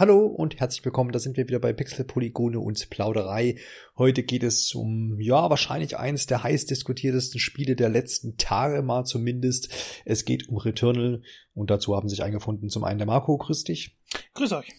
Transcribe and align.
Hallo 0.00 0.24
und 0.24 0.58
herzlich 0.58 0.82
willkommen, 0.82 1.12
da 1.12 1.18
sind 1.18 1.36
wir 1.36 1.46
wieder 1.46 1.58
bei 1.58 1.74
Pixel, 1.74 2.06
Polygone 2.06 2.58
und 2.58 2.88
Plauderei. 2.88 3.56
Heute 3.98 4.22
geht 4.22 4.42
es 4.42 4.74
um, 4.74 5.20
ja, 5.20 5.50
wahrscheinlich 5.50 5.98
eines 5.98 6.24
der 6.24 6.42
heiß 6.42 6.64
diskutiertesten 6.64 7.38
Spiele 7.38 7.76
der 7.76 7.90
letzten 7.90 8.38
Tage 8.38 8.80
mal 8.80 9.04
zumindest. 9.04 9.68
Es 10.06 10.24
geht 10.24 10.48
um 10.48 10.56
Returnal 10.56 11.20
und 11.52 11.70
dazu 11.70 11.94
haben 11.94 12.08
sich 12.08 12.22
eingefunden 12.22 12.70
zum 12.70 12.82
einen 12.82 12.96
der 12.96 13.06
Marco, 13.06 13.36
grüß 13.36 13.64
dich. 13.64 13.98
Grüß 14.32 14.52
euch. 14.52 14.72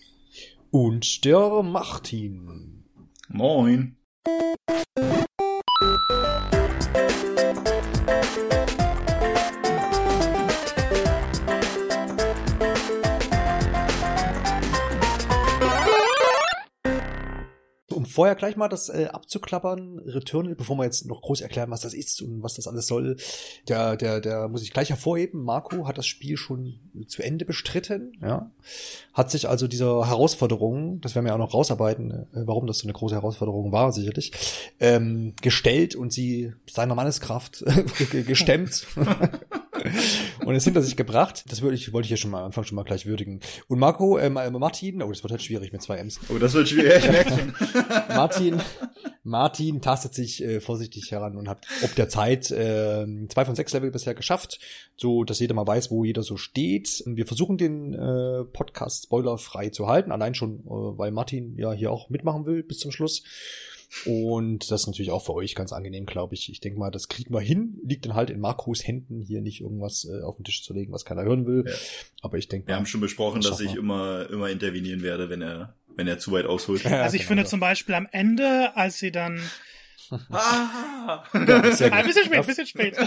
Und 0.71 1.23
der 1.23 1.61
Martin. 1.61 2.83
Moin. 3.29 3.97
Vorher 18.11 18.35
gleich 18.35 18.55
mal 18.55 18.67
das 18.67 18.89
äh, 18.89 19.07
abzuklappern, 19.11 19.99
Returnal, 19.99 20.55
bevor 20.55 20.77
wir 20.77 20.83
jetzt 20.83 21.05
noch 21.05 21.21
groß 21.21 21.41
erklären, 21.41 21.71
was 21.71 21.81
das 21.81 21.93
ist 21.93 22.21
und 22.21 22.43
was 22.43 22.55
das 22.55 22.67
alles 22.67 22.87
soll, 22.87 23.17
der, 23.67 23.97
der, 23.97 24.21
der 24.21 24.47
muss 24.47 24.63
ich 24.63 24.73
gleich 24.73 24.89
hervorheben. 24.89 25.43
Marco 25.43 25.87
hat 25.87 25.97
das 25.97 26.07
Spiel 26.07 26.37
schon 26.37 26.79
zu 27.07 27.23
Ende 27.23 27.45
bestritten, 27.45 28.17
ja. 28.21 28.51
Hat 29.13 29.31
sich 29.31 29.49
also 29.49 29.67
dieser 29.67 30.07
Herausforderung, 30.07 31.01
das 31.01 31.15
werden 31.15 31.25
wir 31.25 31.33
auch 31.33 31.39
noch 31.39 31.53
rausarbeiten, 31.53 32.11
äh, 32.11 32.25
warum 32.45 32.67
das 32.67 32.79
so 32.79 32.85
eine 32.85 32.93
große 32.93 33.15
Herausforderung 33.15 33.71
war, 33.71 33.91
sicherlich, 33.91 34.31
ähm, 34.79 35.33
gestellt 35.41 35.95
und 35.95 36.13
sie 36.13 36.53
seiner 36.69 36.95
Manneskraft 36.95 37.63
gestemmt. 38.27 38.85
und 40.51 40.57
es 40.57 40.65
hinter 40.65 40.81
sich 40.81 40.97
gebracht. 40.97 41.45
Das 41.49 41.61
würde 41.61 41.75
ich, 41.75 41.93
wollte 41.93 42.05
ich 42.05 42.11
ja 42.11 42.17
schon 42.17 42.29
mal 42.29 42.39
am 42.39 42.45
Anfang 42.47 42.65
schon 42.65 42.75
mal 42.75 42.83
gleich 42.83 43.05
würdigen. 43.05 43.39
Und 43.67 43.79
Marco, 43.79 44.17
äh, 44.17 44.29
Martin, 44.29 45.01
oh, 45.01 45.09
das 45.09 45.23
wird 45.23 45.31
halt 45.31 45.41
schwierig 45.41 45.71
mit 45.71 45.81
zwei 45.81 45.97
M's. 45.97 46.19
Oh, 46.29 46.37
das 46.37 46.53
wird 46.53 46.67
schwierig. 46.67 47.03
Martin, 48.09 48.61
Martin 49.23 49.81
tastet 49.81 50.13
sich 50.13 50.43
äh, 50.43 50.59
vorsichtig 50.59 51.09
heran 51.11 51.37
und 51.37 51.47
hat 51.47 51.65
ob 51.83 51.95
der 51.95 52.09
Zeit 52.09 52.51
äh, 52.51 53.05
zwei 53.29 53.45
von 53.45 53.55
sechs 53.55 53.71
Level 53.71 53.91
bisher 53.91 54.13
geschafft, 54.13 54.59
so 54.97 55.23
dass 55.23 55.39
jeder 55.39 55.53
mal 55.53 55.67
weiß, 55.67 55.89
wo 55.89 56.03
jeder 56.03 56.23
so 56.23 56.37
steht. 56.37 57.01
Wir 57.05 57.25
versuchen 57.25 57.57
den 57.57 57.93
äh, 57.93 58.43
Podcast 58.45 59.05
spoilerfrei 59.05 59.69
zu 59.69 59.87
halten, 59.87 60.11
allein 60.11 60.35
schon, 60.35 60.59
äh, 60.65 60.69
weil 60.69 61.11
Martin 61.11 61.57
ja 61.57 61.71
hier 61.71 61.91
auch 61.91 62.09
mitmachen 62.09 62.45
will 62.45 62.63
bis 62.63 62.79
zum 62.79 62.91
Schluss. 62.91 63.23
Und 64.05 64.71
das 64.71 64.81
ist 64.81 64.87
natürlich 64.87 65.11
auch 65.11 65.25
für 65.25 65.33
euch 65.33 65.53
ganz 65.53 65.73
angenehm, 65.73 66.05
glaube 66.05 66.33
ich. 66.33 66.49
Ich 66.49 66.59
denke 66.61 66.79
mal, 66.79 66.91
das 66.91 67.07
kriegen 67.07 67.33
wir 67.33 67.41
hin. 67.41 67.77
Liegt 67.85 68.05
dann 68.05 68.15
halt 68.15 68.29
in 68.29 68.39
Marcos 68.39 68.85
Händen, 68.87 69.19
hier 69.21 69.41
nicht 69.41 69.61
irgendwas 69.61 70.05
äh, 70.05 70.23
auf 70.23 70.37
den 70.37 70.45
Tisch 70.45 70.63
zu 70.63 70.73
legen, 70.73 70.93
was 70.93 71.05
keiner 71.05 71.23
hören 71.23 71.45
will. 71.45 71.65
Ja. 71.67 71.73
Aber 72.21 72.37
ich 72.37 72.47
denke 72.47 72.67
Wir 72.67 72.75
haben 72.75 72.85
schon 72.85 73.01
besprochen, 73.01 73.41
dass 73.41 73.59
ich 73.59 73.75
immer, 73.75 74.29
immer 74.29 74.49
intervenieren 74.49 75.01
werde, 75.01 75.29
wenn 75.29 75.41
er, 75.41 75.75
wenn 75.95 76.07
er 76.07 76.19
zu 76.19 76.31
weit 76.31 76.45
ausholt. 76.45 76.83
Ja, 76.85 77.01
also 77.01 77.15
ich 77.15 77.23
genau 77.23 77.29
finde 77.29 77.43
so. 77.43 77.49
zum 77.49 77.59
Beispiel 77.59 77.95
am 77.95 78.07
Ende, 78.11 78.75
als 78.75 78.97
sie 78.99 79.11
dann 79.11 79.41
Ah! 80.29 81.23
Ja. 81.33 81.33
Ein 81.33 81.45
bisschen 82.05 82.25
spät, 82.25 82.39
ein 82.39 82.45
bisschen 82.45 82.67
spät. 82.67 82.97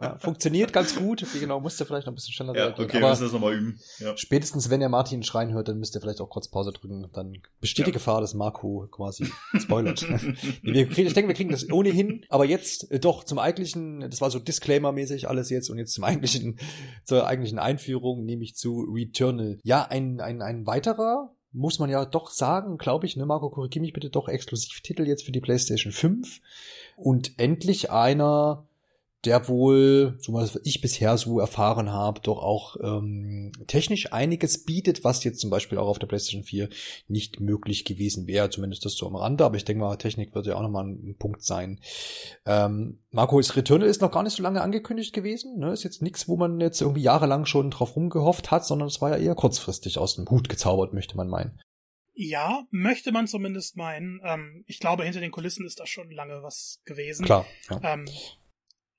Ja, 0.00 0.16
funktioniert 0.18 0.72
ganz 0.72 0.94
gut. 0.94 1.26
Wie 1.34 1.40
genau, 1.40 1.60
musst 1.60 1.80
ihr 1.80 1.86
vielleicht 1.86 2.06
noch 2.06 2.12
ein 2.12 2.14
bisschen 2.14 2.32
schneller 2.32 2.56
ja, 2.56 2.70
Okay, 2.70 3.00
wir 3.00 3.08
müssen 3.08 3.24
das 3.24 3.32
nochmal 3.32 3.54
üben. 3.54 3.80
Ja. 3.98 4.16
Spätestens, 4.16 4.70
wenn 4.70 4.80
ihr 4.80 4.88
Martin 4.88 5.22
schreien 5.22 5.52
hört, 5.52 5.68
dann 5.68 5.78
müsst 5.78 5.94
ihr 5.96 6.00
vielleicht 6.00 6.20
auch 6.20 6.30
kurz 6.30 6.48
Pause 6.48 6.72
drücken. 6.72 7.08
Dann 7.12 7.38
besteht 7.60 7.80
ja. 7.80 7.84
die 7.86 7.92
Gefahr, 7.92 8.20
dass 8.20 8.34
Marco 8.34 8.86
quasi 8.90 9.28
spoilert. 9.58 10.02
ich 10.62 10.94
denke, 10.94 11.28
wir 11.28 11.34
kriegen 11.34 11.50
das 11.50 11.68
ohnehin. 11.70 12.24
Aber 12.28 12.44
jetzt 12.44 12.90
äh, 12.90 13.00
doch 13.00 13.24
zum 13.24 13.38
eigentlichen, 13.38 14.00
das 14.08 14.20
war 14.20 14.30
so 14.30 14.38
Disclaimer-mäßig 14.38 15.28
alles 15.28 15.50
jetzt 15.50 15.68
und 15.68 15.78
jetzt 15.78 15.94
zum 15.94 16.04
eigentlichen, 16.04 16.58
zur 17.04 17.26
eigentlichen 17.26 17.58
Einführung, 17.58 18.24
nämlich 18.24 18.54
zu 18.54 18.82
Returnal. 18.82 19.58
Ja, 19.64 19.82
ein, 19.82 20.20
ein, 20.20 20.42
ein 20.42 20.66
weiterer 20.66 21.34
muss 21.52 21.78
man 21.78 21.90
ja 21.90 22.04
doch 22.04 22.30
sagen, 22.30 22.78
glaube 22.78 23.06
ich, 23.06 23.16
ne, 23.16 23.26
Marco, 23.26 23.50
korrigiere 23.50 23.82
mich 23.82 23.92
bitte 23.92 24.10
doch, 24.10 24.28
Exklusivtitel 24.28 25.06
jetzt 25.06 25.24
für 25.24 25.32
die 25.32 25.40
PlayStation 25.40 25.92
5 25.92 26.40
und 26.96 27.38
endlich 27.38 27.90
einer, 27.90 28.67
der 29.24 29.48
wohl, 29.48 30.16
so 30.20 30.32
was 30.32 30.60
ich 30.62 30.80
bisher 30.80 31.18
so 31.18 31.40
erfahren 31.40 31.90
habe, 31.92 32.20
doch 32.20 32.38
auch 32.38 32.76
ähm, 32.80 33.50
technisch 33.66 34.12
einiges 34.12 34.64
bietet, 34.64 35.02
was 35.02 35.24
jetzt 35.24 35.40
zum 35.40 35.50
Beispiel 35.50 35.78
auch 35.78 35.88
auf 35.88 35.98
der 35.98 36.06
PlayStation 36.06 36.44
4 36.44 36.68
nicht 37.08 37.40
möglich 37.40 37.84
gewesen 37.84 38.28
wäre, 38.28 38.48
zumindest 38.50 38.84
das 38.84 38.94
so 38.94 39.06
am 39.06 39.16
Rande, 39.16 39.44
aber 39.44 39.56
ich 39.56 39.64
denke 39.64 39.82
mal, 39.82 39.96
Technik 39.96 40.34
wird 40.34 40.46
ja 40.46 40.54
auch 40.54 40.62
nochmal 40.62 40.84
ein, 40.84 41.10
ein 41.10 41.16
Punkt 41.18 41.42
sein. 41.42 41.80
Ähm, 42.46 43.00
Marco, 43.10 43.40
ist 43.40 43.56
Returnal 43.56 43.88
ist 43.88 44.02
noch 44.02 44.12
gar 44.12 44.22
nicht 44.22 44.36
so 44.36 44.42
lange 44.42 44.62
angekündigt 44.62 45.12
gewesen, 45.12 45.58
ne? 45.58 45.72
ist 45.72 45.82
jetzt 45.82 46.00
nichts, 46.00 46.28
wo 46.28 46.36
man 46.36 46.60
jetzt 46.60 46.80
irgendwie 46.80 47.02
jahrelang 47.02 47.44
schon 47.44 47.72
drauf 47.72 47.96
rumgehofft 47.96 48.52
hat, 48.52 48.64
sondern 48.64 48.86
es 48.86 49.00
war 49.00 49.10
ja 49.10 49.16
eher 49.16 49.34
kurzfristig 49.34 49.98
aus 49.98 50.14
dem 50.14 50.28
Hut 50.30 50.48
gezaubert, 50.48 50.92
möchte 50.92 51.16
man 51.16 51.28
meinen. 51.28 51.60
Ja, 52.20 52.64
möchte 52.70 53.12
man 53.12 53.28
zumindest 53.28 53.76
meinen. 53.76 54.20
Ähm, 54.24 54.64
ich 54.66 54.80
glaube, 54.80 55.04
hinter 55.04 55.20
den 55.20 55.30
Kulissen 55.30 55.64
ist 55.64 55.78
da 55.78 55.86
schon 55.86 56.10
lange 56.10 56.42
was 56.42 56.80
gewesen. 56.84 57.24
Klar. 57.24 57.46
Ja. 57.70 57.94
Ähm, 57.94 58.06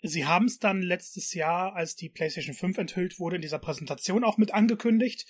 Sie 0.02 0.26
haben 0.26 0.46
es 0.46 0.60
dann 0.60 0.82
letztes 0.82 1.34
Jahr, 1.34 1.76
als 1.76 1.96
die 1.96 2.10
PlayStation 2.10 2.56
5 2.56 2.78
enthüllt 2.78 3.20
wurde, 3.20 3.36
in 3.36 3.42
dieser 3.42 3.60
Präsentation 3.60 4.24
auch 4.24 4.38
mit 4.38 4.54
angekündigt. 4.54 5.26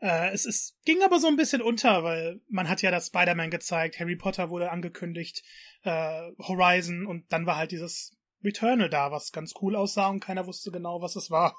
Äh, 0.00 0.32
es 0.32 0.44
ist, 0.44 0.76
ging 0.84 1.02
aber 1.02 1.20
so 1.20 1.28
ein 1.28 1.36
bisschen 1.36 1.62
unter, 1.62 2.02
weil 2.02 2.40
man 2.48 2.68
hat 2.68 2.82
ja 2.82 2.90
das 2.90 3.06
Spider-Man 3.06 3.50
gezeigt, 3.50 3.98
Harry 3.98 4.16
Potter 4.16 4.50
wurde 4.50 4.70
angekündigt, 4.70 5.42
äh, 5.82 6.30
Horizon 6.38 7.06
und 7.06 7.32
dann 7.32 7.46
war 7.46 7.56
halt 7.56 7.70
dieses 7.70 8.16
Returnal 8.44 8.90
da, 8.90 9.10
was 9.10 9.32
ganz 9.32 9.54
cool 9.62 9.76
aussah 9.76 10.08
und 10.08 10.20
keiner 10.20 10.46
wusste 10.46 10.70
genau, 10.70 11.00
was 11.00 11.16
es 11.16 11.30
war. 11.30 11.56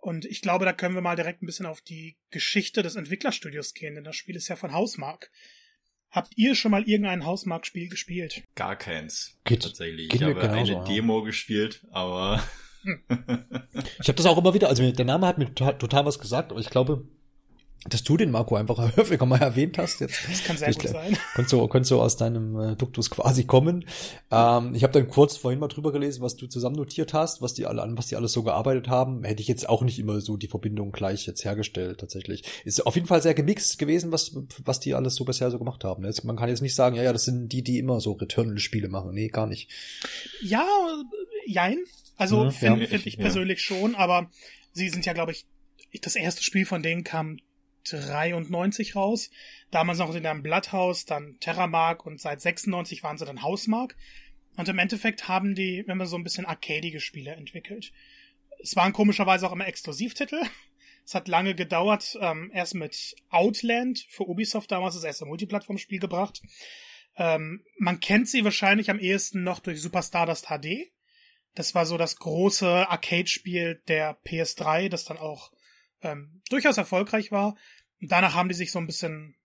Und 0.00 0.24
ich 0.24 0.40
glaube, 0.40 0.64
da 0.64 0.72
können 0.72 0.94
wir 0.94 1.02
mal 1.02 1.16
direkt 1.16 1.42
ein 1.42 1.46
bisschen 1.46 1.66
auf 1.66 1.80
die 1.80 2.18
Geschichte 2.30 2.82
des 2.82 2.96
Entwicklerstudios 2.96 3.74
gehen, 3.74 3.94
denn 3.94 4.04
das 4.04 4.16
Spiel 4.16 4.36
ist 4.36 4.48
ja 4.48 4.56
von 4.56 4.72
Hausmark. 4.72 5.30
Habt 6.10 6.32
ihr 6.36 6.56
schon 6.56 6.72
mal 6.72 6.82
irgendein 6.88 7.24
Hausmark-Spiel 7.24 7.88
gespielt? 7.88 8.42
Gar 8.56 8.76
keins. 8.76 9.38
Geht, 9.44 9.62
tatsächlich. 9.62 10.08
Geht 10.08 10.20
ich 10.20 10.26
habe 10.26 10.40
genauso, 10.40 10.78
eine 10.78 10.84
Demo 10.88 11.22
gespielt, 11.22 11.86
aber. 11.92 12.42
ich 14.00 14.08
habe 14.08 14.16
das 14.16 14.26
auch 14.26 14.38
immer 14.38 14.54
wieder, 14.54 14.68
also 14.68 14.90
der 14.90 15.04
Name 15.04 15.26
hat 15.26 15.38
mir 15.38 15.46
total, 15.54 15.78
total 15.78 16.06
was 16.06 16.18
gesagt, 16.18 16.50
aber 16.50 16.60
ich 16.60 16.70
glaube, 16.70 17.06
dass 17.88 18.04
du 18.04 18.18
den 18.18 18.30
Marco 18.30 18.56
einfach 18.56 18.78
häufiger 18.96 19.24
mal 19.24 19.40
erwähnt 19.40 19.78
hast. 19.78 20.00
Jetzt, 20.00 20.28
das 20.28 20.44
kann 20.44 20.56
sehr 20.56 20.72
gut 20.74 20.88
sein. 20.88 21.16
Könntest 21.34 21.52
du, 21.52 21.66
könntest 21.68 21.90
du 21.90 22.00
aus 22.00 22.16
deinem 22.16 22.58
äh, 22.60 22.76
Duktus 22.76 23.08
quasi 23.08 23.44
kommen. 23.44 23.86
Ähm, 24.30 24.74
ich 24.74 24.82
habe 24.82 24.92
dann 24.92 25.08
kurz 25.08 25.38
vorhin 25.38 25.58
mal 25.58 25.68
drüber 25.68 25.90
gelesen, 25.90 26.20
was 26.20 26.36
du 26.36 26.46
zusammen 26.46 26.76
notiert 26.76 27.14
hast, 27.14 27.40
was 27.40 27.54
die 27.54 27.64
alle 27.64 27.82
an, 27.82 27.96
was 27.96 28.08
die 28.08 28.16
alles 28.16 28.32
so 28.32 28.42
gearbeitet 28.42 28.88
haben. 28.88 29.24
Hätte 29.24 29.40
ich 29.40 29.48
jetzt 29.48 29.66
auch 29.66 29.82
nicht 29.82 29.98
immer 29.98 30.20
so 30.20 30.36
die 30.36 30.48
Verbindung 30.48 30.92
gleich 30.92 31.26
jetzt 31.26 31.44
hergestellt, 31.44 32.00
tatsächlich. 32.00 32.44
Ist 32.64 32.86
auf 32.86 32.96
jeden 32.96 33.06
Fall 33.06 33.22
sehr 33.22 33.34
gemixt 33.34 33.78
gewesen, 33.78 34.12
was, 34.12 34.36
was 34.62 34.80
die 34.80 34.94
alles 34.94 35.14
so 35.14 35.24
bisher 35.24 35.50
so 35.50 35.58
gemacht 35.58 35.82
haben. 35.82 36.04
Jetzt, 36.04 36.22
man 36.24 36.36
kann 36.36 36.50
jetzt 36.50 36.60
nicht 36.60 36.74
sagen, 36.74 36.96
ja, 36.96 37.02
ja, 37.02 37.14
das 37.14 37.24
sind 37.24 37.48
die, 37.48 37.62
die 37.62 37.78
immer 37.78 38.00
so 38.00 38.12
Returnal-Spiele 38.12 38.88
machen. 38.88 39.14
Nee, 39.14 39.28
gar 39.28 39.46
nicht. 39.46 39.70
Ja, 40.42 40.66
jein. 41.46 41.78
Also 42.16 42.44
ja, 42.44 42.50
finde 42.50 42.82
ja, 42.82 42.88
find 42.88 43.06
ich 43.06 43.16
persönlich 43.16 43.60
ja. 43.60 43.76
schon, 43.76 43.94
aber 43.94 44.30
sie 44.74 44.90
sind 44.90 45.06
ja, 45.06 45.14
glaube 45.14 45.32
ich, 45.32 45.46
das 46.02 46.14
erste 46.14 46.42
Spiel 46.42 46.66
von 46.66 46.82
denen 46.82 47.04
kam 47.04 47.38
93 47.84 48.96
raus. 48.96 49.30
Damals 49.70 49.98
noch 49.98 50.14
in 50.14 50.26
einem 50.26 50.42
Blatthaus, 50.42 51.04
dann 51.04 51.38
Terramark 51.40 52.06
und 52.06 52.20
seit 52.20 52.40
96 52.40 53.02
waren 53.02 53.18
sie 53.18 53.24
dann 53.24 53.42
Hausmark. 53.42 53.96
Und 54.56 54.68
im 54.68 54.78
Endeffekt 54.78 55.28
haben 55.28 55.54
die 55.54 55.78
immer 55.78 56.06
so 56.06 56.16
ein 56.16 56.24
bisschen 56.24 56.46
arcadige 56.46 57.00
Spiele 57.00 57.32
entwickelt. 57.32 57.92
Es 58.62 58.76
waren 58.76 58.92
komischerweise 58.92 59.46
auch 59.46 59.52
immer 59.52 59.66
Exklusivtitel. 59.66 60.40
Es 61.06 61.14
hat 61.14 61.28
lange 61.28 61.54
gedauert, 61.54 62.18
ähm, 62.20 62.50
erst 62.54 62.74
mit 62.74 63.16
Outland 63.30 64.06
für 64.10 64.28
Ubisoft 64.28 64.70
damals 64.70 64.94
das 64.94 65.04
erste 65.04 65.24
Multiplattformspiel 65.24 65.98
gebracht. 65.98 66.42
Ähm, 67.16 67.64
man 67.78 68.00
kennt 68.00 68.28
sie 68.28 68.44
wahrscheinlich 68.44 68.90
am 68.90 68.98
ehesten 68.98 69.42
noch 69.42 69.58
durch 69.60 69.80
Super 69.80 70.02
Stardust 70.02 70.46
HD. 70.46 70.92
Das 71.54 71.74
war 71.74 71.84
so 71.84 71.96
das 71.96 72.16
große 72.16 72.88
Arcade-Spiel 72.88 73.82
der 73.88 74.18
PS3, 74.22 74.88
das 74.88 75.04
dann 75.04 75.18
auch 75.18 75.50
ähm, 76.02 76.42
durchaus 76.48 76.76
erfolgreich 76.76 77.30
war. 77.30 77.56
Und 78.00 78.10
danach 78.10 78.34
haben 78.34 78.48
die 78.48 78.54
sich 78.54 78.72
so 78.72 78.78
ein 78.78 78.86
bisschen 78.86 79.36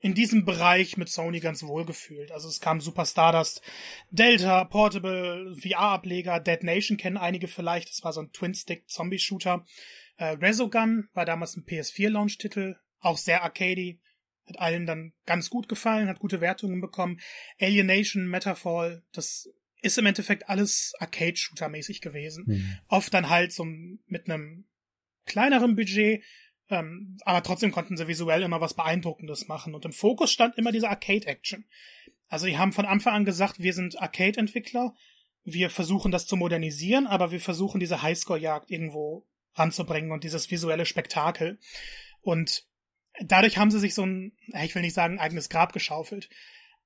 in 0.00 0.14
diesem 0.14 0.44
Bereich 0.44 0.96
mit 0.96 1.08
Sony 1.08 1.40
ganz 1.40 1.62
wohl 1.62 1.84
gefühlt. 1.84 2.30
Also 2.30 2.48
es 2.48 2.60
kam 2.60 2.80
Super 2.80 3.04
Stardust, 3.04 3.62
Delta, 4.10 4.64
Portable, 4.64 5.56
VR-Ableger, 5.56 6.40
Dead 6.40 6.62
Nation 6.62 6.96
kennen 6.96 7.16
einige 7.16 7.48
vielleicht. 7.48 7.90
Das 7.90 8.04
war 8.04 8.12
so 8.12 8.22
ein 8.22 8.32
Twin-Stick-Zombie-Shooter. 8.32 9.66
Äh, 10.16 10.36
Resogun 10.40 11.08
war 11.14 11.24
damals 11.24 11.56
ein 11.56 11.64
PS4-Launch-Titel, 11.64 12.76
auch 13.00 13.18
sehr 13.18 13.42
arcady. 13.42 14.00
Hat 14.46 14.60
allen 14.60 14.86
dann 14.86 15.12
ganz 15.26 15.50
gut 15.50 15.68
gefallen, 15.68 16.08
hat 16.08 16.20
gute 16.20 16.40
Wertungen 16.40 16.80
bekommen. 16.80 17.20
Alienation, 17.60 18.28
Metafall, 18.28 19.02
das 19.12 19.50
ist 19.82 19.98
im 19.98 20.06
Endeffekt 20.06 20.48
alles 20.48 20.94
Arcade-Shooter-mäßig 21.00 22.00
gewesen. 22.00 22.44
Mhm. 22.46 22.78
Oft 22.88 23.12
dann 23.12 23.28
halt 23.28 23.52
so 23.52 23.64
mit 23.64 24.28
einem 24.28 24.64
kleineren 25.28 25.76
Budget, 25.76 26.24
ähm, 26.70 27.16
aber 27.24 27.42
trotzdem 27.42 27.72
konnten 27.72 27.96
sie 27.96 28.08
visuell 28.08 28.42
immer 28.42 28.60
was 28.60 28.74
Beeindruckendes 28.74 29.48
machen. 29.48 29.74
Und 29.74 29.84
im 29.84 29.92
Fokus 29.92 30.32
stand 30.32 30.58
immer 30.58 30.72
diese 30.72 30.88
Arcade-Action. 30.88 31.64
Also 32.28 32.46
die 32.46 32.58
haben 32.58 32.72
von 32.72 32.84
Anfang 32.84 33.14
an 33.14 33.24
gesagt, 33.24 33.60
wir 33.60 33.72
sind 33.72 34.00
Arcade-Entwickler, 34.00 34.94
wir 35.44 35.70
versuchen 35.70 36.10
das 36.10 36.26
zu 36.26 36.36
modernisieren, 36.36 37.06
aber 37.06 37.30
wir 37.30 37.40
versuchen 37.40 37.80
diese 37.80 38.02
Highscore-Jagd 38.02 38.70
irgendwo 38.70 39.26
ranzubringen 39.54 40.12
und 40.12 40.24
dieses 40.24 40.50
visuelle 40.50 40.84
Spektakel. 40.84 41.58
Und 42.20 42.66
dadurch 43.20 43.56
haben 43.56 43.70
sie 43.70 43.78
sich 43.78 43.94
so 43.94 44.04
ein, 44.04 44.36
ich 44.62 44.74
will 44.74 44.82
nicht 44.82 44.94
sagen, 44.94 45.18
eigenes 45.18 45.48
Grab 45.48 45.72
geschaufelt. 45.72 46.28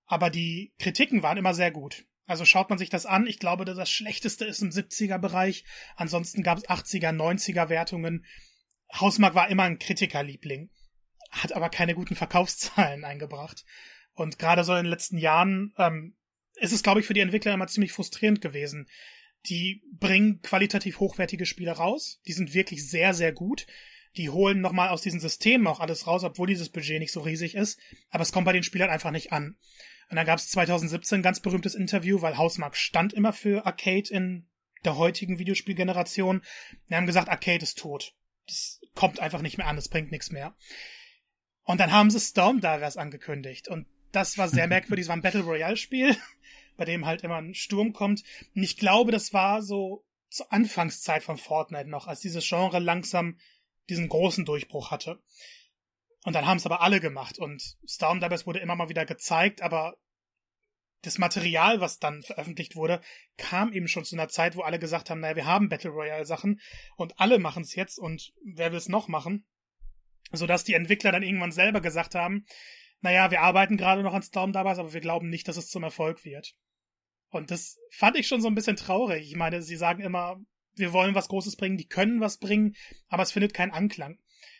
Aber 0.06 0.30
die 0.30 0.72
Kritiken 0.78 1.22
waren 1.22 1.38
immer 1.38 1.54
sehr 1.54 1.70
gut. 1.70 2.04
Also 2.26 2.44
schaut 2.44 2.70
man 2.70 2.78
sich 2.78 2.88
das 2.88 3.06
an, 3.06 3.26
ich 3.26 3.38
glaube, 3.38 3.64
das 3.64 3.90
Schlechteste 3.90 4.44
ist 4.44 4.62
im 4.62 4.70
70er-Bereich. 4.70 5.64
Ansonsten 5.96 6.42
gab 6.42 6.58
es 6.58 6.68
80er, 6.68 7.10
90er 7.10 7.68
Wertungen. 7.68 8.24
Hausmark 8.94 9.34
war 9.34 9.48
immer 9.48 9.64
ein 9.64 9.78
Kritikerliebling, 9.78 10.70
hat 11.30 11.52
aber 11.52 11.68
keine 11.68 11.94
guten 11.94 12.14
Verkaufszahlen 12.14 13.04
eingebracht. 13.04 13.64
Und 14.14 14.38
gerade 14.38 14.64
so 14.64 14.72
in 14.72 14.84
den 14.84 14.90
letzten 14.90 15.18
Jahren 15.18 15.74
ähm, 15.78 16.16
ist 16.56 16.72
es, 16.72 16.82
glaube 16.82 17.00
ich, 17.00 17.06
für 17.06 17.14
die 17.14 17.20
Entwickler 17.20 17.54
immer 17.54 17.66
ziemlich 17.66 17.92
frustrierend 17.92 18.40
gewesen. 18.40 18.88
Die 19.46 19.82
bringen 19.98 20.40
qualitativ 20.42 21.00
hochwertige 21.00 21.46
Spiele 21.46 21.72
raus, 21.72 22.20
die 22.26 22.32
sind 22.32 22.54
wirklich 22.54 22.88
sehr, 22.88 23.14
sehr 23.14 23.32
gut. 23.32 23.66
Die 24.16 24.28
holen 24.28 24.60
nochmal 24.60 24.90
aus 24.90 25.00
diesen 25.00 25.20
Systemen 25.20 25.66
auch 25.66 25.80
alles 25.80 26.06
raus, 26.06 26.22
obwohl 26.22 26.46
dieses 26.46 26.68
Budget 26.68 27.00
nicht 27.00 27.12
so 27.12 27.20
riesig 27.20 27.54
ist. 27.54 27.80
Aber 28.10 28.22
es 28.22 28.30
kommt 28.30 28.44
bei 28.44 28.52
den 28.52 28.62
Spielern 28.62 28.90
einfach 28.90 29.10
nicht 29.10 29.32
an. 29.32 29.56
Und 30.12 30.16
dann 30.16 30.26
gab 30.26 30.38
es 30.38 30.50
2017 30.50 31.20
ein 31.20 31.22
ganz 31.22 31.40
berühmtes 31.40 31.74
Interview, 31.74 32.20
weil 32.20 32.36
Hausmark 32.36 32.76
stand 32.76 33.14
immer 33.14 33.32
für 33.32 33.64
Arcade 33.64 34.10
in 34.10 34.46
der 34.84 34.98
heutigen 34.98 35.38
Videospielgeneration. 35.38 36.42
Wir 36.86 36.98
haben 36.98 37.06
gesagt, 37.06 37.30
Arcade 37.30 37.62
ist 37.62 37.78
tot. 37.78 38.14
Das 38.46 38.82
kommt 38.94 39.20
einfach 39.20 39.40
nicht 39.40 39.56
mehr 39.56 39.68
an, 39.68 39.76
das 39.76 39.88
bringt 39.88 40.10
nichts 40.10 40.30
mehr. 40.30 40.54
Und 41.62 41.80
dann 41.80 41.92
haben 41.92 42.10
sie 42.10 42.20
Stormdivers 42.20 42.98
angekündigt. 42.98 43.68
Und 43.68 43.86
das 44.10 44.36
war 44.36 44.50
sehr 44.50 44.66
merkwürdig. 44.68 45.04
Es 45.04 45.08
war 45.08 45.16
ein 45.16 45.22
Battle 45.22 45.44
Royale 45.44 45.78
Spiel, 45.78 46.14
bei 46.76 46.84
dem 46.84 47.06
halt 47.06 47.22
immer 47.22 47.36
ein 47.36 47.54
Sturm 47.54 47.94
kommt. 47.94 48.22
Und 48.54 48.62
ich 48.62 48.76
glaube, 48.76 49.12
das 49.12 49.32
war 49.32 49.62
so 49.62 50.04
zur 50.28 50.52
Anfangszeit 50.52 51.22
von 51.22 51.38
Fortnite 51.38 51.88
noch, 51.88 52.06
als 52.06 52.20
dieses 52.20 52.46
Genre 52.46 52.80
langsam 52.80 53.38
diesen 53.88 54.10
großen 54.10 54.44
Durchbruch 54.44 54.90
hatte. 54.90 55.22
Und 56.24 56.34
dann 56.34 56.46
haben 56.46 56.58
es 56.58 56.66
aber 56.66 56.82
alle 56.82 57.00
gemacht 57.00 57.38
und 57.38 57.78
Stormdivers 57.86 58.46
wurde 58.46 58.60
immer 58.60 58.76
mal 58.76 58.88
wieder 58.88 59.04
gezeigt, 59.06 59.62
aber 59.62 59.96
das 61.02 61.18
Material, 61.18 61.80
was 61.80 61.98
dann 61.98 62.22
veröffentlicht 62.22 62.76
wurde, 62.76 63.00
kam 63.36 63.72
eben 63.72 63.88
schon 63.88 64.04
zu 64.04 64.16
einer 64.16 64.28
Zeit, 64.28 64.56
wo 64.56 64.62
alle 64.62 64.78
gesagt 64.78 65.10
haben, 65.10 65.20
naja, 65.20 65.36
wir 65.36 65.46
haben 65.46 65.68
Battle 65.68 65.90
Royale 65.90 66.24
Sachen 66.24 66.60
und 66.96 67.18
alle 67.18 67.38
machen 67.38 67.62
es 67.62 67.74
jetzt 67.74 67.98
und 67.98 68.32
wer 68.44 68.70
will 68.70 68.78
es 68.78 68.88
noch 68.88 69.08
machen? 69.08 69.44
Sodass 70.30 70.64
die 70.64 70.74
Entwickler 70.74 71.12
dann 71.12 71.22
irgendwann 71.22 71.52
selber 71.52 71.80
gesagt 71.80 72.14
haben, 72.14 72.46
naja, 73.00 73.30
wir 73.30 73.40
arbeiten 73.40 73.76
gerade 73.76 74.02
noch 74.02 74.14
an 74.14 74.22
Stormdivers, 74.22 74.78
aber 74.78 74.92
wir 74.92 75.00
glauben 75.00 75.28
nicht, 75.28 75.48
dass 75.48 75.56
es 75.56 75.68
zum 75.68 75.82
Erfolg 75.82 76.24
wird. 76.24 76.54
Und 77.30 77.50
das 77.50 77.78
fand 77.90 78.16
ich 78.16 78.28
schon 78.28 78.40
so 78.40 78.48
ein 78.48 78.54
bisschen 78.54 78.76
traurig. 78.76 79.26
Ich 79.26 79.36
meine, 79.36 79.62
sie 79.62 79.76
sagen 79.76 80.02
immer, 80.02 80.40
wir 80.74 80.92
wollen 80.92 81.14
was 81.14 81.28
Großes 81.28 81.56
bringen, 81.56 81.76
die 81.76 81.88
können 81.88 82.20
was 82.20 82.38
bringen, 82.38 82.74
aber 83.08 83.24
es 83.24 83.32
findet 83.32 83.54
keinen 83.54 83.72
Anklang. 83.72 84.18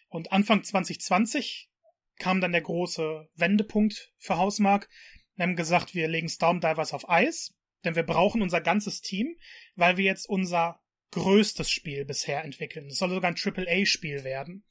Und 0.09 0.33
Anfang 0.33 0.65
2020 0.65 1.71
kam 2.19 2.41
dann 2.41 2.53
der 2.53 2.62
große 2.62 3.29
Wendepunkt 3.35 4.12
für 4.19 4.37
Hausmark. 4.37 4.89
Wir 5.37 5.44
haben 5.44 5.56
gesagt, 5.56 5.94
wir 5.94 6.08
legen 6.08 6.29
Stormdivers 6.29 6.93
auf 6.93 7.08
Eis, 7.08 7.55
denn 7.84 7.94
wir 7.94 8.02
brauchen 8.02 8.43
unser 8.43 8.61
ganzes 8.61 9.00
Team, 9.00 9.37
weil 9.76 9.96
wir 9.96 10.05
jetzt 10.05 10.29
unser 10.29 10.81
größtes 11.12 11.70
Spiel 11.70 12.05
bisher 12.05 12.44
entwickeln. 12.44 12.87
Es 12.87 12.99
soll 12.99 13.11
sogar 13.11 13.31
ein 13.31 13.37
AAA-Spiel 13.37 14.25
werden. 14.25 14.64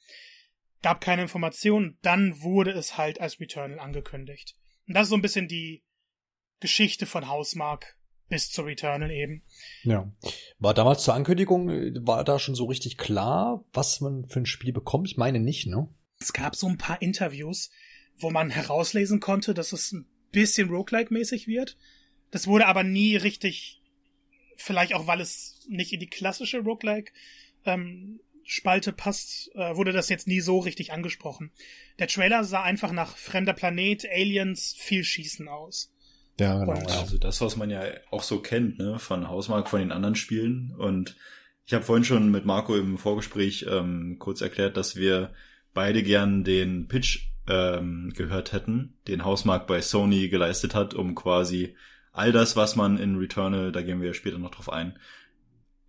Gab 0.81 1.01
keine 1.01 1.21
Informationen, 1.23 1.97
dann 2.01 2.41
wurde 2.41 2.71
es 2.71 2.97
halt 2.97 3.21
als 3.21 3.39
Returnal 3.39 3.79
angekündigt. 3.79 4.55
Und 4.87 4.95
das 4.95 5.03
ist 5.03 5.09
so 5.09 5.15
ein 5.15 5.21
bisschen 5.21 5.47
die 5.47 5.83
Geschichte 6.59 7.05
von 7.05 7.27
Hausmark 7.27 7.97
bis 8.29 8.49
zu 8.49 8.63
Returnal 8.63 9.11
eben. 9.11 9.43
Ja. 9.83 10.11
War 10.57 10.73
damals 10.73 11.03
zur 11.03 11.13
Ankündigung, 11.13 11.67
war 12.05 12.23
da 12.23 12.39
schon 12.39 12.55
so 12.55 12.65
richtig 12.65 12.97
klar, 12.97 13.63
was 13.73 13.99
man 13.99 14.25
für 14.25 14.39
ein 14.39 14.45
Spiel 14.45 14.73
bekommt? 14.73 15.07
Ich 15.07 15.17
meine 15.17 15.39
nicht, 15.39 15.67
ne? 15.67 15.93
Es 16.19 16.33
gab 16.33 16.55
so 16.55 16.67
ein 16.67 16.77
paar 16.77 17.01
Interviews, 17.01 17.69
wo 18.17 18.31
man 18.31 18.49
herauslesen 18.49 19.19
konnte, 19.19 19.53
dass 19.53 19.73
es 19.73 19.91
ein 19.91 20.07
bisschen 20.31 20.69
roguelike-mäßig 20.69 21.48
wird. 21.48 21.78
Das 22.31 22.48
wurde 22.48 22.68
aber 22.68 22.83
nie 22.83 23.16
richtig, 23.16 23.81
vielleicht 24.56 24.94
auch 24.94 25.07
weil 25.07 25.22
es 25.22 25.66
nicht 25.68 25.94
in 25.94 26.00
die 26.00 26.07
klassische 26.07 26.60
roguelike 26.60 27.12
ähm, 27.66 28.19
Spalte 28.44 28.92
passt, 28.92 29.51
äh, 29.56 29.75
wurde 29.75 29.92
das 29.92 30.10
jetzt 30.10 30.28
nie 30.28 30.42
so 30.42 30.60
richtig 30.60 30.92
angesprochen. 30.92 31.51
Der 32.00 32.07
Trailer 32.07 32.44
sah 32.44 32.63
einfach 32.63 32.92
nach 32.92 33.16
fremder 33.16 33.54
Planet, 33.54 34.06
Aliens, 34.10 34.75
viel 34.78 35.04
Schießen 35.04 35.48
aus. 35.48 35.94
Ja, 36.39 36.57
genau. 36.57 36.72
Und, 36.72 36.92
also 36.92 37.18
das, 37.18 37.39
was 37.42 37.56
man 37.56 37.69
ja 37.69 37.83
auch 38.10 38.24
so 38.24 38.39
kennt, 38.42 38.80
ne, 38.80 39.00
von 39.00 39.28
Hausmark, 39.30 39.69
von 39.69 39.80
den 39.80 39.92
anderen 39.92 40.16
Spielen. 40.16 40.74
Und 40.78 41.16
ich 41.66 41.74
habe 41.74 41.86
vorhin 41.86 42.04
schon 42.04 42.31
mit 42.31 42.45
Marco 42.45 42.75
im 42.75 42.98
Vorgespräch 42.98 43.66
ähm, 43.69 44.18
kurz 44.19 44.42
erklärt, 44.42 44.75
dass 44.75 44.95
wir 44.95 45.33
beide 45.74 46.04
gern 46.04 46.44
den 46.44 46.88
Pitch 46.88 47.31
ähm, 47.51 48.13
gehört 48.15 48.53
hätten, 48.53 48.94
den 49.07 49.25
Hausmark 49.25 49.68
bei 49.68 49.81
Sony 49.81 50.30
geleistet 50.30 50.74
hat, 50.74 50.94
um 50.94 51.15
quasi 51.15 51.75
all 52.13 52.31
das, 52.31 52.56
was 52.56 52.75
man 52.75 52.98
in 52.98 53.18
Returnal, 53.18 53.71
da 53.71 53.81
gehen 53.81 54.01
wir 54.01 54.13
später 54.13 54.39
noch 54.39 54.51
drauf 54.51 54.71
ein, 54.71 54.98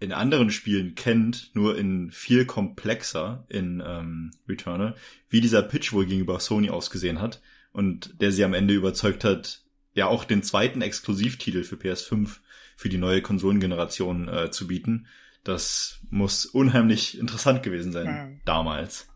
in 0.01 0.13
anderen 0.13 0.51
Spielen 0.51 0.97
kennt, 0.97 1.55
nur 1.55 1.79
in 1.79 2.11
viel 2.11 2.45
komplexer 2.45 3.47
in 3.49 3.81
ähm, 3.87 4.33
Returnal, 4.49 4.97
wie 5.29 5.41
dieser 5.41 5.63
Pitch 5.63 5.93
wohl 5.93 6.07
gegenüber 6.07 6.41
Sony 6.41 6.71
ausgesehen 6.71 7.21
hat 7.21 7.41
und 7.73 8.21
der 8.21 8.33
sie 8.33 8.45
am 8.45 8.55
Ende 8.55 8.75
überzeugt 8.75 9.23
hat, 9.23 9.63
ja 9.95 10.07
auch 10.07 10.25
den 10.25 10.43
zweiten 10.43 10.83
Exklusivtitel 10.83 11.63
für 11.63 11.77
PS5 11.77 12.39
für 12.77 12.89
die 12.89 12.99
neue 12.99 13.23
Konsolengeneration 13.23 14.27
äh, 14.27 14.51
zu 14.51 14.67
bieten. 14.67 15.07
Das 15.45 16.01
muss 16.11 16.47
unheimlich 16.47 17.19
interessant 17.19 17.63
gewesen 17.63 17.93
sein 17.93 18.07
mhm. 18.07 18.41
damals. 18.45 19.12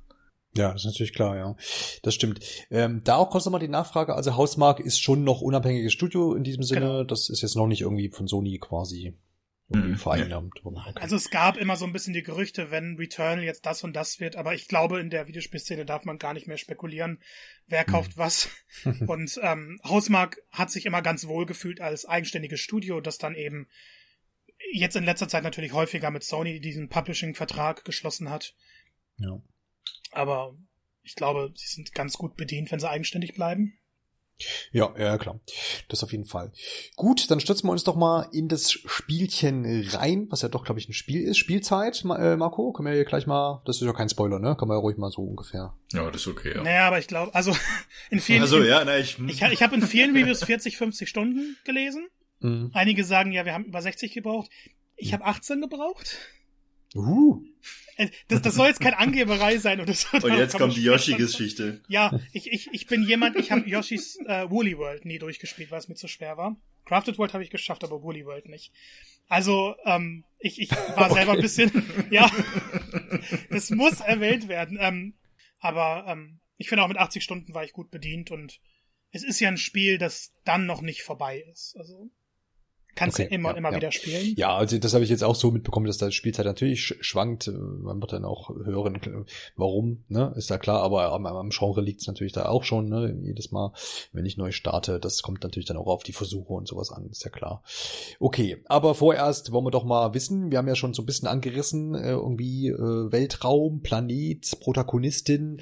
Ja, 0.57 0.73
das 0.73 0.83
ist 0.83 0.87
natürlich 0.87 1.13
klar, 1.13 1.37
ja. 1.37 1.57
Das 2.03 2.15
stimmt. 2.15 2.41
Ähm, 2.71 3.03
da 3.05 3.17
auch 3.17 3.31
kostet 3.31 3.53
mal 3.53 3.59
die 3.59 3.69
Nachfrage, 3.69 4.15
also 4.15 4.37
Hausmark 4.37 4.81
ist 4.81 5.01
schon 5.01 5.25
noch 5.25 5.41
unabhängiges 5.41 5.93
Studio 5.93 6.35
in 6.35 6.45
diesem 6.45 6.63
Sinne. 6.63 6.81
Genau. 6.81 7.05
Das 7.05 7.29
ist 7.29 7.43
jetzt 7.43 7.57
noch 7.57 7.67
nicht 7.67 7.83
irgendwie 7.83 8.09
von 8.09 8.27
Sony 8.27 8.59
quasi 8.59 9.15
irgendwie 9.69 9.91
mhm. 9.91 9.97
vereinnahmt. 9.97 10.63
Also 10.95 11.17
es 11.17 11.31
gab 11.31 11.57
immer 11.57 11.77
so 11.77 11.87
ein 11.87 11.93
bisschen 11.93 12.15
die 12.15 12.23
Gerüchte, 12.23 12.71
wenn 12.71 12.97
Returnal 12.97 13.43
jetzt 13.43 13.67
das 13.67 13.83
und 13.83 13.95
das 13.95 14.21
wird, 14.21 14.37
aber 14.37 14.55
ich 14.55 14.69
glaube, 14.69 15.01
in 15.01 15.11
der 15.11 15.27
Videospielszene 15.27 15.85
darf 15.85 16.05
man 16.05 16.19
gar 16.19 16.35
nicht 16.35 16.47
mehr 16.47 16.57
spekulieren, 16.57 17.19
wer 17.67 17.83
mhm. 17.83 17.91
kauft 17.91 18.17
was. 18.17 18.49
und 19.07 19.41
ähm, 19.43 19.81
Hausmark 19.85 20.41
hat 20.51 20.71
sich 20.71 20.87
immer 20.87 21.03
ganz 21.03 21.27
wohl 21.27 21.47
gefühlt 21.47 21.81
als 21.81 22.07
eigenständiges 22.07 22.61
Studio, 22.61 23.01
das 23.01 23.19
dann 23.19 23.35
eben 23.35 23.67
jetzt 24.73 24.97
in 24.97 25.05
letzter 25.05 25.29
Zeit 25.29 25.43
natürlich 25.43 25.73
häufiger 25.73 26.11
mit 26.11 26.23
Sony 26.23 26.61
diesen 26.61 26.89
Publishing-Vertrag 26.89 27.85
geschlossen 27.85 28.31
hat. 28.31 28.55
Ja. 29.19 29.41
Aber 30.17 30.57
ich 31.03 31.15
glaube, 31.15 31.53
sie 31.55 31.69
sind 31.69 31.93
ganz 31.95 32.17
gut 32.17 32.37
bedient, 32.37 32.73
wenn 32.73 32.81
sie 32.81 32.89
eigenständig 32.89 33.35
bleiben. 33.35 33.79
Ja, 34.71 34.93
ja, 34.99 35.17
klar. 35.17 35.41
Das 35.89 36.05
auf 36.05 36.13
jeden 36.13 36.27
Fall. 36.27 36.53
Gut, 36.95 37.31
dann 37.31 37.41
stürzen 37.41 37.69
wir 37.69 37.73
uns 37.73 37.85
doch 37.85 37.97
mal 37.97 38.29
in 38.33 38.49
das 38.49 38.71
Spielchen 38.71 39.65
rein, 39.89 40.27
was 40.29 40.43
ja 40.43 40.49
doch, 40.49 40.65
glaube 40.65 40.79
ich, 40.79 40.89
ein 40.89 40.93
Spiel 40.93 41.23
ist. 41.23 41.39
Spielzeit, 41.39 42.05
äh, 42.05 42.37
Marco, 42.37 42.73
können 42.73 42.87
wir 42.87 42.95
hier 42.95 43.07
gleich 43.07 43.27
mal, 43.27 43.63
das 43.65 43.77
ist 43.77 43.87
ja 43.87 43.93
kein 43.95 44.11
Spoiler, 44.11 44.39
ne? 44.39 44.55
Kann 44.59 44.69
man 44.69 44.77
ja 44.77 44.81
ruhig 44.81 44.99
mal 44.99 45.11
so 45.11 45.23
ungefähr. 45.23 45.75
Ja, 45.93 46.11
das 46.11 46.23
ist 46.23 46.27
okay, 46.27 46.55
ja. 46.55 46.63
Naja, 46.63 46.87
aber 46.87 46.99
ich 46.99 47.07
glaube, 47.07 47.35
also 47.35 47.57
in 48.11 48.21
vielen, 48.21 48.43
also, 48.43 48.63
ja, 48.63 48.85
na, 48.85 48.99
ich, 48.99 49.19
ich, 49.19 49.41
ich 49.41 49.63
habe 49.63 49.75
in 49.75 49.83
vielen 49.83 50.15
Reviews 50.15 50.45
40, 50.45 50.77
50 50.77 51.09
Stunden 51.09 51.57
gelesen. 51.65 52.07
Mhm. 52.41 52.71
Einige 52.75 53.05
sagen, 53.05 53.33
ja, 53.33 53.47
wir 53.47 53.55
haben 53.55 53.65
über 53.65 53.81
60 53.81 54.13
gebraucht. 54.13 54.51
Ich 54.97 55.09
mhm. 55.09 55.15
habe 55.15 55.25
18 55.25 55.63
gebraucht. 55.63 56.19
Uh. 56.95 57.43
Das, 58.29 58.43
das 58.43 58.55
soll 58.55 58.69
jetzt 58.69 58.81
kein 58.81 58.95
Angeberei 58.95 59.59
sein 59.59 59.81
oder 59.81 59.95
so. 59.95 60.17
Und 60.19 60.37
jetzt 60.37 60.57
kommt 60.57 60.77
die 60.77 60.83
Yoshi-Geschichte. 60.83 61.83
Ja, 61.89 62.19
ich, 62.33 62.53
ich, 62.53 62.69
ich 62.73 62.87
bin 62.87 63.03
jemand, 63.03 63.37
ich 63.37 63.51
habe 63.51 63.69
Yoshis 63.69 64.19
äh, 64.27 64.49
Woolly 64.51 64.77
World 64.77 65.05
nie 65.05 65.19
durchgespielt, 65.19 65.71
weil 65.71 65.79
es 65.79 65.89
mir 65.89 65.95
zu 65.95 66.09
schwer 66.09 66.37
war. 66.37 66.57
Crafted 66.85 67.19
World 67.19 67.33
habe 67.33 67.43
ich 67.43 67.51
geschafft, 67.51 67.85
aber 67.85 68.03
Woolly 68.03 68.27
World 68.27 68.49
nicht. 68.49 68.73
Also, 69.29 69.75
ähm, 69.85 70.25
ich, 70.39 70.61
ich 70.61 70.71
war 70.71 71.07
okay. 71.07 71.15
selber 71.15 71.33
ein 71.33 71.41
bisschen, 71.41 71.71
ja, 72.11 72.31
das 73.51 73.71
muss 73.71 74.01
erwähnt 74.01 74.49
werden. 74.49 74.79
Ähm, 74.81 75.15
aber 75.59 76.05
ähm, 76.07 76.41
ich 76.59 76.69
finde 76.69 76.85
auch 76.85 76.89
mit 76.89 76.99
80 76.99 77.25
Stunden 77.25 77.55
war 77.55 77.65
ich 77.65 77.73
gut 77.73 77.91
bedient 77.91 78.31
und 78.31 78.61
es 79.11 79.25
ist 79.25 79.41
ja 79.41 79.49
ein 79.49 79.57
Spiel, 79.57 79.99
das 79.99 80.33
dann 80.45 80.67
noch 80.67 80.83
nicht 80.83 81.03
vorbei 81.03 81.45
ist. 81.51 81.77
Also 81.77 82.11
Kannst 82.97 83.21
okay, 83.21 83.29
du 83.29 83.35
immer 83.35 83.51
ja, 83.51 83.57
immer 83.59 83.71
ja. 83.71 83.77
wieder 83.77 83.93
spielen? 83.93 84.35
Ja, 84.37 84.57
also 84.57 84.79
das 84.79 84.95
habe 84.95 85.05
ich 85.05 85.11
jetzt 85.11 85.23
auch 85.23 85.35
so 85.35 85.51
mitbekommen, 85.51 85.87
dass 85.87 85.99
da 85.99 86.11
Spielzeit 86.11 86.47
natürlich 86.47 86.97
schwankt. 87.03 87.47
Man 87.47 88.01
wird 88.01 88.15
dann 88.15 88.25
auch 88.25 88.49
hören, 88.49 89.27
warum, 89.55 90.05
ne? 90.09 90.33
Ist 90.35 90.49
ja 90.49 90.57
klar, 90.57 90.83
aber 90.83 91.13
am, 91.13 91.27
am 91.27 91.51
Genre 91.51 91.83
liegt 91.83 92.01
es 92.01 92.07
natürlich 92.07 92.33
da 92.33 92.47
auch 92.47 92.65
schon, 92.65 92.89
ne? 92.89 93.15
Jedes 93.23 93.53
Mal, 93.53 93.73
wenn 94.13 94.25
ich 94.25 94.39
neu 94.39 94.51
starte, 94.51 94.99
das 94.99 95.23
kommt 95.23 95.43
natürlich 95.43 95.67
dann 95.67 95.77
auch 95.77 95.89
auf 95.89 96.05
die 96.05 96.15
Versuche 96.15 96.55
und 96.55 96.67
sowas 96.67 96.91
an, 96.91 97.07
ist 97.11 97.23
ja 97.23 97.31
klar. 97.31 97.63
Okay, 98.19 98.63
aber 98.65 98.95
vorerst 98.95 99.53
wollen 99.53 99.67
wir 99.67 99.71
doch 99.71 99.85
mal 99.85 100.15
wissen, 100.15 100.51
wir 100.51 100.57
haben 100.57 100.69
ja 100.69 100.75
schon 100.75 100.95
so 100.95 101.03
ein 101.03 101.07
bisschen 101.07 101.29
angerissen, 101.29 101.95
äh, 101.95 102.13
irgendwie 102.13 102.69
äh, 102.69 103.13
Weltraum, 103.13 103.83
Planet, 103.83 104.59
Protagonistin. 104.61 105.61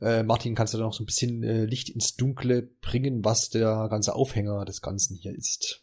Äh, 0.00 0.22
Martin, 0.22 0.54
kannst 0.54 0.72
du 0.72 0.78
da 0.78 0.84
noch 0.84 0.94
so 0.94 1.02
ein 1.02 1.06
bisschen 1.06 1.42
Licht 1.42 1.90
ins 1.90 2.16
Dunkle 2.16 2.62
bringen, 2.62 3.22
was 3.22 3.50
der 3.50 3.88
ganze 3.90 4.14
Aufhänger 4.14 4.64
des 4.64 4.80
Ganzen 4.80 5.16
hier 5.16 5.34
ist? 5.34 5.82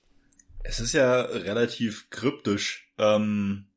Es 0.68 0.80
ist 0.80 0.94
ja 0.94 1.22
relativ 1.22 2.10
kryptisch. 2.10 2.92
Ähm, 2.98 3.68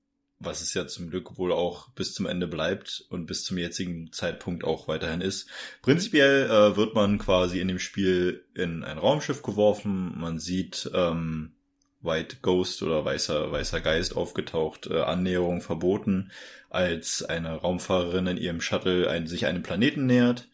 was 0.40 0.62
es 0.62 0.72
ja 0.72 0.86
zum 0.86 1.10
Glück 1.10 1.36
wohl 1.36 1.52
auch 1.52 1.90
bis 1.90 2.14
zum 2.14 2.24
Ende 2.24 2.48
bleibt 2.48 3.04
und 3.10 3.26
bis 3.26 3.44
zum 3.44 3.58
jetzigen 3.58 4.10
Zeitpunkt 4.10 4.64
auch 4.64 4.88
weiterhin 4.88 5.20
ist. 5.20 5.48
Prinzipiell 5.82 6.46
äh, 6.46 6.76
wird 6.76 6.94
man 6.94 7.18
quasi 7.18 7.60
in 7.60 7.68
dem 7.68 7.78
Spiel 7.78 8.46
in 8.54 8.82
ein 8.82 8.96
Raumschiff 8.96 9.42
geworfen. 9.42 10.18
Man 10.18 10.38
sieht 10.38 10.90
ähm, 10.94 11.52
White 12.00 12.38
Ghost 12.40 12.82
oder 12.82 13.04
weißer, 13.04 13.52
weißer 13.52 13.82
Geist 13.82 14.16
aufgetaucht, 14.16 14.86
äh, 14.86 15.02
Annäherung 15.02 15.60
verboten, 15.60 16.30
als 16.70 17.22
eine 17.22 17.52
Raumfahrerin 17.52 18.26
in 18.26 18.38
ihrem 18.38 18.62
Shuttle 18.62 19.10
ein, 19.10 19.26
sich 19.26 19.44
einem 19.44 19.62
Planeten 19.62 20.06
nähert. 20.06 20.48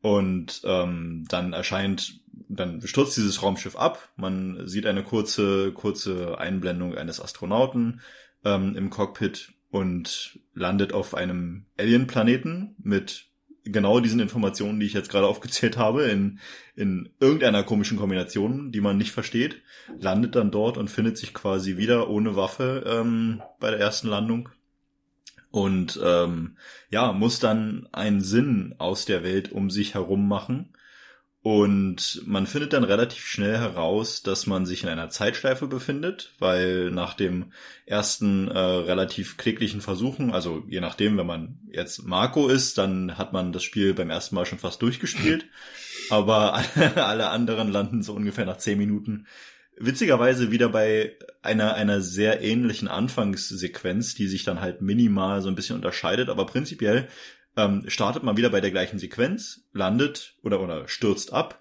Und 0.00 0.60
ähm, 0.64 1.24
dann 1.28 1.52
erscheint, 1.52 2.20
dann 2.48 2.80
stürzt 2.86 3.16
dieses 3.16 3.42
Raumschiff 3.42 3.76
ab. 3.76 4.10
Man 4.16 4.66
sieht 4.66 4.86
eine 4.86 5.02
kurze, 5.02 5.72
kurze 5.72 6.38
Einblendung 6.38 6.94
eines 6.94 7.20
Astronauten 7.20 8.00
ähm, 8.44 8.76
im 8.76 8.90
Cockpit 8.90 9.52
und 9.70 10.38
landet 10.54 10.92
auf 10.92 11.14
einem 11.14 11.66
Alien-Planeten 11.78 12.76
mit 12.78 13.26
genau 13.64 14.00
diesen 14.00 14.20
Informationen, 14.20 14.78
die 14.78 14.86
ich 14.86 14.92
jetzt 14.92 15.10
gerade 15.10 15.26
aufgezählt 15.26 15.76
habe, 15.76 16.04
in, 16.04 16.38
in 16.76 17.08
irgendeiner 17.18 17.62
komischen 17.62 17.98
Kombination, 17.98 18.72
die 18.72 18.80
man 18.80 18.98
nicht 18.98 19.12
versteht, 19.12 19.62
landet 19.98 20.36
dann 20.36 20.50
dort 20.50 20.76
und 20.76 20.90
findet 20.90 21.16
sich 21.16 21.34
quasi 21.34 21.76
wieder 21.76 22.08
ohne 22.08 22.36
Waffe 22.36 22.84
ähm, 22.86 23.42
bei 23.60 23.70
der 23.70 23.80
ersten 23.80 24.08
Landung. 24.08 24.50
Und 25.50 26.00
ähm, 26.04 26.56
ja, 26.90 27.12
muss 27.12 27.38
dann 27.38 27.88
einen 27.92 28.20
Sinn 28.20 28.74
aus 28.78 29.04
der 29.04 29.22
Welt 29.22 29.52
um 29.52 29.70
sich 29.70 29.94
herum 29.94 30.28
machen 30.28 30.73
und 31.44 32.22
man 32.24 32.46
findet 32.46 32.72
dann 32.72 32.84
relativ 32.84 33.26
schnell 33.26 33.58
heraus, 33.58 34.22
dass 34.22 34.46
man 34.46 34.64
sich 34.64 34.82
in 34.82 34.88
einer 34.88 35.10
Zeitschleife 35.10 35.66
befindet, 35.66 36.32
weil 36.38 36.90
nach 36.90 37.12
dem 37.12 37.52
ersten 37.84 38.48
äh, 38.48 38.58
relativ 38.58 39.36
kläglichen 39.36 39.82
Versuchen, 39.82 40.32
also 40.32 40.64
je 40.68 40.80
nachdem, 40.80 41.18
wenn 41.18 41.26
man 41.26 41.58
jetzt 41.70 42.06
Marco 42.06 42.48
ist, 42.48 42.78
dann 42.78 43.18
hat 43.18 43.34
man 43.34 43.52
das 43.52 43.62
Spiel 43.62 43.92
beim 43.92 44.08
ersten 44.08 44.36
Mal 44.36 44.46
schon 44.46 44.58
fast 44.58 44.80
durchgespielt. 44.80 45.44
aber 46.10 46.54
alle, 46.54 47.04
alle 47.04 47.28
anderen 47.28 47.70
landen 47.70 48.02
so 48.02 48.14
ungefähr 48.14 48.46
nach 48.46 48.56
zehn 48.56 48.78
Minuten 48.78 49.26
witzigerweise 49.76 50.50
wieder 50.50 50.70
bei 50.70 51.14
einer, 51.42 51.74
einer 51.74 52.00
sehr 52.00 52.40
ähnlichen 52.40 52.88
Anfangssequenz, 52.88 54.14
die 54.14 54.28
sich 54.28 54.44
dann 54.44 54.62
halt 54.62 54.80
minimal 54.80 55.42
so 55.42 55.48
ein 55.48 55.56
bisschen 55.56 55.76
unterscheidet, 55.76 56.30
aber 56.30 56.46
prinzipiell 56.46 57.06
ähm, 57.56 57.84
startet 57.88 58.22
man 58.22 58.36
wieder 58.36 58.50
bei 58.50 58.60
der 58.60 58.70
gleichen 58.70 58.98
Sequenz, 58.98 59.64
landet 59.72 60.36
oder, 60.42 60.60
oder 60.60 60.88
stürzt 60.88 61.32
ab, 61.32 61.60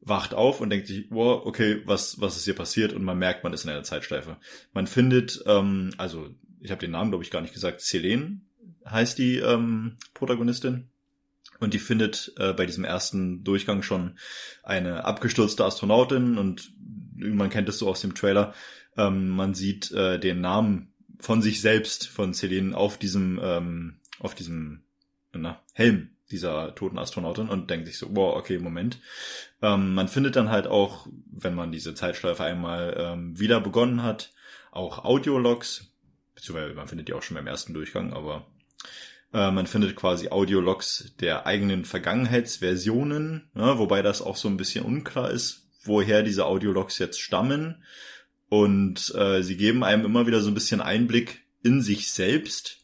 wacht 0.00 0.34
auf 0.34 0.60
und 0.60 0.70
denkt 0.70 0.86
sich, 0.86 1.06
wow, 1.10 1.44
okay, 1.44 1.82
was, 1.84 2.20
was 2.20 2.36
ist 2.36 2.44
hier 2.44 2.54
passiert? 2.54 2.92
Und 2.92 3.04
man 3.04 3.18
merkt, 3.18 3.44
man 3.44 3.52
ist 3.52 3.64
in 3.64 3.70
einer 3.70 3.82
Zeitschleife. 3.82 4.38
Man 4.72 4.86
findet, 4.86 5.42
ähm, 5.46 5.92
also 5.98 6.30
ich 6.60 6.70
habe 6.70 6.80
den 6.80 6.90
Namen, 6.90 7.10
glaube 7.10 7.24
ich, 7.24 7.30
gar 7.30 7.42
nicht 7.42 7.54
gesagt, 7.54 7.80
Selene 7.80 8.40
heißt 8.88 9.18
die 9.18 9.36
ähm, 9.36 9.96
Protagonistin. 10.14 10.88
Und 11.58 11.74
die 11.74 11.78
findet 11.78 12.32
äh, 12.38 12.54
bei 12.54 12.64
diesem 12.64 12.84
ersten 12.84 13.44
Durchgang 13.44 13.82
schon 13.82 14.18
eine 14.62 15.04
abgestürzte 15.04 15.64
Astronautin 15.64 16.38
und 16.38 16.72
man 17.14 17.50
kennt 17.50 17.68
es 17.68 17.78
so 17.78 17.86
aus 17.86 18.00
dem 18.00 18.14
Trailer. 18.14 18.54
Ähm, 18.96 19.28
man 19.28 19.52
sieht 19.52 19.92
äh, 19.92 20.18
den 20.18 20.40
Namen 20.40 20.94
von 21.18 21.42
sich 21.42 21.60
selbst 21.60 22.08
von 22.08 22.32
Selene 22.32 22.74
auf 22.74 22.96
diesem 22.96 23.38
ähm, 23.42 24.00
auf 24.18 24.34
diesem 24.34 24.84
na, 25.32 25.60
Helm 25.72 26.10
dieser 26.30 26.74
toten 26.74 26.98
Astronautin 26.98 27.48
und 27.48 27.70
denkt 27.70 27.86
sich 27.86 27.98
so, 27.98 28.08
wow, 28.10 28.36
okay, 28.36 28.58
Moment. 28.58 29.00
Ähm, 29.62 29.94
man 29.94 30.08
findet 30.08 30.36
dann 30.36 30.50
halt 30.50 30.66
auch, 30.66 31.06
wenn 31.30 31.54
man 31.54 31.72
diese 31.72 31.94
Zeitschleife 31.94 32.44
einmal 32.44 32.94
ähm, 32.96 33.38
wieder 33.38 33.60
begonnen 33.60 34.02
hat, 34.02 34.32
auch 34.70 35.04
Audiologs, 35.04 35.92
beziehungsweise 36.34 36.74
man 36.74 36.88
findet 36.88 37.08
die 37.08 37.14
auch 37.14 37.22
schon 37.22 37.34
beim 37.34 37.46
ersten 37.46 37.74
Durchgang, 37.74 38.12
aber 38.12 38.46
äh, 39.32 39.50
man 39.50 39.66
findet 39.66 39.96
quasi 39.96 40.28
Audiologs 40.28 41.14
der 41.20 41.46
eigenen 41.46 41.84
Vergangenheitsversionen, 41.84 43.50
ja, 43.54 43.78
wobei 43.78 44.02
das 44.02 44.22
auch 44.22 44.36
so 44.36 44.48
ein 44.48 44.56
bisschen 44.56 44.84
unklar 44.84 45.30
ist, 45.30 45.68
woher 45.84 46.22
diese 46.22 46.46
Audiologs 46.46 46.98
jetzt 46.98 47.20
stammen. 47.20 47.82
Und 48.48 49.14
äh, 49.14 49.42
sie 49.42 49.56
geben 49.56 49.84
einem 49.84 50.04
immer 50.04 50.26
wieder 50.26 50.40
so 50.40 50.50
ein 50.50 50.54
bisschen 50.54 50.80
Einblick 50.80 51.44
in 51.62 51.82
sich 51.82 52.10
selbst, 52.10 52.79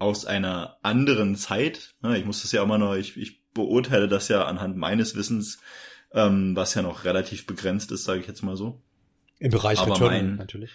aus 0.00 0.24
einer 0.24 0.78
anderen 0.82 1.36
Zeit. 1.36 1.94
Ich 2.14 2.24
muss 2.24 2.42
das 2.42 2.52
ja 2.52 2.62
immer 2.62 2.78
noch, 2.78 2.94
ich, 2.94 3.16
ich 3.16 3.44
beurteile 3.52 4.08
das 4.08 4.28
ja 4.28 4.44
anhand 4.44 4.76
meines 4.76 5.14
Wissens, 5.14 5.60
ähm, 6.12 6.56
was 6.56 6.74
ja 6.74 6.82
noch 6.82 7.04
relativ 7.04 7.46
begrenzt 7.46 7.92
ist, 7.92 8.04
sage 8.04 8.20
ich 8.20 8.26
jetzt 8.26 8.42
mal 8.42 8.56
so. 8.56 8.82
Im 9.38 9.50
Bereich 9.50 9.78
Aber 9.78 9.92
Returnal 9.92 10.22
mein, 10.22 10.36
natürlich. 10.36 10.70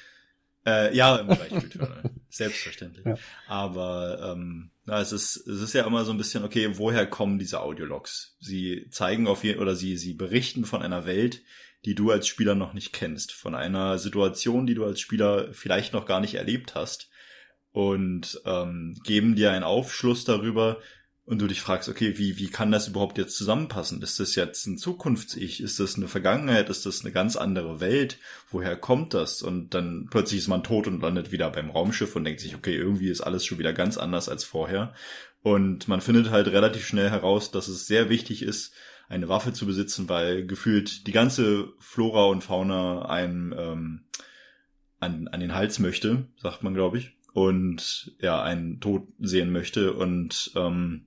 Äh, 0.66 0.96
ja, 0.96 1.18
im 1.18 1.28
Bereich 1.28 1.52
Returnal. 1.52 2.12
Selbstverständlich. 2.30 3.06
Ja. 3.06 3.18
Aber 3.48 4.34
ähm, 4.34 4.72
na, 4.86 5.02
es 5.02 5.12
ist 5.12 5.38
es 5.48 5.62
ist 5.62 5.74
ja 5.74 5.86
immer 5.86 6.06
so 6.06 6.12
ein 6.12 6.18
bisschen 6.18 6.44
okay, 6.44 6.78
woher 6.78 7.08
kommen 7.08 7.40
diese 7.40 7.62
Audiologs? 7.62 8.36
Sie 8.40 8.88
zeigen 8.92 9.28
auf 9.28 9.44
jeden 9.44 9.60
oder 9.60 9.76
sie 9.76 9.98
sie 9.98 10.14
berichten 10.14 10.66
von 10.66 10.82
einer 10.82 11.06
Welt, 11.06 11.42
die 11.86 11.96
du 11.96 12.12
als 12.12 12.28
Spieler 12.28 12.56
noch 12.56 12.74
nicht 12.74 12.94
kennst, 12.94 13.32
von 13.32 13.56
einer 13.56 13.98
Situation, 13.98 14.68
die 14.68 14.76
du 14.76 14.86
als 14.86 15.00
Spieler 15.00 15.54
vielleicht 15.54 15.94
noch 15.94 16.06
gar 16.06 16.20
nicht 16.20 16.36
erlebt 16.36 16.76
hast 16.76 17.10
und 17.76 18.42
ähm, 18.46 18.96
geben 19.04 19.36
dir 19.36 19.52
einen 19.52 19.66
Aufschluss 19.66 20.24
darüber 20.24 20.80
und 21.26 21.42
du 21.42 21.48
dich 21.48 21.60
fragst, 21.60 21.90
okay, 21.90 22.18
wie, 22.18 22.38
wie 22.38 22.48
kann 22.48 22.72
das 22.72 22.88
überhaupt 22.88 23.18
jetzt 23.18 23.36
zusammenpassen? 23.36 24.02
Ist 24.02 24.18
das 24.18 24.36
jetzt 24.36 24.66
ein 24.66 24.78
Zukunfts-Ich? 24.78 25.60
Ist 25.62 25.82
das 25.82 25.98
eine 25.98 26.08
Vergangenheit? 26.08 26.70
Ist 26.70 26.86
das 26.86 27.02
eine 27.02 27.12
ganz 27.12 27.36
andere 27.36 27.82
Welt? 27.82 28.18
Woher 28.50 28.78
kommt 28.78 29.14
das? 29.14 29.42
Und 29.42 29.74
dann 29.74 30.08
plötzlich 30.10 30.40
ist 30.40 30.48
man 30.48 30.64
tot 30.64 30.88
und 30.88 31.02
landet 31.02 31.34
wieder 31.34 31.50
beim 31.50 31.70
Raumschiff 31.70 32.16
und 32.16 32.24
denkt 32.24 32.40
sich, 32.40 32.56
okay, 32.56 32.78
irgendwie 32.78 33.10
ist 33.10 33.20
alles 33.20 33.46
schon 33.46 33.60
wieder 33.60 33.74
ganz 33.74 33.98
anders 33.98 34.30
als 34.30 34.46
vorher. 34.46 34.94
Und 35.42 35.90
man 35.90 36.00
findet 36.00 36.30
halt 36.30 36.48
relativ 36.48 36.88
schnell 36.88 37.10
heraus, 37.10 37.52
dass 37.52 37.68
es 37.68 37.88
sehr 37.88 38.08
wichtig 38.08 38.42
ist, 38.42 38.74
eine 39.10 39.28
Waffe 39.28 39.52
zu 39.52 39.66
besitzen, 39.66 40.08
weil 40.08 40.48
gefühlt 40.48 41.08
die 41.08 41.12
ganze 41.12 41.74
Flora 41.80 42.24
und 42.28 42.42
Fauna 42.42 43.10
einem 43.10 43.54
ähm, 43.58 44.06
an, 45.02 45.28
an 45.28 45.42
den 45.42 45.54
Hals 45.54 45.80
möchte, 45.80 46.30
sagt 46.38 46.64
man, 46.64 46.74
glaube 46.74 47.00
ich 47.00 47.15
und 47.36 48.14
ja, 48.22 48.42
einen 48.42 48.80
Tod 48.80 49.10
sehen 49.20 49.52
möchte. 49.52 49.92
Und 49.92 50.52
ähm, 50.56 51.06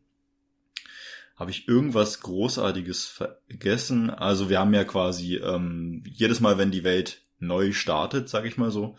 habe 1.36 1.50
ich 1.50 1.66
irgendwas 1.66 2.20
Großartiges 2.20 3.06
vergessen? 3.06 4.10
Also 4.10 4.50
wir 4.50 4.58
haben 4.58 4.74
ja 4.74 4.84
quasi 4.84 5.36
ähm, 5.36 6.02
jedes 6.06 6.40
Mal, 6.40 6.58
wenn 6.58 6.70
die 6.70 6.84
Welt 6.84 7.22
neu 7.38 7.72
startet, 7.72 8.28
sage 8.28 8.46
ich 8.46 8.58
mal 8.58 8.70
so, 8.70 8.96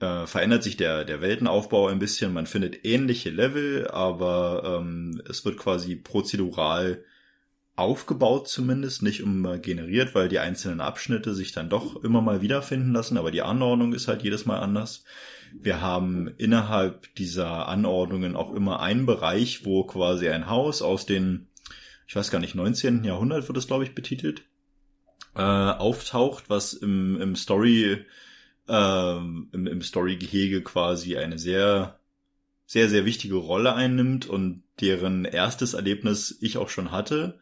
äh, 0.00 0.26
verändert 0.26 0.64
sich 0.64 0.76
der, 0.76 1.04
der 1.04 1.20
Weltenaufbau 1.20 1.86
ein 1.86 2.00
bisschen. 2.00 2.32
Man 2.32 2.46
findet 2.46 2.84
ähnliche 2.84 3.30
Level, 3.30 3.86
aber 3.88 4.80
ähm, 4.80 5.22
es 5.28 5.44
wird 5.44 5.58
quasi 5.58 5.94
prozedural 5.94 7.04
aufgebaut 7.76 8.48
zumindest, 8.48 9.04
nicht 9.04 9.20
immer 9.20 9.58
generiert, 9.58 10.16
weil 10.16 10.28
die 10.28 10.40
einzelnen 10.40 10.80
Abschnitte 10.80 11.32
sich 11.32 11.52
dann 11.52 11.70
doch 11.70 12.02
immer 12.02 12.22
mal 12.22 12.42
wiederfinden 12.42 12.92
lassen, 12.92 13.18
aber 13.18 13.30
die 13.30 13.42
Anordnung 13.42 13.92
ist 13.92 14.08
halt 14.08 14.22
jedes 14.22 14.46
Mal 14.46 14.58
anders. 14.58 15.04
Wir 15.52 15.80
haben 15.80 16.28
innerhalb 16.38 17.14
dieser 17.14 17.68
Anordnungen 17.68 18.36
auch 18.36 18.54
immer 18.54 18.80
einen 18.80 19.06
Bereich, 19.06 19.64
wo 19.64 19.84
quasi 19.84 20.28
ein 20.28 20.48
Haus 20.48 20.82
aus 20.82 21.06
den, 21.06 21.48
ich 22.06 22.16
weiß 22.16 22.30
gar 22.30 22.38
nicht, 22.38 22.54
19. 22.54 23.04
Jahrhundert 23.04 23.48
wird 23.48 23.58
es, 23.58 23.66
glaube 23.66 23.84
ich, 23.84 23.94
betitelt, 23.94 24.42
äh, 25.34 25.40
auftaucht, 25.40 26.48
was 26.48 26.72
im, 26.72 27.20
im 27.20 27.36
Story, 27.36 28.04
äh, 28.68 29.16
im, 29.16 29.50
im 29.52 29.82
Story-Gehege 29.82 30.62
quasi 30.62 31.16
eine 31.16 31.38
sehr, 31.38 31.98
sehr, 32.66 32.88
sehr 32.88 33.04
wichtige 33.04 33.36
Rolle 33.36 33.74
einnimmt 33.74 34.26
und 34.26 34.62
deren 34.80 35.24
erstes 35.24 35.74
Erlebnis 35.74 36.36
ich 36.40 36.58
auch 36.58 36.68
schon 36.68 36.90
hatte 36.90 37.38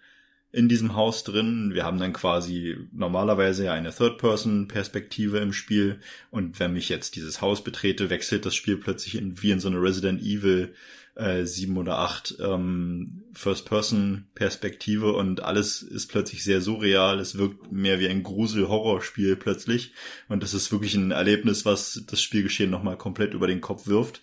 in 0.54 0.68
diesem 0.68 0.94
Haus 0.94 1.24
drin. 1.24 1.74
Wir 1.74 1.84
haben 1.84 1.98
dann 1.98 2.12
quasi 2.12 2.76
normalerweise 2.92 3.64
ja 3.64 3.72
eine 3.72 3.92
Third-Person-Perspektive 3.92 5.38
im 5.38 5.52
Spiel 5.52 5.98
und 6.30 6.60
wenn 6.60 6.76
ich 6.76 6.88
jetzt 6.88 7.16
dieses 7.16 7.40
Haus 7.40 7.64
betrete, 7.64 8.08
wechselt 8.08 8.46
das 8.46 8.54
Spiel 8.54 8.76
plötzlich 8.76 9.16
in, 9.16 9.42
wie 9.42 9.50
in 9.50 9.58
so 9.58 9.66
eine 9.66 9.82
Resident 9.82 10.22
Evil 10.22 10.72
äh, 11.16 11.44
7 11.44 11.76
oder 11.76 11.98
8 11.98 12.36
ähm, 12.40 13.24
First-Person-Perspektive 13.32 15.12
und 15.14 15.42
alles 15.42 15.82
ist 15.82 16.06
plötzlich 16.06 16.44
sehr 16.44 16.60
surreal. 16.60 17.18
Es 17.18 17.36
wirkt 17.36 17.72
mehr 17.72 17.98
wie 17.98 18.08
ein 18.08 18.22
Grusel-Horrorspiel 18.22 19.34
plötzlich 19.34 19.92
und 20.28 20.44
das 20.44 20.54
ist 20.54 20.70
wirklich 20.70 20.94
ein 20.94 21.10
Erlebnis, 21.10 21.64
was 21.64 22.04
das 22.06 22.22
Spielgeschehen 22.22 22.70
nochmal 22.70 22.96
komplett 22.96 23.34
über 23.34 23.48
den 23.48 23.60
Kopf 23.60 23.88
wirft. 23.88 24.22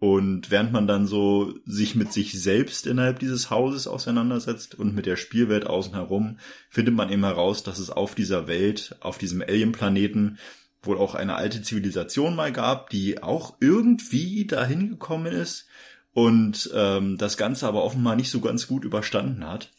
Und 0.00 0.50
während 0.50 0.72
man 0.72 0.86
dann 0.86 1.06
so 1.06 1.54
sich 1.66 1.94
mit 1.94 2.10
sich 2.10 2.32
selbst 2.40 2.86
innerhalb 2.86 3.18
dieses 3.18 3.50
Hauses 3.50 3.86
auseinandersetzt 3.86 4.74
und 4.74 4.94
mit 4.94 5.04
der 5.04 5.16
Spielwelt 5.16 5.66
außen 5.66 5.92
herum, 5.92 6.38
findet 6.70 6.94
man 6.94 7.10
eben 7.10 7.22
heraus, 7.22 7.62
dass 7.62 7.78
es 7.78 7.90
auf 7.90 8.14
dieser 8.14 8.48
Welt, 8.48 8.96
auf 9.00 9.18
diesem 9.18 9.42
Alien-Planeten 9.42 10.38
wohl 10.82 10.96
auch 10.96 11.14
eine 11.14 11.36
alte 11.36 11.60
Zivilisation 11.60 12.34
mal 12.34 12.50
gab, 12.50 12.88
die 12.88 13.22
auch 13.22 13.58
irgendwie 13.60 14.46
dahin 14.46 14.88
gekommen 14.88 15.26
ist 15.26 15.66
und 16.14 16.70
ähm, 16.74 17.18
das 17.18 17.36
Ganze 17.36 17.68
aber 17.68 17.84
offenbar 17.84 18.16
nicht 18.16 18.30
so 18.30 18.40
ganz 18.40 18.66
gut 18.66 18.84
überstanden 18.84 19.46
hat. 19.46 19.70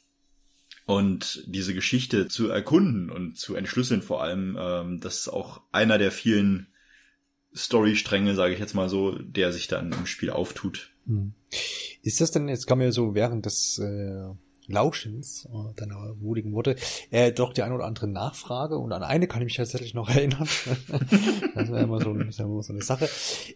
Und 0.85 1.43
diese 1.47 1.73
Geschichte 1.73 2.27
zu 2.27 2.49
erkunden 2.49 3.09
und 3.09 3.39
zu 3.39 3.55
entschlüsseln 3.55 4.03
vor 4.03 4.21
allem, 4.21 4.55
ähm, 4.59 4.99
das 4.99 5.21
ist 5.21 5.29
auch 5.29 5.61
einer 5.71 5.97
der 5.97 6.11
vielen 6.11 6.67
Storystränge, 7.55 8.35
sage 8.35 8.53
ich 8.53 8.59
jetzt 8.59 8.73
mal 8.73 8.89
so, 8.89 9.17
der 9.17 9.51
sich 9.51 9.67
dann 9.67 9.91
im 9.91 10.05
Spiel 10.05 10.29
auftut. 10.29 10.91
Hm. 11.05 11.33
Ist 12.03 12.21
das 12.21 12.31
denn, 12.31 12.47
jetzt 12.47 12.67
kam 12.67 12.79
mir 12.79 12.91
so 12.91 13.13
während 13.13 13.45
des 13.45 13.77
äh, 13.79 14.29
Lauschens 14.71 15.45
äh, 15.45 15.73
deiner 15.75 16.15
wurigen 16.19 16.53
Worte, 16.53 16.75
äh, 17.09 17.31
doch 17.31 17.53
die 17.53 17.63
eine 17.63 17.75
oder 17.75 17.85
andere 17.85 18.07
Nachfrage 18.07 18.77
und 18.77 18.91
an 18.91 19.03
eine 19.03 19.27
kann 19.27 19.41
ich 19.41 19.45
mich 19.45 19.57
tatsächlich 19.57 19.93
noch 19.93 20.09
erinnern. 20.15 20.47
das 21.55 21.63
ist 21.63 21.69
ja 21.69 21.79
immer 21.79 22.01
so, 22.01 22.15
ist 22.15 22.39
ja 22.39 22.45
immer 22.45 22.63
so 22.63 22.73
eine 22.73 22.81
Sache. 22.81 23.09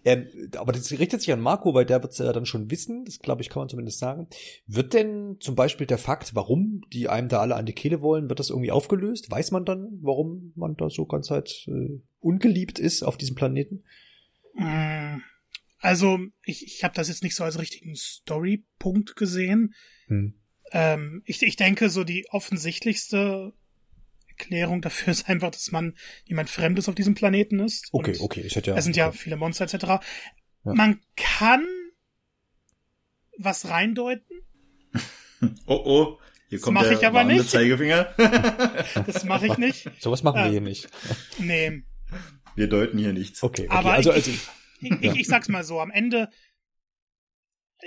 Ähm, 0.03 0.27
aber 0.57 0.71
das 0.71 0.91
richtet 0.91 1.21
sich 1.21 1.31
an 1.31 1.41
Marco, 1.41 1.73
weil 1.73 1.85
der 1.85 2.01
wird 2.01 2.13
es 2.13 2.19
ja 2.19 2.31
dann 2.33 2.45
schon 2.45 2.69
wissen, 2.69 3.05
das 3.05 3.19
glaube 3.19 3.41
ich 3.41 3.49
kann 3.49 3.61
man 3.61 3.69
zumindest 3.69 3.99
sagen. 3.99 4.27
Wird 4.67 4.93
denn 4.93 5.37
zum 5.39 5.55
Beispiel 5.55 5.87
der 5.87 5.97
Fakt, 5.97 6.35
warum 6.35 6.81
die 6.91 7.07
einem 7.07 7.29
da 7.29 7.39
alle 7.39 7.55
an 7.55 7.65
die 7.65 7.73
Kehle 7.73 8.01
wollen, 8.01 8.29
wird 8.29 8.39
das 8.39 8.49
irgendwie 8.49 8.71
aufgelöst? 8.71 9.31
Weiß 9.31 9.51
man 9.51 9.65
dann, 9.65 9.99
warum 10.01 10.53
man 10.55 10.75
da 10.75 10.89
so 10.89 11.05
ganz 11.05 11.29
halt 11.29 11.67
äh, 11.67 12.01
ungeliebt 12.25 12.79
ist 12.79 13.03
auf 13.03 13.17
diesem 13.17 13.35
Planeten? 13.35 13.83
Mm, 14.55 15.21
also 15.79 16.19
ich, 16.43 16.65
ich 16.65 16.83
habe 16.83 16.95
das 16.95 17.07
jetzt 17.07 17.23
nicht 17.23 17.35
so 17.35 17.43
als 17.43 17.59
richtigen 17.59 17.95
Storypunkt 17.95 19.15
gesehen. 19.15 19.75
Hm. 20.07 20.33
Ähm, 20.71 21.21
ich, 21.25 21.41
ich 21.43 21.55
denke, 21.55 21.89
so 21.89 22.03
die 22.03 22.27
offensichtlichste 22.29 23.53
Erklärung 24.27 24.81
dafür 24.81 25.11
ist 25.11 25.29
einfach, 25.29 25.51
dass 25.51 25.71
man 25.71 25.95
jemand 26.25 26.49
Fremdes 26.49 26.89
auf 26.89 26.95
diesem 26.95 27.13
Planeten 27.13 27.59
ist. 27.59 27.89
Okay, 27.91 28.17
okay, 28.19 28.41
ich 28.41 28.55
hätte 28.55 28.71
ja. 28.71 28.77
Es 28.77 28.83
sind 28.83 28.95
ja 28.95 29.11
viele 29.11 29.37
Monster 29.37 29.65
etc. 29.65 29.83
Ja. 29.85 30.01
Man 30.63 30.99
kann 31.15 31.65
was 33.37 33.69
reindeuten. 33.69 34.41
oh 35.67 35.81
oh, 35.85 36.19
hier 36.49 36.59
kommt 36.59 36.77
das 36.79 36.87
der 36.87 36.97
ich 36.97 37.05
aber 37.05 37.23
nicht. 37.23 37.49
Zeigefinger. 37.49 38.05
das 39.05 39.25
mache 39.25 39.47
ich 39.47 39.57
nicht. 39.57 39.91
Sowas 39.99 40.23
machen 40.23 40.41
wir 40.41 40.47
äh, 40.47 40.51
hier 40.51 40.61
nicht. 40.61 40.87
Nee. 41.37 41.83
Wir 42.55 42.67
deuten 42.67 42.97
hier 42.97 43.13
nichts. 43.13 43.43
Okay, 43.43 43.63
okay. 43.63 43.69
aber 43.69 43.93
also, 43.93 44.11
also 44.11 44.31
ich, 44.31 44.39
ich, 44.81 44.91
ich, 45.01 45.15
ich 45.21 45.27
sag's 45.27 45.49
mal 45.49 45.63
so, 45.63 45.79
am 45.79 45.91
Ende 45.91 46.29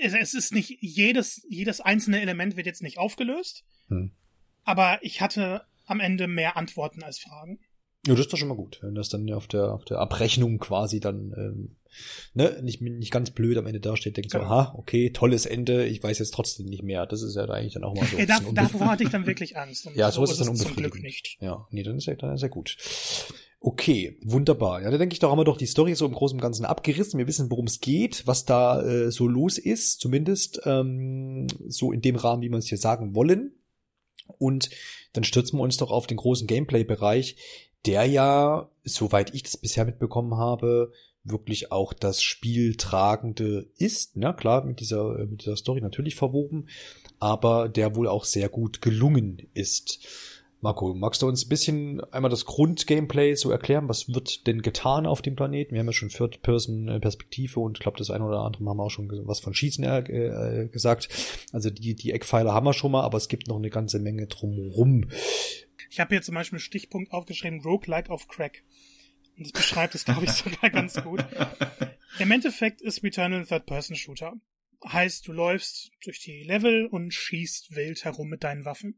es 0.01 0.35
ist 0.35 0.53
nicht 0.53 0.79
jedes, 0.81 1.45
jedes 1.49 1.81
einzelne 1.81 2.21
Element 2.21 2.57
wird 2.57 2.67
jetzt 2.67 2.83
nicht 2.83 2.99
aufgelöst. 2.99 3.65
Hm. 3.89 4.13
Aber 4.65 4.99
ich 5.03 5.21
hatte 5.21 5.63
am 5.87 6.01
Ende 6.01 6.29
mehr 6.29 6.57
Antworten 6.57 7.03
als 7.03 7.19
Fragen. 7.19 7.59
Ja, 8.07 8.15
das 8.15 8.27
ist 8.27 8.33
doch 8.33 8.39
schon 8.39 8.49
mal 8.49 8.57
gut, 8.57 8.79
wenn 8.83 8.95
das 8.95 9.09
dann 9.09 9.31
auf 9.33 9.49
der, 9.49 9.73
auf 9.73 9.85
der 9.85 9.99
Abrechnung 9.99 10.59
quasi 10.59 11.01
dann 11.01 11.35
ähm, 11.37 11.77
ne, 12.33 12.61
nicht, 12.63 12.81
nicht 12.81 13.11
ganz 13.11 13.31
blöd 13.33 13.59
am 13.59 13.67
Ende 13.67 13.81
dasteht, 13.81 14.17
denkt 14.17 14.31
genau. 14.31 14.45
so, 14.45 14.51
aha, 14.51 14.75
okay, 14.77 15.11
tolles 15.11 15.47
Ende, 15.47 15.85
ich 15.85 16.03
weiß 16.03 16.21
jetzt 16.21 16.33
trotzdem 16.33 16.67
nicht 16.67 16.83
mehr. 16.83 17.07
Das 17.07 17.23
ist 17.23 17.35
ja 17.35 17.45
eigentlich 17.47 17.75
dann 17.75 17.85
auch 17.85 17.95
mal 17.95 18.07
so. 18.07 18.17
Ja, 18.17 18.27
da, 18.27 18.39
davor 18.53 18.87
hatte 18.87 19.03
ich 19.03 19.11
dann 19.11 19.27
wirklich 19.27 19.57
Angst. 19.57 19.91
ja, 19.95 20.11
so, 20.11 20.25
so 20.25 20.25
ist 20.25 20.31
es 20.33 20.39
dann 20.39 20.49
unbefriedigend. 20.49 20.85
Zum 20.85 20.93
Glück 20.93 21.03
nicht. 21.03 21.39
Ja, 21.41 21.67
nee, 21.71 21.83
dann 21.83 21.97
ist 21.97 22.07
ja, 22.07 22.15
dann 22.15 22.35
ist 22.35 22.43
ja 22.43 22.49
gut. 22.49 22.77
Okay, 23.61 24.17
wunderbar. 24.23 24.83
Ja, 24.83 24.91
da 24.91 24.99
denke 24.99 25.15
ich, 25.15 25.19
da 25.19 25.29
haben 25.29 25.39
wir 25.39 25.45
doch 25.45 25.57
die 25.57 25.67
Story 25.67 25.95
so 25.95 26.07
im 26.07 26.13
Großen 26.13 26.37
und 26.37 26.43
Ganzen 26.43 26.65
abgerissen. 26.65 27.19
Wir 27.19 27.27
wissen, 27.27 27.51
worum 27.51 27.67
es 27.67 27.81
geht, 27.81 28.25
was 28.27 28.45
da 28.45 28.83
äh, 28.83 29.11
so 29.11 29.27
los 29.27 29.59
ist, 29.59 30.01
zumindest 30.01 30.61
ähm, 30.65 31.49
so 31.67 31.91
in 31.91 32.01
dem 32.01 32.15
Rahmen, 32.15 32.43
wie 32.43 32.51
wir 32.51 32.59
es 32.59 32.69
hier 32.69 32.79
sagen 32.79 33.17
wollen. 33.17 33.53
Und 34.39 34.71
dann 35.13 35.25
stürzen 35.25 35.59
wir 35.59 35.65
uns 35.65 35.77
doch 35.77 35.91
auf 35.91 36.07
den 36.07 36.19
großen 36.19 36.47
Gameplay-Bereich, 36.47 37.37
der 37.85 38.05
ja, 38.05 38.71
soweit 38.85 39.35
ich 39.35 39.43
das 39.43 39.57
bisher 39.57 39.85
mitbekommen 39.85 40.37
habe, 40.37 40.93
wirklich 41.25 41.73
auch 41.73 41.93
das 41.93 42.23
Spieltragende 42.23 43.71
ist. 43.77 44.17
Na 44.17 44.33
klar, 44.33 44.65
mit 44.65 44.81
dieser, 44.81 45.27
mit 45.27 45.43
dieser 45.43 45.57
Story 45.57 45.81
natürlich 45.81 46.15
verwoben, 46.15 46.69
aber 47.19 47.69
der 47.69 47.97
wohl 47.97 48.07
auch 48.07 48.25
sehr 48.25 48.49
gut 48.49 48.83
gelungen 48.83 49.49
ist. 49.55 50.07
Marco, 50.61 50.93
magst 50.93 51.23
du 51.23 51.29
uns 51.29 51.45
ein 51.45 51.49
bisschen 51.49 52.01
einmal 52.13 52.31
das 52.31 52.45
Grundgameplay 52.45 53.35
so 53.37 53.51
erklären? 53.51 53.89
Was 53.89 54.13
wird 54.13 54.47
denn 54.49 54.61
getan 54.61 55.07
auf 55.07 55.23
dem 55.23 55.37
Planeten? 55.37 55.73
Wir 55.73 55.81
haben 55.81 55.87
ja 55.87 55.93
schon 55.93 56.09
Third-Person-Perspektive 56.09 57.61
und 57.61 57.79
ich 57.79 57.83
glaube, 57.83 57.99
das 57.99 58.11
eine 58.11 58.25
oder 58.25 58.41
andere 58.41 58.65
haben 58.65 58.77
wir 58.77 58.83
auch 58.83 58.91
schon 58.91 59.09
was 59.27 59.39
von 59.39 59.55
Schießen 59.55 59.85
äh, 59.85 59.99
äh, 60.01 60.69
gesagt. 60.69 61.09
Also 61.53 61.71
die, 61.71 61.95
die 61.95 62.11
Eckpfeiler 62.11 62.53
haben 62.53 62.67
wir 62.67 62.73
schon 62.73 62.91
mal, 62.91 63.03
aber 63.03 63.19
es 63.19 63.29
gibt 63.29 63.47
noch 63.47 63.57
eine 63.57 63.71
ganze 63.71 64.01
Menge 64.01 64.27
drumrum. 64.27 65.09
Ich 65.91 66.01
habe 66.01 66.15
hier 66.15 66.23
zum 66.23 66.35
Beispiel 66.35 66.57
einen 66.57 66.65
Stichpunkt 66.65 67.13
aufgeschrieben, 67.13 67.61
Roguelike 67.61 68.11
auf 68.11 68.27
Crack. 68.27 68.65
Und 69.37 69.47
das 69.47 69.53
beschreibt 69.53 69.95
es, 69.95 70.05
glaube 70.05 70.25
ich, 70.25 70.31
sogar 70.33 70.71
ganz 70.71 71.01
gut. 71.03 71.25
Im 72.19 72.33
Endeffekt 72.33 72.81
ist 72.81 73.05
Returnal 73.05 73.41
ein 73.41 73.47
Third-Person-Shooter. 73.47 74.35
Heißt, 74.85 75.27
du 75.29 75.33
läufst 75.33 75.93
durch 76.05 76.19
die 76.21 76.43
Level 76.43 76.87
und 76.87 77.15
schießt 77.15 77.77
wild 77.77 78.05
herum 78.05 78.29
mit 78.29 78.43
deinen 78.43 78.65
Waffen. 78.65 78.97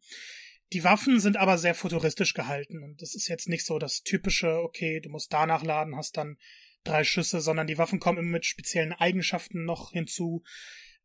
Die 0.73 0.85
Waffen 0.85 1.19
sind 1.19 1.37
aber 1.37 1.59
sehr 1.59 1.75
futuristisch 1.75 2.33
gehalten 2.33 2.83
und 2.83 3.03
das 3.03 3.15
ist 3.15 3.29
jetzt 3.29 3.49
nicht 3.49 3.67
so 3.67 3.79
das 3.79 4.03
typische, 4.03 4.61
okay, 4.63 5.01
du 5.01 5.09
musst 5.09 5.33
danach 5.33 5.65
laden, 5.65 5.97
hast 5.97 6.17
dann 6.17 6.37
drei 6.85 7.03
Schüsse, 7.03 7.41
sondern 7.41 7.67
die 7.67 7.79
Waffen 7.79 7.99
kommen 7.99 8.19
immer 8.19 8.31
mit 8.31 8.47
speziellen 8.47 8.93
Eigenschaften 8.93 9.65
noch 9.65 9.91
hinzu. 9.91 10.45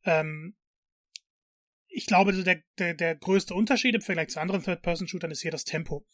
Ähm, 0.03 0.55
ich 1.87 2.05
glaube, 2.05 2.33
der, 2.43 2.61
der, 2.77 2.93
der 2.93 3.15
größte 3.15 3.55
Unterschied 3.55 3.95
im 3.95 4.01
Vergleich 4.01 4.29
zu 4.29 4.39
anderen 4.39 4.63
Third-Person-Shootern 4.63 5.31
ist 5.31 5.41
hier 5.41 5.51
das 5.51 5.63
Tempo, 5.63 6.05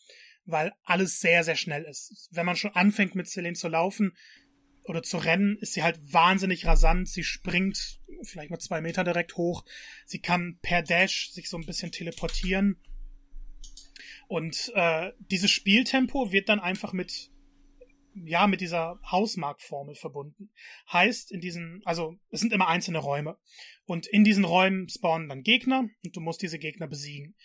weil 0.46 0.72
alles 0.84 1.20
sehr, 1.20 1.44
sehr 1.44 1.56
schnell 1.56 1.84
ist. 1.84 2.30
Wenn 2.32 2.46
man 2.46 2.56
schon 2.56 2.76
anfängt 2.76 3.16
mit 3.16 3.28
Celine 3.28 3.56
zu 3.56 3.68
laufen 3.68 4.16
oder 4.84 5.04
zu 5.04 5.18
rennen, 5.18 5.58
ist 5.60 5.74
sie 5.74 5.84
halt 5.84 6.00
wahnsinnig 6.14 6.66
rasant. 6.66 7.10
Sie 7.10 7.24
springt 7.24 8.00
vielleicht 8.24 8.52
mal 8.52 8.60
zwei 8.60 8.80
Meter 8.80 9.04
direkt 9.04 9.36
hoch. 9.36 9.66
Sie 10.06 10.20
kann 10.20 10.60
per 10.62 10.84
Dash 10.84 11.32
sich 11.32 11.50
so 11.50 11.58
ein 11.58 11.66
bisschen 11.66 11.92
teleportieren 11.92 12.80
und 14.28 14.72
äh, 14.76 15.12
dieses 15.20 15.52
Spieltempo 15.52 16.32
wird 16.32 16.50
dann 16.50 16.60
einfach 16.60 16.94
mit 16.94 17.32
ja 18.14 18.48
mit 18.48 18.62
dieser 18.62 19.00
Hausmarktformel 19.10 19.96
verbunden. 19.96 20.50
Heißt 20.92 21.32
in 21.32 21.40
diesen, 21.40 21.82
also 21.86 22.18
es 22.30 22.40
sind 22.40 22.54
immer 22.54 22.68
einzelne 22.68 23.00
Räume 23.00 23.38
und 23.86 24.08
in 24.08 24.24
diesen 24.24 24.46
Räumen 24.46 24.90
spawnen 24.90 25.30
dann 25.30 25.44
Gegner 25.44 25.88
und 26.04 26.16
du 26.16 26.20
musst 26.20 26.42
diese 26.42 26.60
Gegner 26.60 26.88
besiegen. 26.88 27.36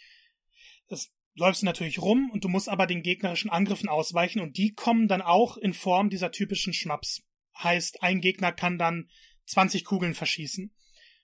Das 0.88 1.12
läufst 1.34 1.62
du 1.62 1.66
natürlich 1.66 2.00
rum 2.00 2.30
und 2.32 2.44
du 2.44 2.48
musst 2.48 2.68
aber 2.68 2.86
den 2.86 3.02
gegnerischen 3.02 3.50
Angriffen 3.50 3.88
ausweichen 3.88 4.40
und 4.40 4.56
die 4.56 4.72
kommen 4.72 5.08
dann 5.08 5.22
auch 5.22 5.56
in 5.56 5.72
Form 5.72 6.10
dieser 6.10 6.32
typischen 6.32 6.72
Schnaps. 6.72 7.22
Heißt, 7.62 8.02
ein 8.02 8.20
Gegner 8.20 8.52
kann 8.52 8.78
dann 8.78 9.08
20 9.46 9.84
Kugeln 9.84 10.14
verschießen 10.14 10.74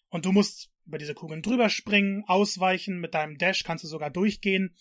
und 0.08 0.24
du 0.24 0.32
musst 0.32 0.70
über 0.86 0.98
diese 0.98 1.14
Kugeln 1.14 1.42
drüber 1.42 1.68
springen, 1.68 2.24
ausweichen, 2.26 2.98
mit 2.98 3.14
deinem 3.14 3.38
Dash 3.38 3.64
kannst 3.64 3.84
du 3.84 3.88
sogar 3.88 4.10
durchgehen 4.10 4.76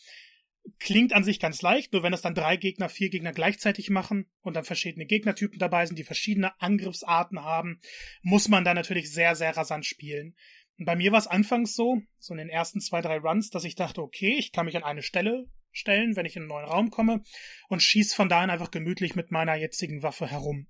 klingt 0.80 1.14
an 1.14 1.24
sich 1.24 1.40
ganz 1.40 1.62
leicht, 1.62 1.94
nur 1.94 2.04
wenn 2.04 2.14
es 2.14 2.22
dann 2.22 2.36
drei 2.36 2.58
Gegner, 2.58 2.90
vier 2.90 3.10
Gegner 3.10 3.34
gleichzeitig 3.34 3.90
machen 3.90 4.30
und 4.42 4.56
dann 4.56 4.64
verschiedene 4.64 5.06
Gegnertypen 5.06 5.60
dabei 5.60 5.86
sind, 5.86 5.98
die 5.98 6.04
verschiedene 6.04 6.60
Angriffsarten 6.60 7.44
haben, 7.44 7.80
muss 8.22 8.48
man 8.48 8.64
dann 8.64 8.76
natürlich 8.76 9.12
sehr, 9.12 9.36
sehr 9.36 9.56
rasant 9.56 9.86
spielen. 9.86 10.36
Und 10.78 10.86
bei 10.86 10.96
mir 10.96 11.12
war 11.12 11.20
es 11.20 11.28
anfangs 11.28 11.76
so, 11.76 12.02
so 12.18 12.34
in 12.34 12.40
den 12.40 12.50
ersten 12.50 12.80
zwei, 12.80 13.02
drei 13.02 13.18
Runs, 13.18 13.50
dass 13.50 13.64
ich 13.64 13.76
dachte, 13.76 14.02
okay, 14.02 14.36
ich 14.38 14.52
kann 14.52 14.66
mich 14.66 14.76
an 14.76 14.84
eine 14.84 15.04
Stelle 15.04 15.46
stellen, 15.72 16.16
wenn 16.16 16.26
ich 16.26 16.36
in 16.36 16.44
einen 16.44 16.50
neuen 16.50 16.66
Raum 16.66 16.90
komme 16.90 17.24
und 17.70 17.84
schieß 17.84 18.14
von 18.14 18.30
da 18.30 18.42
an 18.42 18.50
einfach 18.50 18.72
gemütlich 18.72 19.16
mit 19.16 19.32
meiner 19.32 19.56
jetzigen 19.56 20.04
Waffe 20.04 20.28
herum. 20.28 20.68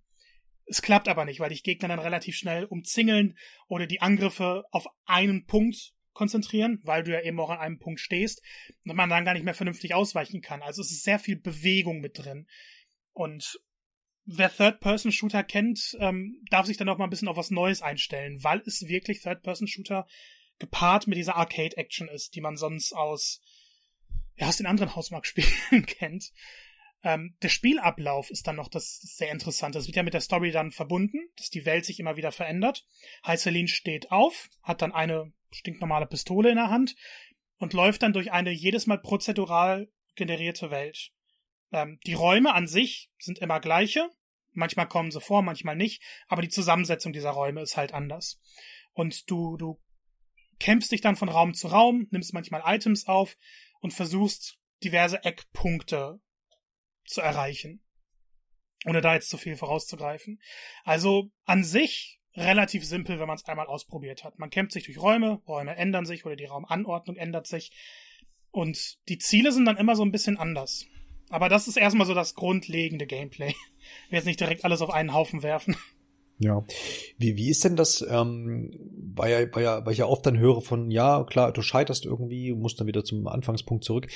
Es 0.66 0.82
klappt 0.82 1.08
aber 1.08 1.26
nicht, 1.26 1.40
weil 1.40 1.50
die 1.50 1.62
Gegner 1.62 1.90
dann 1.90 2.00
relativ 2.00 2.36
schnell 2.36 2.66
umzingeln 2.66 3.38
oder 3.68 3.88
die 3.88 4.02
Angriffe 4.02 4.64
auf 4.72 4.88
einen 5.06 5.46
Punkt 5.46 5.94
konzentrieren, 6.14 6.80
weil 6.84 7.04
du 7.04 7.12
ja 7.12 7.22
eben 7.22 7.40
auch 7.40 7.50
an 7.50 7.60
einem 7.60 7.80
Punkt 7.80 8.00
stehst 8.00 8.42
und 8.86 8.96
man 8.96 9.10
dann 9.10 9.26
gar 9.26 9.34
nicht 9.34 9.46
mehr 9.46 9.54
vernünftig 9.54 9.94
ausweichen 9.94 10.42
kann. 10.42 10.62
Also 10.62 10.82
es 10.82 10.92
ist 10.92 11.04
sehr 11.04 11.20
viel 11.20 11.38
Bewegung 11.38 12.00
mit 12.00 12.18
drin. 12.18 12.48
Und 13.14 13.60
wer 14.26 14.54
Third-Person-Shooter 14.54 15.44
kennt, 15.44 15.98
ähm, 16.00 16.42
darf 16.50 16.66
sich 16.66 16.78
dann 16.78 16.90
auch 16.90 16.98
mal 16.98 17.06
ein 17.06 17.10
bisschen 17.10 17.28
auf 17.28 17.38
was 17.38 17.52
Neues 17.52 17.82
einstellen, 17.82 18.44
weil 18.44 18.62
es 18.66 18.88
wirklich 18.88 19.22
Third-Person-Shooter 19.22 20.08
gepaart 20.60 21.08
mit 21.08 21.18
dieser 21.18 21.36
Arcade-Action 21.36 22.08
ist, 22.08 22.36
die 22.36 22.42
man 22.42 22.56
sonst 22.56 22.94
aus, 22.94 23.42
ja, 24.36 24.48
aus 24.48 24.58
den 24.58 24.68
anderen 24.68 24.96
Hausmarktspielen 24.96 25.86
kennt. 25.86 26.32
Ähm, 27.04 27.36
der 27.42 27.50
Spielablauf 27.50 28.30
ist 28.30 28.46
dann 28.46 28.58
noch 28.58 28.68
das 28.68 29.00
sehr 29.00 29.32
Interessante. 29.32 29.80
Das 29.80 29.88
wird 29.88 29.98
ja 29.98 30.04
mit 30.04 30.14
der 30.14 30.22
Story 30.22 30.52
dann 30.52 30.72
verbunden, 30.72 31.18
dass 31.36 31.50
die 31.50 31.66
Welt 31.66 31.84
sich 31.86 32.00
immer 32.00 32.16
wieder 32.16 32.32
verändert. 32.32 32.86
Heißelin 33.26 33.68
steht 33.68 34.12
auf, 34.12 34.50
hat 34.62 34.84
dann 34.84 34.92
eine 34.92 35.34
stinknormale 35.52 36.08
Pistole 36.08 36.50
in 36.50 36.56
der 36.56 36.70
Hand 36.70 36.96
und 37.58 37.74
läuft 37.74 38.02
dann 38.02 38.14
durch 38.14 38.32
eine 38.32 38.52
jedes 38.52 38.88
Mal 38.88 38.98
prozedural 38.98 39.92
generierte 40.16 40.72
Welt. 40.72 41.12
Ähm, 41.72 42.00
die 42.06 42.14
Räume 42.14 42.54
an 42.54 42.68
sich 42.68 43.12
sind 43.20 43.40
immer 43.40 43.60
gleiche. 43.60 44.10
Manchmal 44.54 44.88
kommen 44.88 45.12
sie 45.12 45.22
vor, 45.22 45.42
manchmal 45.42 45.76
nicht, 45.76 46.04
aber 46.28 46.42
die 46.42 46.50
Zusammensetzung 46.50 47.14
dieser 47.14 47.30
Räume 47.32 47.62
ist 47.62 47.78
halt 47.78 47.94
anders. 47.94 48.42
Und 48.94 49.30
du, 49.30 49.56
du 49.58 49.82
kämpfst 50.60 50.92
dich 50.92 51.02
dann 51.02 51.16
von 51.16 51.30
Raum 51.30 51.54
zu 51.54 51.68
Raum, 51.68 52.08
nimmst 52.12 52.34
manchmal 52.34 52.62
Items 52.66 53.08
auf 53.08 53.38
und 53.80 53.94
versuchst 53.94 54.60
diverse 54.84 55.24
Eckpunkte 55.24 56.20
zu 57.06 57.22
erreichen. 57.22 57.84
Ohne 58.86 59.02
da 59.02 59.14
jetzt 59.14 59.30
zu 59.30 59.38
viel 59.38 59.56
vorauszugreifen. 59.56 60.42
Also 60.84 61.32
an 61.46 61.64
sich 61.64 62.21
relativ 62.36 62.86
simpel, 62.86 63.20
wenn 63.20 63.28
man 63.28 63.38
es 63.38 63.46
einmal 63.46 63.68
ausprobiert 63.68 64.24
hat. 64.24 64.40
Man 64.40 64.50
kämpft 64.50 64.74
sich 64.74 64.86
durch 64.86 65.02
Räume, 65.02 65.42
Räume 65.48 65.76
ändern 65.76 66.06
sich 66.06 66.26
oder 66.26 66.36
die 66.36 66.46
Raumanordnung 66.46 67.18
ändert 67.18 67.48
sich. 67.48 67.72
Und 68.52 68.98
die 69.10 69.18
Ziele 69.18 69.52
sind 69.52 69.66
dann 69.66 69.78
immer 69.78 69.96
so 69.96 70.04
ein 70.04 70.12
bisschen 70.12 70.38
anders. 70.38 70.86
Aber 71.30 71.48
das 71.48 71.68
ist 71.68 71.78
erstmal 71.78 72.08
so 72.08 72.14
das 72.14 72.36
grundlegende 72.36 73.06
Gameplay. 73.06 73.54
Will 74.10 74.18
jetzt 74.18 74.26
nicht 74.26 74.40
direkt 74.40 74.66
alles 74.66 74.82
auf 74.82 74.90
einen 74.90 75.14
Haufen 75.14 75.44
werfen. 75.44 75.76
Ja. 76.38 76.66
Wie, 77.18 77.38
wie 77.38 77.50
ist 77.50 77.64
denn 77.64 77.76
das, 77.76 78.06
ähm, 78.10 78.74
weil, 79.16 79.54
weil, 79.54 79.86
weil 79.86 79.94
ich 79.94 80.00
ja 80.00 80.08
oft 80.08 80.26
dann 80.26 80.40
höre 80.40 80.62
von, 80.62 80.90
ja, 80.90 81.24
klar, 81.24 81.54
du 81.54 81.62
scheiterst 81.62 82.06
irgendwie, 82.06 82.54
musst 82.54 82.80
dann 82.80 82.88
wieder 82.88 83.04
zum 83.04 83.28
Anfangspunkt 83.28 83.84
zurück. 83.84 84.08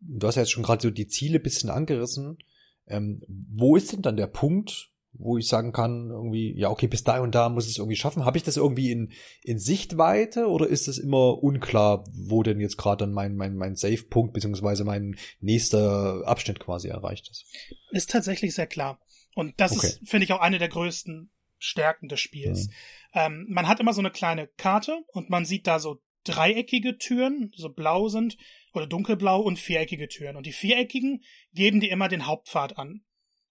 Du 0.00 0.26
hast 0.26 0.36
ja 0.36 0.42
jetzt 0.42 0.52
schon 0.52 0.62
gerade 0.62 0.82
so 0.82 0.90
die 0.90 1.08
Ziele 1.08 1.40
bisschen 1.40 1.68
angerissen. 1.68 2.38
Ähm, 2.86 3.20
wo 3.26 3.76
ist 3.76 3.92
denn 3.92 4.02
dann 4.02 4.16
der 4.16 4.28
Punkt, 4.28 4.92
wo 5.18 5.36
ich 5.36 5.48
sagen 5.48 5.72
kann, 5.72 6.10
irgendwie, 6.10 6.54
ja, 6.56 6.70
okay, 6.70 6.86
bis 6.86 7.04
da 7.04 7.20
und 7.20 7.34
da 7.34 7.48
muss 7.48 7.66
ich 7.66 7.72
es 7.72 7.78
irgendwie 7.78 7.96
schaffen. 7.96 8.24
Habe 8.24 8.38
ich 8.38 8.44
das 8.44 8.56
irgendwie 8.56 8.90
in, 8.90 9.12
in 9.42 9.58
Sichtweite 9.58 10.48
oder 10.48 10.66
ist 10.66 10.88
es 10.88 10.98
immer 10.98 11.42
unklar, 11.42 12.04
wo 12.12 12.42
denn 12.42 12.60
jetzt 12.60 12.76
gerade 12.76 13.04
dann 13.04 13.12
mein, 13.12 13.36
mein, 13.36 13.56
mein 13.56 13.76
Safe-Punkt 13.76 14.32
beziehungsweise 14.32 14.84
mein 14.84 15.16
nächster 15.40 16.22
Abschnitt 16.26 16.60
quasi 16.60 16.88
erreicht 16.88 17.28
ist? 17.30 17.44
Ist 17.90 18.10
tatsächlich 18.10 18.54
sehr 18.54 18.66
klar. 18.66 19.00
Und 19.34 19.60
das 19.60 19.76
okay. 19.76 19.86
ist, 19.86 20.08
finde 20.08 20.24
ich, 20.24 20.32
auch 20.32 20.40
eine 20.40 20.58
der 20.58 20.68
größten 20.68 21.30
Stärken 21.58 22.08
des 22.08 22.20
Spiels. 22.20 22.66
Mhm. 22.66 22.72
Ähm, 23.14 23.46
man 23.48 23.68
hat 23.68 23.80
immer 23.80 23.92
so 23.92 24.00
eine 24.00 24.10
kleine 24.10 24.46
Karte 24.46 25.04
und 25.08 25.30
man 25.30 25.44
sieht 25.44 25.66
da 25.66 25.80
so 25.80 26.00
dreieckige 26.24 26.98
Türen, 26.98 27.52
so 27.56 27.70
blau 27.70 28.08
sind, 28.08 28.36
oder 28.72 28.86
dunkelblau 28.86 29.40
und 29.40 29.58
viereckige 29.58 30.08
Türen. 30.08 30.36
Und 30.36 30.46
die 30.46 30.52
viereckigen 30.52 31.22
geben 31.52 31.80
dir 31.80 31.90
immer 31.90 32.08
den 32.08 32.26
Hauptpfad 32.26 32.78
an. 32.78 33.02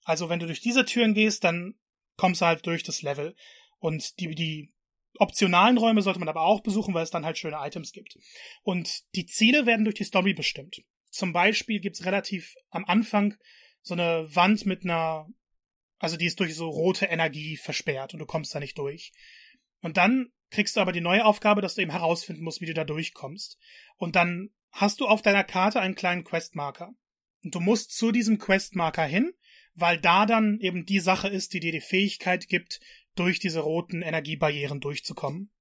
Also 0.08 0.30
wenn 0.30 0.40
du 0.40 0.46
durch 0.46 0.62
diese 0.62 0.86
Türen 0.86 1.14
gehst, 1.14 1.44
dann 1.44 1.76
kommst 2.16 2.40
du 2.40 2.46
halt 2.46 2.66
durch 2.66 2.82
das 2.82 3.02
Level. 3.02 3.36
Und 3.78 4.22
die, 4.22 4.34
die 4.34 4.74
optionalen 5.20 5.78
Räume 5.78 6.02
sollte 6.02 6.20
man 6.20 6.30
aber 6.30 6.44
auch 6.44 6.62
besuchen, 6.62 6.94
weil 6.94 7.04
es 7.04 7.12
dann 7.12 7.26
halt 7.26 7.38
schöne 7.38 7.58
Items 7.60 7.92
gibt. 7.92 8.18
Und 8.64 9.04
die 9.16 9.26
Ziele 9.26 9.66
werden 9.66 9.84
durch 9.84 9.96
die 9.96 10.06
Story 10.06 10.34
bestimmt. 10.34 10.82
Zum 11.10 11.34
Beispiel 11.34 11.82
gibt's 11.82 12.06
relativ 12.06 12.56
am 12.70 12.86
Anfang 12.86 13.36
so 13.82 13.96
eine 13.96 14.34
Wand 14.34 14.66
mit 14.66 14.86
einer, 14.86 15.28
also 16.00 16.16
die 16.16 16.28
ist 16.28 16.40
durch 16.40 16.56
so 16.56 16.70
rote 16.70 17.08
Energie 17.08 17.58
versperrt 17.58 18.14
und 18.14 18.20
du 18.20 18.26
kommst 18.26 18.56
da 18.56 18.62
nicht 18.62 18.78
durch. 18.78 19.12
Und 19.82 19.98
dann 19.98 20.32
kriegst 20.52 20.78
du 20.78 20.80
aber 20.80 20.94
die 20.94 21.02
neue 21.02 21.26
Aufgabe, 21.26 21.62
dass 21.62 21.76
du 21.76 21.82
eben 21.82 21.92
herausfinden 21.92 22.46
musst, 22.46 22.62
wie 22.62 22.66
du 22.66 22.74
da 22.74 22.86
durchkommst. 22.86 23.60
Und 23.98 24.16
dann 24.16 24.52
hast 24.72 25.02
du 25.02 25.06
auf 25.06 25.22
deiner 25.22 25.44
Karte 25.44 25.82
einen 25.82 25.96
kleinen 25.96 26.24
Questmarker. 26.24 26.94
Und 27.44 27.54
du 27.54 27.60
musst 27.60 27.92
zu 27.92 28.14
diesem 28.14 28.38
Questmarker 28.38 29.04
hin 29.04 29.34
weil 29.78 30.00
da 30.00 30.26
dann 30.26 30.60
eben 30.60 30.86
die 30.86 31.00
Sache 31.00 31.28
ist, 31.28 31.54
die 31.54 31.60
dir 31.60 31.72
die 31.72 31.82
Fähigkeit 31.82 32.48
gibt, 32.48 32.80
durch 33.16 33.40
diese 33.40 33.60
roten 33.62 34.02
Energiebarrieren 34.02 34.80
durchzukommen. 34.80 35.52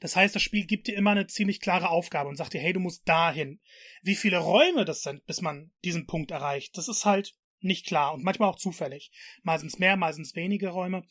Das 0.00 0.14
heißt, 0.14 0.34
das 0.34 0.42
Spiel 0.42 0.66
gibt 0.66 0.86
dir 0.86 0.96
immer 0.96 1.10
eine 1.10 1.26
ziemlich 1.26 1.60
klare 1.60 1.88
Aufgabe 1.88 2.28
und 2.28 2.36
sagt 2.36 2.52
dir, 2.52 2.60
hey, 2.60 2.74
du 2.74 2.80
musst 2.80 3.08
dahin. 3.08 3.60
Wie 4.02 4.14
viele 4.14 4.38
Räume 4.38 4.84
das 4.84 5.02
sind, 5.02 5.24
bis 5.24 5.40
man 5.40 5.72
diesen 5.84 6.06
Punkt 6.06 6.30
erreicht, 6.30 6.76
das 6.76 6.88
ist 6.88 7.06
halt 7.06 7.34
nicht 7.60 7.86
klar 7.86 8.12
und 8.12 8.24
manchmal 8.24 8.50
auch 8.50 8.56
zufällig. 8.56 9.10
Es 9.46 9.78
mehr, 9.78 9.96
mal 9.96 10.12
sind 10.12 10.26
es 10.26 10.36
wenige 10.36 10.68
Räume. 10.68 11.04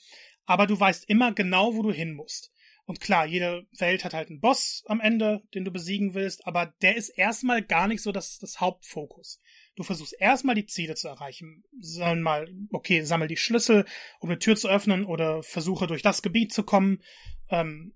Aber 0.45 0.67
du 0.67 0.79
weißt 0.79 1.09
immer 1.09 1.33
genau, 1.33 1.75
wo 1.75 1.81
du 1.81 1.91
hin 1.91 2.13
musst. 2.13 2.51
Und 2.85 2.99
klar, 2.99 3.25
jede 3.25 3.65
Welt 3.77 4.03
hat 4.03 4.13
halt 4.13 4.29
einen 4.29 4.41
Boss 4.41 4.83
am 4.87 4.99
Ende, 4.99 5.41
den 5.53 5.63
du 5.63 5.71
besiegen 5.71 6.13
willst, 6.13 6.45
aber 6.45 6.73
der 6.81 6.97
ist 6.97 7.09
erstmal 7.09 7.61
gar 7.61 7.87
nicht 7.87 8.01
so 8.01 8.11
das, 8.11 8.37
das 8.37 8.59
Hauptfokus. 8.59 9.39
Du 9.75 9.83
versuchst 9.83 10.15
erstmal 10.19 10.55
die 10.55 10.65
Ziele 10.65 10.95
zu 10.95 11.07
erreichen. 11.07 11.63
Sagen 11.79 12.21
mal, 12.21 12.47
okay, 12.71 13.03
sammel 13.03 13.27
die 13.27 13.37
Schlüssel, 13.37 13.85
um 14.19 14.29
eine 14.29 14.39
Tür 14.39 14.55
zu 14.55 14.67
öffnen 14.67 15.05
oder 15.05 15.43
versuche 15.43 15.87
durch 15.87 16.01
das 16.01 16.21
Gebiet 16.21 16.51
zu 16.51 16.63
kommen. 16.63 17.01
Ähm, 17.49 17.95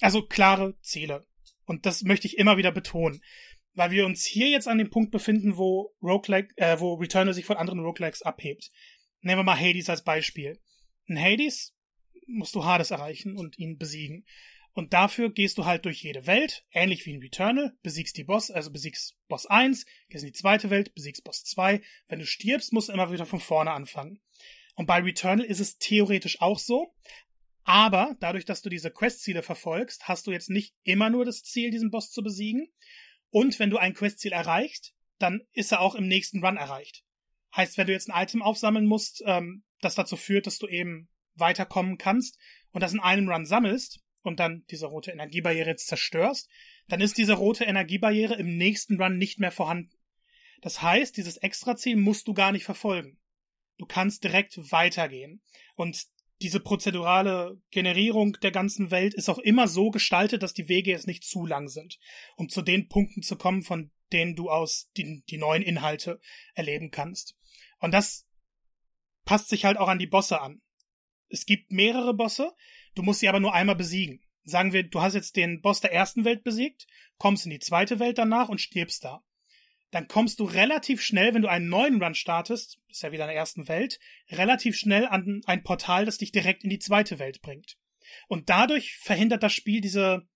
also 0.00 0.26
klare 0.26 0.78
Ziele. 0.80 1.26
Und 1.64 1.86
das 1.86 2.02
möchte 2.02 2.26
ich 2.26 2.38
immer 2.38 2.56
wieder 2.56 2.72
betonen. 2.72 3.22
Weil 3.74 3.90
wir 3.92 4.06
uns 4.06 4.24
hier 4.24 4.48
jetzt 4.48 4.66
an 4.66 4.78
dem 4.78 4.90
Punkt 4.90 5.12
befinden, 5.12 5.56
wo 5.56 5.94
Roguelike, 6.02 6.52
äh, 6.56 6.80
wo 6.80 6.94
Returnal 6.94 7.34
sich 7.34 7.44
von 7.44 7.56
anderen 7.56 7.80
Roguelikes 7.80 8.22
abhebt. 8.22 8.70
Nehmen 9.20 9.40
wir 9.40 9.44
mal 9.44 9.58
Hades 9.58 9.88
als 9.88 10.02
Beispiel. 10.02 10.58
In 11.06 11.20
Hades 11.20 11.76
musst 12.26 12.54
du 12.54 12.64
Hades 12.64 12.90
erreichen 12.90 13.36
und 13.36 13.58
ihn 13.58 13.78
besiegen. 13.78 14.26
Und 14.72 14.92
dafür 14.92 15.32
gehst 15.32 15.58
du 15.58 15.64
halt 15.64 15.84
durch 15.84 16.02
jede 16.02 16.26
Welt, 16.26 16.64
ähnlich 16.70 17.04
wie 17.04 17.12
in 17.12 17.20
Returnal, 17.20 17.76
besiegst 17.82 18.16
die 18.16 18.24
Boss, 18.24 18.50
also 18.50 18.70
besiegst 18.70 19.16
Boss 19.28 19.46
1, 19.46 19.86
gehst 20.08 20.24
in 20.24 20.28
die 20.28 20.38
zweite 20.38 20.70
Welt, 20.70 20.94
besiegst 20.94 21.24
Boss 21.24 21.42
2. 21.44 21.80
Wenn 22.08 22.18
du 22.20 22.26
stirbst, 22.26 22.72
musst 22.72 22.88
du 22.88 22.92
immer 22.92 23.10
wieder 23.12 23.26
von 23.26 23.40
vorne 23.40 23.72
anfangen. 23.72 24.20
Und 24.76 24.86
bei 24.86 25.00
Returnal 25.00 25.44
ist 25.44 25.60
es 25.60 25.78
theoretisch 25.78 26.40
auch 26.40 26.58
so, 26.58 26.94
aber 27.68 28.16
dadurch, 28.20 28.46
dass 28.46 28.62
du 28.62 28.70
diese 28.70 28.90
Questziele 28.90 29.42
verfolgst, 29.42 30.08
hast 30.08 30.26
du 30.26 30.32
jetzt 30.32 30.48
nicht 30.48 30.74
immer 30.84 31.10
nur 31.10 31.26
das 31.26 31.42
Ziel, 31.42 31.70
diesen 31.70 31.90
Boss 31.90 32.10
zu 32.10 32.22
besiegen. 32.22 32.72
Und 33.28 33.58
wenn 33.58 33.68
du 33.68 33.76
ein 33.76 33.92
Questziel 33.92 34.32
erreicht, 34.32 34.94
dann 35.18 35.42
ist 35.52 35.72
er 35.72 35.80
auch 35.80 35.94
im 35.94 36.08
nächsten 36.08 36.42
Run 36.42 36.56
erreicht. 36.56 37.04
Heißt, 37.54 37.76
wenn 37.76 37.86
du 37.86 37.92
jetzt 37.92 38.08
ein 38.08 38.22
Item 38.22 38.40
aufsammeln 38.40 38.86
musst, 38.86 39.22
ähm, 39.26 39.64
das 39.80 39.96
dazu 39.96 40.16
führt, 40.16 40.46
dass 40.46 40.58
du 40.58 40.66
eben 40.66 41.10
weiterkommen 41.34 41.98
kannst 41.98 42.38
und 42.72 42.82
das 42.82 42.94
in 42.94 43.00
einem 43.00 43.28
Run 43.28 43.44
sammelst, 43.44 44.00
und 44.28 44.38
dann 44.38 44.64
diese 44.70 44.86
rote 44.86 45.10
Energiebarriere 45.10 45.74
zerstörst, 45.76 46.48
dann 46.86 47.00
ist 47.00 47.18
diese 47.18 47.34
rote 47.34 47.64
Energiebarriere 47.64 48.34
im 48.34 48.56
nächsten 48.56 49.00
Run 49.00 49.18
nicht 49.18 49.40
mehr 49.40 49.50
vorhanden. 49.50 49.96
Das 50.60 50.82
heißt, 50.82 51.16
dieses 51.16 51.36
Extraziel 51.38 51.96
musst 51.96 52.28
du 52.28 52.34
gar 52.34 52.52
nicht 52.52 52.64
verfolgen. 52.64 53.18
Du 53.78 53.86
kannst 53.86 54.24
direkt 54.24 54.56
weitergehen. 54.72 55.42
Und 55.74 56.06
diese 56.40 56.60
prozedurale 56.60 57.60
Generierung 57.70 58.32
der 58.42 58.50
ganzen 58.50 58.90
Welt 58.90 59.14
ist 59.14 59.28
auch 59.28 59.38
immer 59.38 59.66
so 59.66 59.90
gestaltet, 59.90 60.42
dass 60.42 60.54
die 60.54 60.68
Wege 60.68 60.90
jetzt 60.90 61.06
nicht 61.06 61.24
zu 61.24 61.46
lang 61.46 61.68
sind, 61.68 61.98
um 62.36 62.48
zu 62.48 62.62
den 62.62 62.88
Punkten 62.88 63.22
zu 63.22 63.36
kommen, 63.36 63.62
von 63.62 63.90
denen 64.12 64.36
du 64.36 64.50
aus 64.50 64.90
die, 64.96 65.22
die 65.28 65.36
neuen 65.36 65.62
Inhalte 65.62 66.20
erleben 66.54 66.90
kannst. 66.90 67.36
Und 67.80 67.92
das 67.92 68.26
passt 69.24 69.48
sich 69.48 69.64
halt 69.64 69.76
auch 69.76 69.88
an 69.88 69.98
die 69.98 70.06
Bosse 70.06 70.40
an. 70.40 70.62
Es 71.28 71.44
gibt 71.44 71.70
mehrere 71.70 72.14
Bosse, 72.14 72.54
Du 72.98 73.04
musst 73.04 73.20
sie 73.20 73.28
aber 73.28 73.38
nur 73.38 73.54
einmal 73.54 73.76
besiegen. 73.76 74.20
Sagen 74.42 74.72
wir, 74.72 74.82
du 74.82 75.00
hast 75.00 75.14
jetzt 75.14 75.36
den 75.36 75.60
Boss 75.60 75.80
der 75.80 75.92
ersten 75.92 76.24
Welt 76.24 76.42
besiegt, 76.42 76.88
kommst 77.16 77.46
in 77.46 77.50
die 77.50 77.60
zweite 77.60 78.00
Welt 78.00 78.18
danach 78.18 78.48
und 78.48 78.60
stirbst 78.60 79.04
da. 79.04 79.22
Dann 79.92 80.08
kommst 80.08 80.40
du 80.40 80.44
relativ 80.44 81.00
schnell, 81.00 81.32
wenn 81.32 81.42
du 81.42 81.48
einen 81.48 81.68
neuen 81.68 82.02
Run 82.02 82.16
startest, 82.16 82.80
ist 82.88 83.04
ja 83.04 83.12
wieder 83.12 83.22
in 83.22 83.28
der 83.28 83.36
ersten 83.36 83.68
Welt, 83.68 84.00
relativ 84.30 84.76
schnell 84.76 85.06
an 85.06 85.42
ein 85.46 85.62
Portal, 85.62 86.06
das 86.06 86.18
dich 86.18 86.32
direkt 86.32 86.64
in 86.64 86.70
die 86.70 86.80
zweite 86.80 87.20
Welt 87.20 87.40
bringt. 87.40 87.76
Und 88.26 88.50
dadurch 88.50 88.96
verhindert 88.96 89.44
das 89.44 89.52
Spiel 89.52 89.80
diese, 89.80 90.26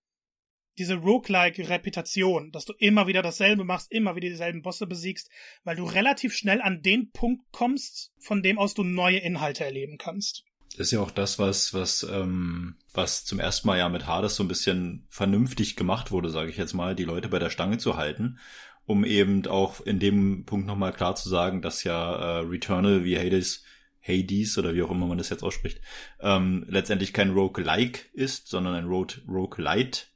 diese 0.77 0.95
Roguelike-Reputation, 0.95 2.53
dass 2.53 2.63
du 2.63 2.71
immer 2.79 3.07
wieder 3.07 3.23
dasselbe 3.23 3.65
machst, 3.65 3.91
immer 3.91 4.15
wieder 4.15 4.29
dieselben 4.29 4.61
Bosse 4.61 4.87
besiegst, 4.87 5.29
weil 5.65 5.75
du 5.75 5.83
relativ 5.83 6.33
schnell 6.33 6.61
an 6.61 6.81
den 6.81 7.11
Punkt 7.11 7.43
kommst, 7.51 8.13
von 8.19 8.41
dem 8.41 8.57
aus 8.57 8.73
du 8.73 8.85
neue 8.85 9.17
Inhalte 9.17 9.65
erleben 9.65 9.97
kannst. 9.97 10.45
Ist 10.77 10.91
ja 10.91 11.01
auch 11.01 11.11
das, 11.11 11.37
was, 11.37 11.73
was, 11.73 12.03
ähm, 12.03 12.75
was 12.93 13.25
zum 13.25 13.39
ersten 13.39 13.67
Mal 13.67 13.77
ja 13.77 13.89
mit 13.89 14.07
Hades 14.07 14.35
so 14.35 14.43
ein 14.43 14.47
bisschen 14.47 15.05
vernünftig 15.09 15.75
gemacht 15.75 16.11
wurde, 16.11 16.29
sage 16.29 16.49
ich 16.49 16.57
jetzt 16.57 16.73
mal, 16.73 16.95
die 16.95 17.03
Leute 17.03 17.29
bei 17.29 17.37
der 17.37 17.51
Stange 17.51 17.77
zu 17.77 17.95
halten, 17.95 18.39
um 18.85 19.05
eben 19.05 19.45
auch 19.45 19.81
in 19.81 19.99
dem 19.99 20.45
Punkt 20.45 20.65
nochmal 20.65 20.91
klar 20.91 21.15
zu 21.15 21.29
sagen, 21.29 21.61
dass 21.61 21.83
ja 21.83 22.15
äh, 22.15 22.39
Returnal 22.39 23.03
wie 23.03 23.17
Hades, 23.17 23.63
Hades 24.01 24.57
oder 24.57 24.73
wie 24.73 24.81
auch 24.81 24.89
immer 24.89 25.05
man 25.05 25.19
das 25.19 25.29
jetzt 25.29 25.43
ausspricht, 25.43 25.79
ähm, 26.19 26.65
letztendlich 26.67 27.13
kein 27.13 27.31
Roguelike 27.31 28.07
ist, 28.13 28.47
sondern 28.47 28.73
ein 28.73 28.85
Road 28.85 29.21
Roguelite. 29.27 30.07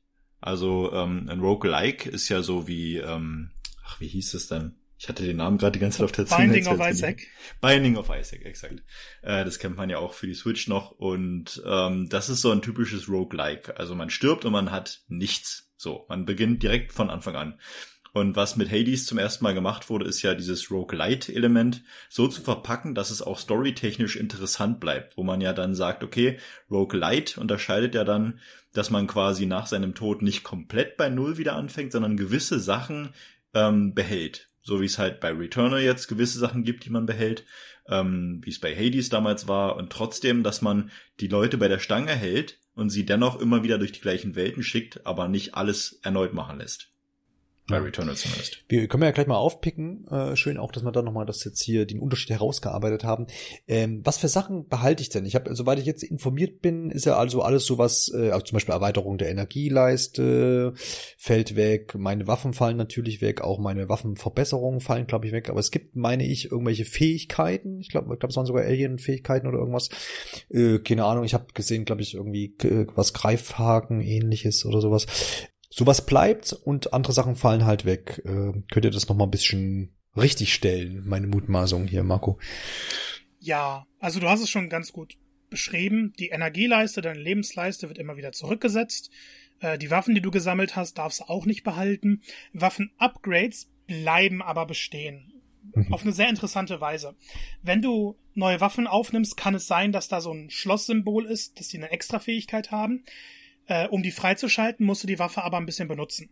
Also 0.41 0.91
ähm, 0.91 1.30
ein 1.30 1.39
Roguelike 1.39 2.10
ist 2.10 2.30
ja 2.30 2.41
so 2.41 2.67
wie, 2.67 2.98
ähm, 2.98 3.52
ach, 3.86 4.00
wie 4.00 4.08
hieß 4.08 4.34
es 4.34 4.48
denn? 4.48 4.76
Ich 5.00 5.08
hatte 5.08 5.24
den 5.24 5.38
Namen 5.38 5.58
gerade 5.58 5.74
die 5.74 5.80
ganze 5.80 6.00
Zeit 6.00 6.06
auf 6.06 6.12
der 6.12 6.26
Zunge. 6.26 6.50
Binding 6.50 6.68
of 6.68 6.80
Isaac. 6.80 7.28
Binding 7.62 7.98
of 7.98 8.10
Isaac, 8.10 8.44
exakt. 8.46 8.82
Äh, 9.22 9.46
das 9.46 9.60
kennt 9.60 9.78
man 9.78 9.90
ja 9.90 10.00
auch 10.00 10.14
für 10.14 10.26
die 10.26 10.34
Switch 10.34 10.68
noch. 10.68 10.92
Und 10.92 11.62
ähm, 11.66 12.10
das 12.10 12.30
ist 12.30 12.42
so 12.42 12.52
ein 12.52 12.64
typisches 12.64 13.08
Roguelike. 13.08 13.78
Also 13.78 13.94
man 13.94 14.10
stirbt 14.10 14.46
und 14.46 14.54
man 14.54 14.72
hat 14.72 15.02
nichts. 15.08 15.70
So, 15.78 16.06
man 16.10 16.26
beginnt 16.26 16.64
direkt 16.64 16.94
von 16.94 17.12
Anfang 17.12 17.36
an. 17.36 17.60
Und 18.14 18.36
was 18.36 18.56
mit 18.56 18.72
Hades 18.72 19.06
zum 19.06 19.20
ersten 19.20 19.44
Mal 19.44 19.54
gemacht 19.54 19.92
wurde, 19.92 20.06
ist 20.06 20.24
ja 20.24 20.34
dieses 20.34 20.72
Roguelite-Element 20.72 21.84
so 22.10 22.28
zu 22.28 22.42
verpacken, 22.42 22.96
dass 22.96 23.12
es 23.12 23.22
auch 23.22 23.38
storytechnisch 23.38 24.16
interessant 24.16 24.80
bleibt, 24.80 25.18
wo 25.18 25.24
man 25.24 25.40
ja 25.40 25.54
dann 25.54 25.76
sagt, 25.76 26.04
okay, 26.04 26.40
Roguelite 26.72 27.40
unterscheidet 27.40 27.94
ja 27.94 28.04
dann, 28.04 28.40
dass 28.74 28.90
man 28.90 29.06
quasi 29.06 29.46
nach 29.46 29.68
seinem 29.68 29.94
Tod 29.94 30.24
nicht 30.24 30.44
komplett 30.44 30.98
bei 30.98 31.10
Null 31.10 31.38
wieder 31.38 31.56
anfängt, 31.56 31.92
sondern 31.92 32.18
gewisse 32.18 32.60
Sachen 32.60 33.14
ähm, 33.54 33.94
behält 33.94 34.48
so 34.68 34.82
wie 34.82 34.86
es 34.86 35.00
halt 35.00 35.22
bei 35.22 35.32
Returnal 35.32 35.82
jetzt 35.82 36.10
gewisse 36.10 36.40
Sachen 36.40 36.66
gibt, 36.66 36.84
die 36.84 36.90
man 36.90 37.06
behält, 37.06 37.46
ähm, 37.88 38.42
wie 38.44 38.50
es 38.50 38.60
bei 38.60 38.76
Hades 38.76 39.08
damals 39.08 39.48
war, 39.48 39.78
und 39.78 39.92
trotzdem, 39.92 40.44
dass 40.44 40.62
man 40.62 40.92
die 41.22 41.30
Leute 41.30 41.58
bei 41.58 41.70
der 41.70 41.80
Stange 41.80 42.12
hält 42.12 42.60
und 42.76 42.90
sie 42.90 43.06
dennoch 43.06 43.40
immer 43.40 43.64
wieder 43.64 43.78
durch 43.78 43.94
die 43.94 44.02
gleichen 44.02 44.36
Welten 44.36 44.64
schickt, 44.64 45.06
aber 45.08 45.30
nicht 45.30 45.56
alles 45.56 46.00
erneut 46.04 46.34
machen 46.34 46.60
lässt. 46.60 46.90
Bei 47.70 47.80
Returnal 47.80 48.16
zumindest. 48.16 48.64
Wir 48.70 48.88
können 48.88 49.04
ja 49.04 49.12
gleich 49.12 49.28
mal 49.28 49.36
aufpicken. 49.36 50.08
Äh, 50.08 50.38
schön 50.38 50.58
auch, 50.58 50.72
dass 50.72 50.84
wir 50.84 50.92
da 50.94 51.02
nochmal 51.02 51.26
das 51.26 51.44
jetzt 51.44 51.62
hier 51.62 51.86
den 51.86 52.00
Unterschied 52.00 52.30
herausgearbeitet 52.30 53.04
haben. 53.04 53.28
Ähm, 53.68 54.00
was 54.06 54.18
für 54.18 54.30
Sachen 54.30 54.70
behalte 54.70 55.02
ich 55.02 55.10
denn? 55.10 55.26
Ich 55.26 55.36
habe, 55.36 55.54
soweit 55.54 55.78
ich 55.78 55.86
jetzt 55.86 56.04
informiert 56.04 56.62
bin, 56.62 56.92
ist 56.92 57.06
ja 57.06 57.18
also 57.18 57.42
alles 57.42 57.66
sowas, 57.66 58.10
äh, 58.16 58.30
also 58.30 58.46
zum 58.46 58.56
Beispiel 58.56 58.74
Erweiterung 58.74 59.18
der 59.18 59.30
Energieleiste 59.30 60.76
fällt 61.18 61.58
weg, 61.58 61.96
meine 61.96 62.26
Waffen 62.26 62.54
fallen 62.54 62.78
natürlich 62.78 63.22
weg, 63.22 63.42
auch 63.42 63.60
meine 63.60 63.90
Waffenverbesserungen 63.90 64.80
fallen, 64.80 65.06
glaube 65.06 65.26
ich, 65.26 65.34
weg. 65.34 65.50
Aber 65.50 65.60
es 65.60 65.70
gibt, 65.70 65.98
meine 65.98 66.26
ich, 66.26 66.50
irgendwelche 66.50 66.86
Fähigkeiten. 66.86 67.82
Ich 67.82 67.90
glaube, 67.90 68.14
ich 68.14 68.20
glaube, 68.20 68.32
es 68.32 68.38
waren 68.38 68.46
sogar 68.46 68.64
Alien-Fähigkeiten 68.64 69.46
oder 69.46 69.60
irgendwas. 69.60 69.90
Äh, 70.50 70.80
keine 70.80 71.04
Ahnung. 71.04 71.26
Ich 71.26 71.34
habe 71.34 71.48
gesehen, 71.54 71.84
glaube 71.84 72.02
ich, 72.02 72.14
irgendwie 72.14 72.56
äh, 72.64 72.88
was 72.96 73.12
Greifhaken 73.12 74.00
ähnliches 74.00 74.66
oder 74.66 74.80
sowas 74.80 75.06
sowas 75.78 76.06
bleibt 76.06 76.54
und 76.54 76.94
andere 76.94 77.13
Sachen 77.13 77.36
fallen 77.36 77.66
halt 77.66 77.86
weg. 77.86 78.22
Äh, 78.26 78.54
könnt 78.72 78.86
ihr 78.86 78.92
das 78.92 79.08
noch 79.08 79.16
mal 79.16 79.26
ein 79.26 79.32
bisschen 79.32 79.96
richtig 80.16 80.54
stellen, 80.54 81.04
meine 81.06 81.28
Mutmaßung 81.28 81.88
hier, 81.88 82.04
Marco? 82.04 82.40
Ja, 83.40 83.86
also 84.00 84.20
du 84.20 84.28
hast 84.28 84.42
es 84.42 84.50
schon 84.50 84.70
ganz 84.70 84.92
gut 84.92 85.16
beschrieben. 85.50 86.13
Die 86.18 86.30
Energieleiste, 86.30 87.02
deine 87.02 87.20
Lebensleiste 87.20 87.88
wird 87.88 88.00
immer 88.00 88.18
wieder 88.18 88.32
zurückgesetzt. 88.32 89.12
Äh, 89.60 89.78
die 89.78 89.92
Waffen, 89.92 90.16
die 90.16 90.22
du 90.22 90.32
gesammelt 90.32 90.76
hast, 90.76 90.98
darfst 90.98 91.20
du 91.20 91.24
auch 91.26 91.46
nicht 91.46 91.63
behalten. 91.63 92.22
Waffen-Upgrades 92.54 93.70
bleiben 93.86 94.42
aber 94.42 94.66
bestehen. 94.66 95.32
Mhm. 95.76 95.94
Auf 95.94 96.02
eine 96.02 96.12
sehr 96.12 96.30
interessante 96.30 96.82
Weise. 96.82 97.16
Wenn 97.62 97.84
du 97.84 98.18
neue 98.34 98.60
Waffen 98.62 98.88
aufnimmst, 98.88 99.38
kann 99.38 99.54
es 99.54 99.68
sein, 99.68 99.92
dass 99.92 100.08
da 100.08 100.22
so 100.22 100.32
ein 100.32 100.50
Schlosssymbol 100.50 101.28
ist, 101.28 101.60
dass 101.60 101.68
die 101.68 101.78
eine 101.78 101.92
Extra-Fähigkeit 101.92 102.72
haben. 102.72 103.04
Äh, 103.68 103.88
um 103.88 104.02
die 104.02 104.12
freizuschalten, 104.12 104.86
musst 104.86 105.04
du 105.04 105.08
die 105.08 105.20
Waffe 105.20 105.44
aber 105.44 105.58
ein 105.58 105.66
bisschen 105.66 105.88
benutzen. 105.88 106.30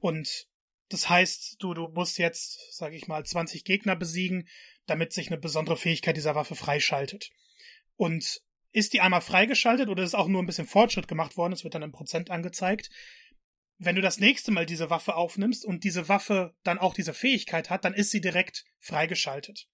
Und 0.00 0.48
das 0.88 1.08
heißt, 1.08 1.56
du, 1.58 1.74
du 1.74 1.88
musst 1.88 2.18
jetzt, 2.18 2.58
sag 2.76 2.92
ich 2.92 3.08
mal, 3.08 3.24
20 3.24 3.64
Gegner 3.64 3.96
besiegen, 3.96 4.48
damit 4.86 5.12
sich 5.12 5.28
eine 5.28 5.38
besondere 5.38 5.76
Fähigkeit 5.76 6.16
dieser 6.16 6.34
Waffe 6.34 6.54
freischaltet. 6.54 7.30
Und 7.96 8.40
ist 8.72 8.92
die 8.92 9.00
einmal 9.00 9.20
freigeschaltet 9.20 9.88
oder 9.88 10.02
ist 10.02 10.14
auch 10.14 10.28
nur 10.28 10.42
ein 10.42 10.46
bisschen 10.46 10.66
Fortschritt 10.66 11.08
gemacht 11.08 11.36
worden, 11.36 11.52
es 11.52 11.64
wird 11.64 11.74
dann 11.74 11.82
im 11.82 11.92
Prozent 11.92 12.30
angezeigt. 12.30 12.90
Wenn 13.78 13.96
du 13.96 14.02
das 14.02 14.18
nächste 14.18 14.52
Mal 14.52 14.66
diese 14.66 14.90
Waffe 14.90 15.16
aufnimmst 15.16 15.64
und 15.64 15.84
diese 15.84 16.08
Waffe 16.08 16.54
dann 16.62 16.78
auch 16.78 16.94
diese 16.94 17.14
Fähigkeit 17.14 17.68
hat, 17.70 17.84
dann 17.84 17.94
ist 17.94 18.10
sie 18.10 18.20
direkt 18.20 18.64
freigeschaltet. 18.78 19.66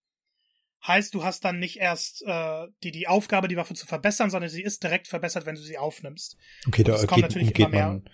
Heißt, 0.87 1.15
du 1.15 1.23
hast 1.23 1.45
dann 1.45 1.59
nicht 1.59 1.79
erst 1.79 2.23
äh, 2.27 2.67
die, 2.83 2.91
die 2.91 3.07
Aufgabe, 3.07 3.49
die 3.49 3.57
Waffe 3.57 3.75
zu 3.75 3.87
verbessern, 3.87 4.31
sondern 4.31 4.51
sie 4.51 4.63
ist 4.63 4.83
direkt 4.83 5.07
verbessert, 5.07 5.47
wenn 5.47 5.55
du 5.55 5.61
sie 5.61 5.79
aufnimmst. 5.79 6.37
Okay, 6.67 6.83
da 6.83 6.97
geht, 7.05 7.37
umgeht, 7.37 7.71
man, 7.71 8.05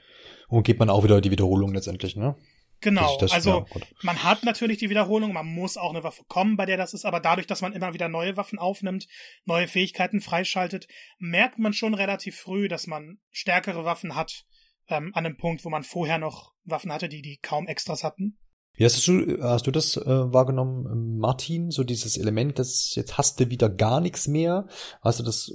umgeht 0.49 0.79
man 0.79 0.91
auch 0.91 1.03
wieder 1.03 1.21
die 1.21 1.31
Wiederholung 1.31 1.73
letztendlich, 1.73 2.17
ne? 2.17 2.37
Genau, 2.81 3.19
das, 3.19 3.33
also 3.33 3.67
ja, 3.75 3.81
man 4.03 4.23
hat 4.23 4.45
natürlich 4.45 4.79
die 4.79 4.89
Wiederholung, 4.89 5.33
man 5.33 5.47
muss 5.47 5.77
auch 5.77 5.91
eine 5.91 6.05
Waffe 6.05 6.23
kommen, 6.29 6.57
bei 6.57 6.65
der 6.65 6.77
das 6.77 6.95
ist, 6.95 7.05
aber 7.05 7.19
dadurch, 7.19 7.49
dass 7.49 7.61
man 7.61 7.73
immer 7.73 7.93
wieder 7.93 8.09
neue 8.09 8.37
Waffen 8.37 8.59
aufnimmt, 8.59 9.09
neue 9.47 9.67
Fähigkeiten 9.67 10.21
freischaltet, 10.21 10.87
merkt 11.19 11.59
man 11.59 11.73
schon 11.73 11.95
relativ 11.95 12.39
früh, 12.39 12.69
dass 12.69 12.87
man 12.87 13.19
stärkere 13.33 13.85
Waffen 13.85 14.15
hat, 14.15 14.45
ähm, 14.89 15.11
an 15.15 15.27
einem 15.27 15.37
Punkt, 15.37 15.65
wo 15.65 15.71
man 15.71 15.83
vorher 15.83 16.19
noch 16.19 16.53
Waffen 16.65 16.93
hatte, 16.93 17.09
die 17.09 17.23
die 17.23 17.39
kaum 17.39 17.67
Extras 17.67 18.05
hatten. 18.05 18.39
Wie 18.79 18.85
hast 18.85 19.09
du, 19.09 19.43
hast 19.43 19.67
du 19.67 19.73
das 19.73 19.97
äh, 19.97 20.07
wahrgenommen, 20.07 21.19
Martin? 21.19 21.73
So 21.73 21.83
dieses 21.83 22.17
Element, 22.17 22.61
das 22.61 22.95
jetzt 22.95 23.19
hast 23.19 23.41
du 23.41 23.51
wieder 23.51 23.69
gar 23.69 24.01
nichts 24.01 24.29
mehr. 24.29 24.69
Hast 25.03 25.19
du 25.19 25.25
das, 25.25 25.53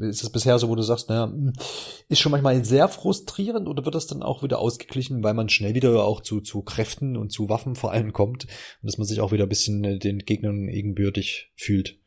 ist 0.00 0.24
das 0.24 0.32
bisher 0.32 0.58
so, 0.58 0.68
wo 0.68 0.74
du 0.74 0.82
sagst, 0.82 1.08
naja, 1.08 1.26
hm, 1.26 1.52
ist 2.08 2.18
schon 2.18 2.32
manchmal 2.32 2.64
sehr 2.64 2.88
frustrierend 2.88 3.68
oder 3.68 3.84
wird 3.84 3.94
das 3.94 4.08
dann 4.08 4.24
auch 4.24 4.42
wieder 4.42 4.58
ausgeglichen, 4.58 5.22
weil 5.22 5.34
man 5.34 5.48
schnell 5.48 5.76
wieder 5.76 6.02
auch 6.02 6.20
zu, 6.20 6.40
zu 6.40 6.62
Kräften 6.62 7.16
und 7.16 7.30
zu 7.30 7.48
Waffen 7.48 7.76
vor 7.76 7.92
allem 7.92 8.12
kommt 8.12 8.46
und 8.46 8.86
dass 8.90 8.98
man 8.98 9.06
sich 9.06 9.20
auch 9.20 9.30
wieder 9.30 9.44
ein 9.44 9.48
bisschen 9.48 9.84
äh, 9.84 9.98
den 10.00 10.18
Gegnern 10.18 10.68
ebenbürtig 10.68 11.52
fühlt? 11.54 12.00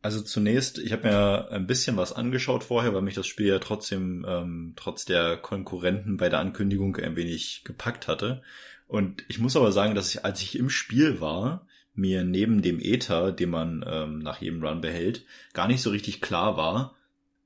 Also 0.00 0.22
zunächst, 0.22 0.78
ich 0.78 0.92
habe 0.92 1.08
mir 1.08 1.50
ein 1.50 1.66
bisschen 1.66 1.96
was 1.96 2.12
angeschaut 2.12 2.62
vorher, 2.62 2.94
weil 2.94 3.02
mich 3.02 3.16
das 3.16 3.26
Spiel 3.26 3.48
ja 3.48 3.58
trotzdem 3.58 4.24
ähm, 4.28 4.74
trotz 4.76 5.06
der 5.06 5.36
Konkurrenten 5.38 6.18
bei 6.18 6.28
der 6.28 6.38
Ankündigung 6.38 6.94
ein 6.96 7.16
wenig 7.16 7.62
gepackt 7.64 8.06
hatte. 8.06 8.42
Und 8.90 9.24
ich 9.28 9.38
muss 9.38 9.54
aber 9.54 9.70
sagen, 9.70 9.94
dass 9.94 10.12
ich, 10.12 10.24
als 10.24 10.42
ich 10.42 10.58
im 10.58 10.68
Spiel 10.68 11.20
war, 11.20 11.64
mir 11.94 12.24
neben 12.24 12.60
dem 12.60 12.80
Ether, 12.80 13.30
den 13.30 13.50
man 13.50 13.84
ähm, 13.86 14.18
nach 14.18 14.40
jedem 14.40 14.64
Run 14.64 14.80
behält, 14.80 15.24
gar 15.52 15.68
nicht 15.68 15.80
so 15.80 15.90
richtig 15.90 16.20
klar 16.20 16.56
war, 16.56 16.96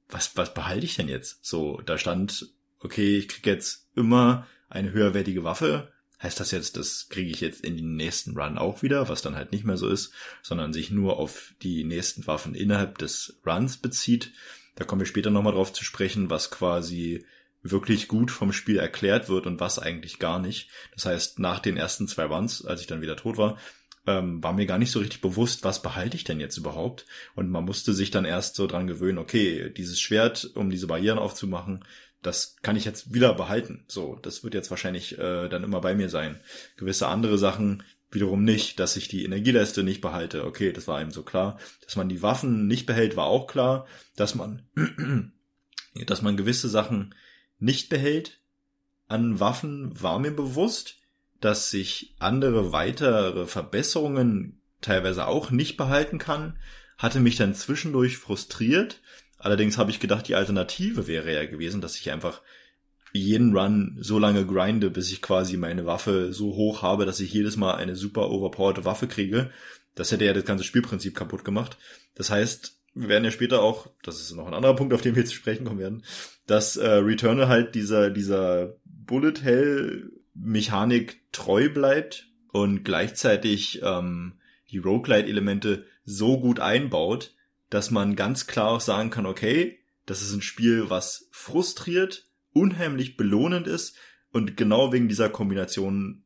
was, 0.09 0.39
was 0.39 0.55
behalte 0.55 0.87
ich 0.87 0.97
denn 0.97 1.07
jetzt? 1.07 1.45
So, 1.45 1.83
da 1.85 1.99
stand, 1.99 2.49
okay, 2.81 3.19
ich 3.19 3.29
krieg 3.29 3.45
jetzt 3.45 3.91
immer 3.95 4.47
eine 4.71 4.93
höherwertige 4.93 5.45
Waffe. 5.45 5.93
Heißt 6.23 6.41
das 6.41 6.51
jetzt, 6.51 6.79
das 6.79 7.11
kriege 7.11 7.31
ich 7.31 7.43
jetzt 7.43 7.63
in 7.63 7.77
den 7.77 7.95
nächsten 7.95 8.39
Run 8.39 8.57
auch 8.57 8.83
wieder, 8.83 9.11
was 9.11 9.21
dann 9.21 9.37
halt 9.37 9.53
nicht 9.53 9.67
mehr 9.67 9.77
so 9.77 9.87
ist, 9.87 10.15
sondern 10.41 10.73
sich 10.73 10.91
nur 10.91 11.19
auf 11.19 11.53
die 11.61 11.85
nächsten 11.85 12.27
Waffen 12.27 12.55
innerhalb 12.55 12.97
des 12.97 13.39
Runs 13.47 13.77
bezieht. 13.77 14.33
Da 14.77 14.87
kommen 14.87 15.03
wir 15.03 15.07
später 15.07 15.31
nochmal 15.31 15.53
drauf 15.53 15.75
zu 15.75 15.85
sprechen, 15.85 16.31
was 16.31 16.51
quasi 16.51 17.27
wirklich 17.65 18.09
gut 18.09 18.31
vom 18.31 18.53
Spiel 18.53 18.79
erklärt 18.79 19.29
wird 19.29 19.47
und 19.47 19.59
was 19.59 19.79
eigentlich 19.79 20.19
gar 20.19 20.39
nicht. 20.39 20.69
Das 20.93 21.07
heißt, 21.07 21.39
nach 21.39 21.59
den 21.59 21.77
ersten 21.77 22.07
zwei 22.07 22.27
Runs, 22.27 22.65
als 22.65 22.83
ich 22.83 22.87
dann 22.87 23.01
wieder 23.01 23.17
tot 23.17 23.39
war, 23.39 23.59
ähm, 24.07 24.43
war 24.43 24.53
mir 24.53 24.67
gar 24.67 24.79
nicht 24.79 24.91
so 24.91 24.99
richtig 24.99 25.23
bewusst, 25.23 25.65
was 25.65 25.83
behalte 25.83 26.17
ich 26.17 26.25
denn 26.25 26.39
jetzt 26.39 26.59
überhaupt? 26.59 27.07
Und 27.35 27.51
man 27.51 27.65
musste 27.65 27.95
sich 27.95 28.11
dann 28.11 28.27
erst 28.27 28.55
so 28.55 28.67
dran 28.67 28.87
gewöhnen, 28.87 29.19
okay, 29.19 29.71
dieses 29.71 29.99
Schwert, 29.99 30.51
um 30.55 30.69
diese 30.69 30.87
Barrieren 30.87 31.19
aufzumachen, 31.19 31.85
das 32.23 32.57
kann 32.63 32.77
ich 32.77 32.85
jetzt 32.85 33.13
wieder 33.15 33.35
behalten. 33.35 33.85
So, 33.89 34.19
das 34.23 34.45
wird 34.45 34.55
jetzt 34.55 34.71
wahrscheinlich 34.71 35.19
äh, 35.19 35.49
dann 35.49 35.65
immer 35.65 35.81
bei 35.81 35.95
mir 35.95 36.09
sein. 36.09 36.41
Gewisse 36.77 37.09
andere 37.09 37.39
Sachen 37.39 37.83
wiederum 38.11 38.45
nicht, 38.45 38.79
dass 38.79 38.97
ich 38.97 39.09
die 39.09 39.25
Energieleiste 39.25 39.83
nicht 39.83 40.01
behalte. 40.01 40.45
Okay, 40.45 40.73
das 40.73 40.87
war 40.87 40.99
einem 40.99 41.11
so 41.11 41.23
klar. 41.23 41.59
Dass 41.85 41.97
man 41.97 42.09
die 42.09 42.23
Waffen 42.23 42.67
nicht 42.67 42.87
behält, 42.87 43.17
war 43.17 43.27
auch 43.27 43.47
klar. 43.47 43.87
Dass 44.17 44.35
man, 44.35 44.63
dass 46.07 46.23
man 46.23 46.37
gewisse 46.37 46.69
Sachen 46.69 47.15
nicht 47.65 47.89
behält. 47.89 48.41
An 49.09 49.41
Waffen 49.41 50.01
war 50.01 50.19
mir 50.19 50.31
bewusst, 50.31 50.99
dass 51.41 51.71
sich 51.71 52.15
andere 52.19 52.73
weitere 52.73 53.47
Verbesserungen 53.47 54.61
teilweise 54.81 55.27
auch 55.27 55.51
nicht 55.51 55.77
behalten 55.77 56.19
kann, 56.19 56.59
hatte 56.99 57.21
mich 57.21 57.37
dann 57.37 57.55
zwischendurch 57.55 58.19
frustriert. 58.19 59.01
Allerdings 59.39 59.79
habe 59.79 59.91
ich 59.91 60.01
gedacht, 60.01 60.29
die 60.29 60.37
Alternative 60.37 61.07
wäre 61.07 61.33
ja 61.33 61.45
gewesen, 61.47 61.81
dass 61.81 61.99
ich 61.99 62.11
einfach 62.13 62.41
jeden 63.13 63.57
Run 63.57 63.97
so 64.01 64.19
lange 64.19 64.45
grinde, 64.47 64.91
bis 64.91 65.13
ich 65.13 65.23
quasi 65.23 65.57
meine 65.57 65.87
Waffe 65.87 66.33
so 66.33 66.55
hoch 66.57 66.83
habe, 66.83 67.07
dass 67.07 67.21
ich 67.21 67.33
jedes 67.33 67.57
Mal 67.57 67.75
eine 67.75 67.95
super 67.95 68.31
overpowered 68.31 68.85
Waffe 68.85 69.07
kriege. 69.07 69.51
Das 69.95 70.11
hätte 70.11 70.25
ja 70.25 70.33
das 70.33 70.45
ganze 70.45 70.65
Spielprinzip 70.65 71.15
kaputt 71.15 71.45
gemacht. 71.45 71.77
Das 72.15 72.31
heißt, 72.31 72.79
wir 72.95 73.09
werden 73.09 73.25
ja 73.25 73.31
später 73.31 73.63
auch, 73.63 73.89
das 74.03 74.21
ist 74.21 74.35
noch 74.35 74.47
ein 74.47 74.55
anderer 74.55 74.77
Punkt, 74.77 74.95
auf 74.95 75.03
den 75.03 75.15
wir 75.15 75.23
jetzt 75.23 75.31
zu 75.31 75.37
sprechen 75.37 75.65
kommen 75.65 75.81
werden, 75.81 76.05
dass 76.47 76.77
äh, 76.77 76.89
Returnal 76.89 77.49
halt 77.49 77.75
dieser, 77.75 78.11
dieser 78.11 78.77
Bullet 78.85 79.43
Hell 79.43 80.13
Mechanik 80.35 81.21
treu 81.33 81.69
bleibt 81.69 82.29
und 82.53 82.85
gleichzeitig 82.85 83.81
ähm, 83.83 84.35
die 84.71 84.79
Roguelite-Elemente 84.79 85.87
so 86.05 86.41
gut 86.41 86.61
einbaut, 86.61 87.35
dass 87.71 87.91
man 87.91 88.17
ganz 88.17 88.47
klar 88.47 88.71
auch 88.71 88.81
sagen 88.81 89.11
kann, 89.11 89.27
okay, 89.27 89.79
das 90.07 90.23
ist 90.23 90.35
ein 90.35 90.43
Spiel, 90.43 90.91
was 90.91 91.29
frustriert, 91.31 92.29
unheimlich 92.53 93.17
belohnend 93.17 93.67
ist 93.67 93.97
und 94.33 94.57
genau 94.57 94.93
wegen 94.93 95.09
dieser 95.09 95.29
Kombination 95.29 96.24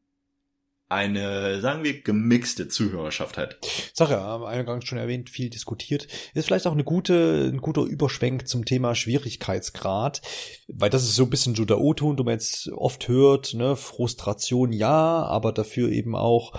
eine, 0.91 1.61
sagen 1.61 1.85
wir, 1.85 2.01
gemixte 2.01 2.69
Zuhörerschaft 2.69 3.37
hat. 3.37 3.59
Sache, 3.93 4.19
am 4.19 4.45
Eingang 4.45 4.81
schon 4.81 4.97
erwähnt, 4.97 5.29
viel 5.29 5.51
diskutiert. 5.51 6.09
Ist 6.33 6.47
vielleicht 6.47 6.67
auch 6.67 6.73
eine 6.73 6.85
gute, 6.85 7.51
ein 7.53 7.59
guter 7.59 7.83
Überschwenk 7.83 8.49
zum 8.49 8.65
Thema 8.65 8.95
Schwierigkeitsgrad, 8.95 10.23
weil 10.67 10.89
das 10.89 11.03
ist 11.03 11.15
so 11.15 11.25
ein 11.25 11.31
bisschen 11.31 11.55
so 11.55 11.67
der 11.67 11.81
O-Ton, 11.81 12.17
den 12.17 12.25
man 12.25 12.35
jetzt 12.35 12.71
oft 12.73 13.07
hört, 13.07 13.53
ne, 13.53 13.77
Frustration 13.77 14.73
ja, 14.73 15.25
aber 15.25 15.53
dafür 15.53 15.91
eben 15.91 16.17
auch 16.17 16.55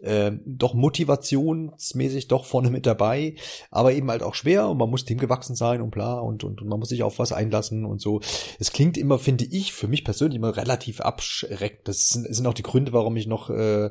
äh, 0.00 0.30
doch 0.46 0.74
motivationsmäßig 0.74 2.28
doch 2.28 2.44
vorne 2.44 2.70
mit 2.70 2.86
dabei, 2.86 3.34
aber 3.72 3.92
eben 3.92 4.08
halt 4.08 4.22
auch 4.22 4.36
schwer 4.36 4.68
und 4.68 4.78
man 4.78 4.90
muss 4.90 5.04
dem 5.04 5.18
gewachsen 5.18 5.56
sein 5.56 5.82
und 5.82 5.90
bla 5.90 6.20
und, 6.20 6.44
und, 6.44 6.62
und 6.62 6.68
man 6.68 6.78
muss 6.78 6.90
sich 6.90 7.02
auf 7.02 7.18
was 7.18 7.32
einlassen 7.32 7.84
und 7.84 8.00
so. 8.00 8.20
Es 8.60 8.70
klingt 8.70 8.96
immer, 8.96 9.18
finde 9.18 9.46
ich, 9.46 9.72
für 9.72 9.88
mich 9.88 10.04
persönlich 10.04 10.36
immer 10.36 10.56
relativ 10.56 11.00
abschreckend. 11.00 11.88
Das 11.88 12.08
sind, 12.08 12.32
sind 12.32 12.46
auch 12.46 12.54
die 12.54 12.62
Gründe, 12.62 12.92
warum 12.92 13.16
ich 13.16 13.26
noch 13.26 13.50
äh, 13.50 13.63
äh, 13.64 13.90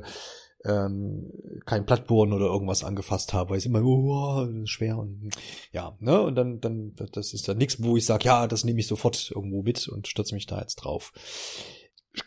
ähm, 0.64 1.30
kein 1.66 1.86
Plattbohren 1.86 2.32
oder 2.32 2.46
irgendwas 2.46 2.84
angefasst 2.84 3.32
habe, 3.32 3.50
weil 3.50 3.58
es 3.58 3.66
immer 3.66 3.82
oh, 3.84 4.46
schwer 4.64 4.98
und 4.98 5.30
ja, 5.72 5.96
ne, 6.00 6.22
und 6.22 6.34
dann, 6.36 6.60
dann, 6.60 6.94
das 7.12 7.34
ist 7.34 7.48
dann 7.48 7.58
nichts, 7.58 7.82
wo 7.82 7.96
ich 7.96 8.06
sage, 8.06 8.24
ja, 8.24 8.46
das 8.46 8.64
nehme 8.64 8.80
ich 8.80 8.86
sofort 8.86 9.30
irgendwo 9.34 9.62
mit 9.62 9.88
und 9.88 10.08
stürze 10.08 10.34
mich 10.34 10.46
da 10.46 10.60
jetzt 10.60 10.76
drauf. 10.76 11.12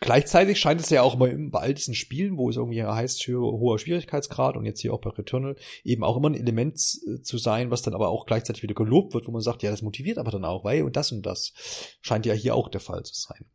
Gleichzeitig 0.01 0.59
scheint 0.59 0.81
es 0.81 0.89
ja 0.89 1.01
auch 1.01 1.15
immer 1.15 1.29
bei 1.49 1.59
all 1.59 1.73
diesen 1.73 1.95
Spielen, 1.95 2.37
wo 2.37 2.49
es 2.49 2.57
irgendwie 2.57 2.83
heißt, 2.83 3.25
hoher 3.29 3.79
Schwierigkeitsgrad 3.79 4.57
und 4.57 4.65
jetzt 4.65 4.81
hier 4.81 4.93
auch 4.93 4.99
bei 4.99 5.11
Returnal, 5.11 5.55
eben 5.85 6.03
auch 6.03 6.17
immer 6.17 6.29
ein 6.29 6.35
Element 6.35 6.77
äh, 7.07 7.21
zu 7.21 7.37
sein, 7.37 7.71
was 7.71 7.83
dann 7.83 7.93
aber 7.93 8.09
auch 8.09 8.25
gleichzeitig 8.25 8.63
wieder 8.63 8.75
gelobt 8.75 9.13
wird, 9.13 9.27
wo 9.27 9.31
man 9.31 9.41
sagt, 9.41 9.63
ja, 9.63 9.71
das 9.71 9.81
motiviert 9.81 10.17
aber 10.17 10.29
dann 10.29 10.43
auch, 10.43 10.65
weil 10.65 10.83
und 10.83 10.97
das 10.97 11.13
und 11.13 11.25
das 11.25 11.53
scheint 12.01 12.25
ja 12.25 12.33
hier 12.33 12.53
auch 12.53 12.67
der 12.67 12.81
Fall 12.81 13.03
zu 13.03 13.13
sein. 13.15 13.45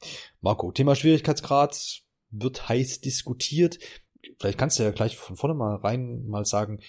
Marco, 0.41 0.73
Thema 0.73 0.97
Schwierigkeitsgrad, 0.97 2.02
wird 2.33 2.69
heiß 2.69 3.01
diskutiert. 3.01 3.79
Vielleicht 4.39 4.59
kannst 4.59 4.79
du 4.79 4.83
ja 4.83 4.91
gleich 4.91 5.17
von 5.17 5.37
vorne 5.37 5.55
mal 5.55 5.77
rein 5.77 6.27
mal 6.27 6.45
sagen, 6.45 6.81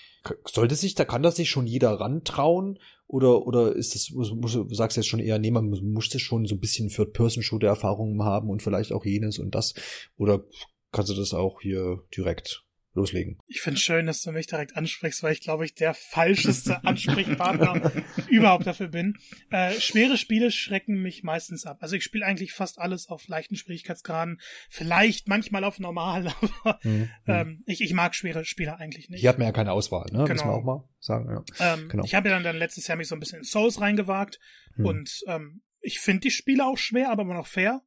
sollte 0.45 0.75
sich, 0.75 0.95
da 0.95 1.05
kann 1.05 1.23
das 1.23 1.35
sich 1.35 1.49
schon 1.49 1.67
jeder 1.67 1.91
rantrauen 1.91 2.79
oder, 3.07 3.45
oder 3.45 3.75
ist 3.75 3.95
das, 3.95 4.11
muss, 4.11 4.53
du 4.53 4.73
sagst 4.73 4.97
jetzt 4.97 5.07
schon 5.07 5.19
eher, 5.19 5.39
nee, 5.39 5.51
man 5.51 5.69
muss, 5.69 6.09
das 6.09 6.21
schon 6.21 6.45
so 6.45 6.55
ein 6.55 6.59
bisschen 6.59 6.89
Third-Person-Shooter-Erfahrungen 6.89 8.23
haben 8.23 8.49
und 8.49 8.63
vielleicht 8.63 8.91
auch 8.91 9.05
jenes 9.05 9.39
und 9.39 9.53
das 9.53 9.73
oder 10.17 10.43
kannst 10.91 11.11
du 11.11 11.15
das 11.15 11.33
auch 11.33 11.61
hier 11.61 12.03
direkt 12.15 12.63
loslegen. 12.93 13.39
Ich 13.47 13.61
finde 13.61 13.79
schön, 13.79 14.05
dass 14.05 14.21
du 14.21 14.31
mich 14.31 14.47
direkt 14.47 14.75
ansprichst, 14.75 15.23
weil 15.23 15.33
ich 15.33 15.41
glaube 15.41 15.65
ich 15.65 15.73
der 15.73 15.93
falscheste 15.93 16.83
Ansprechpartner 16.83 17.91
überhaupt 18.29 18.67
dafür 18.67 18.87
bin. 18.87 19.17
Äh, 19.49 19.79
schwere 19.79 20.17
Spiele 20.17 20.51
schrecken 20.51 21.01
mich 21.01 21.23
meistens 21.23 21.65
ab. 21.65 21.77
Also 21.81 21.95
ich 21.95 22.03
spiele 22.03 22.25
eigentlich 22.25 22.53
fast 22.53 22.79
alles 22.79 23.09
auf 23.09 23.27
leichten 23.27 23.55
Schwierigkeitsgraden, 23.55 24.39
vielleicht 24.69 25.27
manchmal 25.27 25.63
auf 25.63 25.79
normal, 25.79 26.33
aber 26.63 26.79
mhm. 26.83 27.09
ähm, 27.27 27.63
ich, 27.65 27.81
ich 27.81 27.93
mag 27.93 28.15
schwere 28.15 28.45
Spiele 28.45 28.77
eigentlich 28.77 29.09
nicht. 29.09 29.21
Hier 29.21 29.29
hat 29.29 29.39
man 29.39 29.47
ja 29.47 29.53
keine 29.53 29.71
Auswahl, 29.71 30.05
ne? 30.11 30.23
Genau. 30.23 30.27
Müssen 30.27 30.47
wir 30.47 30.53
auch 30.53 30.63
mal 30.63 30.89
sagen. 30.99 31.43
Ja. 31.59 31.73
Ähm, 31.73 31.89
genau. 31.89 32.03
Ich 32.03 32.15
habe 32.15 32.29
ja 32.29 32.35
dann, 32.35 32.43
dann 32.43 32.57
letztes 32.57 32.87
Jahr 32.87 32.97
mich 32.97 33.07
so 33.07 33.15
ein 33.15 33.19
bisschen 33.19 33.39
in 33.39 33.45
Souls 33.45 33.81
reingewagt 33.81 34.39
mhm. 34.75 34.85
und 34.85 35.23
ähm, 35.27 35.61
ich 35.81 35.99
finde 35.99 36.21
die 36.21 36.31
Spiele 36.31 36.65
auch 36.65 36.77
schwer, 36.77 37.09
aber 37.09 37.23
immer 37.23 37.33
noch 37.33 37.47
fair. 37.47 37.81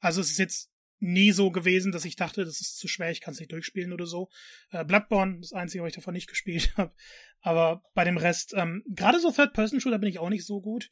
Also 0.00 0.20
es 0.20 0.30
ist 0.30 0.38
jetzt 0.38 0.67
nie 1.00 1.32
so 1.32 1.50
gewesen, 1.50 1.92
dass 1.92 2.04
ich 2.04 2.16
dachte, 2.16 2.44
das 2.44 2.60
ist 2.60 2.78
zu 2.78 2.88
schwer, 2.88 3.10
ich 3.10 3.20
kann 3.20 3.32
es 3.32 3.40
nicht 3.40 3.52
durchspielen 3.52 3.92
oder 3.92 4.06
so. 4.06 4.28
Äh, 4.70 4.84
Bloodborne, 4.84 5.40
das 5.40 5.52
einzige, 5.52 5.82
was 5.82 5.90
ich 5.90 5.96
davon 5.96 6.14
nicht 6.14 6.28
gespielt 6.28 6.72
habe. 6.76 6.94
Aber 7.40 7.82
bei 7.94 8.04
dem 8.04 8.16
Rest, 8.16 8.54
ähm, 8.56 8.82
gerade 8.88 9.20
so 9.20 9.30
Third-Person-Shooter 9.30 9.98
bin 9.98 10.08
ich 10.08 10.18
auch 10.18 10.30
nicht 10.30 10.46
so 10.46 10.60
gut. 10.60 10.90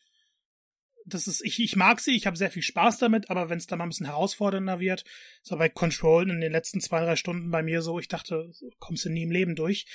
Das 1.04 1.28
ist, 1.28 1.44
ich, 1.44 1.60
ich 1.60 1.76
mag 1.76 2.00
sie, 2.00 2.16
ich 2.16 2.26
habe 2.26 2.36
sehr 2.36 2.50
viel 2.50 2.62
Spaß 2.62 2.98
damit, 2.98 3.30
aber 3.30 3.48
wenn 3.48 3.58
es 3.58 3.66
dann 3.66 3.78
mal 3.78 3.86
ein 3.86 3.90
bisschen 3.90 4.06
herausfordernder 4.06 4.80
wird, 4.80 5.04
so 5.42 5.56
bei 5.56 5.68
Control 5.68 6.28
in 6.28 6.40
den 6.40 6.50
letzten 6.50 6.80
zwei, 6.80 7.00
drei 7.00 7.14
Stunden 7.14 7.50
bei 7.50 7.62
mir 7.62 7.80
so, 7.80 8.00
ich 8.00 8.08
dachte, 8.08 8.50
kommst 8.78 9.04
du 9.04 9.10
nie 9.10 9.22
im 9.22 9.30
Leben 9.30 9.54
durch. 9.54 9.86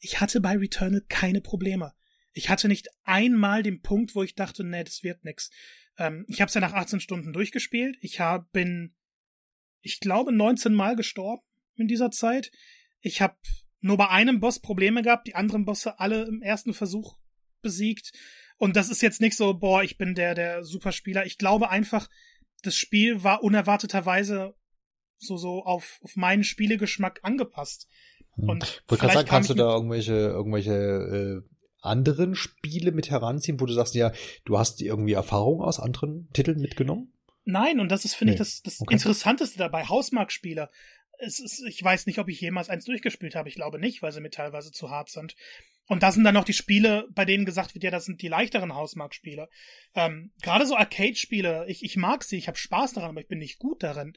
Ich 0.00 0.20
hatte 0.20 0.40
bei 0.40 0.56
Returnal 0.56 1.02
keine 1.08 1.40
Probleme. 1.40 1.92
Ich 2.32 2.48
hatte 2.48 2.68
nicht 2.68 2.88
einmal 3.04 3.62
den 3.62 3.82
Punkt, 3.82 4.14
wo 4.14 4.22
ich 4.22 4.34
dachte, 4.34 4.64
nee, 4.64 4.82
das 4.82 5.02
wird 5.02 5.24
nix. 5.24 5.50
Ähm, 5.98 6.24
ich 6.28 6.40
habe 6.40 6.48
es 6.48 6.54
ja 6.54 6.60
nach 6.60 6.72
18 6.72 7.00
Stunden 7.00 7.32
durchgespielt. 7.32 7.96
Ich 8.00 8.18
hab, 8.18 8.50
bin 8.52 8.94
ich 9.82 10.00
glaube, 10.00 10.32
19 10.32 10.74
Mal 10.74 10.96
gestorben 10.96 11.42
in 11.76 11.88
dieser 11.88 12.10
Zeit. 12.10 12.50
Ich 13.00 13.20
habe 13.20 13.36
nur 13.80 13.96
bei 13.96 14.08
einem 14.08 14.40
Boss 14.40 14.60
Probleme 14.60 15.02
gehabt, 15.02 15.26
die 15.26 15.34
anderen 15.34 15.64
Bosse 15.64 15.98
alle 15.98 16.24
im 16.24 16.42
ersten 16.42 16.74
Versuch 16.74 17.16
besiegt. 17.62 18.12
Und 18.58 18.76
das 18.76 18.90
ist 18.90 19.00
jetzt 19.00 19.20
nicht 19.20 19.36
so, 19.36 19.54
boah, 19.54 19.82
ich 19.82 19.96
bin 19.96 20.14
der, 20.14 20.34
der 20.34 20.64
Superspieler. 20.64 21.24
Ich 21.24 21.38
glaube 21.38 21.70
einfach, 21.70 22.08
das 22.62 22.76
Spiel 22.76 23.24
war 23.24 23.42
unerwarteterweise 23.42 24.54
so, 25.16 25.36
so 25.36 25.64
auf, 25.64 25.98
auf 26.02 26.16
meinen 26.16 26.44
Spielegeschmack 26.44 27.20
angepasst. 27.22 27.88
Hm. 28.34 28.48
Und 28.48 28.82
ich 28.90 28.98
sagen, 28.98 29.28
kannst 29.28 29.50
du 29.50 29.54
da 29.54 29.74
irgendwelche, 29.74 30.14
irgendwelche 30.14 30.72
äh, 30.72 31.40
anderen 31.82 32.34
Spiele 32.34 32.92
mit 32.92 33.10
heranziehen, 33.10 33.60
wo 33.60 33.66
du 33.66 33.72
sagst, 33.72 33.94
ja, 33.94 34.12
du 34.44 34.58
hast 34.58 34.82
irgendwie 34.82 35.12
Erfahrung 35.12 35.62
aus 35.62 35.80
anderen 35.80 36.28
Titeln 36.32 36.60
mitgenommen? 36.60 37.12
Nein, 37.50 37.80
und 37.80 37.90
das 37.90 38.04
ist, 38.04 38.14
finde 38.14 38.32
nee. 38.32 38.34
ich, 38.34 38.38
das, 38.38 38.62
das 38.62 38.80
okay. 38.80 38.94
Interessanteste 38.94 39.58
dabei. 39.58 39.84
Hausmarktspieler. 39.84 40.70
Es 41.18 41.38
ist, 41.38 41.62
ich 41.66 41.82
weiß 41.82 42.06
nicht, 42.06 42.18
ob 42.18 42.28
ich 42.28 42.40
jemals 42.40 42.70
eins 42.70 42.84
durchgespielt 42.84 43.34
habe. 43.34 43.48
Ich 43.48 43.54
glaube 43.54 43.78
nicht, 43.78 44.02
weil 44.02 44.12
sie 44.12 44.20
mir 44.20 44.30
teilweise 44.30 44.72
zu 44.72 44.90
hart 44.90 45.10
sind. 45.10 45.34
Und 45.86 46.02
da 46.02 46.12
sind 46.12 46.24
dann 46.24 46.34
noch 46.34 46.44
die 46.44 46.52
Spiele, 46.52 47.08
bei 47.10 47.24
denen 47.24 47.44
gesagt 47.44 47.74
wird, 47.74 47.82
ja, 47.82 47.90
das 47.90 48.04
sind 48.04 48.22
die 48.22 48.28
leichteren 48.28 48.74
Hausmarktspiele. 48.74 49.48
Ähm, 49.94 50.32
Gerade 50.40 50.64
so 50.64 50.76
Arcade-Spiele, 50.76 51.66
ich, 51.68 51.82
ich 51.82 51.96
mag 51.96 52.22
sie, 52.22 52.36
ich 52.36 52.46
habe 52.46 52.56
Spaß 52.56 52.92
daran, 52.92 53.10
aber 53.10 53.20
ich 53.20 53.28
bin 53.28 53.40
nicht 53.40 53.58
gut 53.58 53.82
darin. 53.82 54.12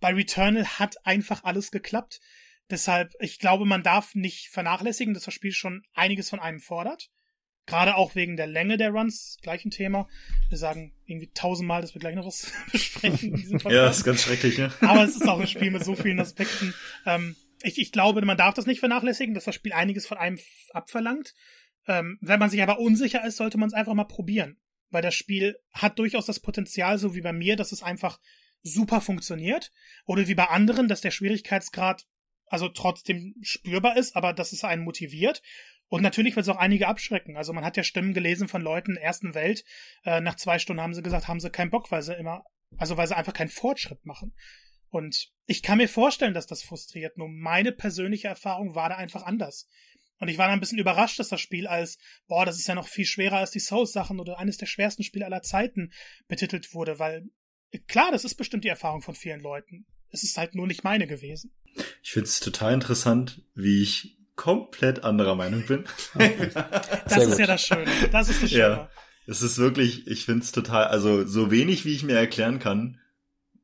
Bei 0.00 0.12
Returnal 0.12 0.66
hat 0.66 1.06
einfach 1.06 1.44
alles 1.44 1.70
geklappt. 1.70 2.20
Deshalb, 2.70 3.14
ich 3.20 3.38
glaube, 3.38 3.64
man 3.64 3.82
darf 3.82 4.14
nicht 4.14 4.48
vernachlässigen, 4.50 5.14
dass 5.14 5.24
das 5.24 5.34
Spiel 5.34 5.52
schon 5.52 5.82
einiges 5.94 6.28
von 6.28 6.40
einem 6.40 6.60
fordert. 6.60 7.08
Gerade 7.68 7.96
auch 7.96 8.14
wegen 8.14 8.38
der 8.38 8.46
Länge 8.46 8.78
der 8.78 8.92
Runs, 8.92 9.36
gleichen 9.42 9.70
Thema. 9.70 10.08
Wir 10.48 10.56
sagen 10.56 10.94
irgendwie 11.04 11.30
tausendmal, 11.34 11.82
dass 11.82 11.94
wir 11.94 12.00
gleich 12.00 12.14
noch 12.14 12.26
was 12.26 12.50
besprechen 12.72 13.60
ja, 13.68 13.90
ist 13.90 14.04
ganz 14.04 14.22
schrecklich, 14.22 14.56
ne? 14.56 14.72
Aber 14.80 15.04
es 15.04 15.14
ist 15.14 15.28
auch 15.28 15.38
ein 15.38 15.46
Spiel 15.46 15.70
mit 15.70 15.84
so 15.84 15.94
vielen 15.94 16.18
Aspekten. 16.18 16.72
Ähm, 17.04 17.36
ich, 17.62 17.78
ich 17.78 17.92
glaube, 17.92 18.24
man 18.24 18.38
darf 18.38 18.54
das 18.54 18.64
nicht 18.64 18.80
vernachlässigen, 18.80 19.34
dass 19.34 19.44
das 19.44 19.54
Spiel 19.54 19.74
einiges 19.74 20.06
von 20.06 20.16
einem 20.16 20.38
abverlangt. 20.72 21.34
Ähm, 21.86 22.16
wenn 22.22 22.40
man 22.40 22.48
sich 22.48 22.62
aber 22.62 22.78
unsicher 22.78 23.22
ist, 23.26 23.36
sollte 23.36 23.58
man 23.58 23.68
es 23.68 23.74
einfach 23.74 23.92
mal 23.92 24.04
probieren. 24.04 24.56
Weil 24.88 25.02
das 25.02 25.14
Spiel 25.14 25.58
hat 25.70 25.98
durchaus 25.98 26.24
das 26.24 26.40
Potenzial, 26.40 26.96
so 26.96 27.14
wie 27.14 27.20
bei 27.20 27.34
mir, 27.34 27.56
dass 27.56 27.72
es 27.72 27.82
einfach 27.82 28.18
super 28.62 29.02
funktioniert. 29.02 29.72
Oder 30.06 30.26
wie 30.26 30.34
bei 30.34 30.46
anderen, 30.46 30.88
dass 30.88 31.02
der 31.02 31.10
Schwierigkeitsgrad 31.10 32.06
also 32.46 32.68
trotzdem 32.68 33.34
spürbar 33.42 33.98
ist, 33.98 34.16
aber 34.16 34.32
dass 34.32 34.52
es 34.52 34.64
einen 34.64 34.84
motiviert. 34.84 35.42
Und 35.88 36.02
natürlich 36.02 36.36
wird 36.36 36.44
es 36.44 36.50
auch 36.50 36.58
einige 36.58 36.86
abschrecken. 36.86 37.36
Also 37.36 37.52
man 37.52 37.64
hat 37.64 37.76
ja 37.76 37.82
Stimmen 37.82 38.14
gelesen 38.14 38.48
von 38.48 38.62
Leuten 38.62 38.94
der 38.94 39.02
ersten 39.02 39.34
Welt. 39.34 39.64
Äh, 40.04 40.20
nach 40.20 40.36
zwei 40.36 40.58
Stunden 40.58 40.82
haben 40.82 40.94
sie 40.94 41.02
gesagt, 41.02 41.28
haben 41.28 41.40
sie 41.40 41.50
keinen 41.50 41.70
Bock, 41.70 41.90
weil 41.90 42.02
sie 42.02 42.14
immer, 42.14 42.44
also 42.76 42.96
weil 42.96 43.08
sie 43.08 43.16
einfach 43.16 43.32
keinen 43.32 43.48
Fortschritt 43.48 44.04
machen. 44.04 44.34
Und 44.90 45.28
ich 45.46 45.62
kann 45.62 45.78
mir 45.78 45.88
vorstellen, 45.88 46.34
dass 46.34 46.46
das 46.46 46.62
frustriert. 46.62 47.16
Nur 47.16 47.28
meine 47.28 47.72
persönliche 47.72 48.28
Erfahrung 48.28 48.74
war 48.74 48.90
da 48.90 48.96
einfach 48.96 49.22
anders. 49.22 49.66
Und 50.18 50.28
ich 50.28 50.38
war 50.38 50.48
da 50.48 50.52
ein 50.52 50.60
bisschen 50.60 50.78
überrascht, 50.78 51.18
dass 51.18 51.28
das 51.28 51.40
Spiel 51.40 51.66
als, 51.66 51.98
boah, 52.26 52.44
das 52.44 52.58
ist 52.58 52.66
ja 52.66 52.74
noch 52.74 52.88
viel 52.88 53.04
schwerer 53.04 53.38
als 53.38 53.50
die 53.50 53.60
Souls-Sachen 53.60 54.18
oder 54.18 54.38
eines 54.38 54.56
der 54.56 54.66
schwersten 54.66 55.04
Spiele 55.04 55.24
aller 55.24 55.42
Zeiten 55.42 55.92
betitelt 56.26 56.74
wurde, 56.74 56.98
weil 56.98 57.28
klar, 57.86 58.10
das 58.10 58.24
ist 58.24 58.34
bestimmt 58.34 58.64
die 58.64 58.68
Erfahrung 58.68 59.02
von 59.02 59.14
vielen 59.14 59.40
Leuten. 59.40 59.86
Es 60.10 60.22
ist 60.24 60.36
halt 60.36 60.54
nur 60.54 60.66
nicht 60.66 60.84
meine 60.84 61.06
gewesen. 61.06 61.54
Ich 62.02 62.12
find's 62.12 62.40
total 62.40 62.74
interessant, 62.74 63.42
wie 63.54 63.82
ich 63.82 64.17
komplett 64.38 65.04
anderer 65.04 65.34
Meinung 65.34 65.66
bin. 65.66 65.84
das 66.14 67.26
ist 67.26 67.38
ja 67.38 67.46
das 67.46 67.60
Schöne. 67.60 67.90
Das 68.10 68.30
ist 68.30 68.42
das 68.42 68.50
Schöne. 68.50 68.62
Ja, 68.62 68.90
es 69.26 69.42
ist 69.42 69.58
wirklich, 69.58 70.06
ich 70.06 70.24
find's 70.24 70.52
total, 70.52 70.86
also 70.86 71.26
so 71.26 71.50
wenig 71.50 71.84
wie 71.84 71.92
ich 71.92 72.04
mir 72.04 72.16
erklären 72.16 72.58
kann, 72.58 72.98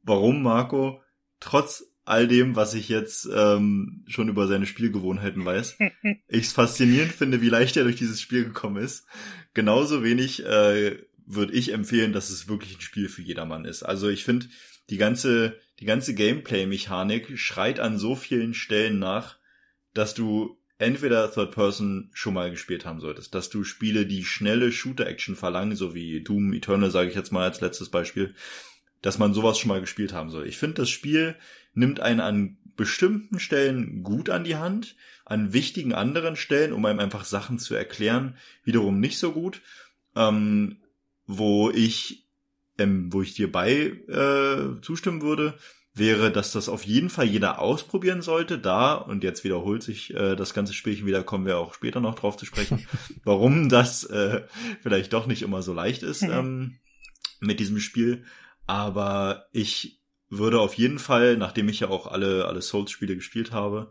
warum 0.02 0.42
Marco 0.42 1.00
trotz 1.40 1.84
all 2.04 2.28
dem, 2.28 2.54
was 2.54 2.74
ich 2.74 2.90
jetzt 2.90 3.26
ähm, 3.34 4.04
schon 4.08 4.28
über 4.28 4.46
seine 4.46 4.66
Spielgewohnheiten 4.66 5.44
weiß, 5.44 5.78
ich 6.28 6.44
es 6.44 6.52
faszinierend 6.52 7.12
finde, 7.12 7.40
wie 7.40 7.48
leicht 7.48 7.78
er 7.78 7.84
durch 7.84 7.96
dieses 7.96 8.20
Spiel 8.20 8.44
gekommen 8.44 8.82
ist. 8.82 9.06
Genauso 9.54 10.02
wenig 10.02 10.44
äh, 10.44 10.98
würde 11.24 11.54
ich 11.54 11.72
empfehlen, 11.72 12.12
dass 12.12 12.28
es 12.28 12.48
wirklich 12.48 12.76
ein 12.76 12.82
Spiel 12.82 13.08
für 13.08 13.22
jedermann 13.22 13.64
ist. 13.64 13.84
Also 13.84 14.08
ich 14.08 14.24
finde, 14.24 14.48
die 14.90 14.98
ganze, 14.98 15.58
die 15.80 15.86
ganze 15.86 16.14
Gameplay-Mechanik 16.14 17.38
schreit 17.38 17.80
an 17.80 17.96
so 17.96 18.16
vielen 18.16 18.52
Stellen 18.52 18.98
nach, 18.98 19.38
dass 19.94 20.12
du 20.12 20.58
entweder 20.78 21.30
Third 21.32 21.52
Person 21.52 22.10
schon 22.12 22.34
mal 22.34 22.50
gespielt 22.50 22.84
haben 22.84 23.00
solltest, 23.00 23.34
dass 23.34 23.50
du 23.50 23.64
Spiele, 23.64 24.06
die 24.06 24.24
schnelle 24.24 24.72
Shooter-Action 24.72 25.36
verlangen, 25.36 25.76
so 25.76 25.94
wie 25.94 26.22
Doom 26.22 26.52
Eternal, 26.52 26.90
sage 26.90 27.10
ich 27.10 27.14
jetzt 27.14 27.32
mal 27.32 27.44
als 27.44 27.60
letztes 27.60 27.90
Beispiel, 27.90 28.34
dass 29.02 29.18
man 29.18 29.34
sowas 29.34 29.58
schon 29.58 29.68
mal 29.68 29.80
gespielt 29.80 30.12
haben 30.12 30.30
soll. 30.30 30.46
Ich 30.46 30.58
finde, 30.58 30.76
das 30.76 30.90
Spiel 30.90 31.36
nimmt 31.74 32.00
einen 32.00 32.20
an 32.20 32.56
bestimmten 32.76 33.38
Stellen 33.38 34.02
gut 34.02 34.30
an 34.30 34.44
die 34.44 34.56
Hand, 34.56 34.96
an 35.24 35.52
wichtigen 35.52 35.94
anderen 35.94 36.36
Stellen, 36.36 36.72
um 36.72 36.84
einem 36.84 36.98
einfach 36.98 37.24
Sachen 37.24 37.58
zu 37.58 37.74
erklären, 37.74 38.36
wiederum 38.64 39.00
nicht 39.00 39.18
so 39.18 39.32
gut, 39.32 39.62
ähm, 40.16 40.78
wo 41.26 41.70
ich, 41.70 42.26
ähm, 42.78 43.12
wo 43.12 43.22
ich 43.22 43.34
dir 43.34 43.50
bei 43.50 43.92
äh, 44.08 44.80
zustimmen 44.82 45.22
würde, 45.22 45.54
wäre, 45.94 46.32
dass 46.32 46.52
das 46.52 46.68
auf 46.68 46.84
jeden 46.84 47.08
Fall 47.08 47.26
jeder 47.26 47.60
ausprobieren 47.60 48.20
sollte. 48.20 48.58
Da, 48.58 48.94
und 48.94 49.22
jetzt 49.22 49.44
wiederholt 49.44 49.82
sich 49.82 50.12
äh, 50.14 50.34
das 50.34 50.52
ganze 50.52 50.74
Spielchen 50.74 51.06
wieder, 51.06 51.22
kommen 51.22 51.46
wir 51.46 51.58
auch 51.58 51.74
später 51.74 52.00
noch 52.00 52.16
drauf 52.16 52.36
zu 52.36 52.46
sprechen, 52.46 52.86
warum 53.24 53.68
das 53.68 54.04
äh, 54.04 54.42
vielleicht 54.82 55.12
doch 55.12 55.26
nicht 55.26 55.42
immer 55.42 55.62
so 55.62 55.72
leicht 55.72 56.02
ist 56.02 56.22
ähm, 56.22 56.78
mit 57.40 57.60
diesem 57.60 57.78
Spiel. 57.78 58.24
Aber 58.66 59.46
ich 59.52 60.00
würde 60.28 60.60
auf 60.60 60.74
jeden 60.74 60.98
Fall, 60.98 61.36
nachdem 61.36 61.68
ich 61.68 61.80
ja 61.80 61.88
auch 61.88 62.06
alle, 62.06 62.46
alle 62.46 62.62
Souls-Spiele 62.62 63.14
gespielt 63.14 63.52
habe, 63.52 63.90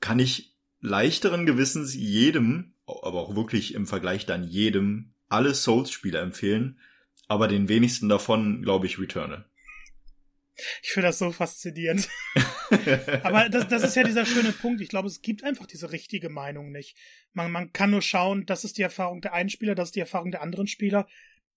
kann 0.00 0.18
ich 0.18 0.56
leichteren 0.80 1.46
Gewissens 1.46 1.94
jedem, 1.94 2.74
aber 2.86 3.20
auch 3.20 3.34
wirklich 3.34 3.74
im 3.74 3.86
Vergleich 3.86 4.26
dann 4.26 4.44
jedem, 4.44 5.14
alle 5.28 5.54
Souls-Spiele 5.54 6.18
empfehlen, 6.18 6.78
aber 7.28 7.48
den 7.48 7.68
wenigsten 7.68 8.08
davon, 8.10 8.62
glaube 8.62 8.86
ich, 8.86 8.98
Returnal. 8.98 9.46
Ich 10.82 10.90
finde 10.90 11.08
das 11.08 11.18
so 11.18 11.30
faszinierend. 11.32 12.08
Aber 13.22 13.48
das, 13.48 13.68
das 13.68 13.82
ist 13.82 13.96
ja 13.96 14.04
dieser 14.04 14.26
schöne 14.26 14.52
Punkt. 14.52 14.80
Ich 14.80 14.88
glaube, 14.88 15.08
es 15.08 15.20
gibt 15.20 15.44
einfach 15.44 15.66
diese 15.66 15.92
richtige 15.92 16.28
Meinung 16.28 16.70
nicht. 16.70 16.96
Man, 17.32 17.50
man 17.50 17.72
kann 17.72 17.90
nur 17.90 18.02
schauen, 18.02 18.46
das 18.46 18.64
ist 18.64 18.78
die 18.78 18.82
Erfahrung 18.82 19.20
der 19.20 19.34
einen 19.34 19.48
Spieler, 19.48 19.74
das 19.74 19.88
ist 19.88 19.96
die 19.96 20.00
Erfahrung 20.00 20.30
der 20.30 20.42
anderen 20.42 20.66
Spieler. 20.66 21.06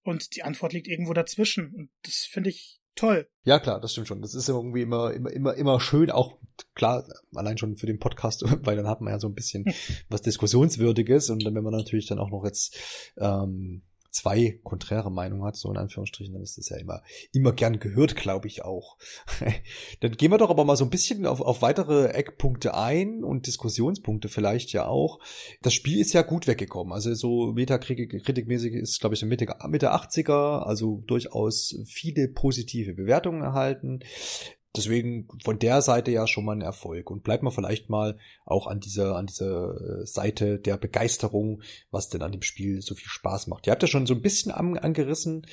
Und 0.03 0.35
die 0.35 0.43
Antwort 0.43 0.73
liegt 0.73 0.87
irgendwo 0.87 1.13
dazwischen. 1.13 1.73
Und 1.73 1.89
das 2.03 2.27
finde 2.29 2.49
ich 2.51 2.79
toll. 2.95 3.27
Ja, 3.43 3.59
klar, 3.59 3.79
das 3.79 3.91
stimmt 3.91 4.07
schon. 4.07 4.21
Das 4.21 4.33
ist 4.33 4.49
irgendwie 4.49 4.81
immer, 4.81 5.13
immer, 5.13 5.31
immer, 5.31 5.53
immer 5.55 5.79
schön, 5.79 6.09
auch 6.09 6.37
klar, 6.73 7.05
allein 7.33 7.57
schon 7.57 7.77
für 7.77 7.85
den 7.85 7.99
Podcast, 7.99 8.43
weil 8.65 8.77
dann 8.77 8.87
hat 8.87 9.01
man 9.01 9.13
ja 9.13 9.19
so 9.19 9.27
ein 9.27 9.35
bisschen 9.35 9.65
was 10.09 10.21
Diskussionswürdiges 10.21 11.29
und 11.29 11.43
dann, 11.45 11.55
wenn 11.55 11.63
man 11.63 11.73
natürlich 11.73 12.07
dann 12.07 12.19
auch 12.19 12.29
noch 12.29 12.45
jetzt 12.45 12.77
ähm, 13.17 13.83
zwei 14.15 14.59
konträre 14.63 15.11
Meinungen 15.11 15.43
hat, 15.43 15.57
so 15.57 15.69
in 15.69 15.77
Anführungsstrichen, 15.77 16.33
dann 16.33 16.41
ist 16.41 16.57
das 16.57 16.69
ja 16.69 16.77
immer, 16.77 17.01
immer 17.33 17.51
gern 17.51 17.79
gehört, 17.79 18.15
glaube 18.15 18.47
ich 18.47 18.63
auch. 18.63 18.97
dann 19.99 20.13
gehen 20.13 20.31
wir 20.31 20.37
doch 20.37 20.49
aber 20.49 20.63
mal 20.63 20.77
so 20.77 20.85
ein 20.85 20.89
bisschen 20.89 21.25
auf, 21.25 21.41
auf 21.41 21.61
weitere 21.61 22.07
Eckpunkte 22.07 22.75
ein 22.75 23.23
und 23.23 23.45
Diskussionspunkte 23.47 24.29
vielleicht 24.29 24.71
ja 24.71 24.87
auch. 24.87 25.19
Das 25.61 25.73
Spiel 25.73 25.99
ist 25.99 26.13
ja 26.13 26.21
gut 26.21 26.47
weggekommen. 26.47 26.93
Also 26.93 27.13
so 27.13 27.51
Metakritikmäßig 27.51 28.73
ist, 28.73 29.01
glaube 29.01 29.15
ich, 29.15 29.19
so 29.19 29.25
Mitte, 29.25 29.47
Mitte 29.67 29.93
80er, 29.93 30.59
also 30.63 31.03
durchaus 31.05 31.77
viele 31.85 32.29
positive 32.29 32.93
Bewertungen 32.93 33.41
erhalten 33.41 33.99
deswegen 34.77 35.27
von 35.43 35.59
der 35.59 35.81
Seite 35.81 36.11
ja 36.11 36.27
schon 36.27 36.45
mal 36.45 36.55
ein 36.55 36.61
Erfolg. 36.61 37.09
Und 37.11 37.23
bleibt 37.23 37.43
man 37.43 37.53
vielleicht 37.53 37.89
mal 37.89 38.17
auch 38.45 38.67
an 38.67 38.79
dieser, 38.79 39.15
an 39.15 39.27
dieser 39.27 40.01
äh, 40.01 40.05
Seite 40.05 40.59
der 40.59 40.77
Begeisterung, 40.77 41.61
was 41.91 42.09
denn 42.09 42.21
an 42.21 42.31
dem 42.31 42.41
Spiel 42.41 42.81
so 42.81 42.95
viel 42.95 43.07
Spaß 43.07 43.47
macht. 43.47 43.67
Ihr 43.67 43.71
habt 43.71 43.81
ja 43.81 43.87
schon 43.87 44.05
so 44.05 44.13
ein 44.13 44.21
bisschen 44.21 44.51
an, 44.51 44.77
angerissen, 44.77 45.45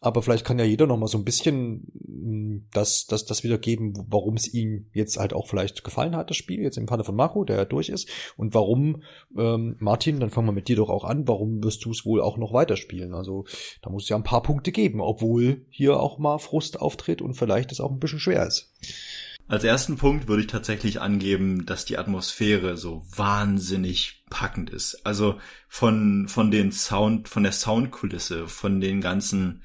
aber 0.00 0.22
vielleicht 0.22 0.44
kann 0.44 0.58
ja 0.58 0.64
jeder 0.64 0.86
noch 0.86 0.98
mal 0.98 1.06
so 1.06 1.18
ein 1.18 1.24
bisschen 1.24 1.86
mm, 2.06 2.68
das, 2.72 3.06
das, 3.06 3.24
das 3.24 3.44
wiedergeben, 3.44 3.94
warum 4.08 4.34
es 4.34 4.52
ihm 4.52 4.86
jetzt 4.92 5.16
halt 5.16 5.32
auch 5.32 5.48
vielleicht 5.48 5.84
gefallen 5.84 6.14
hat, 6.14 6.30
das 6.30 6.36
Spiel, 6.36 6.62
jetzt 6.62 6.76
im 6.76 6.86
Falle 6.86 7.04
von 7.04 7.16
Marco, 7.16 7.44
der 7.44 7.56
ja 7.56 7.64
durch 7.64 7.88
ist. 7.88 8.08
Und 8.36 8.54
warum, 8.54 9.02
ähm, 9.36 9.76
Martin, 9.78 10.20
dann 10.20 10.30
fangen 10.30 10.48
wir 10.48 10.52
mit 10.52 10.68
dir 10.68 10.76
doch 10.76 10.90
auch 10.90 11.04
an, 11.04 11.26
warum 11.26 11.62
wirst 11.64 11.84
du 11.84 11.90
es 11.90 12.04
wohl 12.04 12.20
auch 12.20 12.36
noch 12.36 12.52
weiterspielen? 12.52 13.14
Also 13.14 13.46
da 13.82 13.90
muss 13.90 14.04
es 14.04 14.08
ja 14.08 14.16
ein 14.16 14.22
paar 14.22 14.42
Punkte 14.42 14.70
geben, 14.70 15.00
obwohl 15.00 15.66
hier 15.70 15.98
auch 15.98 16.18
mal 16.18 16.38
Frust 16.38 16.80
auftritt 16.80 17.22
und 17.22 17.34
vielleicht 17.34 17.72
es 17.72 17.80
auch 17.80 17.90
ein 17.90 17.98
bisschen 17.98 18.20
schwer 18.20 18.46
ist. 18.46 18.72
Als 19.48 19.62
ersten 19.62 19.96
Punkt 19.96 20.26
würde 20.26 20.42
ich 20.42 20.48
tatsächlich 20.48 21.00
angeben, 21.00 21.66
dass 21.66 21.84
die 21.84 21.98
Atmosphäre 21.98 22.76
so 22.76 23.04
wahnsinnig 23.14 24.24
packend 24.28 24.70
ist. 24.70 25.06
Also 25.06 25.38
von, 25.68 26.26
von 26.26 26.50
den 26.50 26.72
Sound, 26.72 27.28
von 27.28 27.44
der 27.44 27.52
Soundkulisse, 27.52 28.48
von 28.48 28.80
den 28.80 29.00
ganzen 29.00 29.62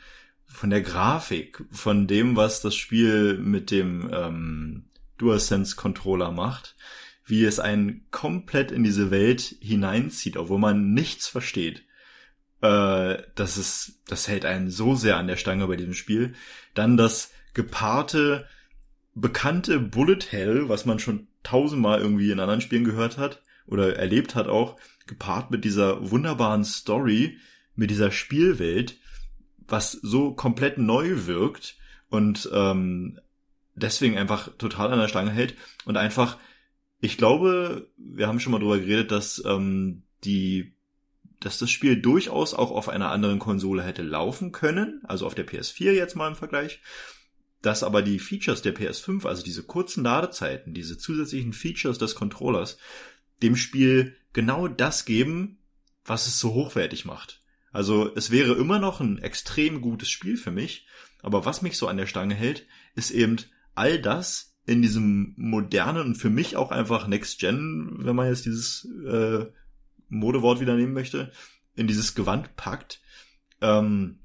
von 0.52 0.70
der 0.70 0.82
Grafik, 0.82 1.64
von 1.72 2.08
dem, 2.08 2.36
was 2.36 2.62
das 2.62 2.76
Spiel 2.76 3.38
mit 3.38 3.72
dem 3.72 4.10
ähm, 4.14 4.86
DualSense 5.18 5.76
Controller 5.76 6.32
macht, 6.32 6.76
wie 7.26 7.46
es 7.46 7.60
einen 7.60 8.06
komplett 8.12 8.72
in 8.72 8.84
diese 8.84 9.12
Welt 9.12 9.56
hineinzieht, 9.62 10.38
obwohl 10.38 10.60
man 10.60 10.94
nichts 10.94 11.28
versteht. 11.28 11.84
Äh, 12.62 13.18
das 13.36 13.58
ist, 13.58 14.02
das 14.08 14.28
hält 14.28 14.46
einen 14.46 14.70
so 14.70 14.96
sehr 14.96 15.18
an 15.18 15.28
der 15.28 15.38
Stange 15.38 15.68
bei 15.68 15.78
diesem 15.78 15.94
Spiel. 15.94 16.34
Dann 16.74 16.98
das 16.98 17.32
gepaarte, 17.54 18.48
bekannte 19.16 19.80
Bullet 19.80 20.20
Hell, 20.30 20.70
was 20.70 20.86
man 20.86 21.00
schon 21.00 21.28
tausendmal 21.44 22.02
irgendwie 22.02 22.32
in 22.32 22.40
anderen 22.40 22.62
Spielen 22.62 22.84
gehört 22.84 23.18
hat 23.18 23.42
oder 23.66 23.96
erlebt 23.96 24.36
hat 24.36 24.48
auch, 24.48 24.78
gepaart 25.08 25.52
mit 25.52 25.66
dieser 25.66 26.12
wunderbaren 26.12 26.64
Story, 26.64 27.38
mit 27.76 27.90
dieser 27.90 28.12
Spielwelt, 28.12 28.98
was 29.72 29.92
so 29.92 30.34
komplett 30.34 30.78
neu 30.78 31.26
wirkt 31.26 31.78
und 32.10 32.50
ähm, 32.54 33.20
deswegen 33.76 34.18
einfach 34.18 34.50
total 34.58 34.92
an 34.92 35.00
der 35.00 35.08
Stange 35.08 35.32
hält 35.32 35.56
und 35.86 35.98
einfach, 35.98 36.38
ich 37.00 37.18
glaube, 37.18 37.90
wir 37.98 38.28
haben 38.28 38.40
schon 38.40 38.52
mal 38.52 38.60
drüber 38.60 38.80
geredet, 38.80 39.12
dass 39.12 39.44
ähm, 39.46 40.04
die 40.24 40.76
dass 41.40 41.58
das 41.58 41.72
Spiel 41.72 42.00
durchaus 42.00 42.54
auch 42.54 42.70
auf 42.70 42.88
einer 42.88 43.10
anderen 43.10 43.40
Konsole 43.40 43.82
hätte 43.82 44.04
laufen 44.04 44.52
können, 44.52 45.02
also 45.06 45.26
auf 45.26 45.34
der 45.34 45.48
PS4 45.48 45.92
jetzt 45.92 46.16
mal 46.16 46.28
im 46.28 46.36
Vergleich, 46.36 46.82
dass 47.64 47.82
aber 47.82 48.04
die 48.04 48.20
Features 48.20 48.62
der 48.62 48.76
PS5, 48.76 49.28
also 49.28 49.44
diese 49.44 49.64
kurzen 49.64 50.04
Ladezeiten, 50.04 50.76
diese 50.76 51.00
zusätzlichen 51.00 51.54
Features 51.54 51.98
des 51.98 52.14
Controllers, 52.14 52.78
dem 53.42 53.56
Spiel 53.56 54.16
genau 54.34 54.68
das 54.68 55.06
geben, 55.06 55.58
was 56.06 56.28
es 56.28 56.40
so 56.40 56.54
hochwertig 56.54 57.06
macht. 57.06 57.41
Also 57.72 58.14
es 58.16 58.32
wäre 58.32 58.54
immer 58.54 58.80
noch 58.80 59.00
ein 59.00 59.18
extrem 59.20 59.82
gutes 59.82 60.10
Spiel 60.10 60.38
für 60.38 60.52
mich, 60.52 60.88
aber 61.22 61.46
was 61.46 61.62
mich 61.62 61.78
so 61.78 61.88
an 61.88 61.98
der 61.98 62.08
Stange 62.08 62.36
hält, 62.36 62.68
ist 62.96 63.12
eben 63.12 63.38
all 63.76 64.00
das 64.00 64.58
in 64.66 64.82
diesem 64.82 65.34
modernen 65.38 66.08
und 66.08 66.16
für 66.16 66.30
mich 66.30 66.56
auch 66.56 66.72
einfach 66.72 67.08
Next 67.08 67.40
Gen, 67.40 67.98
wenn 68.00 68.16
man 68.16 68.28
jetzt 68.28 68.46
dieses 68.46 68.88
äh, 69.08 69.46
Modewort 70.10 70.60
wieder 70.60 70.76
nehmen 70.76 70.94
möchte, 70.94 71.32
in 71.76 71.88
dieses 71.88 72.16
Gewand 72.16 72.56
packt. 72.56 73.02
Ähm, 73.62 74.20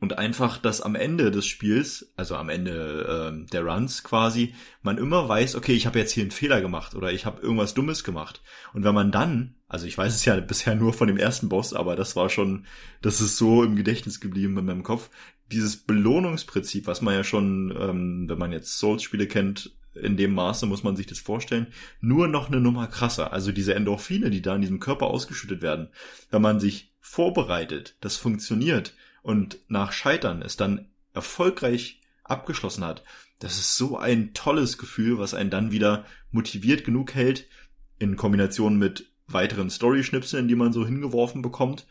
und 0.00 0.18
einfach, 0.18 0.58
dass 0.58 0.82
am 0.82 0.96
Ende 0.96 1.30
des 1.30 1.46
Spiels, 1.46 2.12
also 2.16 2.36
am 2.36 2.50
Ende 2.50 3.32
äh, 3.32 3.50
der 3.50 3.64
Runs 3.64 4.04
quasi, 4.04 4.54
man 4.82 4.98
immer 4.98 5.28
weiß, 5.28 5.54
okay, 5.54 5.72
ich 5.72 5.86
habe 5.86 5.98
jetzt 5.98 6.12
hier 6.12 6.24
einen 6.24 6.30
Fehler 6.30 6.60
gemacht 6.60 6.94
oder 6.94 7.10
ich 7.10 7.24
habe 7.24 7.40
irgendwas 7.40 7.72
Dummes 7.72 8.04
gemacht. 8.04 8.42
Und 8.74 8.84
wenn 8.84 8.94
man 8.94 9.10
dann, 9.10 9.54
also 9.74 9.86
ich 9.86 9.98
weiß 9.98 10.14
es 10.14 10.24
ja 10.24 10.38
bisher 10.40 10.76
nur 10.76 10.92
von 10.92 11.08
dem 11.08 11.18
ersten 11.18 11.48
Boss, 11.48 11.74
aber 11.74 11.96
das 11.96 12.14
war 12.14 12.30
schon, 12.30 12.64
das 13.02 13.20
ist 13.20 13.36
so 13.36 13.64
im 13.64 13.74
Gedächtnis 13.74 14.20
geblieben 14.20 14.56
in 14.56 14.64
meinem 14.64 14.84
Kopf, 14.84 15.10
dieses 15.50 15.76
Belohnungsprinzip, 15.76 16.86
was 16.86 17.02
man 17.02 17.14
ja 17.14 17.24
schon, 17.24 17.76
ähm, 17.78 18.28
wenn 18.28 18.38
man 18.38 18.52
jetzt 18.52 18.78
Souls-Spiele 18.78 19.26
kennt, 19.26 19.76
in 19.94 20.16
dem 20.16 20.32
Maße 20.32 20.66
muss 20.66 20.82
man 20.82 20.96
sich 20.96 21.06
das 21.06 21.18
vorstellen, 21.18 21.66
nur 22.00 22.28
noch 22.28 22.48
eine 22.48 22.60
Nummer 22.60 22.86
krasser. 22.86 23.32
Also 23.32 23.52
diese 23.52 23.74
Endorphine, 23.74 24.30
die 24.30 24.42
da 24.42 24.54
in 24.54 24.60
diesem 24.60 24.80
Körper 24.80 25.06
ausgeschüttet 25.06 25.60
werden, 25.60 25.88
wenn 26.30 26.42
man 26.42 26.60
sich 26.60 26.92
vorbereitet, 27.00 27.96
das 28.00 28.16
funktioniert 28.16 28.94
und 29.22 29.58
nach 29.68 29.92
Scheitern 29.92 30.40
es 30.42 30.56
dann 30.56 30.88
erfolgreich 31.12 32.00
abgeschlossen 32.24 32.84
hat, 32.84 33.04
das 33.38 33.58
ist 33.58 33.76
so 33.76 33.98
ein 33.98 34.34
tolles 34.34 34.78
Gefühl, 34.78 35.18
was 35.18 35.34
einen 35.34 35.50
dann 35.50 35.70
wieder 35.70 36.06
motiviert 36.30 36.84
genug 36.84 37.14
hält, 37.14 37.48
in 37.98 38.16
Kombination 38.16 38.78
mit 38.78 39.13
weiteren 39.26 39.70
Story-Schnipseln, 39.70 40.48
die 40.48 40.54
man 40.54 40.72
so 40.72 40.86
hingeworfen 40.86 41.42
bekommt. 41.42 41.86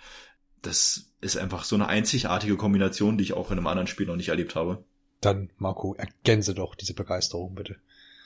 Das 0.61 1.11
ist 1.21 1.37
einfach 1.37 1.63
so 1.63 1.75
eine 1.75 1.87
einzigartige 1.87 2.57
Kombination, 2.57 3.17
die 3.17 3.23
ich 3.23 3.33
auch 3.33 3.51
in 3.51 3.57
einem 3.57 3.67
anderen 3.67 3.87
Spiel 3.87 4.07
noch 4.07 4.15
nicht 4.15 4.29
erlebt 4.29 4.55
habe. 4.55 4.83
Dann, 5.21 5.49
Marco, 5.57 5.95
ergänze 5.95 6.53
doch 6.53 6.75
diese 6.75 6.93
Begeisterung, 6.93 7.55
bitte. 7.55 7.77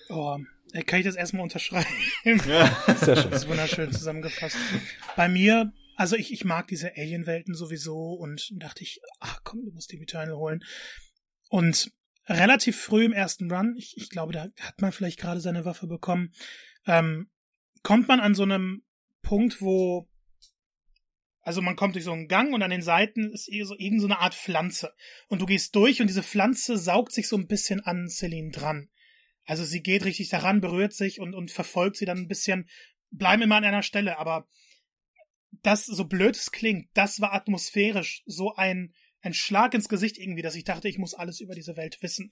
Oh, 0.09 0.37
kann 0.85 0.99
ich 0.99 1.05
das 1.05 1.15
erstmal 1.15 1.43
unterschreiben? 1.43 1.87
Ja. 2.23 2.75
Sehr 2.95 3.17
schön. 3.17 3.31
Das 3.31 3.43
ist 3.43 3.49
wunderschön 3.49 3.91
zusammengefasst. 3.91 4.57
Bei 5.15 5.29
mir 5.29 5.71
also 5.97 6.15
ich, 6.15 6.31
ich 6.31 6.45
mag 6.45 6.67
diese 6.67 6.95
Alien-Welten 6.95 7.55
sowieso 7.55 8.13
und 8.13 8.51
dachte 8.61 8.83
ich, 8.83 9.01
ach 9.19 9.41
komm, 9.43 9.65
du 9.65 9.71
musst 9.71 9.91
die 9.91 9.99
Eternal 9.99 10.37
holen. 10.37 10.63
Und 11.49 11.91
relativ 12.27 12.79
früh 12.79 13.03
im 13.03 13.13
ersten 13.13 13.51
Run, 13.51 13.75
ich, 13.77 13.97
ich 13.97 14.11
glaube, 14.11 14.31
da 14.31 14.43
hat 14.61 14.79
man 14.79 14.91
vielleicht 14.91 15.19
gerade 15.19 15.41
seine 15.41 15.65
Waffe 15.65 15.87
bekommen, 15.87 16.33
ähm, 16.85 17.31
kommt 17.81 18.07
man 18.07 18.19
an 18.19 18.35
so 18.35 18.43
einem 18.43 18.83
Punkt, 19.27 19.61
wo 19.61 20.07
also 21.41 21.61
man 21.61 21.77
kommt 21.77 21.95
durch 21.95 22.03
so 22.03 22.11
einen 22.11 22.27
Gang 22.27 22.53
und 22.53 22.61
an 22.61 22.71
den 22.71 22.81
Seiten 22.81 23.31
ist 23.31 23.45
so 23.45 23.75
irgend 23.77 24.01
so 24.01 24.07
eine 24.07 24.19
Art 24.19 24.35
Pflanze. 24.35 24.93
Und 25.29 25.41
du 25.41 25.45
gehst 25.45 25.73
durch 25.75 26.01
und 26.01 26.07
diese 26.07 26.23
Pflanze 26.23 26.77
saugt 26.77 27.13
sich 27.13 27.29
so 27.29 27.37
ein 27.37 27.47
bisschen 27.47 27.79
an 27.79 28.09
Celine 28.09 28.51
dran. 28.51 28.89
Also 29.45 29.63
sie 29.63 29.81
geht 29.81 30.03
richtig 30.03 30.27
daran, 30.27 30.59
berührt 30.59 30.93
sich 30.93 31.21
und, 31.21 31.33
und 31.33 31.51
verfolgt 31.51 31.95
sie 31.95 32.05
dann 32.05 32.17
ein 32.17 32.27
bisschen, 32.27 32.69
bleiben 33.11 33.41
immer 33.43 33.55
an 33.55 33.63
einer 33.63 33.81
Stelle, 33.81 34.17
aber 34.17 34.45
das, 35.63 35.85
so 35.85 36.03
blöd 36.05 36.35
es 36.35 36.51
klingt, 36.51 36.89
das 36.93 37.21
war 37.21 37.33
atmosphärisch 37.33 38.23
so 38.25 38.55
ein, 38.55 38.93
ein 39.21 39.33
Schlag 39.33 39.73
ins 39.73 39.89
Gesicht 39.89 40.17
irgendwie, 40.17 40.41
dass 40.41 40.55
ich 40.55 40.63
dachte, 40.63 40.87
ich 40.87 40.97
muss 40.97 41.13
alles 41.13 41.39
über 41.39 41.55
diese 41.55 41.75
Welt 41.75 42.01
wissen. 42.01 42.31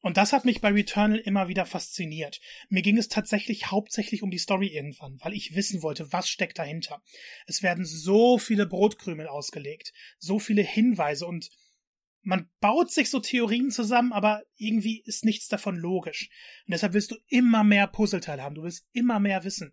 Und 0.00 0.16
das 0.16 0.32
hat 0.32 0.44
mich 0.44 0.60
bei 0.60 0.70
Returnal 0.70 1.18
immer 1.18 1.48
wieder 1.48 1.66
fasziniert. 1.66 2.40
Mir 2.68 2.82
ging 2.82 2.98
es 2.98 3.08
tatsächlich 3.08 3.70
hauptsächlich 3.70 4.22
um 4.22 4.30
die 4.30 4.38
Story 4.38 4.68
irgendwann, 4.68 5.18
weil 5.20 5.32
ich 5.32 5.54
wissen 5.54 5.82
wollte, 5.82 6.12
was 6.12 6.28
steckt 6.28 6.58
dahinter. 6.58 7.02
Es 7.46 7.62
werden 7.62 7.84
so 7.84 8.38
viele 8.38 8.66
Brotkrümel 8.66 9.26
ausgelegt, 9.26 9.92
so 10.18 10.38
viele 10.38 10.62
Hinweise 10.62 11.26
und 11.26 11.48
man 12.22 12.50
baut 12.60 12.90
sich 12.90 13.10
so 13.10 13.20
Theorien 13.20 13.70
zusammen, 13.70 14.12
aber 14.12 14.42
irgendwie 14.56 15.00
ist 15.00 15.24
nichts 15.24 15.48
davon 15.48 15.76
logisch. 15.76 16.28
Und 16.66 16.72
deshalb 16.72 16.92
willst 16.92 17.10
du 17.10 17.16
immer 17.28 17.64
mehr 17.64 17.86
Puzzleteile 17.86 18.42
haben, 18.42 18.54
du 18.54 18.64
willst 18.64 18.86
immer 18.92 19.18
mehr 19.18 19.44
wissen. 19.44 19.72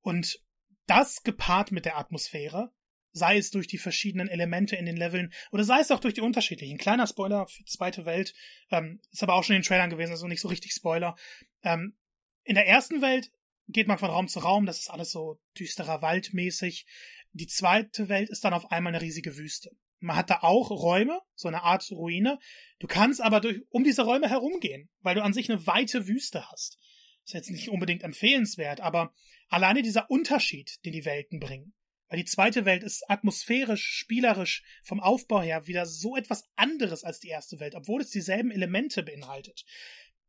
Und 0.00 0.40
das 0.86 1.22
gepaart 1.22 1.72
mit 1.72 1.84
der 1.84 1.96
Atmosphäre, 1.96 2.72
sei 3.16 3.38
es 3.38 3.50
durch 3.50 3.66
die 3.66 3.78
verschiedenen 3.78 4.28
Elemente 4.28 4.76
in 4.76 4.84
den 4.84 4.96
Leveln 4.96 5.32
oder 5.50 5.64
sei 5.64 5.80
es 5.80 5.90
auch 5.90 6.00
durch 6.00 6.12
die 6.12 6.20
unterschiedlichen. 6.20 6.76
Kleiner 6.76 7.06
Spoiler 7.06 7.46
für 7.48 7.64
zweite 7.64 8.04
Welt, 8.04 8.34
ähm, 8.70 9.00
ist 9.10 9.22
aber 9.22 9.34
auch 9.34 9.42
schon 9.42 9.56
in 9.56 9.62
den 9.62 9.66
Trailern 9.66 9.90
gewesen, 9.90 10.10
also 10.12 10.26
nicht 10.26 10.42
so 10.42 10.48
richtig 10.48 10.72
Spoiler. 10.72 11.16
Ähm, 11.62 11.96
in 12.44 12.54
der 12.54 12.68
ersten 12.68 13.00
Welt 13.00 13.30
geht 13.68 13.88
man 13.88 13.98
von 13.98 14.10
Raum 14.10 14.28
zu 14.28 14.40
Raum, 14.40 14.66
das 14.66 14.80
ist 14.80 14.90
alles 14.90 15.10
so 15.10 15.40
düsterer 15.58 16.02
Wald 16.02 16.34
mäßig. 16.34 16.86
Die 17.32 17.46
zweite 17.46 18.08
Welt 18.08 18.28
ist 18.28 18.44
dann 18.44 18.52
auf 18.52 18.70
einmal 18.70 18.94
eine 18.94 19.02
riesige 19.02 19.36
Wüste. 19.36 19.70
Man 19.98 20.16
hat 20.16 20.28
da 20.28 20.40
auch 20.42 20.70
Räume, 20.70 21.20
so 21.34 21.48
eine 21.48 21.62
Art 21.62 21.90
Ruine. 21.90 22.38
Du 22.78 22.86
kannst 22.86 23.22
aber 23.22 23.40
durch, 23.40 23.62
um 23.70 23.82
diese 23.82 24.02
Räume 24.02 24.28
herumgehen, 24.28 24.90
weil 25.00 25.14
du 25.14 25.22
an 25.22 25.32
sich 25.32 25.50
eine 25.50 25.66
weite 25.66 26.06
Wüste 26.06 26.50
hast. 26.50 26.78
Ist 27.24 27.32
jetzt 27.32 27.50
nicht 27.50 27.70
unbedingt 27.70 28.02
empfehlenswert, 28.02 28.80
aber 28.80 29.14
alleine 29.48 29.80
dieser 29.80 30.10
Unterschied, 30.10 30.84
den 30.84 30.92
die 30.92 31.06
Welten 31.06 31.40
bringen. 31.40 31.72
Weil 32.08 32.18
die 32.18 32.24
zweite 32.24 32.64
Welt 32.64 32.82
ist 32.82 33.08
atmosphärisch, 33.10 33.84
spielerisch, 33.84 34.62
vom 34.82 35.00
Aufbau 35.00 35.42
her 35.42 35.66
wieder 35.66 35.86
so 35.86 36.16
etwas 36.16 36.44
anderes 36.54 37.04
als 37.04 37.20
die 37.20 37.28
erste 37.28 37.58
Welt, 37.58 37.74
obwohl 37.74 38.00
es 38.00 38.10
dieselben 38.10 38.50
Elemente 38.50 39.02
beinhaltet. 39.02 39.64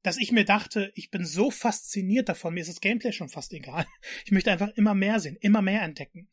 Dass 0.01 0.17
ich 0.17 0.31
mir 0.31 0.45
dachte, 0.45 0.91
ich 0.95 1.11
bin 1.11 1.25
so 1.25 1.51
fasziniert 1.51 2.29
davon, 2.29 2.53
mir 2.53 2.61
ist 2.61 2.69
das 2.69 2.81
Gameplay 2.81 3.11
schon 3.11 3.29
fast 3.29 3.53
egal. 3.53 3.85
Ich 4.25 4.31
möchte 4.31 4.51
einfach 4.51 4.69
immer 4.75 4.95
mehr 4.95 5.19
sehen, 5.19 5.37
immer 5.39 5.61
mehr 5.61 5.81
entdecken. 5.81 6.29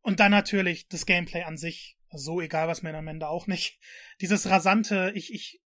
Und 0.00 0.20
dann 0.20 0.30
natürlich 0.30 0.88
das 0.88 1.06
Gameplay 1.06 1.42
an 1.42 1.58
sich 1.58 1.96
So 2.10 2.40
egal, 2.40 2.68
was 2.68 2.82
mir 2.82 2.94
am 2.94 3.08
Ende 3.08 3.28
auch 3.28 3.46
nicht. 3.46 3.78
Dieses 4.20 4.48
rasante, 4.48 5.12
ich, 5.14 5.32
ich 5.32 5.60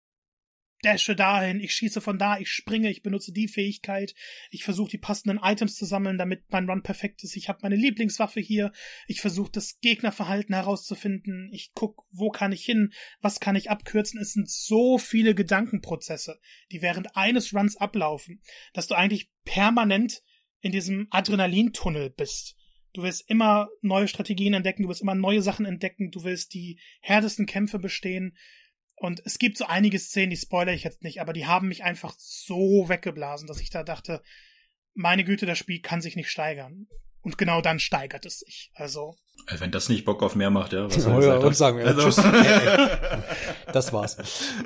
dashe 0.82 1.16
dahin, 1.16 1.60
ich 1.60 1.72
schieße 1.72 2.00
von 2.00 2.18
da, 2.18 2.38
ich 2.38 2.50
springe, 2.50 2.90
ich 2.90 3.02
benutze 3.02 3.32
die 3.32 3.48
Fähigkeit, 3.48 4.14
ich 4.50 4.64
versuche 4.64 4.90
die 4.90 4.98
passenden 4.98 5.40
Items 5.42 5.76
zu 5.76 5.84
sammeln, 5.84 6.18
damit 6.18 6.44
mein 6.50 6.68
Run 6.68 6.82
perfekt 6.82 7.24
ist. 7.24 7.36
Ich 7.36 7.48
habe 7.48 7.60
meine 7.62 7.76
Lieblingswaffe 7.76 8.40
hier, 8.40 8.72
ich 9.06 9.20
versuche 9.20 9.52
das 9.52 9.78
Gegnerverhalten 9.80 10.54
herauszufinden, 10.54 11.48
ich 11.52 11.72
guck, 11.74 12.04
wo 12.10 12.30
kann 12.30 12.52
ich 12.52 12.64
hin, 12.64 12.92
was 13.20 13.40
kann 13.40 13.56
ich 13.56 13.70
abkürzen. 13.70 14.20
Es 14.20 14.32
sind 14.32 14.50
so 14.50 14.98
viele 14.98 15.34
Gedankenprozesse, 15.34 16.38
die 16.70 16.82
während 16.82 17.16
eines 17.16 17.54
Runs 17.54 17.76
ablaufen, 17.76 18.42
dass 18.72 18.86
du 18.86 18.94
eigentlich 18.94 19.30
permanent 19.44 20.22
in 20.60 20.72
diesem 20.72 21.06
Adrenalintunnel 21.10 22.10
bist. 22.10 22.56
Du 22.94 23.02
willst 23.02 23.28
immer 23.30 23.68
neue 23.80 24.06
Strategien 24.06 24.52
entdecken, 24.52 24.82
du 24.82 24.88
willst 24.88 25.00
immer 25.00 25.14
neue 25.14 25.40
Sachen 25.40 25.64
entdecken, 25.64 26.10
du 26.10 26.24
willst 26.24 26.52
die 26.52 26.78
härtesten 27.00 27.46
Kämpfe 27.46 27.78
bestehen 27.78 28.36
und 29.02 29.20
es 29.24 29.38
gibt 29.40 29.58
so 29.58 29.66
einige 29.66 29.98
Szenen, 29.98 30.30
die 30.30 30.36
spoilere 30.36 30.76
ich 30.76 30.84
jetzt 30.84 31.02
nicht, 31.02 31.20
aber 31.20 31.32
die 31.32 31.44
haben 31.44 31.66
mich 31.66 31.82
einfach 31.82 32.14
so 32.18 32.88
weggeblasen, 32.88 33.48
dass 33.48 33.60
ich 33.60 33.68
da 33.68 33.82
dachte, 33.82 34.22
meine 34.94 35.24
Güte, 35.24 35.44
das 35.44 35.58
Spiel 35.58 35.80
kann 35.80 36.00
sich 36.00 36.14
nicht 36.14 36.30
steigern. 36.30 36.86
Und 37.22 37.38
genau 37.38 37.60
dann 37.60 37.78
steigert 37.78 38.26
es 38.26 38.40
sich. 38.40 38.72
Also. 38.74 39.14
also 39.46 39.62
wenn 39.62 39.70
das 39.70 39.88
nicht 39.88 40.04
Bock 40.04 40.22
auf 40.22 40.34
mehr 40.34 40.50
macht, 40.50 40.72
ja. 40.72 40.86
Was 40.86 40.94
soll 40.94 41.24
ja, 41.24 41.36
und 41.36 41.56
sagen 41.56 41.78
wir, 41.78 41.86
also. 41.86 42.02
tschüss. 42.02 42.16
das 43.72 43.92
war's. 43.92 44.16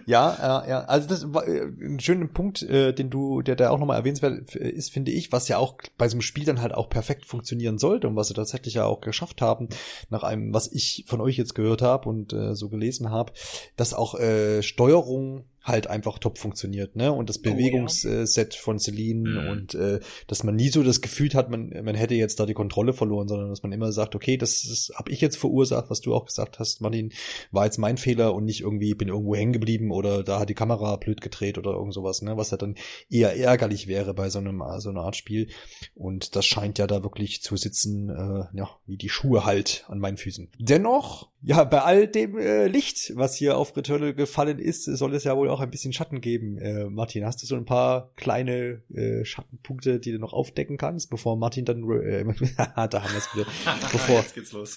Ja, 0.07 0.63
äh, 0.65 0.71
ja, 0.71 0.81
also 0.85 1.07
das 1.07 1.35
war 1.35 1.47
äh, 1.47 1.65
ein 1.65 2.01
schöner 2.01 2.29
Punkt, 2.29 2.63
äh, 2.63 2.95
den 2.95 3.11
du, 3.11 3.43
der 3.43 3.57
da 3.57 3.71
auch 3.71 3.79
nochmal 3.79 3.99
erwähnenswert 3.99 4.55
ist, 4.55 4.91
finde 4.91 5.13
ich, 5.13 5.33
was 5.33 5.49
ja 5.49 5.59
auch 5.59 5.77
bei 5.99 6.09
so 6.09 6.15
einem 6.15 6.23
Spiel 6.23 6.45
dann 6.45 6.63
halt 6.63 6.73
auch 6.73 6.89
perfekt 6.89 7.27
funktionieren 7.27 7.79
sollte 7.79 8.09
und 8.09 8.17
was 8.17 8.29
sie 8.29 8.35
tatsächlich 8.35 8.75
ja 8.75 8.87
auch 8.87 9.03
geschafft 9.03 9.43
haben, 9.43 9.69
nach 10.09 10.23
einem, 10.23 10.55
was 10.55 10.73
ich 10.73 11.05
von 11.07 11.21
euch 11.21 11.37
jetzt 11.37 11.55
gehört 11.55 11.83
habe 11.83 12.09
und 12.09 12.33
äh, 12.33 12.55
so 12.55 12.71
gelesen 12.71 13.11
habe, 13.11 13.33
dass 13.77 13.93
auch 13.93 14.19
äh, 14.19 14.63
Steuerung 14.63 15.45
halt 15.67 15.89
einfach 15.89 16.19
top 16.19 16.39
funktioniert, 16.39 16.95
ne? 16.97 17.13
Und 17.13 17.29
das 17.29 17.39
Bewegungsset 17.39 18.49
oh, 18.53 18.57
ja. 18.57 18.61
von 18.63 18.79
Celine 18.79 19.43
mhm. 19.43 19.51
und 19.51 19.75
äh, 19.75 20.01
dass 20.29 20.45
man 20.45 20.55
nie 20.55 20.69
so 20.69 20.83
das 20.83 21.01
Gefühl 21.01 21.35
hat, 21.35 21.51
man, 21.51 21.71
man 21.83 21.95
hätte 21.97 22.15
jetzt 22.15 22.39
da 22.39 22.47
die 22.47 22.55
Kontrolle 22.55 22.93
verloren, 22.93 23.27
sondern 23.27 23.51
dass 23.51 23.63
man 23.63 23.73
immer 23.73 23.91
sagt, 23.91 24.15
okay, 24.15 24.37
das, 24.37 24.63
das 24.63 24.93
habe 24.97 25.11
ich 25.11 25.21
jetzt 25.21 25.37
verursacht, 25.37 25.91
was 25.91 26.01
du 26.01 26.15
auch 26.15 26.25
gesagt 26.25 26.61
hast, 26.61 26.81
Martin, 26.81 27.13
war 27.51 27.65
jetzt 27.65 27.79
mein 27.79 27.99
Fehler 27.99 28.35
und 28.35 28.45
nicht 28.45 28.61
irgendwie 28.61 28.95
bin 28.95 29.09
irgendwo 29.09 29.35
hängen 29.35 29.53
geblieben 29.53 29.91
oder 29.91 30.23
da 30.23 30.39
hat 30.39 30.49
die 30.49 30.55
Kamera 30.55 30.97
blöd 30.97 31.21
gedreht 31.21 31.59
oder 31.59 31.73
irgend 31.73 31.95
sowas, 31.95 32.23
ne? 32.23 32.37
Was 32.37 32.53
ja 32.53 32.57
dann 32.57 32.77
eher 33.11 33.37
ärgerlich 33.37 33.89
wäre 33.89 34.15
bei 34.15 34.31
so 34.31 34.39
einem 34.39 34.63
so 34.79 34.91
einer 34.91 35.03
Art 35.03 35.17
Spiel. 35.17 35.49
Und 35.95 36.37
das 36.37 36.47
scheint 36.47 36.79
ja 36.79 36.87
da 36.87 37.03
wirklich 37.03 37.43
zu 37.43 37.57
sitzen, 37.57 38.09
äh, 38.09 38.57
ja, 38.57 38.71
wie 38.87 38.97
die 38.97 39.09
Schuhe 39.09 39.45
halt 39.45 39.85
an 39.89 39.99
meinen 39.99 40.17
Füßen. 40.17 40.51
Dennoch, 40.59 41.29
ja, 41.43 41.65
bei 41.65 41.83
all 41.83 42.09
dem 42.09 42.39
äh, 42.39 42.67
Licht, 42.67 43.13
was 43.15 43.37
hier 43.37 43.57
auf 43.57 43.77
Returnal 43.77 44.15
gefallen 44.15 44.59
ist, 44.59 44.85
soll 44.85 45.15
es 45.15 45.25
ja 45.25 45.37
wohl 45.37 45.49
auch 45.49 45.56
ein 45.61 45.71
bisschen 45.71 45.93
Schatten 45.93 46.21
geben. 46.21 46.59
Äh, 46.59 46.85
Martin, 46.91 47.25
hast 47.25 47.43
du 47.43 47.47
so 47.47 47.57
ein 47.57 47.65
paar 47.65 48.13
kleine 48.17 48.83
äh, 48.93 49.25
Schattenpunkte, 49.25 49.99
die 49.99 50.13
du 50.13 50.19
noch 50.19 50.33
aufdecken 50.33 50.77
kannst, 50.77 51.11
bevor 51.11 51.37
Martin 51.37 51.65
dann, 51.65 51.83
äh, 51.91 52.25
da 52.57 53.03
haben 53.03 53.13
wir 53.13 53.19
es 53.19 53.35
wieder, 53.35 53.47
bevor, 53.93 54.25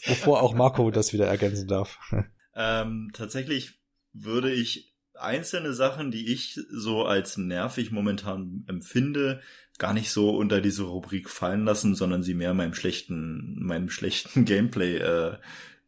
bevor 0.08 0.42
auch 0.42 0.54
Marco 0.54 0.92
das 0.92 1.14
wieder 1.14 1.28
ergänzen 1.28 1.68
darf. 1.68 2.00
ähm, 2.56 3.12
tatsächlich 3.14 3.80
würde 4.14 4.52
ich 4.52 4.96
einzelne 5.14 5.74
Sachen, 5.74 6.12
die 6.12 6.32
ich 6.32 6.60
so 6.72 7.04
als 7.04 7.38
nervig 7.38 7.92
momentan 7.92 8.64
empfinde, 8.68 9.42
gar 9.78 9.94
nicht 9.94 10.12
so 10.12 10.36
unter 10.36 10.62
diese 10.62 10.84
Rubrik 10.84 11.30
fallen 11.30 11.66
lassen, 11.66 11.96
sondern 11.96 12.24
sie 12.24 12.34
mehr 12.34 12.54
meinem 12.54 12.74
schlechten, 12.74 13.64
meinem 13.64 13.90
schlechten 13.90 14.46
Gameplay 14.46 14.98
äh, 14.98 15.38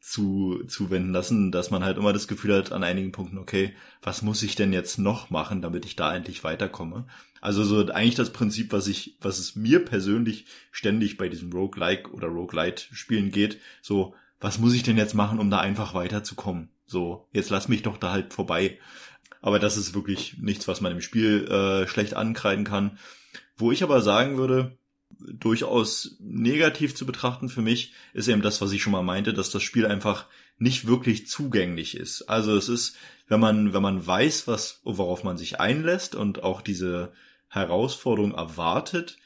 zu, 0.02 0.64
zuwenden 0.68 1.14
lassen, 1.14 1.52
dass 1.52 1.70
man 1.70 1.84
halt 1.84 1.98
immer 1.98 2.12
das 2.12 2.28
Gefühl 2.28 2.56
hat 2.56 2.72
an 2.72 2.84
einigen 2.84 3.12
Punkten, 3.12 3.38
okay, 3.38 3.76
was 4.02 4.24
muss 4.24 4.42
ich 4.42 4.56
denn 4.56 4.74
jetzt 4.74 4.98
noch 4.98 5.30
machen, 5.30 5.62
damit 5.62 5.86
ich 5.86 5.96
da 5.96 6.14
endlich 6.14 6.44
weiterkomme? 6.44 7.06
Also 7.40 7.64
so 7.64 7.88
eigentlich 7.88 8.16
das 8.16 8.34
Prinzip, 8.34 8.74
was 8.74 8.88
ich, 8.88 9.18
was 9.22 9.38
es 9.38 9.56
mir 9.56 9.86
persönlich 9.86 10.46
ständig 10.72 11.18
bei 11.18 11.30
diesem 11.30 11.54
Roguelike 11.54 12.12
oder 12.12 12.28
Roguelite 12.28 12.84
Spielen 12.94 13.32
geht, 13.32 13.60
so, 13.82 14.16
was 14.40 14.58
muss 14.58 14.74
ich 14.74 14.82
denn 14.82 14.98
jetzt 14.98 15.14
machen, 15.14 15.40
um 15.40 15.52
da 15.52 15.60
einfach 15.60 15.94
weiterzukommen? 15.94 16.70
So, 16.88 17.28
jetzt 17.32 17.52
lass 17.52 17.68
mich 17.68 17.84
doch 17.84 17.98
da 17.98 18.12
halt 18.12 18.34
vorbei. 18.34 18.80
Aber 19.40 19.60
das 19.60 19.78
ist 19.78 19.94
wirklich 19.94 20.38
nichts, 20.40 20.68
was 20.68 20.82
man 20.82 20.92
im 20.92 21.02
Spiel 21.02 21.48
äh, 21.48 21.88
schlecht 21.88 22.16
ankreiden 22.16 22.66
kann. 22.66 22.98
Wo 23.56 23.72
ich 23.72 23.84
aber 23.84 24.02
sagen 24.02 24.38
würde, 24.38 24.78
durchaus 25.28 26.16
negativ 26.20 26.96
zu 26.96 27.06
betrachten 27.06 27.50
für 27.50 27.62
mich, 27.62 27.94
ist 28.14 28.28
eben 28.28 28.42
das, 28.42 28.62
was 28.62 28.72
ich 28.72 28.82
schon 28.82 28.94
mal 28.94 29.04
meinte, 29.04 29.34
dass 29.34 29.52
das 29.52 29.64
Spiel 29.64 29.86
einfach 29.86 30.26
nicht 30.58 30.88
wirklich 30.88 31.28
zugänglich 31.28 31.98
ist. 31.98 32.24
Also 32.24 32.56
es 32.56 32.70
ist, 32.70 32.96
wenn 33.28 33.40
man, 33.40 33.74
wenn 33.74 33.82
man 33.82 34.06
weiß, 34.06 34.48
was, 34.48 34.82
worauf 34.84 35.24
man 35.24 35.38
sich 35.38 35.60
einlässt 35.60 36.16
und 36.16 36.44
auch 36.44 36.62
diese 36.62 37.12
Herausforderung 37.48 38.34
erwartet, 38.34 39.18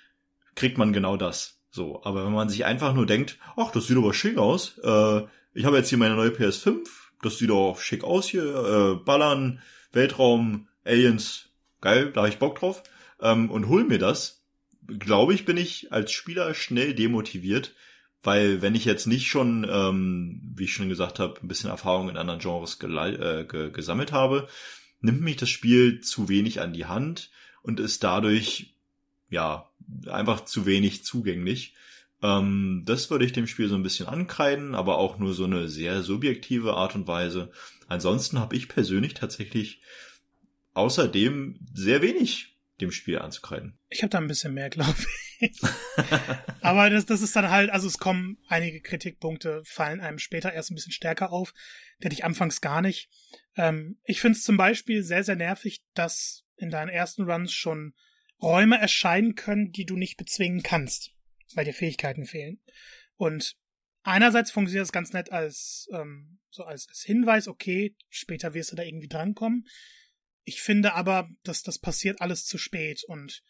kriegt 0.56 0.78
man 0.78 0.94
genau 0.94 1.18
das. 1.18 1.60
So. 1.72 2.02
Aber 2.04 2.26
wenn 2.26 2.34
man 2.34 2.50
sich 2.50 2.66
einfach 2.66 2.94
nur 2.94 3.06
denkt, 3.06 3.38
ach, 3.58 3.72
das 3.72 3.88
sieht 3.88 3.98
aber 3.98 4.14
schick 4.14 4.38
aus, 4.38 4.78
äh, 4.80 5.22
ich 5.54 5.66
habe 5.66 5.78
jetzt 5.78 5.90
hier 5.90 5.98
meine 5.98 6.16
neue 6.16 6.30
PS5, 6.30 6.88
das 7.22 7.38
sieht 7.38 7.52
auch 7.52 7.80
schick 7.80 8.04
aus 8.04 8.28
hier, 8.28 8.44
äh, 8.44 9.04
Ballern, 9.04 9.62
Weltraum, 9.92 10.68
Aliens, 10.86 11.50
geil, 11.82 12.12
da 12.14 12.22
habe 12.22 12.30
ich 12.30 12.40
Bock 12.40 12.60
drauf, 12.60 12.84
ähm, 13.22 13.50
und 13.50 13.68
hol 13.68 13.84
mir 13.84 14.00
das, 14.00 14.45
glaube 14.88 15.34
ich, 15.34 15.46
bin 15.46 15.58
ich 15.58 15.92
als 15.92 16.12
Spieler 16.12 16.54
schnell 16.54 16.94
demotiviert, 16.94 17.74
weil 18.24 18.62
wenn 18.62 18.76
ich 18.76 18.86
jetzt 18.86 19.06
nicht 19.06 19.28
schon, 19.28 19.68
ähm, 19.70 20.42
wie 20.56 20.66
ich 20.66 20.74
schon 20.74 20.90
gesagt 20.90 21.20
habe, 21.20 21.40
ein 21.42 21.48
bisschen 21.48 21.70
Erfahrung 21.70 22.10
in 22.10 22.18
anderen 22.18 22.40
Genres 22.40 22.80
äh, 22.82 23.46
gesammelt 23.72 24.12
habe, 24.12 24.48
nimmt 25.02 25.22
mich 25.22 25.38
das 25.38 25.50
Spiel 25.50 26.02
zu 26.02 26.30
wenig 26.30 26.62
an 26.62 26.74
die 26.74 26.86
Hand 26.86 27.30
und 27.62 27.80
ist 27.80 28.04
dadurch 28.04 28.76
ja 29.30 29.70
einfach 30.08 30.46
zu 30.46 30.66
wenig 30.66 31.04
zugänglich. 31.04 31.76
Ähm, 32.22 32.84
das 32.86 33.10
würde 33.10 33.26
ich 33.26 33.34
dem 33.34 33.48
Spiel 33.48 33.68
so 33.68 33.76
ein 33.76 33.84
bisschen 33.84 34.08
ankreiden, 34.08 34.76
aber 34.76 34.98
auch 34.98 35.20
nur 35.20 35.34
so 35.34 35.46
eine 35.46 35.68
sehr 35.68 36.02
subjektive 36.02 36.74
Art 36.74 36.96
und 36.96 37.08
Weise. 37.08 37.52
Ansonsten 37.88 38.40
habe 38.40 38.56
ich 38.56 38.68
persönlich 38.68 39.14
tatsächlich 39.14 39.82
außerdem 40.74 41.60
sehr 41.74 42.02
wenig 42.02 42.55
dem 42.82 42.92
Spiel 42.92 43.20
anzukreiden. 43.20 43.78
Ich 43.90 44.02
habe 44.02 44.10
da 44.10 44.18
ein 44.18 44.28
bisschen 44.28 44.54
mehr, 44.54 44.70
glaube 44.70 44.96
ich. 45.40 45.62
Aber 46.62 46.90
das, 46.90 47.06
das 47.06 47.22
ist 47.22 47.36
dann 47.36 47.50
halt, 47.50 47.70
also 47.70 47.88
es 47.88 47.98
kommen 47.98 48.38
einige 48.48 48.82
Kritikpunkte, 48.82 49.62
fallen 49.66 50.02
einem 50.02 50.20
später 50.20 50.54
erst 50.54 50.72
ein 50.72 50.76
bisschen 50.76 50.92
stärker 50.92 51.32
auf. 51.32 51.54
Die 52.00 52.06
hatte 52.06 52.16
ich 52.16 52.26
anfangs 52.26 52.62
gar 52.62 52.82
nicht. 52.82 53.10
Ähm, 53.56 54.00
ich 54.04 54.20
finde 54.20 54.38
es 54.38 54.44
zum 54.44 54.58
Beispiel 54.58 55.04
sehr, 55.04 55.24
sehr 55.24 55.36
nervig, 55.36 55.84
dass 55.94 56.44
in 56.58 56.70
deinen 56.70 56.90
ersten 56.90 57.24
Runs 57.24 57.54
schon 57.54 57.94
Räume 58.42 58.78
erscheinen 58.78 59.36
können, 59.36 59.72
die 59.72 59.86
du 59.86 59.96
nicht 59.96 60.18
bezwingen 60.18 60.64
kannst, 60.64 61.12
weil 61.54 61.66
dir 61.66 61.74
Fähigkeiten 61.74 62.26
fehlen. 62.26 62.60
Und 63.16 63.56
einerseits 64.04 64.52
funktioniert 64.52 64.84
das 64.84 64.92
ganz 64.92 65.14
nett 65.14 65.32
als 65.32 65.88
ähm, 65.94 66.40
so 66.56 66.64
als, 66.64 66.88
als 66.88 67.02
Hinweis, 67.04 67.48
okay, 67.48 67.96
später 68.10 68.54
wirst 68.54 68.72
du 68.72 68.76
da 68.76 68.84
irgendwie 68.84 69.08
drankommen. 69.08 69.68
Ich 70.46 70.62
finde 70.62 70.94
aber, 70.94 71.30
dass 71.44 71.64
das 71.64 71.80
passiert 71.80 72.22
alles 72.22 72.46
zu 72.46 72.58
spät 72.58 73.04
und 73.08 73.44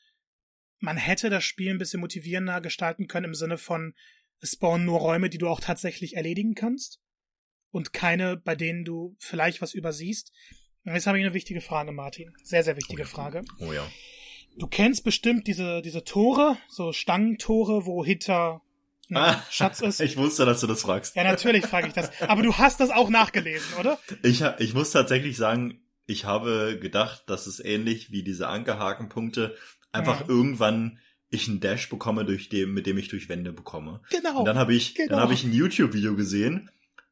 man 0.80 0.98
hätte 0.98 1.30
das 1.30 1.44
Spiel 1.44 1.72
ein 1.72 1.78
bisschen 1.78 2.00
motivierender 2.00 2.62
gestalten 2.62 3.08
können 3.08 3.26
im 3.26 3.36
Sinne 3.36 3.58
von, 3.58 3.94
es 4.40 4.52
spawnen 4.52 4.86
nur 4.86 5.00
Räume, 5.00 5.30
die 5.30 5.38
du 5.38 5.48
auch 5.48 5.60
tatsächlich 5.60 6.16
erledigen 6.16 6.56
kannst 6.56 7.00
und 7.72 7.94
keine, 7.94 8.38
bei 8.38 8.56
denen 8.56 8.86
du 8.86 9.16
vielleicht 9.20 9.62
was 9.62 9.74
übersiehst. 9.74 10.32
Und 10.86 10.94
jetzt 10.94 11.08
habe 11.08 11.18
ich 11.18 11.26
eine 11.26 11.34
wichtige 11.34 11.62
Frage, 11.62 11.92
Martin. 11.92 12.34
Sehr, 12.44 12.64
sehr 12.64 12.78
wichtige 12.78 13.02
oh 13.02 13.06
ja. 13.06 13.10
Frage. 13.10 13.44
Oh 13.60 13.74
ja. 13.74 13.86
Du 14.58 14.68
kennst 14.68 15.04
bestimmt 15.04 15.48
diese, 15.48 15.82
diese 15.82 16.04
Tore, 16.04 16.58
so 16.70 16.94
Stangentore, 16.94 17.86
wo 17.86 18.06
hinter 18.06 18.62
ein 19.10 19.18
ah, 19.18 19.46
Schatz 19.50 19.82
ist. 19.82 20.00
Ich 20.02 20.16
wusste, 20.16 20.46
dass 20.46 20.62
du 20.62 20.68
das 20.68 20.84
fragst. 20.84 21.16
Ja, 21.16 21.24
natürlich 21.24 21.66
frage 21.66 21.88
ich 21.88 21.94
das. 21.94 22.10
Aber 22.22 22.42
du 22.42 22.58
hast 22.58 22.80
das 22.80 22.92
auch 22.92 23.10
nachgelesen, 23.10 23.74
oder? 23.80 24.00
Ich, 24.24 24.42
ich 24.60 24.74
muss 24.74 24.92
tatsächlich 24.92 25.36
sagen, 25.36 25.85
ich 26.06 26.26
habe 26.26 26.78
gedacht, 26.80 27.24
dass 27.28 27.48
es 27.48 27.60
ähnlich 27.60 28.12
wie 28.12 28.24
diese 28.24 28.48
Ankerhakenpunkte 28.48 29.56
einfach 29.92 30.22
ja. 30.22 30.30
irgendwann 30.30 31.00
ich 31.30 31.48
einen 31.48 31.60
Dash 31.60 31.90
bekomme, 31.90 32.26
durch 32.26 32.50
dem, 32.50 32.74
mit 32.74 32.86
dem 32.86 32.98
ich 32.98 33.08
durch 33.08 33.30
Wände 33.30 33.52
bekomme. 33.52 34.02
Genau. 34.10 34.40
Und 34.40 34.46
dann 34.46 34.58
habe 34.58 34.74
ich, 34.74 34.96
genau. 34.96 35.10
dann 35.10 35.20
habe 35.20 35.34
ich 35.34 35.44
ein 35.44 35.54
YouTube-Video 35.54 36.16
gesehen, 36.16 36.70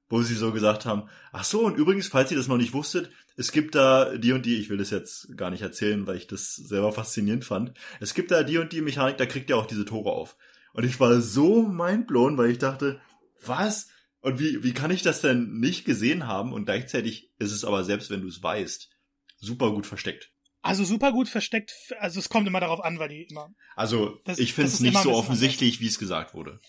wo 0.09 0.21
sie 0.21 0.35
so 0.35 0.51
gesagt 0.51 0.85
haben, 0.85 1.09
ach 1.31 1.43
so, 1.43 1.65
und 1.65 1.75
übrigens, 1.75 2.07
falls 2.07 2.29
ihr 2.31 2.37
das 2.37 2.47
noch 2.47 2.57
nicht 2.57 2.73
wusstet, 2.73 3.09
es 3.35 3.51
gibt 3.51 3.73
da 3.73 4.15
die 4.15 4.31
und 4.31 4.45
die, 4.45 4.57
ich 4.57 4.69
will 4.69 4.77
das 4.77 4.91
jetzt 4.91 5.35
gar 5.35 5.49
nicht 5.49 5.63
erzählen, 5.63 6.05
weil 6.05 6.17
ich 6.17 6.27
das 6.27 6.55
selber 6.55 6.91
faszinierend 6.91 7.45
fand. 7.45 7.73
Es 7.99 8.13
gibt 8.13 8.29
da 8.29 8.43
die 8.43 8.59
und 8.59 8.71
die 8.71 8.81
Mechanik, 8.81 9.17
da 9.17 9.25
kriegt 9.25 9.49
ihr 9.49 9.57
auch 9.57 9.65
diese 9.65 9.85
Tore 9.85 10.11
auf. 10.11 10.37
Und 10.73 10.83
ich 10.83 10.99
war 10.99 11.19
so 11.19 11.63
mindblown, 11.63 12.37
weil 12.37 12.51
ich 12.51 12.59
dachte, 12.59 13.01
was? 13.43 13.89
Und 14.23 14.39
wie, 14.39 14.63
wie 14.63 14.71
kann 14.73 14.89
ich 14.89 15.01
das 15.01 15.19
denn 15.19 15.59
nicht 15.59 15.83
gesehen 15.83 16.27
haben? 16.27 16.53
Und 16.53 16.63
gleichzeitig 16.63 17.33
ist 17.39 17.51
es 17.51 17.65
aber, 17.65 17.83
selbst 17.83 18.09
wenn 18.09 18.21
du 18.21 18.29
es 18.29 18.41
weißt, 18.41 18.89
super 19.35 19.71
gut 19.71 19.85
versteckt. 19.85 20.31
Also 20.61 20.85
super 20.85 21.11
gut 21.11 21.27
versteckt, 21.27 21.73
also 21.99 22.21
es 22.21 22.29
kommt 22.29 22.47
immer 22.47 22.61
darauf 22.61 22.81
an, 22.81 22.99
weil 22.99 23.09
die 23.09 23.23
immer. 23.23 23.53
Also 23.75 24.21
das, 24.23 24.39
ich 24.39 24.53
finde 24.53 24.69
es 24.69 24.79
nicht 24.79 24.97
so 24.97 25.11
offensichtlich, 25.11 25.81
wie 25.81 25.87
es 25.87 25.99
gesagt 25.99 26.33
wurde. 26.33 26.61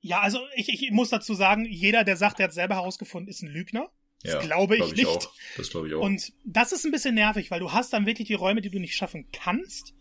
Ja, 0.00 0.20
also 0.20 0.38
ich, 0.56 0.70
ich 0.70 0.90
muss 0.92 1.10
dazu 1.10 1.34
sagen, 1.34 1.66
jeder, 1.66 2.04
der 2.04 2.16
sagt, 2.16 2.40
er 2.40 2.44
hat 2.44 2.54
selber 2.54 2.76
herausgefunden, 2.76 3.28
ist 3.28 3.42
ein 3.42 3.50
Lügner. 3.50 3.90
Das 4.22 4.32
ja, 4.32 4.40
glaube 4.40 4.76
ich, 4.76 4.78
glaub 4.78 4.92
ich 4.92 4.96
nicht. 4.96 5.06
Auch. 5.06 5.34
Das 5.58 5.68
glaube 5.68 5.88
ich 5.88 5.94
auch. 5.94 6.00
Und 6.00 6.32
das 6.42 6.72
ist 6.72 6.86
ein 6.86 6.90
bisschen 6.90 7.14
nervig, 7.14 7.50
weil 7.50 7.60
du 7.60 7.72
hast 7.72 7.92
dann 7.92 8.06
wirklich 8.06 8.28
die 8.28 8.34
Räume, 8.34 8.62
die 8.62 8.70
du 8.70 8.78
nicht 8.78 8.96
schaffen 8.96 9.28
kannst. 9.30 9.92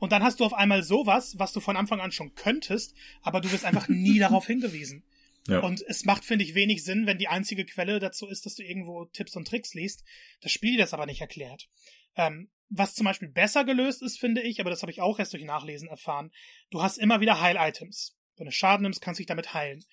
Und 0.00 0.10
dann 0.10 0.24
hast 0.24 0.40
du 0.40 0.44
auf 0.44 0.54
einmal 0.54 0.82
sowas, 0.82 1.38
was 1.38 1.52
du 1.52 1.60
von 1.60 1.76
Anfang 1.76 2.00
an 2.00 2.10
schon 2.10 2.34
könntest, 2.34 2.96
aber 3.22 3.40
du 3.40 3.52
wirst 3.52 3.64
einfach 3.64 3.86
nie 3.86 4.18
darauf 4.18 4.48
hingewiesen. 4.48 5.04
Ja. 5.46 5.60
Und 5.60 5.82
es 5.86 6.04
macht, 6.04 6.24
finde 6.24 6.44
ich, 6.44 6.54
wenig 6.54 6.84
Sinn, 6.84 7.06
wenn 7.06 7.18
die 7.18 7.28
einzige 7.28 7.64
Quelle 7.64 7.98
dazu 8.00 8.26
ist, 8.26 8.44
dass 8.44 8.54
du 8.54 8.62
irgendwo 8.62 9.06
Tipps 9.06 9.36
und 9.36 9.46
Tricks 9.46 9.74
liest. 9.74 10.04
Das 10.40 10.52
Spiel 10.52 10.76
das 10.76 10.92
aber 10.92 11.06
nicht 11.06 11.20
erklärt. 11.20 11.68
Ähm, 12.16 12.50
was 12.68 12.94
zum 12.94 13.04
Beispiel 13.04 13.28
besser 13.28 13.64
gelöst 13.64 14.02
ist, 14.02 14.18
finde 14.18 14.42
ich, 14.42 14.60
aber 14.60 14.70
das 14.70 14.82
habe 14.82 14.92
ich 14.92 15.00
auch 15.00 15.18
erst 15.18 15.32
durch 15.32 15.44
Nachlesen 15.44 15.88
erfahren. 15.88 16.32
Du 16.70 16.82
hast 16.82 16.98
immer 16.98 17.20
wieder 17.20 17.40
Heil-Items. 17.40 18.16
Wenn 18.36 18.46
du 18.46 18.52
Schaden 18.52 18.82
nimmst, 18.82 19.00
kannst 19.00 19.18
du 19.18 19.22
dich 19.22 19.26
damit 19.28 19.54
heilen. 19.54 19.84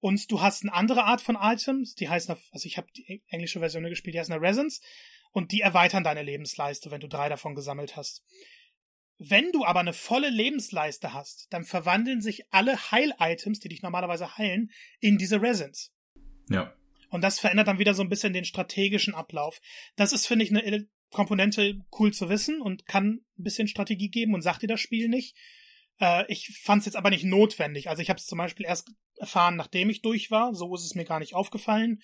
Und 0.00 0.30
du 0.30 0.40
hast 0.40 0.62
eine 0.62 0.74
andere 0.74 1.04
Art 1.04 1.20
von 1.20 1.38
Items, 1.40 1.94
die 1.94 2.08
heißen, 2.08 2.36
also 2.50 2.66
ich 2.66 2.76
habe 2.76 2.88
die 2.92 3.22
englische 3.28 3.60
Version 3.60 3.84
gespielt, 3.84 4.14
die 4.14 4.20
heißen 4.20 4.34
Resons. 4.34 4.80
Und 5.30 5.50
die 5.50 5.62
erweitern 5.62 6.04
deine 6.04 6.22
Lebensleiste, 6.22 6.90
wenn 6.90 7.00
du 7.00 7.08
drei 7.08 7.28
davon 7.28 7.54
gesammelt 7.54 7.96
hast. 7.96 8.22
Wenn 9.18 9.52
du 9.52 9.64
aber 9.64 9.80
eine 9.80 9.92
volle 9.92 10.28
Lebensleiste 10.28 11.12
hast, 11.12 11.46
dann 11.50 11.64
verwandeln 11.64 12.20
sich 12.20 12.52
alle 12.52 12.90
Heil-Items, 12.90 13.60
die 13.60 13.68
dich 13.68 13.82
normalerweise 13.82 14.36
heilen, 14.36 14.70
in 15.00 15.18
diese 15.18 15.40
Resins. 15.40 15.92
Ja. 16.48 16.74
Und 17.10 17.20
das 17.20 17.38
verändert 17.38 17.68
dann 17.68 17.78
wieder 17.78 17.94
so 17.94 18.02
ein 18.02 18.08
bisschen 18.08 18.32
den 18.32 18.44
strategischen 18.44 19.14
Ablauf. 19.14 19.60
Das 19.94 20.12
ist, 20.12 20.26
finde 20.26 20.44
ich, 20.44 20.50
eine 20.50 20.88
Komponente 21.10 21.80
cool 21.98 22.12
zu 22.12 22.28
wissen 22.28 22.60
und 22.60 22.86
kann 22.86 23.20
ein 23.38 23.44
bisschen 23.44 23.68
Strategie 23.68 24.10
geben 24.10 24.34
und 24.34 24.42
sagt 24.42 24.62
dir 24.62 24.66
das 24.66 24.80
Spiel 24.80 25.08
nicht. 25.08 25.36
Äh, 26.00 26.24
ich 26.26 26.58
fand 26.62 26.80
es 26.80 26.86
jetzt 26.86 26.96
aber 26.96 27.10
nicht 27.10 27.24
notwendig. 27.24 27.88
Also 27.88 28.02
ich 28.02 28.10
habe 28.10 28.18
es 28.18 28.26
zum 28.26 28.38
Beispiel 28.38 28.66
erst 28.66 28.90
erfahren, 29.16 29.56
nachdem 29.56 29.90
ich 29.90 30.02
durch 30.02 30.30
war. 30.30 30.54
So 30.54 30.74
ist 30.74 30.84
es 30.84 30.94
mir 30.94 31.04
gar 31.04 31.20
nicht 31.20 31.34
aufgefallen. 31.34 32.02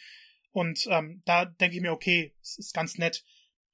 Und 0.52 0.86
ähm, 0.90 1.22
da 1.24 1.44
denke 1.44 1.76
ich 1.76 1.82
mir, 1.82 1.92
okay, 1.92 2.34
es 2.40 2.58
ist 2.58 2.74
ganz 2.74 2.96
nett. 2.98 3.24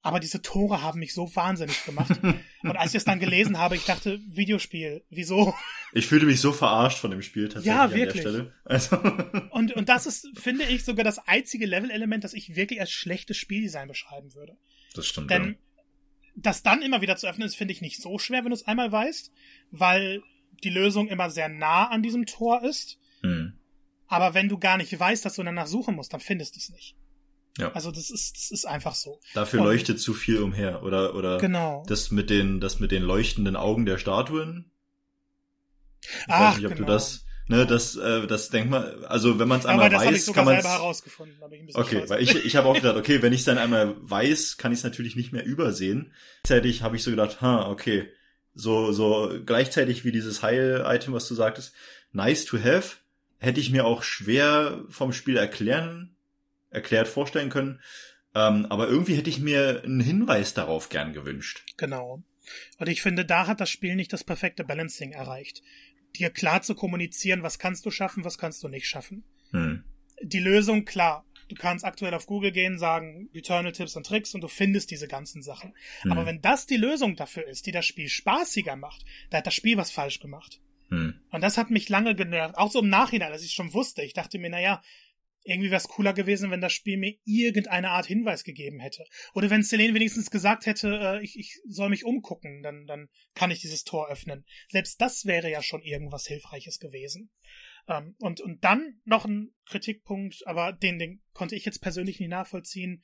Aber 0.01 0.19
diese 0.19 0.41
Tore 0.41 0.81
haben 0.81 0.99
mich 0.99 1.13
so 1.13 1.35
wahnsinnig 1.35 1.83
gemacht. 1.83 2.11
und 2.63 2.77
als 2.77 2.91
ich 2.91 2.97
es 2.97 3.05
dann 3.05 3.19
gelesen 3.19 3.57
habe, 3.57 3.75
ich 3.75 3.83
dachte, 3.83 4.19
Videospiel, 4.27 5.03
wieso? 5.09 5.53
Ich 5.91 6.07
fühlte 6.07 6.25
mich 6.25 6.39
so 6.39 6.53
verarscht 6.53 6.99
von 6.99 7.11
dem 7.11 7.21
Spiel 7.21 7.49
tatsächlich. 7.49 7.75
Ja, 7.75 7.93
wirklich. 7.93 8.25
Also. 8.63 8.97
und, 9.51 9.73
und 9.73 9.89
das 9.89 10.05
ist, 10.05 10.29
finde 10.35 10.65
ich, 10.65 10.85
sogar 10.85 11.03
das 11.03 11.19
einzige 11.27 11.65
Level-Element, 11.65 12.23
das 12.23 12.33
ich 12.33 12.55
wirklich 12.55 12.79
als 12.79 12.91
schlechtes 12.91 13.37
Spieldesign 13.37 13.87
beschreiben 13.87 14.33
würde. 14.33 14.57
Das 14.93 15.07
stimmt. 15.07 15.29
Denn 15.29 15.57
ja. 15.75 15.83
das 16.35 16.63
dann 16.63 16.81
immer 16.81 17.01
wieder 17.01 17.17
zu 17.17 17.27
öffnen, 17.27 17.47
ist, 17.47 17.55
finde 17.55 17.73
ich, 17.73 17.81
nicht 17.81 18.01
so 18.01 18.17
schwer, 18.19 18.43
wenn 18.43 18.51
du 18.51 18.55
es 18.55 18.67
einmal 18.67 18.91
weißt, 18.91 19.31
weil 19.71 20.21
die 20.63 20.69
Lösung 20.69 21.07
immer 21.07 21.29
sehr 21.29 21.49
nah 21.49 21.89
an 21.89 22.01
diesem 22.03 22.25
Tor 22.25 22.63
ist. 22.63 22.99
Hm. 23.21 23.59
Aber 24.07 24.33
wenn 24.33 24.47
du 24.47 24.57
gar 24.57 24.77
nicht 24.77 24.97
weißt, 24.97 25.25
dass 25.25 25.35
du 25.35 25.43
danach 25.43 25.67
suchen 25.67 25.95
musst, 25.95 26.13
dann 26.13 26.21
findest 26.21 26.55
du 26.55 26.59
es 26.59 26.69
nicht. 26.69 26.95
Ja. 27.57 27.71
Also 27.71 27.91
das 27.91 28.09
ist, 28.09 28.35
das 28.35 28.51
ist 28.51 28.65
einfach 28.65 28.95
so. 28.95 29.19
Dafür 29.33 29.61
Und, 29.61 29.67
leuchtet 29.67 29.99
zu 29.99 30.13
viel 30.13 30.39
umher, 30.39 30.83
oder, 30.83 31.15
oder 31.15 31.37
genau. 31.39 31.83
das 31.87 32.11
mit 32.11 32.29
den, 32.29 32.59
das 32.59 32.79
mit 32.79 32.91
den 32.91 33.03
leuchtenden 33.03 33.55
Augen 33.55 33.85
der 33.85 33.97
Statuen. 33.97 34.71
Ich 36.01 36.09
Ach, 36.27 36.51
weiß 36.51 36.57
nicht, 36.57 36.65
ob 36.67 36.75
genau. 36.75 36.85
du 36.85 36.93
das, 36.93 37.25
ne, 37.47 37.65
das, 37.65 37.95
äh, 37.95 38.27
das 38.27 38.49
denk 38.49 38.69
mal, 38.69 39.05
also 39.05 39.39
wenn 39.39 39.47
man 39.47 39.59
es 39.59 39.65
einmal 39.65 39.91
weiß, 39.91 40.15
ich 40.15 40.25
sogar 40.25 40.45
kann 40.45 40.53
man 40.53 40.63
herausgefunden. 40.63 41.35
Ich 41.51 41.75
ein 41.75 41.81
okay, 41.81 42.03
weil 42.07 42.21
ich, 42.21 42.35
ich 42.45 42.55
habe 42.55 42.67
auch 42.67 42.75
gedacht, 42.75 42.95
okay, 42.95 43.21
wenn 43.21 43.33
ich 43.33 43.39
es 43.39 43.45
dann 43.45 43.57
einmal 43.57 43.95
weiß, 44.01 44.57
kann 44.57 44.71
ich 44.71 44.79
es 44.79 44.83
natürlich 44.83 45.15
nicht 45.15 45.33
mehr 45.33 45.45
übersehen. 45.45 46.13
Gleichzeitig 46.43 46.83
habe 46.83 46.95
ich 46.95 47.03
so 47.03 47.09
gedacht, 47.09 47.41
ha, 47.41 47.69
okay, 47.69 48.07
so, 48.53 48.91
so 48.91 49.33
gleichzeitig 49.45 50.05
wie 50.05 50.11
dieses 50.11 50.43
Heil-Item, 50.43 51.13
was 51.13 51.27
du 51.27 51.35
sagtest, 51.35 51.73
nice 52.11 52.45
to 52.45 52.57
have, 52.57 52.97
hätte 53.39 53.59
ich 53.59 53.71
mir 53.71 53.85
auch 53.85 54.03
schwer 54.03 54.83
vom 54.89 55.11
Spiel 55.13 55.37
erklären 55.37 56.16
erklärt 56.69 57.07
vorstellen 57.07 57.49
können. 57.49 57.81
Ähm, 58.35 58.65
aber 58.69 58.87
irgendwie 58.87 59.15
hätte 59.15 59.29
ich 59.29 59.39
mir 59.39 59.81
einen 59.83 59.99
Hinweis 59.99 60.53
darauf 60.53 60.89
gern 60.89 61.13
gewünscht. 61.13 61.63
Genau. 61.77 62.23
Und 62.77 62.87
ich 62.87 63.01
finde, 63.01 63.25
da 63.25 63.47
hat 63.47 63.59
das 63.59 63.69
Spiel 63.69 63.95
nicht 63.95 64.13
das 64.13 64.23
perfekte 64.23 64.63
Balancing 64.63 65.11
erreicht. 65.11 65.63
Dir 66.15 66.29
klar 66.29 66.61
zu 66.61 66.75
kommunizieren, 66.75 67.43
was 67.43 67.59
kannst 67.59 67.85
du 67.85 67.91
schaffen, 67.91 68.23
was 68.23 68.37
kannst 68.37 68.63
du 68.63 68.67
nicht 68.67 68.87
schaffen. 68.87 69.23
Hm. 69.51 69.83
Die 70.21 70.39
Lösung, 70.39 70.85
klar. 70.85 71.25
Du 71.49 71.55
kannst 71.55 71.85
aktuell 71.85 72.13
auf 72.13 72.25
Google 72.25 72.51
gehen, 72.51 72.77
sagen 72.77 73.29
Eternal 73.33 73.71
Tipps 73.71 73.95
und 73.95 74.05
Tricks 74.05 74.35
und 74.35 74.41
du 74.41 74.49
findest 74.49 74.91
diese 74.91 75.07
ganzen 75.07 75.41
Sachen. 75.41 75.73
Hm. 76.01 76.11
Aber 76.11 76.25
wenn 76.25 76.41
das 76.41 76.65
die 76.65 76.77
Lösung 76.77 77.15
dafür 77.15 77.47
ist, 77.47 77.65
die 77.65 77.71
das 77.71 77.85
Spiel 77.85 78.09
spaßiger 78.09 78.75
macht, 78.75 79.05
da 79.29 79.37
hat 79.37 79.47
das 79.47 79.53
Spiel 79.53 79.77
was 79.77 79.91
falsch 79.91 80.19
gemacht. 80.19 80.59
Hm. 80.89 81.19
Und 81.31 81.41
das 81.41 81.57
hat 81.57 81.69
mich 81.69 81.89
lange 81.89 82.15
genervt. 82.15 82.57
Auch 82.57 82.71
so 82.71 82.79
im 82.79 82.89
Nachhinein, 82.89 83.31
als 83.31 83.43
ich 83.43 83.53
schon 83.53 83.73
wusste. 83.73 84.03
Ich 84.03 84.13
dachte 84.13 84.39
mir, 84.39 84.49
naja, 84.49 84.81
irgendwie 85.47 85.69
wäre 85.69 85.77
es 85.77 85.87
cooler 85.87 86.13
gewesen, 86.13 86.51
wenn 86.51 86.59
das 86.59 86.73
Spiel 86.73 86.97
mir 86.97 87.15
irgendeine 87.23 87.91
Art 87.91 88.05
Hinweis 88.05 88.43
gegeben 88.43 88.79
hätte. 88.79 89.05
Oder 89.33 89.49
wenn 89.49 89.63
Selene 89.63 89.93
wenigstens 89.93 90.29
gesagt 90.29 90.65
hätte, 90.65 90.99
äh, 91.01 91.23
ich, 91.23 91.37
ich 91.39 91.61
soll 91.65 91.89
mich 91.89 92.03
umgucken, 92.03 92.61
dann, 92.63 92.85
dann 92.85 93.07
kann 93.33 93.49
ich 93.49 93.61
dieses 93.61 93.85
Tor 93.85 94.09
öffnen. 94.09 94.45
Selbst 94.69 94.99
das 94.99 95.25
wäre 95.25 95.49
ja 95.49 95.63
schon 95.63 95.81
irgendwas 95.81 96.27
Hilfreiches 96.27 96.79
gewesen. 96.79 97.31
Ähm, 97.87 98.15
und, 98.19 98.41
und 98.41 98.63
dann 98.65 98.99
noch 99.05 99.23
ein 99.23 99.55
Kritikpunkt, 99.65 100.45
aber 100.45 100.73
den, 100.73 100.99
den 100.99 101.23
konnte 101.31 101.55
ich 101.55 101.63
jetzt 101.63 101.79
persönlich 101.79 102.19
nicht 102.19 102.29
nachvollziehen, 102.29 103.01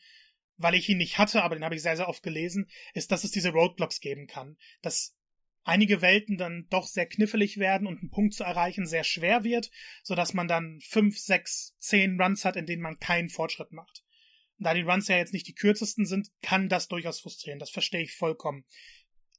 weil 0.57 0.75
ich 0.75 0.89
ihn 0.89 0.97
nicht 0.97 1.17
hatte, 1.17 1.43
aber 1.43 1.55
den 1.55 1.63
habe 1.63 1.75
ich 1.75 1.81
sehr, 1.81 1.95
sehr 1.95 2.09
oft 2.09 2.23
gelesen, 2.23 2.69
ist, 2.93 3.11
dass 3.11 3.23
es 3.23 3.31
diese 3.31 3.51
Roadblocks 3.51 4.01
geben 4.01 4.27
kann. 4.27 4.57
Dass 4.81 5.15
einige 5.64 6.01
Welten 6.01 6.38
dann 6.38 6.68
doch 6.70 6.88
sehr 6.88 7.05
knifflig 7.05 7.57
werden 7.57 7.88
und 7.88 7.99
einen 7.99 8.09
Punkt 8.09 8.34
zu 8.34 8.43
erreichen 8.43 8.86
sehr 8.86 9.03
schwer 9.03 9.43
wird, 9.43 9.72
so 10.03 10.16
dass 10.16 10.34
man 10.34 10.47
dann 10.47 10.80
fünf, 10.82 11.18
sechs, 11.18 11.76
zehn 11.80 12.20
Runs 12.20 12.45
hat, 12.45 12.55
in 12.55 12.66
denen 12.66 12.82
man 12.82 12.99
keinen 12.99 13.30
Fortschritt 13.30 13.72
macht. 13.72 14.03
Da 14.59 14.74
die 14.74 14.82
Runs 14.82 15.07
ja 15.07 15.18
jetzt 15.18 15.34
nicht 15.34 15.47
die 15.47 15.55
kürzesten 15.55 16.05
sind, 16.05 16.30
kann 16.41 16.70
das 16.70 16.88
durchaus 16.88 17.20
frustrieren. 17.20 17.59
Das 17.59 17.70
verstehe 17.70 18.03
ich 18.03 18.16
vollkommen. 18.16 18.66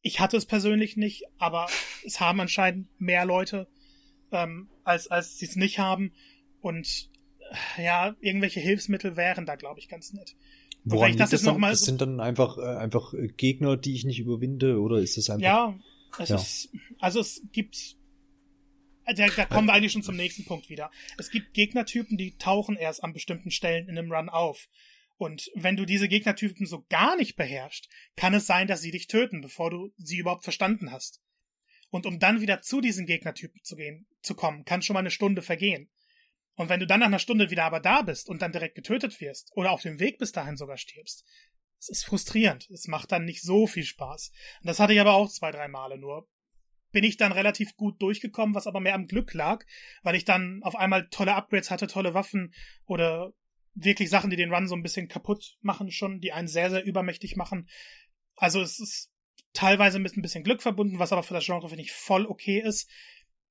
Ich 0.02 0.20
hatte 0.20 0.36
es 0.36 0.44
persönlich 0.44 0.96
nicht, 0.96 1.24
aber 1.38 1.66
es 2.04 2.20
haben 2.20 2.40
anscheinend 2.40 2.88
mehr 3.00 3.24
Leute, 3.24 3.68
ähm, 4.32 4.68
als, 4.82 5.08
als 5.08 5.38
sie 5.38 5.46
es 5.46 5.56
nicht 5.56 5.78
haben. 5.78 6.12
Und 6.60 7.10
ja, 7.78 8.14
irgendwelche 8.20 8.60
Hilfsmittel 8.60 9.16
wären 9.16 9.46
da, 9.46 9.56
glaube 9.56 9.80
ich, 9.80 9.88
ganz 9.88 10.12
nett. 10.12 10.36
Woran 10.84 11.10
ich 11.10 11.16
das, 11.16 11.30
das, 11.30 11.42
dann, 11.42 11.60
das 11.60 11.80
sind 11.80 12.02
dann 12.02 12.20
einfach, 12.20 12.58
äh, 12.58 12.76
einfach 12.76 13.14
Gegner, 13.38 13.78
die 13.78 13.94
ich 13.94 14.04
nicht 14.04 14.20
überwinde, 14.20 14.78
oder 14.80 14.98
ist 14.98 15.16
das 15.16 15.30
einfach? 15.30 15.46
Ja, 15.46 15.78
es 16.18 16.28
ja. 16.28 16.36
ist, 16.36 16.68
also 16.98 17.20
es 17.20 17.42
gibt, 17.52 17.96
da, 19.06 19.26
da 19.28 19.44
kommen 19.46 19.66
wir 19.68 19.72
eigentlich 19.72 19.92
schon 19.92 20.02
zum 20.02 20.16
nächsten 20.16 20.44
Punkt 20.44 20.68
wieder. 20.68 20.90
Es 21.18 21.30
gibt 21.30 21.54
Gegnertypen, 21.54 22.16
die 22.16 22.36
tauchen 22.36 22.76
erst 22.76 23.02
an 23.02 23.12
bestimmten 23.12 23.50
Stellen 23.50 23.88
in 23.88 23.98
einem 23.98 24.12
Run 24.12 24.28
auf. 24.28 24.68
Und 25.16 25.50
wenn 25.54 25.76
du 25.76 25.84
diese 25.84 26.08
Gegnertypen 26.08 26.66
so 26.66 26.84
gar 26.88 27.16
nicht 27.16 27.36
beherrschst, 27.36 27.88
kann 28.16 28.34
es 28.34 28.46
sein, 28.46 28.66
dass 28.66 28.80
sie 28.80 28.90
dich 28.90 29.06
töten, 29.06 29.40
bevor 29.40 29.70
du 29.70 29.92
sie 29.96 30.18
überhaupt 30.18 30.44
verstanden 30.44 30.90
hast. 30.90 31.20
Und 31.90 32.06
um 32.06 32.18
dann 32.18 32.40
wieder 32.40 32.60
zu 32.60 32.80
diesen 32.80 33.06
Gegnertypen 33.06 33.62
zu 33.62 33.76
gehen, 33.76 34.08
zu 34.20 34.34
kommen, 34.34 34.64
kann 34.64 34.82
schon 34.82 34.94
mal 34.94 35.00
eine 35.00 35.12
Stunde 35.12 35.42
vergehen. 35.42 35.88
Und 36.56 36.68
wenn 36.68 36.80
du 36.80 36.86
dann 36.86 37.00
nach 37.00 37.06
einer 37.06 37.18
Stunde 37.18 37.50
wieder 37.50 37.64
aber 37.64 37.80
da 37.80 38.02
bist 38.02 38.28
und 38.28 38.42
dann 38.42 38.52
direkt 38.52 38.74
getötet 38.74 39.20
wirst 39.20 39.50
oder 39.54 39.70
auf 39.70 39.82
dem 39.82 39.98
Weg 39.98 40.18
bis 40.18 40.32
dahin 40.32 40.56
sogar 40.56 40.76
stirbst, 40.76 41.24
es 41.88 41.98
ist 41.98 42.04
frustrierend. 42.06 42.68
Es 42.70 42.88
macht 42.88 43.12
dann 43.12 43.24
nicht 43.24 43.42
so 43.42 43.66
viel 43.66 43.84
Spaß. 43.84 44.32
Und 44.60 44.66
das 44.66 44.80
hatte 44.80 44.92
ich 44.92 45.00
aber 45.00 45.14
auch 45.14 45.30
zwei, 45.30 45.50
drei 45.50 45.68
Male 45.68 45.98
nur. 45.98 46.28
Bin 46.92 47.04
ich 47.04 47.16
dann 47.16 47.32
relativ 47.32 47.76
gut 47.76 48.00
durchgekommen, 48.00 48.54
was 48.54 48.66
aber 48.66 48.80
mehr 48.80 48.94
am 48.94 49.06
Glück 49.06 49.34
lag, 49.34 49.64
weil 50.02 50.14
ich 50.14 50.24
dann 50.24 50.62
auf 50.62 50.76
einmal 50.76 51.08
tolle 51.08 51.34
Upgrades 51.34 51.70
hatte, 51.70 51.86
tolle 51.86 52.14
Waffen 52.14 52.54
oder 52.86 53.32
wirklich 53.74 54.08
Sachen, 54.08 54.30
die 54.30 54.36
den 54.36 54.54
Run 54.54 54.68
so 54.68 54.76
ein 54.76 54.82
bisschen 54.82 55.08
kaputt 55.08 55.56
machen 55.60 55.90
schon, 55.90 56.20
die 56.20 56.32
einen 56.32 56.48
sehr, 56.48 56.70
sehr 56.70 56.84
übermächtig 56.84 57.36
machen. 57.36 57.68
Also 58.36 58.60
es 58.60 58.78
ist 58.78 59.10
teilweise 59.52 59.98
mit 59.98 60.16
ein 60.16 60.22
bisschen 60.22 60.44
Glück 60.44 60.62
verbunden, 60.62 61.00
was 61.00 61.12
aber 61.12 61.24
für 61.24 61.34
das 61.34 61.44
Genre, 61.44 61.68
finde 61.68 61.82
ich, 61.82 61.92
voll 61.92 62.26
okay 62.26 62.60
ist. 62.60 62.88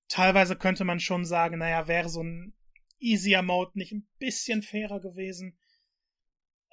Teilweise 0.07 0.55
könnte 0.55 0.85
man 0.85 1.01
schon 1.01 1.25
sagen, 1.25 1.59
naja, 1.59 1.87
wäre 1.87 2.07
so 2.07 2.23
ein 2.23 2.53
easier 2.99 3.41
Mode 3.41 3.71
nicht 3.75 3.91
ein 3.91 4.07
bisschen 4.19 4.61
fairer 4.61 5.01
gewesen. 5.01 5.57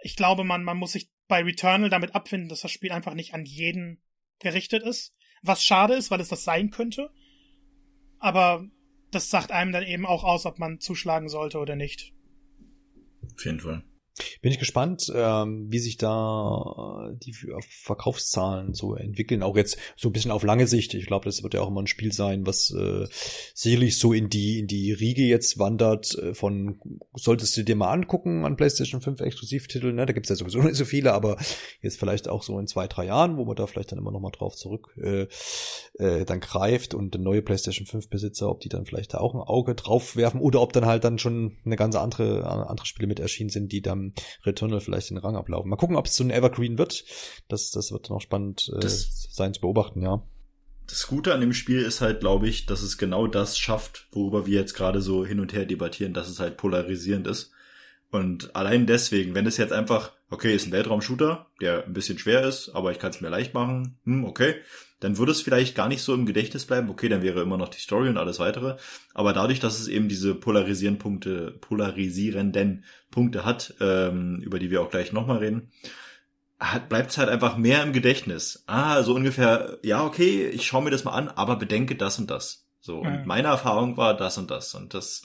Ich 0.02 0.14
glaube, 0.14 0.44
man, 0.44 0.62
man 0.62 0.76
muss 0.76 0.92
sich 0.92 1.10
bei 1.30 1.42
Returnal 1.42 1.88
damit 1.88 2.14
abfinden, 2.14 2.50
dass 2.50 2.60
das 2.60 2.72
Spiel 2.72 2.92
einfach 2.92 3.14
nicht 3.14 3.32
an 3.32 3.46
jeden 3.46 4.02
gerichtet 4.40 4.82
ist. 4.82 5.14
Was 5.42 5.64
schade 5.64 5.94
ist, 5.94 6.10
weil 6.10 6.20
es 6.20 6.28
das 6.28 6.44
sein 6.44 6.70
könnte. 6.70 7.10
Aber 8.18 8.66
das 9.10 9.30
sagt 9.30 9.52
einem 9.52 9.72
dann 9.72 9.84
eben 9.84 10.04
auch 10.04 10.24
aus, 10.24 10.44
ob 10.44 10.58
man 10.58 10.80
zuschlagen 10.80 11.28
sollte 11.30 11.58
oder 11.58 11.76
nicht. 11.76 12.12
Auf 13.34 13.44
jeden 13.44 13.60
Fall. 13.60 13.84
Bin 14.42 14.52
ich 14.52 14.58
gespannt, 14.58 15.12
ähm, 15.14 15.66
wie 15.70 15.78
sich 15.78 15.96
da 15.96 17.10
die 17.22 17.34
Verkaufszahlen 17.60 18.74
so 18.74 18.94
entwickeln. 18.94 19.42
Auch 19.42 19.56
jetzt 19.56 19.78
so 19.96 20.08
ein 20.08 20.12
bisschen 20.12 20.30
auf 20.30 20.42
lange 20.42 20.66
Sicht. 20.66 20.94
Ich 20.94 21.06
glaube, 21.06 21.24
das 21.24 21.42
wird 21.42 21.54
ja 21.54 21.60
auch 21.60 21.68
immer 21.68 21.82
ein 21.82 21.86
Spiel 21.86 22.12
sein, 22.12 22.46
was 22.46 22.70
äh, 22.70 23.06
sicherlich 23.54 23.98
so 23.98 24.12
in 24.12 24.28
die 24.28 24.58
in 24.60 24.66
die 24.66 24.92
Riege 24.92 25.22
jetzt 25.22 25.58
wandert. 25.58 26.14
Äh, 26.16 26.34
von 26.34 26.80
solltest 27.14 27.56
du 27.56 27.64
dir 27.64 27.76
mal 27.76 27.92
angucken 27.92 28.44
an 28.44 28.56
PlayStation 28.56 29.00
5 29.00 29.20
Exklusivtitel. 29.20 29.92
Ne? 29.92 30.06
Da 30.06 30.12
gibt's 30.12 30.28
ja 30.28 30.36
sowieso 30.36 30.58
nicht 30.62 30.76
so 30.76 30.84
viele, 30.84 31.12
aber 31.12 31.36
jetzt 31.82 31.98
vielleicht 31.98 32.28
auch 32.28 32.42
so 32.42 32.58
in 32.58 32.66
zwei 32.66 32.86
drei 32.86 33.06
Jahren, 33.06 33.36
wo 33.36 33.44
man 33.44 33.56
da 33.56 33.66
vielleicht 33.66 33.92
dann 33.92 33.98
immer 33.98 34.12
noch 34.12 34.20
mal 34.20 34.30
drauf 34.30 34.56
zurück 34.56 34.94
äh, 35.00 35.26
äh, 35.98 36.24
dann 36.24 36.40
greift 36.40 36.94
und 36.94 37.18
neue 37.18 37.42
PlayStation 37.42 37.86
5 37.86 38.08
Besitzer, 38.08 38.48
ob 38.48 38.60
die 38.60 38.68
dann 38.68 38.86
vielleicht 38.86 39.14
da 39.14 39.18
auch 39.18 39.34
ein 39.34 39.40
Auge 39.40 39.74
drauf 39.74 40.16
werfen 40.16 40.40
oder 40.40 40.60
ob 40.60 40.72
dann 40.72 40.86
halt 40.86 41.04
dann 41.04 41.18
schon 41.18 41.56
eine 41.64 41.76
ganz 41.76 41.96
andere 41.96 42.46
andere 42.46 42.86
Spiele 42.86 43.08
mit 43.08 43.20
erschienen 43.20 43.50
sind, 43.50 43.72
die 43.72 43.82
dann 43.82 44.09
Returnal 44.44 44.80
vielleicht 44.80 45.10
den 45.10 45.18
Rang 45.18 45.36
ablaufen. 45.36 45.68
Mal 45.68 45.76
gucken, 45.76 45.96
ob 45.96 46.06
es 46.06 46.16
so 46.16 46.24
ein 46.24 46.30
Evergreen 46.30 46.78
wird. 46.78 47.04
Das, 47.48 47.70
das 47.70 47.92
wird 47.92 48.10
noch 48.10 48.20
spannend 48.20 48.70
äh, 48.80 48.86
sein 48.86 49.54
zu 49.54 49.60
beobachten, 49.60 50.02
ja. 50.02 50.22
Das 50.86 51.06
Gute 51.06 51.32
an 51.32 51.40
dem 51.40 51.52
Spiel 51.52 51.82
ist 51.82 52.00
halt, 52.00 52.20
glaube 52.20 52.48
ich, 52.48 52.66
dass 52.66 52.82
es 52.82 52.98
genau 52.98 53.28
das 53.28 53.58
schafft, 53.58 54.08
worüber 54.10 54.46
wir 54.46 54.58
jetzt 54.58 54.74
gerade 54.74 55.00
so 55.00 55.24
hin 55.24 55.38
und 55.38 55.52
her 55.52 55.64
debattieren, 55.64 56.14
dass 56.14 56.28
es 56.28 56.40
halt 56.40 56.56
polarisierend 56.56 57.28
ist. 57.28 57.52
Und 58.10 58.56
allein 58.56 58.86
deswegen, 58.86 59.34
wenn 59.34 59.46
es 59.46 59.56
jetzt 59.56 59.72
einfach, 59.72 60.12
okay, 60.30 60.52
ist 60.52 60.66
ein 60.66 60.72
Weltraum-Shooter, 60.72 61.46
der 61.60 61.84
ein 61.84 61.92
bisschen 61.92 62.18
schwer 62.18 62.42
ist, 62.42 62.70
aber 62.70 62.90
ich 62.90 62.98
kann 62.98 63.10
es 63.10 63.20
mir 63.20 63.28
leicht 63.28 63.54
machen, 63.54 63.98
hm, 64.04 64.24
okay, 64.24 64.56
dann 65.00 65.18
würde 65.18 65.32
es 65.32 65.40
vielleicht 65.40 65.74
gar 65.74 65.88
nicht 65.88 66.02
so 66.02 66.14
im 66.14 66.26
Gedächtnis 66.26 66.66
bleiben. 66.66 66.90
Okay, 66.90 67.08
dann 67.08 67.22
wäre 67.22 67.40
immer 67.42 67.56
noch 67.56 67.68
die 67.68 67.80
Story 67.80 68.08
und 68.08 68.18
alles 68.18 68.38
weitere. 68.38 68.76
Aber 69.14 69.32
dadurch, 69.32 69.58
dass 69.58 69.80
es 69.80 69.88
eben 69.88 70.08
diese 70.08 70.34
polarisieren 70.34 70.98
Punkte, 70.98 71.52
polarisierenden 71.60 72.84
Punkte 73.10 73.44
hat, 73.44 73.74
ähm, 73.80 74.40
über 74.42 74.58
die 74.58 74.70
wir 74.70 74.82
auch 74.82 74.90
gleich 74.90 75.12
nochmal 75.12 75.38
reden, 75.38 75.72
bleibt 76.88 77.10
es 77.10 77.18
halt 77.18 77.30
einfach 77.30 77.56
mehr 77.56 77.82
im 77.82 77.92
Gedächtnis. 77.92 78.62
Ah, 78.66 79.02
so 79.02 79.14
ungefähr, 79.14 79.78
ja, 79.82 80.04
okay, 80.04 80.46
ich 80.48 80.66
schaue 80.66 80.84
mir 80.84 80.90
das 80.90 81.04
mal 81.04 81.12
an, 81.12 81.28
aber 81.28 81.56
bedenke 81.56 81.96
das 81.96 82.18
und 82.18 82.30
das. 82.30 82.66
So, 82.82 83.00
und 83.00 83.26
meine 83.26 83.48
Erfahrung 83.48 83.98
war 83.98 84.16
das 84.16 84.38
und 84.38 84.50
das. 84.50 84.74
Und 84.74 84.94
das 84.94 85.22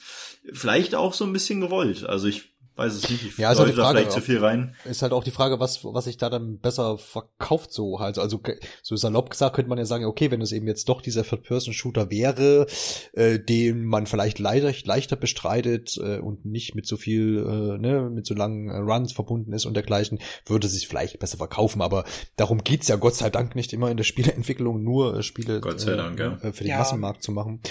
vielleicht 0.51 0.93
auch 0.93 1.13
so 1.13 1.25
ein 1.25 1.31
bisschen 1.31 1.61
gewollt. 1.61 2.05
Also 2.05 2.27
ich 2.27 2.54
weiß 2.75 2.93
es 2.93 3.09
nicht. 3.09 3.25
Ich 3.25 3.37
ja, 3.37 3.51
ist 3.51 3.59
halt 3.59 3.69
die 3.69 3.73
Frage, 3.73 3.99
vielleicht 3.99 4.11
zu 4.11 4.21
viel 4.21 4.39
rein. 4.39 4.75
Ist 4.85 5.01
halt 5.01 5.13
auch 5.13 5.23
die 5.23 5.31
Frage, 5.31 5.59
was, 5.59 5.83
was 5.83 6.05
sich 6.05 6.17
da 6.17 6.29
dann 6.29 6.59
besser 6.59 6.97
verkauft 6.97 7.71
so. 7.71 7.97
Also, 7.97 8.21
also 8.21 8.41
so 8.81 8.95
salopp 8.95 9.29
gesagt 9.29 9.55
könnte 9.55 9.69
man 9.69 9.77
ja 9.77 9.85
sagen, 9.85 10.05
okay, 10.05 10.31
wenn 10.31 10.41
es 10.41 10.51
eben 10.51 10.67
jetzt 10.67 10.89
doch 10.89 11.01
dieser 11.01 11.23
Third-Person-Shooter 11.23 12.11
wäre, 12.11 12.67
äh, 13.13 13.39
den 13.39 13.85
man 13.85 14.07
vielleicht 14.07 14.39
leider, 14.39 14.73
leichter 14.83 15.15
bestreitet 15.15 15.97
äh, 15.97 16.19
und 16.19 16.45
nicht 16.45 16.75
mit 16.75 16.85
so 16.85 16.97
viel, 16.97 17.37
äh, 17.39 17.77
ne, 17.77 18.09
mit 18.09 18.25
so 18.25 18.33
langen 18.33 18.69
äh, 18.69 18.77
Runs 18.77 19.13
verbunden 19.13 19.53
ist 19.53 19.65
und 19.65 19.73
dergleichen, 19.73 20.19
würde 20.45 20.67
sich 20.67 20.87
vielleicht 20.87 21.19
besser 21.19 21.37
verkaufen. 21.37 21.81
Aber 21.81 22.03
darum 22.35 22.63
geht's 22.63 22.87
ja 22.87 22.97
Gott 22.97 23.15
sei 23.15 23.29
Dank 23.29 23.55
nicht 23.55 23.73
immer 23.73 23.89
in 23.89 23.97
der 23.97 24.03
Spieleentwicklung, 24.03 24.83
nur 24.83 25.17
äh, 25.17 25.23
Spiele 25.23 25.61
Gott 25.61 25.79
sei 25.79 25.95
Dank, 25.95 26.19
ja. 26.19 26.37
äh, 26.41 26.51
für 26.51 26.63
den 26.63 26.71
ja. 26.71 26.79
Massenmarkt 26.79 27.23
zu 27.23 27.31
machen. 27.31 27.61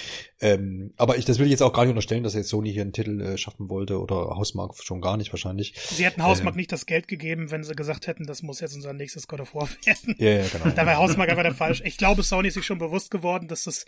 Ähm, 0.40 0.92
aber 0.96 1.16
ich, 1.16 1.24
das 1.24 1.38
will 1.38 1.46
ich 1.46 1.52
jetzt 1.52 1.62
auch 1.62 1.72
gar 1.72 1.82
nicht 1.82 1.90
unterstellen, 1.90 2.22
dass 2.22 2.34
jetzt 2.34 2.48
Sony 2.48 2.72
hier 2.72 2.82
einen 2.82 2.92
Titel 2.92 3.20
äh, 3.20 3.38
schaffen 3.38 3.68
wollte 3.68 4.00
oder 4.00 4.36
Hausmarkt 4.36 4.82
schon 4.82 4.93
gar 5.00 5.16
nicht 5.16 5.32
wahrscheinlich. 5.32 5.74
Sie 5.78 6.04
hätten 6.04 6.22
Hausmark 6.22 6.54
äh, 6.54 6.58
nicht 6.58 6.72
das 6.72 6.86
Geld 6.86 7.08
gegeben, 7.08 7.50
wenn 7.50 7.64
sie 7.64 7.74
gesagt 7.74 8.06
hätten, 8.06 8.26
das 8.26 8.42
muss 8.42 8.60
jetzt 8.60 8.74
unser 8.74 8.92
nächstes 8.92 9.28
God 9.28 9.40
of 9.40 9.54
War 9.54 9.68
werden. 9.84 10.14
Ja, 10.18 10.30
ja 10.30 10.46
genau. 10.48 10.70
da 10.76 10.86
wäre 10.86 10.96
Hausmark 10.96 11.28
einfach 11.30 11.42
der 11.42 11.54
falsch. 11.54 11.82
Ich 11.84 11.96
glaube, 11.96 12.22
Sony 12.22 12.48
ist 12.48 12.54
sich 12.54 12.66
schon 12.66 12.78
bewusst 12.78 13.10
geworden, 13.10 13.48
dass 13.48 13.64
das 13.64 13.86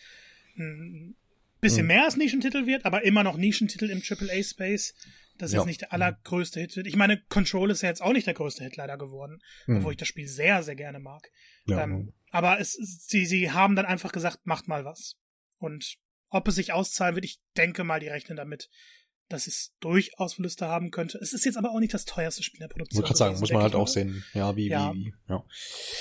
ein 0.57 1.17
bisschen 1.61 1.83
mhm. 1.83 1.89
mehr 1.89 2.05
als 2.05 2.17
Nischentitel 2.17 2.67
wird, 2.67 2.85
aber 2.85 3.05
immer 3.05 3.23
noch 3.23 3.37
Nischentitel 3.37 3.91
im 3.91 4.03
AAA-Space. 4.03 4.95
Das 5.39 5.53
ja. 5.53 5.59
jetzt 5.59 5.67
nicht 5.67 5.83
der 5.83 5.93
allergrößte 5.93 6.61
Hit 6.61 6.77
wird. 6.77 6.87
Ich 6.87 6.97
meine, 6.97 7.21
Control 7.29 7.71
ist 7.71 7.83
ja 7.83 7.91
jetzt 7.91 8.03
auch 8.03 8.13
nicht 8.13 8.27
der 8.27 8.35
größte 8.35 8.65
Hit 8.65 8.77
leider 8.77 8.97
geworden, 8.97 9.43
mhm. 9.67 9.79
obwohl 9.79 9.93
ich 9.93 9.99
das 9.99 10.09
Spiel 10.09 10.27
sehr, 10.27 10.63
sehr 10.63 10.77
gerne 10.77 10.99
mag. 10.99 11.31
Ja. 11.67 11.83
Ähm, 11.83 12.13
aber 12.31 12.59
es, 12.59 12.73
sie, 12.73 13.27
sie 13.27 13.51
haben 13.51 13.77
dann 13.77 13.87
einfach 13.87 14.13
gesagt, 14.13 14.47
macht 14.47 14.67
mal 14.67 14.85
was. 14.85 15.17
Und 15.59 15.97
ob 16.31 16.49
es 16.49 16.55
sich 16.55 16.73
auszahlen 16.73 17.15
wird, 17.15 17.25
ich 17.25 17.41
denke 17.57 17.85
mal, 17.85 18.01
die 18.01 18.09
rechnen 18.09 18.37
damit, 18.37 18.69
dass 19.29 19.47
es 19.47 19.73
durchaus 19.81 20.35
Verluste 20.35 20.69
haben 20.69 20.91
könnte. 20.91 21.19
Es 21.19 21.33
ist 21.33 21.45
jetzt 21.45 21.57
aber 21.57 21.71
auch 21.73 21.81
nicht 21.81 21.95
das 21.95 22.05
teuerste 22.05 22.43
Spiel 22.43 22.61
der 22.61 22.69
Produktion. 22.69 23.03
Ich 23.03 23.07
gerade 23.07 23.19
sagen, 23.19 23.41
muss 23.41 23.53
man 23.53 23.63
halt 23.63 23.75
auch 23.75 23.89
sehen, 23.89 24.25
ja, 24.35 24.55
wie, 24.57 24.69
ja. 24.69 24.93
wie, 24.95 25.07
wie, 25.07 25.15
ja. 25.29 25.45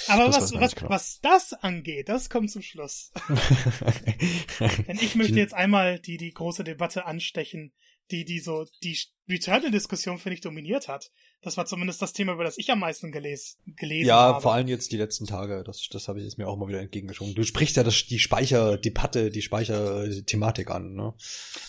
Aber 0.07 0.25
das 0.27 0.53
was, 0.53 0.53
was, 0.53 0.75
genau. 0.75 0.89
was 0.89 1.19
das 1.21 1.53
angeht, 1.53 2.09
das 2.09 2.29
kommt 2.29 2.51
zum 2.51 2.61
Schluss. 2.61 3.11
Denn 4.87 4.97
ich 5.01 5.15
möchte 5.15 5.35
jetzt 5.35 5.53
einmal 5.53 5.99
die, 5.99 6.17
die 6.17 6.31
große 6.31 6.63
Debatte 6.63 7.05
anstechen, 7.05 7.73
die, 8.11 8.25
die 8.25 8.39
so, 8.39 8.65
die 8.83 8.97
Returnal-Diskussion, 9.27 10.19
finde 10.19 10.35
ich, 10.35 10.41
dominiert 10.41 10.87
hat. 10.87 11.11
Das 11.41 11.57
war 11.57 11.65
zumindest 11.65 12.01
das 12.01 12.13
Thema, 12.13 12.33
über 12.33 12.43
das 12.43 12.57
ich 12.57 12.71
am 12.71 12.79
meisten 12.79 13.11
geles 13.11 13.57
gelesen 13.65 14.07
ja, 14.07 14.15
habe. 14.15 14.37
Ja, 14.37 14.39
vor 14.41 14.53
allem 14.53 14.67
jetzt 14.67 14.91
die 14.91 14.97
letzten 14.97 15.25
Tage. 15.25 15.63
Das, 15.63 15.87
das 15.91 16.07
habe 16.07 16.19
ich 16.19 16.25
jetzt 16.25 16.37
mir 16.37 16.47
auch 16.47 16.57
mal 16.57 16.67
wieder 16.67 16.81
entgegengeschoben. 16.81 17.33
Du 17.33 17.43
sprichst 17.43 17.75
ja 17.77 17.83
das, 17.83 18.05
die 18.05 18.19
Speicherdebatte, 18.19 19.31
die 19.31 19.41
Speicherthematik 19.41 20.69
an, 20.69 20.93
ne? 20.93 21.13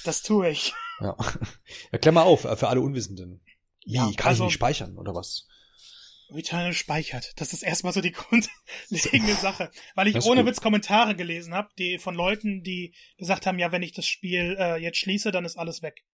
Das 0.04 0.22
tue 0.22 0.50
ich. 0.50 0.74
Ja. 1.00 1.16
Erklär 1.90 2.12
mal 2.12 2.22
auf, 2.22 2.42
für 2.42 2.68
alle 2.68 2.80
Unwissenden. 2.80 3.42
Wie, 3.84 3.94
ja, 3.94 4.10
kann 4.16 4.30
also, 4.30 4.44
ich 4.44 4.48
nicht 4.48 4.54
speichern, 4.54 4.98
oder 4.98 5.14
was? 5.14 5.46
Returnal 6.30 6.72
speichert. 6.72 7.32
Das 7.36 7.52
ist 7.52 7.62
erstmal 7.62 7.92
so 7.92 8.00
die 8.00 8.12
grundlegende 8.90 9.34
Sache. 9.34 9.70
Weil 9.94 10.08
ich 10.08 10.24
ohne 10.24 10.42
gut. 10.42 10.50
Witz 10.50 10.60
Kommentare 10.60 11.14
gelesen 11.14 11.54
habe, 11.54 11.70
die 11.78 11.98
von 11.98 12.14
Leuten, 12.14 12.62
die 12.62 12.94
gesagt 13.16 13.46
haben, 13.46 13.58
ja, 13.58 13.72
wenn 13.72 13.82
ich 13.82 13.92
das 13.92 14.06
Spiel 14.06 14.56
äh, 14.58 14.76
jetzt 14.76 14.98
schließe, 14.98 15.30
dann 15.30 15.44
ist 15.44 15.56
alles 15.56 15.82
weg. 15.82 16.04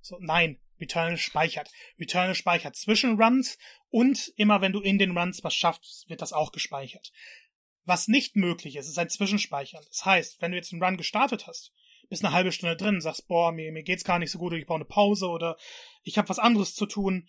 So, 0.00 0.16
nein, 0.20 0.58
Returnal 0.80 1.16
speichert. 1.16 1.70
Returnal 1.98 2.34
speichert 2.34 2.76
zwischen 2.76 3.20
Runs 3.20 3.58
und 3.88 4.32
immer 4.36 4.60
wenn 4.60 4.72
du 4.72 4.80
in 4.80 4.98
den 4.98 5.16
Runs 5.16 5.42
was 5.42 5.54
schaffst, 5.54 6.08
wird 6.08 6.22
das 6.22 6.32
auch 6.32 6.52
gespeichert. 6.52 7.12
Was 7.84 8.06
nicht 8.06 8.36
möglich 8.36 8.76
ist, 8.76 8.88
ist 8.88 8.98
ein 8.98 9.08
Zwischenspeichern. 9.08 9.84
Das 9.88 10.04
heißt, 10.04 10.40
wenn 10.40 10.52
du 10.52 10.56
jetzt 10.56 10.72
einen 10.72 10.82
Run 10.82 10.98
gestartet 10.98 11.46
hast, 11.46 11.72
bist 12.08 12.24
eine 12.24 12.34
halbe 12.34 12.52
Stunde 12.52 12.76
drin, 12.76 13.00
sagst, 13.00 13.28
boah, 13.28 13.52
mir, 13.52 13.70
mir 13.72 13.82
geht's 13.82 14.04
gar 14.04 14.18
nicht 14.18 14.30
so 14.30 14.38
gut, 14.38 14.52
ich 14.54 14.66
brauche 14.66 14.78
eine 14.78 14.84
Pause 14.84 15.28
oder 15.28 15.56
ich 16.02 16.18
habe 16.18 16.28
was 16.28 16.38
anderes 16.38 16.74
zu 16.74 16.86
tun, 16.86 17.28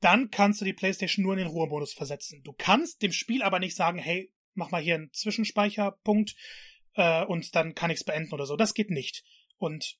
dann 0.00 0.30
kannst 0.30 0.60
du 0.60 0.64
die 0.64 0.72
PlayStation 0.72 1.22
nur 1.22 1.34
in 1.34 1.38
den 1.38 1.48
Ruhemodus 1.48 1.92
versetzen. 1.92 2.42
Du 2.42 2.52
kannst 2.52 3.02
dem 3.02 3.12
Spiel 3.12 3.42
aber 3.42 3.58
nicht 3.58 3.76
sagen, 3.76 3.98
hey, 3.98 4.32
mach 4.54 4.70
mal 4.70 4.82
hier 4.82 4.96
einen 4.96 5.12
Zwischenspeicherpunkt 5.12 6.34
äh, 6.94 7.24
und 7.24 7.54
dann 7.54 7.74
kann 7.74 7.90
ich's 7.90 8.04
beenden 8.04 8.32
oder 8.32 8.46
so. 8.46 8.56
Das 8.56 8.74
geht 8.74 8.90
nicht. 8.90 9.24
Und 9.58 9.98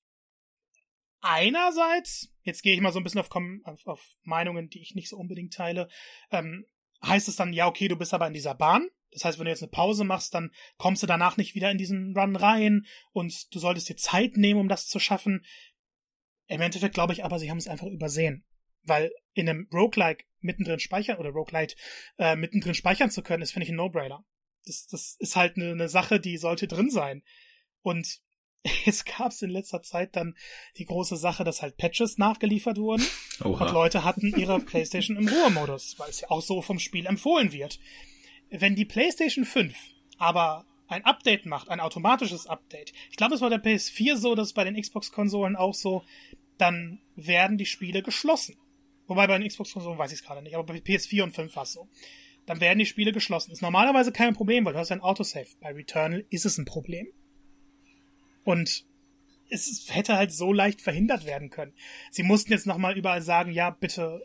einerseits, 1.21 2.33
jetzt 2.43 2.63
gehe 2.63 2.75
ich 2.75 2.81
mal 2.81 2.93
so 2.93 3.01
ein 3.01 3.05
bisschen 3.05 3.21
auf, 3.21 3.31
auf, 3.65 3.87
auf 3.87 4.17
Meinungen, 4.23 4.69
die 4.69 4.81
ich 4.81 4.95
nicht 4.95 5.09
so 5.09 5.17
unbedingt 5.17 5.55
teile, 5.55 5.89
ähm, 6.31 6.67
heißt 7.05 7.29
es 7.29 7.37
dann, 7.37 7.53
ja, 7.53 7.67
okay, 7.67 7.89
du 7.89 7.97
bist 7.97 8.15
aber 8.15 8.27
in 8.27 8.33
dieser 8.33 8.55
Bahn. 8.55 8.89
Das 9.13 9.25
heißt, 9.25 9.39
wenn 9.39 9.47
du 9.47 9.51
jetzt 9.51 9.63
eine 9.63 9.71
Pause 9.71 10.05
machst, 10.05 10.35
dann 10.35 10.53
kommst 10.77 11.03
du 11.03 11.07
danach 11.07 11.37
nicht 11.37 11.55
wieder 11.55 11.71
in 11.71 11.79
diesen 11.79 12.17
Run 12.17 12.37
rein 12.37 12.87
und 13.13 13.53
du 13.55 13.59
solltest 13.59 13.89
dir 13.89 13.97
Zeit 13.97 14.37
nehmen, 14.37 14.61
um 14.61 14.69
das 14.69 14.87
zu 14.87 15.01
schaffen. 15.01 15.45
Im 16.47 16.61
Endeffekt 16.61 16.95
glaube 16.95 17.13
ich 17.13 17.25
aber, 17.25 17.39
sie 17.39 17.51
haben 17.51 17.59
es 17.59 17.69
einfach 17.69 17.87
übersehen. 17.87 18.45
Weil 18.83 19.13
in 19.35 19.49
einem 19.49 19.69
Roguelike 19.73 20.25
mittendrin 20.41 20.79
speichern 20.79 21.19
oder 21.19 21.31
Roguelite 21.31 21.75
äh, 22.19 22.37
mittendrin 22.37 22.75
speichern 22.75 23.11
zu 23.11 23.23
können, 23.23 23.43
ist, 23.43 23.53
finde 23.53 23.65
ich, 23.65 23.71
ein 23.71 23.77
No-Brainer. 23.77 24.25
Das, 24.65 24.87
das 24.87 25.17
ist 25.19 25.37
halt 25.37 25.57
eine, 25.57 25.73
eine 25.73 25.89
Sache, 25.89 26.21
die 26.21 26.39
sollte 26.39 26.67
drin 26.67 26.91
sein. 26.91 27.23
Und 27.83 28.21
es 28.87 29.05
gab 29.05 29.33
in 29.41 29.51
letzter 29.51 29.83
Zeit 29.83 30.17
dann 30.17 30.37
die 30.77 30.85
große 30.85 31.17
Sache, 31.17 31.45
dass 31.45 31.63
halt 31.63 31.77
Patches 31.77 32.19
nachgeliefert 32.19 32.79
wurden 32.79 33.05
Oha. 33.45 33.67
und 33.67 33.73
Leute 33.73 34.05
hatten 34.05 34.35
ihre 34.37 34.61
PlayStation 34.61 35.17
im 35.17 35.29
Ruhemodus, 35.29 35.99
weil 35.99 36.11
es 36.11 36.21
ja 36.21 36.31
auch 36.31 36.43
so 36.43 36.61
vom 36.63 36.79
Spiel 36.79 37.07
empfohlen 37.07 37.53
wird. 37.53 37.79
Wenn 38.51 38.75
die 38.75 38.85
PlayStation 38.85 39.45
5 39.45 39.77
aber 40.19 40.67
ein 40.89 41.05
Update 41.05 41.47
macht, 41.47 41.69
ein 41.69 41.81
automatisches 41.81 42.47
Update, 42.47 42.93
ich 43.11 43.17
glaube, 43.17 43.35
es 43.35 43.41
war 43.41 43.51
der 43.51 43.63
PS4 43.63 44.17
so, 44.17 44.35
das 44.35 44.49
ist 44.49 44.55
bei 44.55 44.65
den 44.65 44.81
Xbox-Konsolen 44.81 45.57
auch 45.57 45.75
so, 45.75 46.05
dann 46.59 47.01
werden 47.15 47.57
die 47.57 47.67
Spiele 47.67 48.03
geschlossen. 48.03 48.57
Wobei 49.07 49.27
bei 49.27 49.39
den 49.39 49.49
Xbox-Konsolen 49.49 49.99
weiß 49.99 50.13
ich 50.13 50.19
es 50.19 50.25
gerade 50.25 50.43
nicht, 50.43 50.55
aber 50.55 50.65
bei 50.65 50.79
PS4 50.79 51.23
und 51.23 51.35
5 51.35 51.57
war 51.57 51.63
es 51.63 51.73
so. 51.73 51.89
Dann 52.47 52.61
werden 52.61 52.79
die 52.79 52.87
Spiele 52.87 53.13
geschlossen. 53.13 53.53
Ist 53.53 53.63
normalerweise 53.63 54.13
kein 54.13 54.35
Problem, 54.35 54.65
weil 54.65 54.73
du 54.73 54.79
hast 54.79 54.93
ein 54.93 55.01
Autosave. 55.01 55.47
Bei 55.61 55.73
Returnal 55.73 56.25
ist 56.31 56.47
es 56.47 56.59
ein 56.59 56.65
Problem. 56.65 57.09
Und 58.45 58.85
es 59.51 59.87
hätte 59.91 60.17
halt 60.17 60.33
so 60.33 60.53
leicht 60.53 60.81
verhindert 60.81 61.27
werden 61.27 61.51
können. 61.51 61.73
Sie 62.11 62.23
mussten 62.23 62.53
jetzt 62.53 62.67
nochmal 62.67 62.97
überall 62.97 63.23
sagen, 63.23 63.53
ja, 63.53 63.71
bitte 63.71 64.23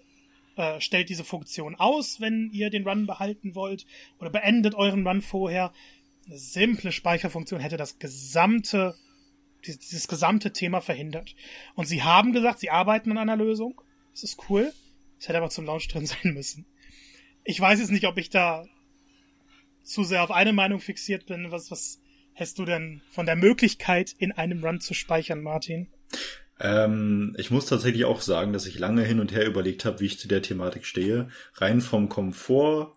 äh, 0.55 0.79
stellt 0.79 1.09
diese 1.09 1.23
Funktion 1.23 1.75
aus, 1.75 2.21
wenn 2.21 2.49
ihr 2.51 2.69
den 2.69 2.87
Run 2.87 3.07
behalten 3.07 3.55
wollt, 3.55 3.85
oder 4.19 4.29
beendet 4.29 4.75
euren 4.75 5.05
Run 5.05 5.21
vorher. 5.21 5.73
Eine 6.27 6.37
simple 6.37 6.91
Speicherfunktion 6.91 7.59
hätte 7.59 7.77
das 7.77 7.99
gesamte, 7.99 8.95
dieses 9.65 10.07
gesamte 10.07 10.53
Thema 10.53 10.81
verhindert. 10.81 11.35
Und 11.75 11.85
sie 11.85 12.03
haben 12.03 12.31
gesagt, 12.31 12.59
sie 12.59 12.69
arbeiten 12.69 13.11
an 13.11 13.17
einer 13.17 13.35
Lösung. 13.35 13.81
Das 14.13 14.23
ist 14.23 14.49
cool. 14.49 14.71
Es 15.19 15.27
hätte 15.27 15.37
aber 15.39 15.49
zum 15.49 15.65
Launch 15.65 15.87
drin 15.87 16.05
sein 16.05 16.33
müssen. 16.33 16.65
Ich 17.43 17.59
weiß 17.59 17.79
jetzt 17.79 17.91
nicht, 17.91 18.07
ob 18.07 18.17
ich 18.17 18.29
da 18.29 18.65
zu 19.83 20.03
sehr 20.03 20.23
auf 20.23 20.31
eine 20.31 20.53
Meinung 20.53 20.79
fixiert 20.79 21.27
bin, 21.27 21.51
was, 21.51 21.69
was 21.69 22.01
Hast 22.35 22.59
du 22.59 22.65
denn 22.65 23.01
von 23.11 23.25
der 23.25 23.37
Möglichkeit, 23.37 24.13
in 24.17 24.33
einem 24.33 24.61
Run 24.61 24.81
zu 24.81 24.93
speichern, 24.93 25.41
Martin? 25.41 25.87
Ähm, 26.59 27.33
ich 27.37 27.49
muss 27.49 27.65
tatsächlich 27.65 28.03
auch 28.03 28.19
sagen, 28.19 28.51
dass 28.51 28.65
ich 28.65 28.77
lange 28.77 29.03
hin 29.03 29.21
und 29.21 29.31
her 29.31 29.45
überlegt 29.45 29.85
habe, 29.85 30.01
wie 30.01 30.05
ich 30.05 30.19
zu 30.19 30.27
der 30.27 30.41
Thematik 30.41 30.85
stehe. 30.85 31.29
Rein 31.55 31.79
vom 31.79 32.09
Komfort 32.09 32.93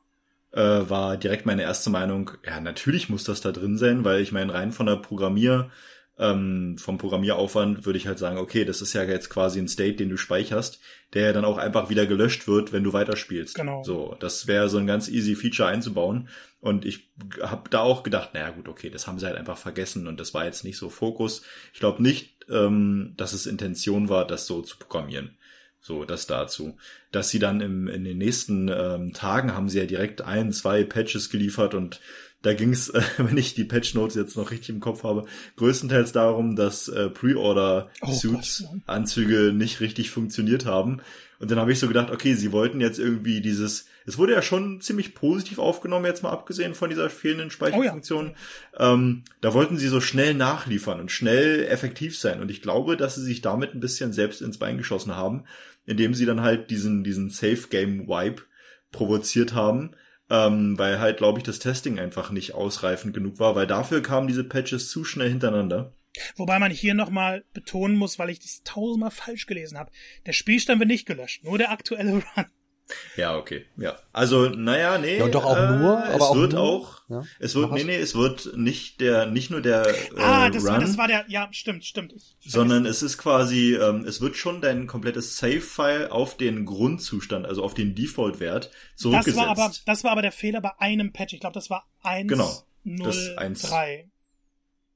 äh, 0.53 0.61
war 0.61 1.17
direkt 1.17 1.47
meine 1.47 1.63
erste 1.63 1.89
Meinung, 1.89 2.33
ja, 2.45 2.61
natürlich 2.61 3.09
muss 3.09 3.23
das 3.23 3.41
da 3.41 3.53
drin 3.53 3.79
sein, 3.79 4.05
weil 4.05 4.21
ich 4.21 4.33
meine, 4.33 4.55
rein 4.55 4.73
von 4.73 4.87
der 4.87 4.97
Programmier, 4.97 5.71
ähm, 6.19 6.77
vom 6.79 6.99
Programmieraufwand 6.99 7.87
würde 7.87 7.99
ich 7.99 8.07
halt 8.07 8.19
sagen, 8.19 8.39
okay, 8.39 8.65
das 8.65 8.83
ist 8.83 8.93
ja 8.93 9.05
jetzt 9.05 9.31
quasi 9.31 9.61
ein 9.61 9.69
State, 9.69 9.95
den 9.95 10.09
du 10.09 10.17
speicherst, 10.17 10.81
der 11.15 11.27
ja 11.27 11.33
dann 11.33 11.45
auch 11.45 11.59
einfach 11.59 11.91
wieder 11.91 12.07
gelöscht 12.07 12.49
wird, 12.49 12.73
wenn 12.73 12.83
du 12.83 12.93
weiterspielst. 12.93 13.55
Genau. 13.55 13.85
So, 13.85 14.17
das 14.19 14.47
wäre 14.47 14.69
so 14.69 14.79
ein 14.79 14.87
ganz 14.87 15.09
easy 15.09 15.37
Feature 15.37 15.69
einzubauen. 15.69 16.29
Und 16.61 16.85
ich 16.85 17.11
habe 17.41 17.71
da 17.71 17.81
auch 17.81 18.03
gedacht, 18.03 18.35
naja 18.35 18.51
gut, 18.51 18.69
okay, 18.69 18.91
das 18.91 19.07
haben 19.07 19.21
sie 19.21 19.27
halt 19.27 19.37
einfach 19.37 19.59
vergessen 19.59 20.09
und 20.09 20.19
das 20.19 20.35
war 20.35 20.45
jetzt 20.45 20.65
nicht 20.65 20.77
so 20.77 20.91
Fokus. 20.91 21.43
Ich 21.73 21.79
glaube 21.79 22.03
nicht, 22.03 22.45
ähm, 22.51 23.15
dass 23.17 23.33
es 23.33 23.47
Intention 23.47 24.09
war, 24.09 24.27
das 24.27 24.47
so 24.47 24.61
zu 24.63 24.77
programmieren. 24.77 25.37
So, 25.81 26.05
das 26.05 26.27
dazu. 26.27 26.77
Dass 27.13 27.31
sie 27.31 27.39
dann 27.39 27.61
im, 27.61 27.87
in 27.87 28.03
den 28.03 28.19
nächsten 28.19 28.69
ähm, 28.69 29.13
Tagen 29.13 29.55
haben 29.55 29.69
sie 29.69 29.79
ja 29.79 29.87
direkt 29.87 30.23
ein, 30.23 30.53
zwei 30.53 30.83
Patches 30.83 31.31
geliefert 31.31 31.75
und 31.75 32.01
da 32.43 32.55
ging 32.55 32.73
es, 32.73 32.89
äh, 32.91 33.03
wenn 33.19 33.37
ich 33.37 33.55
die 33.55 33.65
Patch 33.65 33.95
Notes 33.95 34.15
jetzt 34.15 34.37
noch 34.37 34.51
richtig 34.51 34.71
im 34.71 34.81
Kopf 34.81 35.05
habe, 35.05 35.27
größtenteils 35.57 36.13
darum, 36.13 36.57
dass 36.57 36.89
äh, 36.89 37.11
Pre-Order-Suits-Anzüge 37.11 39.51
oh 39.51 39.55
nicht 39.55 39.81
richtig 39.81 40.11
funktioniert 40.11 40.65
haben. 40.67 41.03
Und 41.41 41.53
dann 41.53 41.61
habe 41.61 41.71
ich 41.71 41.79
so 41.79 41.87
gedacht, 41.87 42.11
okay, 42.11 42.35
sie 42.35 42.51
wollten 42.51 42.81
jetzt 42.81 42.99
irgendwie 42.99 43.41
dieses, 43.41 43.87
es 44.07 44.19
wurde 44.19 44.33
ja 44.33 44.43
schon 44.43 44.81
ziemlich 44.81 45.15
positiv 45.15 45.61
aufgenommen, 45.61 46.05
jetzt 46.05 46.25
mal 46.25 46.33
abgesehen 46.33 46.75
von 46.75 46.91
dieser 46.91 47.11
fehlenden 47.11 47.53
Speicherfunktion. 47.53 48.31
Oh 48.31 48.35
ja. 48.81 48.95
ähm, 48.95 49.23
da 49.41 49.55
wollten 49.55 49.77
sie 49.77 49.87
so 49.87 50.01
schnell 50.01 50.35
nachliefern 50.35 50.99
und 50.99 51.13
schnell 51.13 51.65
effektiv 51.67 52.19
sein. 52.19 52.41
Und 52.41 52.51
ich 52.51 52.61
glaube, 52.61 52.97
dass 52.97 53.15
sie 53.15 53.23
sich 53.23 53.41
damit 53.41 53.73
ein 53.73 53.79
bisschen 53.81 54.13
selbst 54.13 54.43
ins 54.43 54.59
Bein 54.59 54.79
geschossen 54.79 55.15
haben, 55.15 55.45
indem 55.87 56.13
sie 56.15 56.27
dann 56.27 56.43
halt 56.43 56.71
diesen, 56.71 57.05
diesen 57.05 57.31
Safe-Game-Wipe 57.31 58.43
provoziert 58.91 59.55
haben 59.55 59.95
ähm, 60.31 60.79
weil 60.79 60.99
halt, 61.01 61.19
glaube 61.19 61.39
ich, 61.39 61.45
das 61.45 61.59
Testing 61.59 61.99
einfach 61.99 62.31
nicht 62.31 62.55
ausreifend 62.55 63.15
genug 63.15 63.39
war, 63.39 63.55
weil 63.55 63.67
dafür 63.67 64.03
kamen 64.03 64.29
diese 64.29 64.45
Patches 64.45 64.91
zu 64.91 65.05
schnell 65.05 65.29
hintereinander. 65.29 65.95
Wobei 66.37 66.59
man 66.59 66.71
hier 66.71 66.95
nochmal 66.95 67.45
betonen 67.53 67.97
muss, 67.97 68.19
weil 68.19 68.31
ich 68.31 68.41
das 68.41 68.63
tausendmal 68.65 69.11
falsch 69.11 69.47
gelesen 69.47 69.79
habe. 69.79 69.93
Der 70.27 70.33
Spielstand 70.33 70.81
wird 70.81 70.89
nicht 70.89 71.07
gelöscht, 71.07 71.45
nur 71.45 71.59
der 71.59 71.71
aktuelle 71.71 72.13
Run. 72.37 72.47
Ja, 73.17 73.37
okay. 73.37 73.67
Ja. 73.77 73.99
Also, 74.13 74.49
naja, 74.49 74.99
nee. 74.99 75.19
Ja, 75.19 75.25
und 75.25 75.35
doch 75.35 75.45
auch 75.45 75.57
äh, 75.57 75.77
nur, 75.77 75.99
aber 75.99 76.15
es 76.15 76.23
auch 76.23 76.37
wird 76.37 76.53
nur? 76.53 76.63
auch, 76.63 76.98
ja? 77.09 77.25
es 77.39 77.55
wird, 77.55 77.73
nee, 77.73 77.85
nee, 77.85 77.97
es 77.97 78.15
wird 78.15 78.57
nicht 78.57 79.01
der, 79.01 79.27
nicht 79.27 79.51
nur 79.51 79.61
der, 79.61 79.87
äh, 79.87 80.21
Ah, 80.21 80.51
das, 80.51 80.65
Run, 80.65 80.73
war, 80.73 80.81
das 80.81 80.99
war 80.99 81.09
der, 81.09 81.25
ja, 81.29 81.49
stimmt, 81.53 81.85
stimmt. 81.85 82.15
sondern 82.41 82.87
es 82.87 83.03
ist 83.03 83.19
quasi, 83.19 83.75
ähm, 83.75 84.05
es 84.07 84.21
wird 84.21 84.37
schon 84.37 84.61
dein 84.61 84.87
komplettes 84.87 85.37
Save-File 85.37 86.11
auf 86.11 86.37
den 86.37 86.67
Grundzustand, 86.67 87.47
also 87.47 87.63
auf 87.63 87.75
den 87.75 87.95
Default-Wert 87.95 88.71
zurückgesetzt. 88.97 89.37
Das 89.37 89.45
war 89.45 89.49
aber, 89.49 89.73
das 89.87 90.05
war 90.05 90.13
aber 90.13 90.23
der 90.23 90.33
Fehler 90.33 90.61
bei 90.61 90.73
einem 90.79 91.13
Patch. 91.13 91.35
Ich 91.35 91.41
glaube, 91.41 91.55
das 91.55 91.71
war 91.71 91.87
1, 92.03 92.29
genau, 92.29 92.63
0, 92.85 93.07
das 93.07 93.37
1. 93.39 93.63
3. 93.63 94.11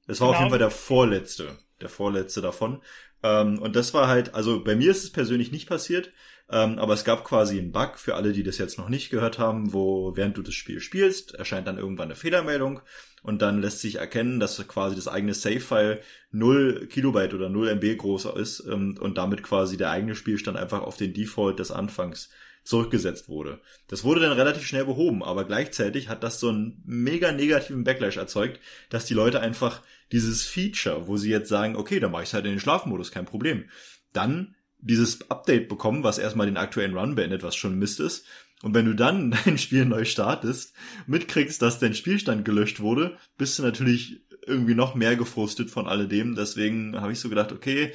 Das 0.05 0.19
war 0.19 0.27
genau. 0.27 0.35
auf 0.35 0.39
jeden 0.41 0.49
Fall 0.49 0.59
der 0.59 0.71
vorletzte, 0.71 1.57
der 1.81 1.89
vorletzte 1.89 2.41
davon. 2.41 2.81
Ähm, 3.23 3.59
und 3.59 3.75
das 3.75 3.93
war 3.93 4.07
halt, 4.07 4.33
also 4.35 4.63
bei 4.63 4.75
mir 4.75 4.91
ist 4.91 5.03
es 5.03 5.11
persönlich 5.11 5.51
nicht 5.51 5.67
passiert, 5.67 6.11
ähm, 6.53 6.77
aber 6.77 6.93
es 6.93 7.03
gab 7.03 7.25
quasi 7.25 7.57
einen 7.57 7.71
Bug 7.71 7.97
für 7.97 8.13
alle, 8.13 8.31
die 8.31 8.43
das 8.43 8.59
jetzt 8.59 8.77
noch 8.77 8.87
nicht 8.87 9.09
gehört 9.09 9.39
haben, 9.39 9.73
wo 9.73 10.15
während 10.15 10.37
du 10.37 10.43
das 10.43 10.53
Spiel 10.53 10.79
spielst, 10.79 11.33
erscheint 11.33 11.67
dann 11.67 11.79
irgendwann 11.79 12.09
eine 12.09 12.15
Fehlermeldung 12.15 12.81
und 13.23 13.41
dann 13.41 13.59
lässt 13.59 13.79
sich 13.79 13.95
erkennen, 13.95 14.39
dass 14.39 14.65
quasi 14.67 14.95
das 14.95 15.07
eigene 15.07 15.33
Save-File 15.33 16.01
0 16.31 16.87
Kilobyte 16.87 17.33
oder 17.33 17.49
0 17.49 17.69
MB 17.69 17.97
größer 17.97 18.37
ist 18.37 18.63
ähm, 18.69 18.95
und 18.99 19.17
damit 19.17 19.41
quasi 19.41 19.77
der 19.77 19.89
eigene 19.89 20.13
Spielstand 20.13 20.57
einfach 20.57 20.81
auf 20.81 20.95
den 20.95 21.13
Default 21.13 21.57
des 21.57 21.71
Anfangs 21.71 22.29
zurückgesetzt 22.63 23.27
wurde. 23.29 23.59
Das 23.87 24.03
wurde 24.03 24.21
dann 24.21 24.31
relativ 24.31 24.65
schnell 24.65 24.85
behoben, 24.85 25.23
aber 25.23 25.45
gleichzeitig 25.45 26.07
hat 26.07 26.23
das 26.23 26.39
so 26.39 26.49
einen 26.49 26.81
mega 26.85 27.31
negativen 27.31 27.83
Backlash 27.83 28.17
erzeugt, 28.17 28.59
dass 28.89 29.05
die 29.05 29.15
Leute 29.15 29.39
einfach 29.39 29.81
dieses 30.11 30.43
Feature, 30.43 31.07
wo 31.07 31.17
sie 31.17 31.31
jetzt 31.31 31.49
sagen, 31.49 31.75
okay, 31.75 31.99
dann 31.99 32.11
mache 32.11 32.23
ich 32.23 32.29
es 32.29 32.33
halt 32.33 32.45
in 32.45 32.51
den 32.51 32.59
Schlafmodus, 32.59 33.11
kein 33.11 33.25
Problem, 33.25 33.65
dann 34.13 34.55
dieses 34.83 35.29
Update 35.29 35.69
bekommen, 35.69 36.03
was 36.03 36.17
erstmal 36.17 36.47
den 36.47 36.57
aktuellen 36.57 36.97
Run 36.97 37.15
beendet, 37.15 37.43
was 37.43 37.55
schon 37.55 37.79
Mist 37.79 37.99
ist. 37.99 38.25
Und 38.61 38.73
wenn 38.73 38.85
du 38.85 38.93
dann 38.93 39.35
dein 39.45 39.57
Spiel 39.57 39.85
neu 39.85 40.05
startest, 40.05 40.73
mitkriegst, 41.07 41.61
dass 41.61 41.79
dein 41.79 41.93
Spielstand 41.93 42.45
gelöscht 42.45 42.79
wurde, 42.79 43.17
bist 43.37 43.57
du 43.57 43.63
natürlich 43.63 44.21
irgendwie 44.45 44.75
noch 44.75 44.95
mehr 44.95 45.15
gefrustet 45.15 45.69
von 45.69 45.87
alledem. 45.87 46.35
Deswegen 46.35 46.99
habe 46.99 47.13
ich 47.13 47.19
so 47.19 47.29
gedacht, 47.29 47.51
okay, 47.51 47.93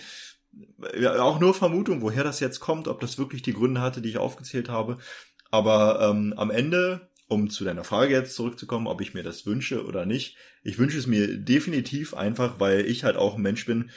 ja, 0.99 1.21
auch 1.23 1.41
nur 1.41 1.55
Vermutung, 1.55 2.01
woher 2.01 2.25
das 2.25 2.41
jetzt 2.41 2.61
kommt, 2.61 2.89
ob 2.89 3.01
das 3.01 3.19
wirklich 3.19 3.43
die 3.43 3.53
Gründe 3.53 3.81
hatte, 3.81 4.01
die 4.01 4.09
ich 4.09 4.19
aufgezählt 4.19 4.69
habe. 4.69 4.99
Aber 5.51 6.11
ähm, 6.11 6.35
am 6.37 6.51
Ende, 6.51 7.09
um 7.29 7.51
zu 7.51 7.65
deiner 7.65 7.85
Frage 7.85 8.15
jetzt 8.15 8.35
zurückzukommen, 8.35 8.87
ob 8.87 9.01
ich 9.01 9.15
mir 9.15 9.23
das 9.23 9.47
wünsche 9.47 9.85
oder 9.85 10.07
nicht, 10.07 10.37
ich 10.63 10.79
wünsche 10.79 10.99
es 10.99 11.07
mir 11.07 11.37
definitiv 11.37 12.15
einfach, 12.15 12.59
weil 12.61 12.87
ich 12.87 13.05
halt 13.05 13.17
auch 13.17 13.37
ein 13.37 13.43
Mensch 13.43 13.67
bin, 13.67 13.91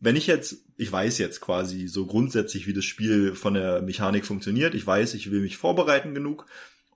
wenn 0.00 0.16
ich 0.16 0.26
jetzt, 0.26 0.64
ich 0.76 0.90
weiß 0.90 1.18
jetzt 1.18 1.40
quasi 1.40 1.88
so 1.88 2.06
grundsätzlich, 2.06 2.66
wie 2.66 2.72
das 2.72 2.84
Spiel 2.84 3.34
von 3.34 3.54
der 3.54 3.82
Mechanik 3.82 4.24
funktioniert, 4.24 4.74
ich 4.74 4.86
weiß, 4.86 5.14
ich 5.14 5.30
will 5.30 5.40
mich 5.40 5.56
vorbereiten 5.56 6.14
genug. 6.14 6.46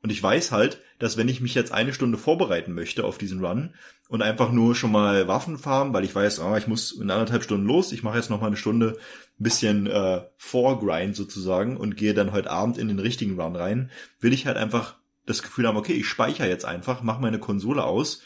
Und 0.02 0.10
ich 0.10 0.20
weiß 0.20 0.50
halt, 0.50 0.80
dass 0.98 1.16
wenn 1.16 1.28
ich 1.28 1.40
mich 1.40 1.54
jetzt 1.54 1.70
eine 1.70 1.94
Stunde 1.94 2.18
vorbereiten 2.18 2.74
möchte 2.74 3.04
auf 3.04 3.18
diesen 3.18 3.44
Run 3.44 3.74
und 4.08 4.20
einfach 4.20 4.50
nur 4.50 4.74
schon 4.74 4.90
mal 4.90 5.28
Waffen 5.28 5.58
farmen, 5.58 5.94
weil 5.94 6.04
ich 6.04 6.14
weiß, 6.14 6.40
ah, 6.40 6.58
ich 6.58 6.66
muss 6.66 6.90
in 6.90 7.08
anderthalb 7.08 7.44
Stunden 7.44 7.66
los, 7.66 7.92
ich 7.92 8.02
mache 8.02 8.16
jetzt 8.16 8.28
noch 8.28 8.40
mal 8.40 8.48
eine 8.48 8.56
Stunde 8.56 8.98
ein 9.38 9.42
bisschen 9.44 9.86
äh, 9.86 10.22
Vorgrind 10.36 11.14
sozusagen 11.14 11.76
und 11.76 11.96
gehe 11.96 12.14
dann 12.14 12.32
heute 12.32 12.50
Abend 12.50 12.78
in 12.78 12.88
den 12.88 12.98
richtigen 12.98 13.40
Run 13.40 13.54
rein, 13.54 13.90
will 14.18 14.32
ich 14.32 14.46
halt 14.46 14.56
einfach 14.56 14.96
das 15.24 15.42
Gefühl 15.42 15.68
haben, 15.68 15.76
okay, 15.76 15.92
ich 15.92 16.08
speichere 16.08 16.48
jetzt 16.48 16.64
einfach, 16.64 17.02
mache 17.02 17.22
meine 17.22 17.38
Konsole 17.38 17.84
aus 17.84 18.22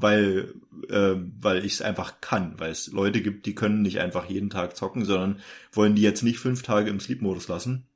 weil, 0.00 0.54
äh, 0.88 1.14
weil 1.40 1.64
ich 1.64 1.74
es 1.74 1.82
einfach 1.82 2.20
kann, 2.20 2.58
weil 2.58 2.70
es 2.70 2.88
Leute 2.88 3.20
gibt, 3.20 3.46
die 3.46 3.54
können 3.54 3.82
nicht 3.82 4.00
einfach 4.00 4.28
jeden 4.28 4.50
Tag 4.50 4.76
zocken, 4.76 5.04
sondern 5.04 5.40
wollen 5.72 5.94
die 5.94 6.02
jetzt 6.02 6.22
nicht 6.22 6.38
fünf 6.38 6.62
Tage 6.62 6.90
im 6.90 7.00
Sleep-Modus 7.00 7.48
lassen 7.48 7.86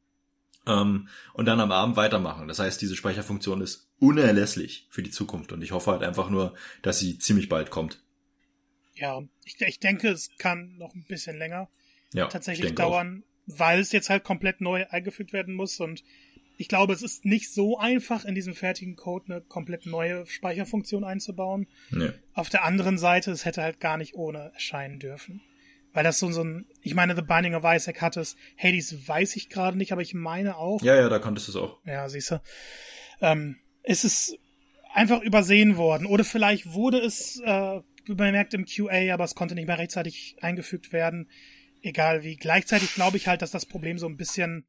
ähm, 0.66 1.08
und 1.32 1.46
dann 1.46 1.60
am 1.60 1.72
Abend 1.72 1.96
weitermachen. 1.96 2.48
Das 2.48 2.58
heißt, 2.58 2.80
diese 2.80 2.96
Speicherfunktion 2.96 3.60
ist 3.60 3.88
unerlässlich 3.98 4.86
für 4.90 5.02
die 5.02 5.10
Zukunft 5.10 5.52
und 5.52 5.62
ich 5.62 5.72
hoffe 5.72 5.92
halt 5.92 6.02
einfach 6.02 6.28
nur, 6.28 6.54
dass 6.82 6.98
sie 6.98 7.18
ziemlich 7.18 7.48
bald 7.48 7.70
kommt. 7.70 8.02
Ja, 8.94 9.22
ich, 9.44 9.60
ich 9.60 9.80
denke, 9.80 10.08
es 10.08 10.30
kann 10.38 10.76
noch 10.76 10.94
ein 10.94 11.04
bisschen 11.08 11.38
länger 11.38 11.68
ja, 12.12 12.26
tatsächlich 12.26 12.74
dauern, 12.74 13.22
auch. 13.48 13.58
weil 13.58 13.80
es 13.80 13.92
jetzt 13.92 14.10
halt 14.10 14.24
komplett 14.24 14.60
neu 14.60 14.86
eingefügt 14.88 15.32
werden 15.32 15.54
muss 15.54 15.80
und 15.80 16.02
ich 16.62 16.68
glaube, 16.68 16.92
es 16.92 17.02
ist 17.02 17.24
nicht 17.24 17.52
so 17.52 17.76
einfach, 17.76 18.24
in 18.24 18.36
diesem 18.36 18.54
fertigen 18.54 18.94
Code 18.94 19.24
eine 19.26 19.40
komplett 19.40 19.84
neue 19.84 20.24
Speicherfunktion 20.26 21.02
einzubauen. 21.02 21.66
Nee. 21.90 22.10
Auf 22.34 22.50
der 22.50 22.62
anderen 22.62 22.98
Seite, 22.98 23.32
es 23.32 23.44
hätte 23.44 23.62
halt 23.62 23.80
gar 23.80 23.96
nicht 23.96 24.14
ohne 24.14 24.52
erscheinen 24.54 25.00
dürfen. 25.00 25.40
Weil 25.92 26.04
das 26.04 26.20
so, 26.20 26.30
so 26.30 26.44
ein, 26.44 26.66
ich 26.80 26.94
meine, 26.94 27.16
The 27.16 27.22
Binding 27.22 27.56
of 27.56 27.64
Isaac 27.66 28.00
hat 28.00 28.16
es, 28.16 28.36
Hades 28.56 29.08
weiß 29.08 29.34
ich 29.34 29.48
gerade 29.48 29.76
nicht, 29.76 29.90
aber 29.90 30.02
ich 30.02 30.14
meine 30.14 30.56
auch. 30.56 30.80
Ja, 30.82 30.94
ja, 30.94 31.08
da 31.08 31.18
konntest 31.18 31.48
du 31.48 31.50
es 31.50 31.56
auch. 31.56 31.84
Ja, 31.84 32.08
siehst 32.08 32.30
du. 32.30 32.40
Ähm, 33.20 33.56
ist 33.82 34.04
es 34.04 34.38
einfach 34.94 35.20
übersehen 35.20 35.76
worden. 35.76 36.06
Oder 36.06 36.22
vielleicht 36.22 36.72
wurde 36.72 37.00
es 37.00 37.42
äh, 37.44 37.80
bemerkt 38.06 38.54
im 38.54 38.66
QA, 38.66 39.12
aber 39.12 39.24
es 39.24 39.34
konnte 39.34 39.56
nicht 39.56 39.66
mehr 39.66 39.78
rechtzeitig 39.78 40.36
eingefügt 40.40 40.92
werden. 40.92 41.28
Egal 41.82 42.22
wie. 42.22 42.36
Gleichzeitig 42.36 42.94
glaube 42.94 43.16
ich 43.16 43.26
halt, 43.26 43.42
dass 43.42 43.50
das 43.50 43.66
Problem 43.66 43.98
so 43.98 44.06
ein 44.06 44.16
bisschen 44.16 44.64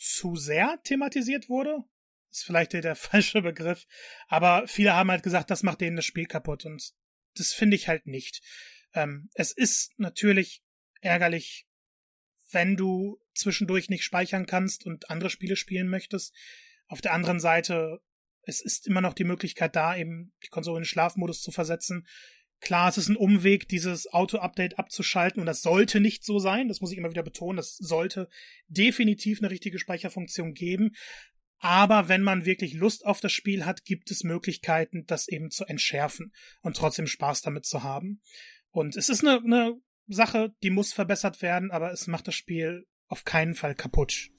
zu 0.00 0.34
sehr 0.34 0.80
thematisiert 0.82 1.48
wurde. 1.48 1.84
Ist 2.30 2.44
vielleicht 2.44 2.72
der, 2.72 2.96
falsche 2.96 3.42
Begriff. 3.42 3.86
Aber 4.28 4.66
viele 4.66 4.94
haben 4.94 5.10
halt 5.10 5.22
gesagt, 5.22 5.50
das 5.50 5.62
macht 5.62 5.80
denen 5.80 5.96
das 5.96 6.04
Spiel 6.04 6.26
kaputt. 6.26 6.64
Und 6.64 6.92
das 7.34 7.52
finde 7.52 7.76
ich 7.76 7.88
halt 7.88 8.06
nicht. 8.06 8.42
Ähm, 8.94 9.28
es 9.34 9.52
ist 9.52 9.92
natürlich 9.98 10.62
ärgerlich, 11.00 11.66
wenn 12.50 12.76
du 12.76 13.20
zwischendurch 13.34 13.88
nicht 13.88 14.02
speichern 14.02 14.46
kannst 14.46 14.84
und 14.84 15.10
andere 15.10 15.30
Spiele 15.30 15.56
spielen 15.56 15.88
möchtest. 15.88 16.34
Auf 16.86 17.00
der 17.00 17.12
anderen 17.12 17.38
Seite, 17.38 18.00
es 18.42 18.60
ist 18.60 18.88
immer 18.88 19.00
noch 19.00 19.14
die 19.14 19.24
Möglichkeit 19.24 19.76
da, 19.76 19.96
eben 19.96 20.32
die 20.42 20.48
Konsole 20.48 20.80
in 20.80 20.84
Schlafmodus 20.84 21.42
zu 21.42 21.52
versetzen. 21.52 22.06
Klar, 22.60 22.90
es 22.90 22.98
ist 22.98 23.08
ein 23.08 23.16
Umweg, 23.16 23.68
dieses 23.68 24.12
Auto-Update 24.12 24.78
abzuschalten 24.78 25.40
und 25.40 25.46
das 25.46 25.62
sollte 25.62 26.00
nicht 26.00 26.24
so 26.24 26.38
sein. 26.38 26.68
Das 26.68 26.80
muss 26.80 26.92
ich 26.92 26.98
immer 26.98 27.10
wieder 27.10 27.22
betonen. 27.22 27.56
Das 27.56 27.76
sollte 27.76 28.28
definitiv 28.68 29.40
eine 29.40 29.50
richtige 29.50 29.78
Speicherfunktion 29.78 30.52
geben. 30.52 30.92
Aber 31.58 32.08
wenn 32.08 32.22
man 32.22 32.44
wirklich 32.44 32.74
Lust 32.74 33.04
auf 33.04 33.20
das 33.20 33.32
Spiel 33.32 33.66
hat, 33.66 33.84
gibt 33.84 34.10
es 34.10 34.24
Möglichkeiten, 34.24 35.04
das 35.06 35.28
eben 35.28 35.50
zu 35.50 35.64
entschärfen 35.64 36.32
und 36.62 36.76
trotzdem 36.76 37.06
Spaß 37.06 37.42
damit 37.42 37.66
zu 37.66 37.82
haben. 37.82 38.20
Und 38.70 38.96
es 38.96 39.08
ist 39.08 39.24
eine, 39.24 39.42
eine 39.44 39.76
Sache, 40.06 40.54
die 40.62 40.70
muss 40.70 40.92
verbessert 40.92 41.42
werden, 41.42 41.70
aber 41.70 41.92
es 41.92 42.06
macht 42.06 42.28
das 42.28 42.34
Spiel 42.34 42.86
auf 43.08 43.24
keinen 43.24 43.54
Fall 43.54 43.74
kaputt. 43.74 44.30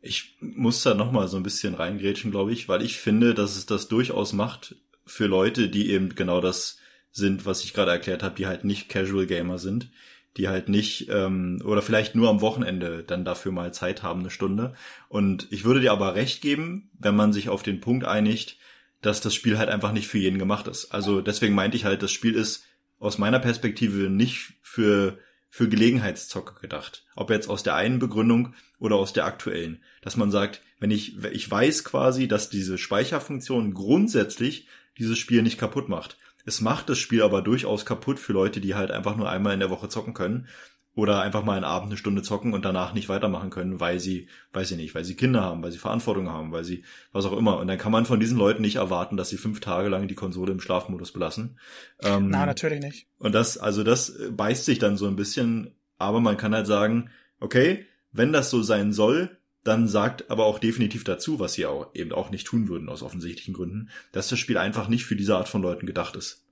Ich 0.00 0.36
muss 0.40 0.82
da 0.82 0.94
nochmal 0.94 1.28
so 1.28 1.36
ein 1.36 1.42
bisschen 1.42 1.74
reingrätschen, 1.74 2.30
glaube 2.30 2.52
ich, 2.52 2.68
weil 2.68 2.82
ich 2.82 2.98
finde, 2.98 3.34
dass 3.34 3.56
es 3.56 3.66
das 3.66 3.88
durchaus 3.88 4.32
macht 4.32 4.76
für 5.06 5.26
Leute, 5.26 5.68
die 5.68 5.90
eben 5.90 6.14
genau 6.14 6.40
das 6.40 6.78
sind, 7.14 7.46
was 7.46 7.64
ich 7.64 7.72
gerade 7.72 7.92
erklärt 7.92 8.22
habe, 8.22 8.34
die 8.34 8.46
halt 8.46 8.64
nicht 8.64 8.88
Casual 8.88 9.26
Gamer 9.26 9.58
sind, 9.58 9.88
die 10.36 10.48
halt 10.48 10.68
nicht 10.68 11.08
ähm, 11.08 11.62
oder 11.64 11.80
vielleicht 11.80 12.14
nur 12.16 12.28
am 12.28 12.40
Wochenende 12.40 13.04
dann 13.04 13.24
dafür 13.24 13.52
mal 13.52 13.72
Zeit 13.72 14.02
haben, 14.02 14.20
eine 14.20 14.30
Stunde. 14.30 14.74
Und 15.08 15.46
ich 15.50 15.64
würde 15.64 15.80
dir 15.80 15.92
aber 15.92 16.16
recht 16.16 16.42
geben, 16.42 16.90
wenn 16.98 17.14
man 17.14 17.32
sich 17.32 17.48
auf 17.48 17.62
den 17.62 17.80
Punkt 17.80 18.04
einigt, 18.04 18.58
dass 19.00 19.20
das 19.20 19.34
Spiel 19.34 19.58
halt 19.58 19.68
einfach 19.68 19.92
nicht 19.92 20.08
für 20.08 20.18
jeden 20.18 20.38
gemacht 20.38 20.66
ist. 20.66 20.92
Also 20.92 21.20
deswegen 21.20 21.54
meinte 21.54 21.76
ich 21.76 21.84
halt, 21.84 22.02
das 22.02 22.10
Spiel 22.10 22.34
ist 22.34 22.64
aus 22.98 23.18
meiner 23.18 23.38
Perspektive 23.38 24.10
nicht 24.10 24.54
für 24.62 25.18
für 25.54 25.68
Gelegenheitszocker 25.68 26.60
gedacht. 26.60 27.04
Ob 27.14 27.30
jetzt 27.30 27.48
aus 27.48 27.62
der 27.62 27.76
einen 27.76 28.00
Begründung 28.00 28.54
oder 28.80 28.96
aus 28.96 29.12
der 29.12 29.24
aktuellen. 29.24 29.84
Dass 30.02 30.16
man 30.16 30.32
sagt, 30.32 30.60
wenn 30.80 30.90
ich, 30.90 31.22
ich 31.26 31.48
weiß 31.48 31.84
quasi, 31.84 32.26
dass 32.26 32.50
diese 32.50 32.76
Speicherfunktion 32.76 33.72
grundsätzlich 33.72 34.66
dieses 34.98 35.16
Spiel 35.16 35.42
nicht 35.42 35.56
kaputt 35.56 35.88
macht. 35.88 36.16
Es 36.44 36.60
macht 36.60 36.88
das 36.88 36.98
Spiel 36.98 37.22
aber 37.22 37.42
durchaus 37.42 37.86
kaputt 37.86 38.18
für 38.18 38.32
Leute, 38.32 38.60
die 38.60 38.74
halt 38.74 38.90
einfach 38.90 39.16
nur 39.16 39.30
einmal 39.30 39.54
in 39.54 39.60
der 39.60 39.70
Woche 39.70 39.88
zocken 39.88 40.14
können 40.14 40.46
oder 40.94 41.20
einfach 41.22 41.42
mal 41.42 41.56
einen 41.56 41.64
Abend 41.64 41.88
eine 41.88 41.96
Stunde 41.96 42.22
zocken 42.22 42.54
und 42.54 42.64
danach 42.64 42.94
nicht 42.94 43.08
weitermachen 43.08 43.50
können, 43.50 43.80
weil 43.80 43.98
sie, 43.98 44.28
weiß 44.52 44.70
ich 44.70 44.76
nicht, 44.76 44.94
weil 44.94 45.04
sie 45.04 45.16
Kinder 45.16 45.42
haben, 45.42 45.62
weil 45.62 45.72
sie 45.72 45.78
Verantwortung 45.78 46.28
haben, 46.28 46.52
weil 46.52 46.64
sie 46.64 46.84
was 47.12 47.24
auch 47.24 47.36
immer. 47.36 47.58
Und 47.58 47.66
dann 47.66 47.78
kann 47.78 47.90
man 47.90 48.06
von 48.06 48.20
diesen 48.20 48.38
Leuten 48.38 48.62
nicht 48.62 48.76
erwarten, 48.76 49.16
dass 49.16 49.28
sie 49.28 49.36
fünf 49.36 49.60
Tage 49.60 49.88
lang 49.88 50.06
die 50.06 50.14
Konsole 50.14 50.52
im 50.52 50.60
Schlafmodus 50.60 51.12
belassen. 51.12 51.58
Ähm, 52.02 52.28
Na, 52.28 52.46
natürlich 52.46 52.80
nicht. 52.80 53.08
Und 53.18 53.34
das, 53.34 53.58
also 53.58 53.82
das 53.82 54.16
beißt 54.30 54.64
sich 54.64 54.78
dann 54.78 54.96
so 54.96 55.08
ein 55.08 55.16
bisschen, 55.16 55.74
aber 55.98 56.20
man 56.20 56.36
kann 56.36 56.54
halt 56.54 56.68
sagen, 56.68 57.10
okay, 57.40 57.86
wenn 58.12 58.32
das 58.32 58.50
so 58.50 58.62
sein 58.62 58.92
soll, 58.92 59.36
dann 59.64 59.88
sagt 59.88 60.30
aber 60.30 60.44
auch 60.44 60.58
definitiv 60.58 61.04
dazu, 61.04 61.40
was 61.40 61.54
sie 61.54 61.66
auch 61.66 61.94
eben 61.94 62.12
auch 62.12 62.30
nicht 62.30 62.46
tun 62.46 62.68
würden 62.68 62.88
aus 62.88 63.02
offensichtlichen 63.02 63.54
Gründen, 63.54 63.90
dass 64.12 64.28
das 64.28 64.38
Spiel 64.38 64.58
einfach 64.58 64.88
nicht 64.88 65.06
für 65.06 65.16
diese 65.16 65.36
Art 65.36 65.48
von 65.48 65.62
Leuten 65.62 65.86
gedacht 65.86 66.16
ist. 66.16 66.44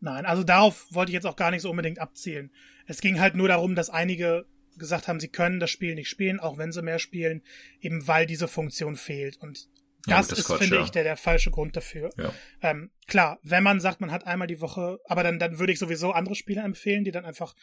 Nein, 0.00 0.24
also 0.24 0.44
darauf 0.44 0.86
wollte 0.90 1.10
ich 1.10 1.14
jetzt 1.14 1.26
auch 1.26 1.36
gar 1.36 1.50
nicht 1.50 1.62
so 1.62 1.70
unbedingt 1.70 1.98
abzielen. 1.98 2.52
Es 2.86 3.00
ging 3.00 3.20
halt 3.20 3.34
nur 3.34 3.48
darum, 3.48 3.74
dass 3.74 3.90
einige 3.90 4.46
gesagt 4.78 5.08
haben, 5.08 5.20
sie 5.20 5.28
können 5.28 5.58
das 5.58 5.70
Spiel 5.70 5.94
nicht 5.94 6.08
spielen, 6.08 6.38
auch 6.38 6.58
wenn 6.58 6.70
sie 6.70 6.82
mehr 6.82 6.98
spielen, 6.98 7.42
eben 7.80 8.06
weil 8.06 8.26
diese 8.26 8.46
Funktion 8.46 8.96
fehlt. 8.96 9.38
Und 9.38 9.68
das, 10.04 10.10
ja, 10.12 10.16
das 10.18 10.38
ist, 10.38 10.46
Quatsch, 10.46 10.58
finde 10.58 10.76
ja. 10.76 10.84
ich, 10.84 10.90
der, 10.90 11.02
der 11.02 11.16
falsche 11.16 11.50
Grund 11.50 11.76
dafür. 11.76 12.10
Ja. 12.16 12.32
Ähm, 12.62 12.90
klar, 13.08 13.40
wenn 13.42 13.64
man 13.64 13.80
sagt, 13.80 14.00
man 14.00 14.12
hat 14.12 14.26
einmal 14.26 14.46
die 14.46 14.60
Woche, 14.60 15.00
aber 15.06 15.22
dann, 15.22 15.38
dann 15.38 15.58
würde 15.58 15.72
ich 15.72 15.78
sowieso 15.78 16.12
andere 16.12 16.36
Spiele 16.36 16.60
empfehlen, 16.60 17.04
die 17.04 17.10
dann 17.10 17.24
einfach 17.24 17.54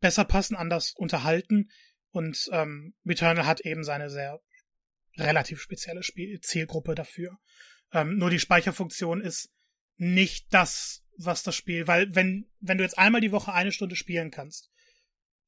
besser 0.00 0.24
passen, 0.24 0.54
anders 0.54 0.92
unterhalten. 0.96 1.70
Und 2.10 2.48
ähm, 2.52 2.94
Returnal 3.06 3.46
hat 3.46 3.60
eben 3.60 3.84
seine 3.84 4.10
sehr 4.10 4.40
relativ 5.16 5.60
spezielle 5.60 6.02
Spiel 6.02 6.40
Zielgruppe 6.40 6.94
dafür. 6.94 7.38
Ähm, 7.92 8.16
nur 8.16 8.30
die 8.30 8.38
Speicherfunktion 8.38 9.20
ist 9.20 9.50
nicht 9.96 10.52
das, 10.52 11.04
was 11.16 11.42
das 11.42 11.54
Spiel, 11.54 11.86
weil 11.86 12.14
wenn, 12.14 12.48
wenn 12.60 12.78
du 12.78 12.84
jetzt 12.84 12.98
einmal 12.98 13.20
die 13.20 13.32
Woche 13.32 13.52
eine 13.52 13.72
Stunde 13.72 13.96
spielen 13.96 14.30
kannst, 14.30 14.70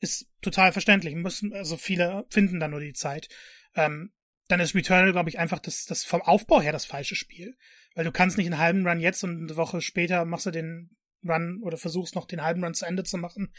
ist 0.01 0.27
total 0.43 0.73
verständlich. 0.73 1.15
Müssen, 1.15 1.53
also 1.55 1.77
viele 1.77 2.27
finden 2.29 2.61
da 2.61 2.69
nur 2.69 2.81
die 2.81 2.93
Zeit. 2.93 3.29
Ähm, 3.75 4.13
dann 4.49 4.61
ist 4.61 4.75
Returnal, 4.75 5.13
glaube 5.13 5.31
ich, 5.31 5.39
einfach 5.39 5.61
das, 5.61 5.85
das 5.85 6.05
vom 6.05 6.21
Aufbau 6.21 6.61
her 6.61 6.73
das 6.73 6.85
falsche 6.85 7.15
Spiel. 7.15 7.57
Weil 7.95 8.05
du 8.05 8.13
kannst 8.13 8.37
nicht 8.37 8.47
einen 8.47 8.59
halben 8.59 8.87
Run 8.87 9.01
jetzt 9.01 9.23
und 9.23 9.43
eine 9.43 9.57
Woche 9.57 9.81
später 9.81 10.25
machst 10.25 10.47
du 10.47 10.51
den 10.51 10.97
Run 11.25 11.61
oder 11.63 11.77
versuchst 11.77 12.15
noch 12.15 12.27
den 12.27 12.43
halben 12.43 12.65
Run 12.65 12.75
zu 12.75 12.85
Ende 12.85 13.05
zu 13.05 13.17
machen. 13.17 13.55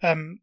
Ähm, 0.00 0.42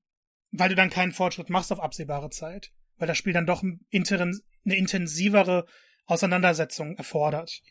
weil 0.57 0.69
du 0.69 0.75
dann 0.75 0.89
keinen 0.89 1.11
Fortschritt 1.11 1.49
machst 1.49 1.71
auf 1.71 1.79
absehbare 1.79 2.29
Zeit, 2.29 2.71
weil 2.97 3.07
das 3.07 3.17
Spiel 3.17 3.33
dann 3.33 3.45
doch 3.45 3.63
eine 3.63 4.75
intensivere 4.75 5.65
Auseinandersetzung 6.05 6.95
erfordert. 6.97 7.61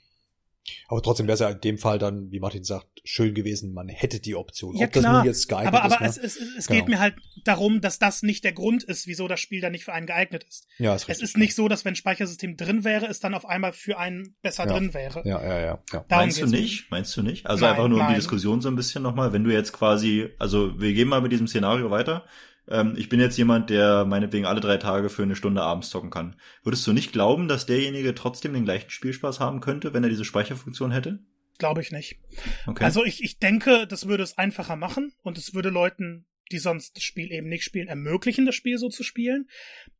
Aber 0.88 1.02
trotzdem 1.02 1.26
wäre 1.26 1.34
es 1.34 1.40
ja 1.40 1.50
in 1.50 1.60
dem 1.60 1.78
Fall 1.78 1.98
dann, 1.98 2.30
wie 2.30 2.40
Martin 2.40 2.64
sagt, 2.64 2.86
schön 3.04 3.34
gewesen, 3.34 3.74
man 3.74 3.88
hätte 3.88 4.18
die 4.18 4.34
Option. 4.34 4.74
Ja, 4.76 4.86
Ob 4.86 4.92
klar. 4.92 5.02
das 5.02 5.12
nun 5.12 5.24
jetzt 5.26 5.48
geeignet 5.48 5.74
aber, 5.74 5.82
aber 5.82 6.06
ist. 6.06 6.18
Aber 6.18 6.22
ne? 6.22 6.26
es, 6.26 6.36
es, 6.36 6.56
es 6.58 6.66
genau. 6.66 6.80
geht 6.80 6.88
mir 6.88 7.00
halt 7.00 7.16
darum, 7.44 7.80
dass 7.80 7.98
das 7.98 8.22
nicht 8.22 8.44
der 8.44 8.52
Grund 8.52 8.82
ist, 8.82 9.06
wieso 9.06 9.28
das 9.28 9.40
Spiel 9.40 9.60
dann 9.60 9.72
nicht 9.72 9.84
für 9.84 9.92
einen 9.92 10.06
geeignet 10.06 10.44
ist. 10.48 10.66
Ja, 10.78 10.94
ist 10.94 11.08
richtig. 11.08 11.22
Es 11.22 11.30
ist 11.30 11.36
nicht 11.36 11.54
so, 11.54 11.68
dass 11.68 11.84
wenn 11.84 11.94
Speichersystem 11.94 12.56
drin 12.56 12.84
wäre, 12.84 13.06
es 13.06 13.20
dann 13.20 13.34
auf 13.34 13.46
einmal 13.46 13.72
für 13.72 13.98
einen 13.98 14.36
besser 14.42 14.66
ja. 14.66 14.72
drin 14.72 14.94
wäre. 14.94 15.22
Ja, 15.26 15.42
ja, 15.42 15.60
ja. 15.60 15.82
ja. 15.92 16.04
Meinst 16.08 16.40
du 16.40 16.46
nicht? 16.46 16.90
Meinst 16.90 17.14
du 17.16 17.22
nicht? 17.22 17.46
Also 17.46 17.64
nein, 17.64 17.74
einfach 17.74 17.88
nur 17.88 18.00
um 18.00 18.08
die 18.08 18.14
Diskussion 18.14 18.62
so 18.62 18.68
ein 18.68 18.76
bisschen 18.76 19.02
nochmal, 19.02 19.32
wenn 19.34 19.44
du 19.44 19.52
jetzt 19.52 19.72
quasi, 19.72 20.30
also 20.38 20.80
wir 20.80 20.94
gehen 20.94 21.08
mal 21.08 21.20
mit 21.20 21.32
diesem 21.32 21.46
Szenario 21.46 21.90
weiter 21.90 22.24
ähm, 22.68 22.94
ich 22.96 23.08
bin 23.08 23.20
jetzt 23.20 23.36
jemand, 23.36 23.70
der 23.70 24.04
meinetwegen 24.04 24.46
alle 24.46 24.60
drei 24.60 24.76
Tage 24.76 25.08
für 25.08 25.22
eine 25.22 25.36
Stunde 25.36 25.62
abends 25.62 25.90
zocken 25.90 26.10
kann. 26.10 26.36
Würdest 26.62 26.86
du 26.86 26.92
nicht 26.92 27.12
glauben, 27.12 27.48
dass 27.48 27.66
derjenige 27.66 28.14
trotzdem 28.14 28.54
den 28.54 28.64
gleichen 28.64 28.90
Spielspaß 28.90 29.40
haben 29.40 29.60
könnte, 29.60 29.92
wenn 29.92 30.04
er 30.04 30.10
diese 30.10 30.24
Speicherfunktion 30.24 30.90
hätte? 30.90 31.18
Glaube 31.58 31.82
ich 31.82 31.92
nicht. 31.92 32.18
Okay. 32.66 32.84
Also 32.84 33.04
ich, 33.04 33.22
ich 33.22 33.38
denke, 33.38 33.86
das 33.86 34.08
würde 34.08 34.22
es 34.22 34.38
einfacher 34.38 34.76
machen 34.76 35.12
und 35.22 35.38
es 35.38 35.54
würde 35.54 35.70
Leuten, 35.70 36.26
die 36.50 36.58
sonst 36.58 36.96
das 36.96 37.04
Spiel 37.04 37.30
eben 37.30 37.48
nicht 37.48 37.64
spielen, 37.64 37.88
ermöglichen, 37.88 38.46
das 38.46 38.54
Spiel 38.54 38.78
so 38.78 38.88
zu 38.88 39.02
spielen. 39.02 39.48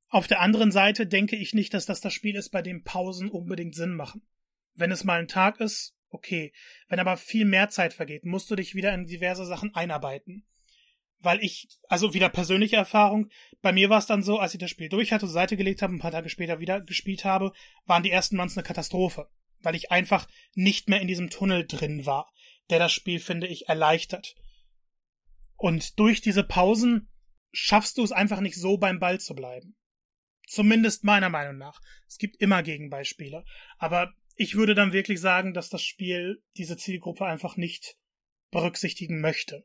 Auf 0.08 0.26
der 0.26 0.40
anderen 0.40 0.72
Seite 0.72 1.06
denke 1.06 1.36
ich 1.36 1.54
nicht, 1.54 1.74
dass 1.74 1.86
das 1.86 2.00
das 2.00 2.12
Spiel 2.12 2.36
ist, 2.36 2.50
bei 2.50 2.62
dem 2.62 2.82
Pausen 2.82 3.30
unbedingt 3.30 3.74
Sinn 3.74 3.94
machen. 3.94 4.22
Wenn 4.74 4.90
es 4.90 5.04
mal 5.04 5.20
ein 5.20 5.28
Tag 5.28 5.60
ist, 5.60 5.94
okay. 6.08 6.52
Wenn 6.88 6.98
aber 6.98 7.16
viel 7.16 7.44
mehr 7.44 7.68
Zeit 7.68 7.92
vergeht, 7.92 8.24
musst 8.24 8.50
du 8.50 8.56
dich 8.56 8.74
wieder 8.74 8.92
in 8.92 9.06
diverse 9.06 9.44
Sachen 9.44 9.74
einarbeiten 9.74 10.44
weil 11.24 11.42
ich, 11.42 11.68
also 11.88 12.14
wieder 12.14 12.28
persönliche 12.28 12.76
Erfahrung, 12.76 13.28
bei 13.62 13.72
mir 13.72 13.90
war 13.90 13.98
es 13.98 14.06
dann 14.06 14.22
so, 14.22 14.38
als 14.38 14.54
ich 14.54 14.60
das 14.60 14.70
Spiel 14.70 14.88
durch 14.88 15.12
hatte, 15.12 15.26
Seite 15.26 15.56
gelegt 15.56 15.82
habe, 15.82 15.94
ein 15.94 16.00
paar 16.00 16.12
Tage 16.12 16.28
später 16.28 16.60
wieder 16.60 16.80
gespielt 16.80 17.24
habe, 17.24 17.52
waren 17.86 18.02
die 18.02 18.10
ersten 18.10 18.38
Runs 18.38 18.56
eine 18.56 18.64
Katastrophe, 18.64 19.28
weil 19.60 19.74
ich 19.74 19.90
einfach 19.90 20.28
nicht 20.54 20.88
mehr 20.88 21.00
in 21.00 21.08
diesem 21.08 21.30
Tunnel 21.30 21.66
drin 21.66 22.06
war, 22.06 22.32
der 22.70 22.78
das 22.78 22.92
Spiel, 22.92 23.20
finde 23.20 23.46
ich, 23.46 23.68
erleichtert. 23.68 24.34
Und 25.56 25.98
durch 25.98 26.20
diese 26.20 26.44
Pausen 26.44 27.08
schaffst 27.52 27.98
du 27.98 28.02
es 28.02 28.12
einfach 28.12 28.40
nicht 28.40 28.56
so 28.56 28.76
beim 28.76 28.98
Ball 28.98 29.20
zu 29.20 29.34
bleiben. 29.34 29.76
Zumindest 30.46 31.04
meiner 31.04 31.30
Meinung 31.30 31.56
nach. 31.56 31.80
Es 32.06 32.18
gibt 32.18 32.40
immer 32.40 32.62
Gegenbeispiele. 32.62 33.44
Aber 33.78 34.12
ich 34.36 34.56
würde 34.56 34.74
dann 34.74 34.92
wirklich 34.92 35.20
sagen, 35.20 35.54
dass 35.54 35.70
das 35.70 35.82
Spiel 35.82 36.42
diese 36.56 36.76
Zielgruppe 36.76 37.24
einfach 37.24 37.56
nicht 37.56 37.96
berücksichtigen 38.50 39.20
möchte. 39.20 39.64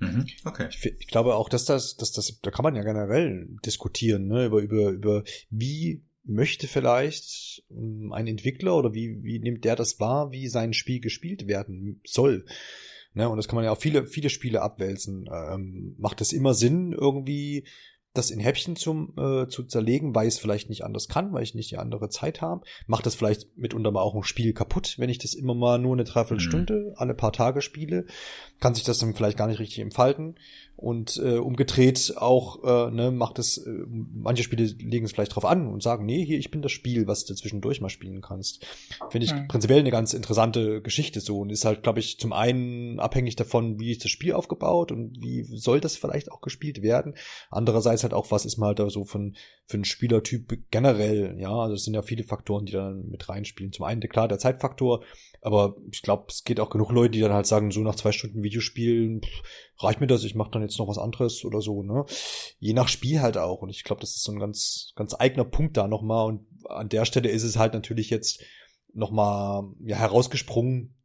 Mhm. 0.00 0.26
Okay. 0.44 0.68
Ich, 0.70 0.84
ich, 0.84 1.06
glaube 1.08 1.34
auch, 1.34 1.48
dass 1.48 1.64
das, 1.64 1.96
dass 1.96 2.12
das, 2.12 2.40
da 2.40 2.50
kann 2.50 2.62
man 2.62 2.76
ja 2.76 2.82
generell 2.82 3.48
diskutieren, 3.64 4.28
ne, 4.28 4.46
über, 4.46 4.60
über, 4.60 4.90
über 4.90 5.24
wie 5.50 6.04
möchte 6.24 6.68
vielleicht 6.68 7.64
ähm, 7.70 8.12
ein 8.12 8.26
Entwickler 8.26 8.76
oder 8.76 8.94
wie, 8.94 9.22
wie 9.22 9.38
nimmt 9.38 9.64
der 9.64 9.76
das 9.76 9.98
wahr, 9.98 10.30
wie 10.30 10.48
sein 10.48 10.72
Spiel 10.72 11.00
gespielt 11.00 11.48
werden 11.48 12.00
soll. 12.04 12.44
Ne, 13.14 13.28
und 13.28 13.36
das 13.38 13.48
kann 13.48 13.56
man 13.56 13.64
ja 13.64 13.72
auch 13.72 13.80
viele, 13.80 14.06
viele 14.06 14.30
Spiele 14.30 14.62
abwälzen. 14.62 15.28
Ähm, 15.32 15.96
macht 15.98 16.20
es 16.20 16.32
immer 16.32 16.54
Sinn, 16.54 16.92
irgendwie 16.92 17.66
das 18.18 18.30
in 18.30 18.40
Häppchen 18.40 18.76
zum, 18.76 19.14
äh, 19.16 19.48
zu 19.48 19.62
zerlegen, 19.64 20.14
weil 20.14 20.28
ich 20.28 20.34
es 20.34 20.40
vielleicht 20.40 20.68
nicht 20.68 20.84
anders 20.84 21.08
kann, 21.08 21.32
weil 21.32 21.42
ich 21.42 21.54
nicht 21.54 21.70
die 21.70 21.78
andere 21.78 22.10
Zeit 22.10 22.40
habe. 22.42 22.64
Macht 22.86 23.06
das 23.06 23.14
vielleicht 23.14 23.56
mitunter 23.56 23.90
mal 23.90 24.02
auch 24.02 24.14
ein 24.14 24.22
Spiel 24.24 24.52
kaputt, 24.52 24.96
wenn 24.98 25.08
ich 25.08 25.18
das 25.18 25.34
immer 25.34 25.54
mal 25.54 25.78
nur 25.78 25.94
eine 25.94 26.04
Dreiviertelstunde 26.04 26.90
mhm. 26.90 26.94
alle 26.96 27.14
paar 27.14 27.32
Tage 27.32 27.62
spiele. 27.62 28.06
Kann 28.60 28.74
sich 28.74 28.84
das 28.84 28.98
dann 28.98 29.14
vielleicht 29.14 29.38
gar 29.38 29.46
nicht 29.46 29.60
richtig 29.60 29.78
entfalten. 29.78 30.34
Und 30.78 31.16
äh, 31.16 31.38
umgedreht 31.38 32.14
auch, 32.18 32.62
äh, 32.62 32.92
ne, 32.92 33.10
macht 33.10 33.40
es, 33.40 33.58
äh, 33.58 33.84
manche 33.88 34.44
Spiele 34.44 34.62
legen 34.62 35.06
es 35.06 35.10
vielleicht 35.10 35.34
drauf 35.34 35.44
an 35.44 35.66
und 35.66 35.82
sagen, 35.82 36.06
nee, 36.06 36.24
hier, 36.24 36.38
ich 36.38 36.52
bin 36.52 36.62
das 36.62 36.70
Spiel, 36.70 37.08
was 37.08 37.24
du 37.24 37.34
zwischendurch 37.34 37.80
mal 37.80 37.88
spielen 37.88 38.20
kannst. 38.20 38.64
Finde 39.10 39.24
ich 39.26 39.34
mhm. 39.34 39.48
prinzipiell 39.48 39.80
eine 39.80 39.90
ganz 39.90 40.14
interessante 40.14 40.80
Geschichte 40.80 41.18
so 41.20 41.40
und 41.40 41.50
ist 41.50 41.64
halt, 41.64 41.82
glaube 41.82 41.98
ich, 41.98 42.20
zum 42.20 42.32
einen 42.32 43.00
abhängig 43.00 43.34
davon, 43.34 43.80
wie 43.80 43.90
ist 43.90 44.04
das 44.04 44.12
Spiel 44.12 44.34
aufgebaut 44.34 44.92
und 44.92 45.20
wie 45.20 45.42
soll 45.42 45.80
das 45.80 45.96
vielleicht 45.96 46.30
auch 46.30 46.42
gespielt 46.42 46.80
werden. 46.80 47.14
Andererseits 47.50 48.04
halt 48.08 48.14
auch, 48.14 48.30
was 48.30 48.44
ist 48.44 48.58
mal 48.58 48.68
halt 48.68 48.78
da 48.78 48.90
so 48.90 49.04
von, 49.04 49.36
für 49.66 49.76
einen 49.76 49.84
Spielertyp 49.84 50.70
generell, 50.70 51.36
ja, 51.38 51.50
also 51.50 51.74
es 51.74 51.84
sind 51.84 51.94
ja 51.94 52.02
viele 52.02 52.24
Faktoren, 52.24 52.64
die 52.64 52.72
dann 52.72 53.08
mit 53.08 53.28
reinspielen. 53.28 53.72
Zum 53.72 53.84
einen, 53.84 54.00
klar, 54.00 54.28
der 54.28 54.38
Zeitfaktor, 54.38 55.04
aber 55.40 55.76
ich 55.92 56.02
glaube, 56.02 56.26
es 56.28 56.44
geht 56.44 56.60
auch 56.60 56.70
genug 56.70 56.90
Leute, 56.90 57.12
die 57.12 57.20
dann 57.20 57.32
halt 57.32 57.46
sagen, 57.46 57.70
so 57.70 57.80
nach 57.80 57.94
zwei 57.94 58.12
Stunden 58.12 58.42
Videospielen, 58.42 59.22
pff, 59.22 59.42
reicht 59.80 60.00
mir 60.00 60.06
das, 60.06 60.24
ich 60.24 60.34
mache 60.34 60.50
dann 60.50 60.62
jetzt 60.62 60.78
noch 60.78 60.88
was 60.88 60.98
anderes 60.98 61.44
oder 61.44 61.60
so, 61.60 61.82
ne? 61.82 62.04
Je 62.58 62.72
nach 62.72 62.88
Spiel 62.88 63.20
halt 63.20 63.38
auch. 63.38 63.62
Und 63.62 63.70
ich 63.70 63.84
glaube, 63.84 64.00
das 64.00 64.16
ist 64.16 64.24
so 64.24 64.32
ein 64.32 64.40
ganz, 64.40 64.92
ganz 64.96 65.14
eigener 65.14 65.44
Punkt 65.44 65.76
da 65.76 65.86
nochmal. 65.86 66.26
Und 66.26 66.46
an 66.68 66.88
der 66.88 67.04
Stelle 67.04 67.28
ist 67.28 67.44
es 67.44 67.56
halt 67.56 67.74
natürlich 67.74 68.10
jetzt 68.10 68.42
nochmal 68.92 69.64
ja, 69.84 69.96
herausgesprungen, 69.96 70.97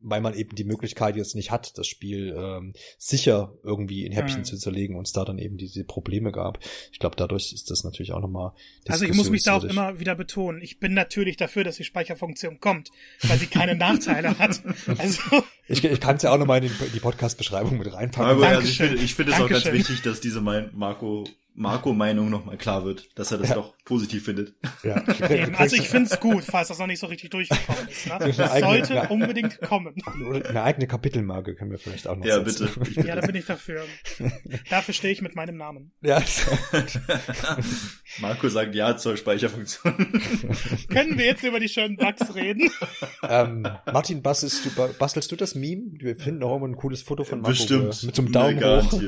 weil 0.00 0.20
man 0.20 0.34
eben 0.34 0.54
die 0.54 0.64
Möglichkeit 0.64 1.16
jetzt 1.16 1.34
nicht 1.34 1.50
hat, 1.50 1.78
das 1.78 1.86
Spiel 1.86 2.34
ähm, 2.36 2.74
sicher 2.98 3.54
irgendwie 3.62 4.04
in 4.04 4.12
Häppchen 4.12 4.40
mhm. 4.40 4.44
zu 4.44 4.56
zerlegen 4.56 4.96
und 4.96 5.06
es 5.06 5.12
da 5.12 5.24
dann 5.24 5.38
eben 5.38 5.56
diese 5.56 5.84
Probleme 5.84 6.32
gab. 6.32 6.58
Ich 6.92 6.98
glaube, 6.98 7.16
dadurch 7.16 7.52
ist 7.52 7.70
das 7.70 7.82
natürlich 7.84 8.12
auch 8.12 8.20
nochmal. 8.20 8.52
Also 8.88 9.04
ich 9.04 9.14
muss 9.14 9.30
mich 9.30 9.42
da 9.42 9.56
auch 9.56 9.64
immer 9.64 9.98
wieder 9.98 10.14
betonen. 10.14 10.60
Ich 10.62 10.78
bin 10.78 10.94
natürlich 10.94 11.36
dafür, 11.36 11.64
dass 11.64 11.76
die 11.76 11.84
Speicherfunktion 11.84 12.60
kommt, 12.60 12.90
weil 13.22 13.38
sie 13.38 13.46
keine 13.46 13.74
Nachteile 13.74 14.38
hat. 14.38 14.62
Also 14.98 15.42
ich, 15.68 15.84
ich 15.84 16.00
kann 16.00 16.16
es 16.16 16.22
ja 16.22 16.32
auch 16.32 16.38
nochmal 16.38 16.62
in 16.62 16.70
die, 16.70 16.90
die 16.90 17.00
Podcast-Beschreibung 17.00 17.76
mit 17.78 17.92
reinpacken. 17.92 18.36
Aber 18.36 18.46
also 18.46 18.68
ich 18.68 18.76
finde 18.76 18.96
ich 18.96 19.14
finde 19.14 19.32
es 19.32 19.40
auch 19.40 19.48
ganz 19.48 19.64
wichtig, 19.66 20.02
dass 20.02 20.20
diese 20.20 20.40
Marco 20.40 21.24
Marco-Meinung 21.56 22.28
nochmal 22.28 22.58
klar 22.58 22.84
wird, 22.84 23.18
dass 23.18 23.32
er 23.32 23.38
das 23.38 23.48
ja. 23.48 23.54
doch 23.54 23.74
positiv 23.84 24.24
findet. 24.24 24.54
Ja. 24.82 24.96
also 25.56 25.76
ich 25.76 25.88
finde 25.88 26.10
es 26.12 26.20
gut, 26.20 26.44
falls 26.44 26.68
das 26.68 26.78
noch 26.78 26.86
nicht 26.86 27.00
so 27.00 27.06
richtig 27.06 27.30
durchgekommen 27.30 27.88
ist. 27.88 28.06
Ne? 28.06 28.18
Das 28.18 28.38
eigene, 28.38 28.60
sollte 28.60 29.00
eine, 29.00 29.08
unbedingt 29.08 29.60
kommen. 29.62 29.94
Eine 30.48 30.62
eigene 30.62 30.86
Kapitelmarke 30.86 31.54
können 31.54 31.70
wir 31.70 31.78
vielleicht 31.78 32.06
auch 32.06 32.16
noch 32.16 32.26
Ja, 32.26 32.44
setzen. 32.44 32.68
bitte. 32.74 32.80
bitte. 32.80 33.00
Ja, 33.06 33.14
da 33.16 33.26
bin 33.26 33.36
ich 33.36 33.46
dafür. 33.46 33.84
Dafür 34.68 34.92
stehe 34.92 35.12
ich 35.12 35.22
mit 35.22 35.34
meinem 35.34 35.56
Namen. 35.56 35.92
Ja. 36.02 36.22
Marco 38.20 38.48
sagt 38.48 38.74
ja 38.74 38.96
zur 38.96 39.16
Speicherfunktion. 39.16 40.20
können 40.88 41.16
wir 41.16 41.24
jetzt 41.24 41.42
über 41.42 41.58
die 41.58 41.68
schönen 41.68 41.96
Bugs 41.96 42.34
reden? 42.34 42.70
ähm, 43.22 43.66
Martin, 43.90 44.20
bastelst 44.22 44.66
du, 44.66 44.70
bastelst 44.98 45.32
du 45.32 45.36
das 45.36 45.54
Meme? 45.54 45.84
Wir 45.94 46.16
finden 46.16 46.42
auch 46.42 46.56
immer 46.56 46.68
ein 46.68 46.76
cooles 46.76 47.02
Foto 47.02 47.24
von 47.24 47.40
Marco 47.40 47.56
Bestimmt. 47.56 48.02
mit 48.02 48.14
so 48.14 48.22
einem 48.22 48.32
Daumen 48.32 48.90
hoch. 48.90 49.00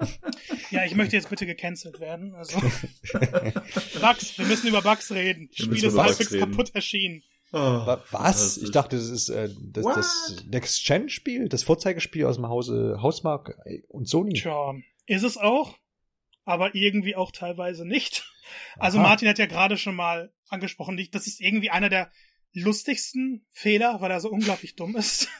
Ja, 0.70 0.84
ich 0.84 0.94
möchte 0.94 1.16
jetzt 1.16 1.28
bitte 1.28 1.46
gecancelt 1.46 1.98
werden. 2.00 2.34
Also 2.34 2.60
Bugs, 4.00 4.38
wir 4.38 4.46
müssen 4.46 4.68
über 4.68 4.82
Bugs 4.82 5.10
reden. 5.10 5.48
Das 5.48 5.66
Spiel 5.66 5.84
ist 5.84 5.98
halbwegs 5.98 6.30
kaputt 6.30 6.74
erschienen. 6.74 7.22
Oh, 7.52 7.96
was? 8.12 8.58
Ich 8.58 8.70
dachte, 8.70 8.96
das 8.96 9.08
ist 9.08 9.28
äh, 9.28 9.48
das, 9.60 9.84
das 9.84 10.44
Next-Gen-Spiel, 10.48 11.48
das 11.48 11.64
Vorzeigespiel 11.64 12.26
aus 12.26 12.36
dem 12.36 12.48
Hause 12.48 12.98
Hausmark 13.02 13.58
und 13.88 14.08
Sony. 14.08 14.34
Tja, 14.34 14.74
ist 15.06 15.24
es 15.24 15.36
auch, 15.36 15.76
aber 16.44 16.74
irgendwie 16.76 17.16
auch 17.16 17.32
teilweise 17.32 17.84
nicht. 17.84 18.24
Also 18.78 18.98
Aha. 18.98 19.08
Martin 19.08 19.28
hat 19.28 19.38
ja 19.38 19.46
gerade 19.46 19.76
schon 19.76 19.96
mal 19.96 20.32
angesprochen, 20.48 21.00
das 21.10 21.26
ist 21.26 21.40
irgendwie 21.40 21.70
einer 21.70 21.88
der 21.88 22.12
lustigsten 22.52 23.44
Fehler, 23.50 24.00
weil 24.00 24.10
er 24.10 24.20
so 24.20 24.30
unglaublich 24.30 24.76
dumm 24.76 24.96
ist. 24.96 25.28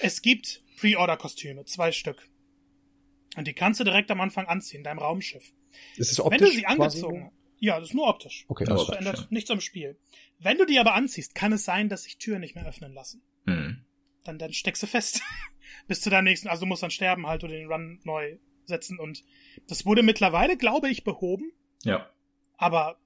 Es 0.00 0.22
gibt 0.22 0.62
Pre-Order-Kostüme, 0.78 1.64
zwei 1.64 1.92
Stück. 1.92 2.28
Und 3.36 3.46
die 3.46 3.54
kannst 3.54 3.80
du 3.80 3.84
direkt 3.84 4.10
am 4.10 4.20
Anfang 4.20 4.46
anziehen, 4.46 4.82
deinem 4.82 4.98
Raumschiff. 4.98 5.52
Ist 5.96 6.12
es 6.12 6.20
optisch? 6.20 6.40
Wenn 6.40 6.46
du 6.46 6.52
sie 6.52 6.66
angezogen 6.66 7.24
hast. 7.26 7.34
Ja, 7.60 7.78
das 7.78 7.88
ist 7.88 7.94
nur 7.94 8.08
optisch. 8.08 8.44
Okay, 8.48 8.64
das 8.64 8.80
optisch, 8.80 8.86
verändert 8.86 9.18
ja. 9.18 9.26
nichts 9.30 9.50
am 9.50 9.60
Spiel. 9.60 9.98
Wenn 10.38 10.58
du 10.58 10.64
die 10.64 10.78
aber 10.78 10.94
anziehst, 10.94 11.34
kann 11.34 11.52
es 11.52 11.64
sein, 11.64 11.88
dass 11.88 12.04
sich 12.04 12.18
Türen 12.18 12.40
nicht 12.40 12.54
mehr 12.54 12.66
öffnen 12.66 12.92
lassen. 12.92 13.22
Hm. 13.46 13.84
Dann, 14.24 14.38
dann 14.38 14.52
steckst 14.52 14.82
du 14.82 14.86
fest. 14.86 15.22
Bis 15.86 16.00
zu 16.00 16.10
deinem 16.10 16.24
nächsten, 16.24 16.48
also 16.48 16.60
du 16.60 16.66
musst 16.66 16.82
dann 16.82 16.90
sterben 16.90 17.26
halt 17.26 17.44
oder 17.44 17.54
den 17.54 17.70
Run 17.70 18.00
neu 18.04 18.38
setzen 18.64 18.98
und 18.98 19.24
das 19.66 19.86
wurde 19.86 20.02
mittlerweile, 20.02 20.56
glaube 20.56 20.88
ich, 20.88 21.02
behoben. 21.02 21.52
Ja. 21.82 22.08
Aber 22.56 22.98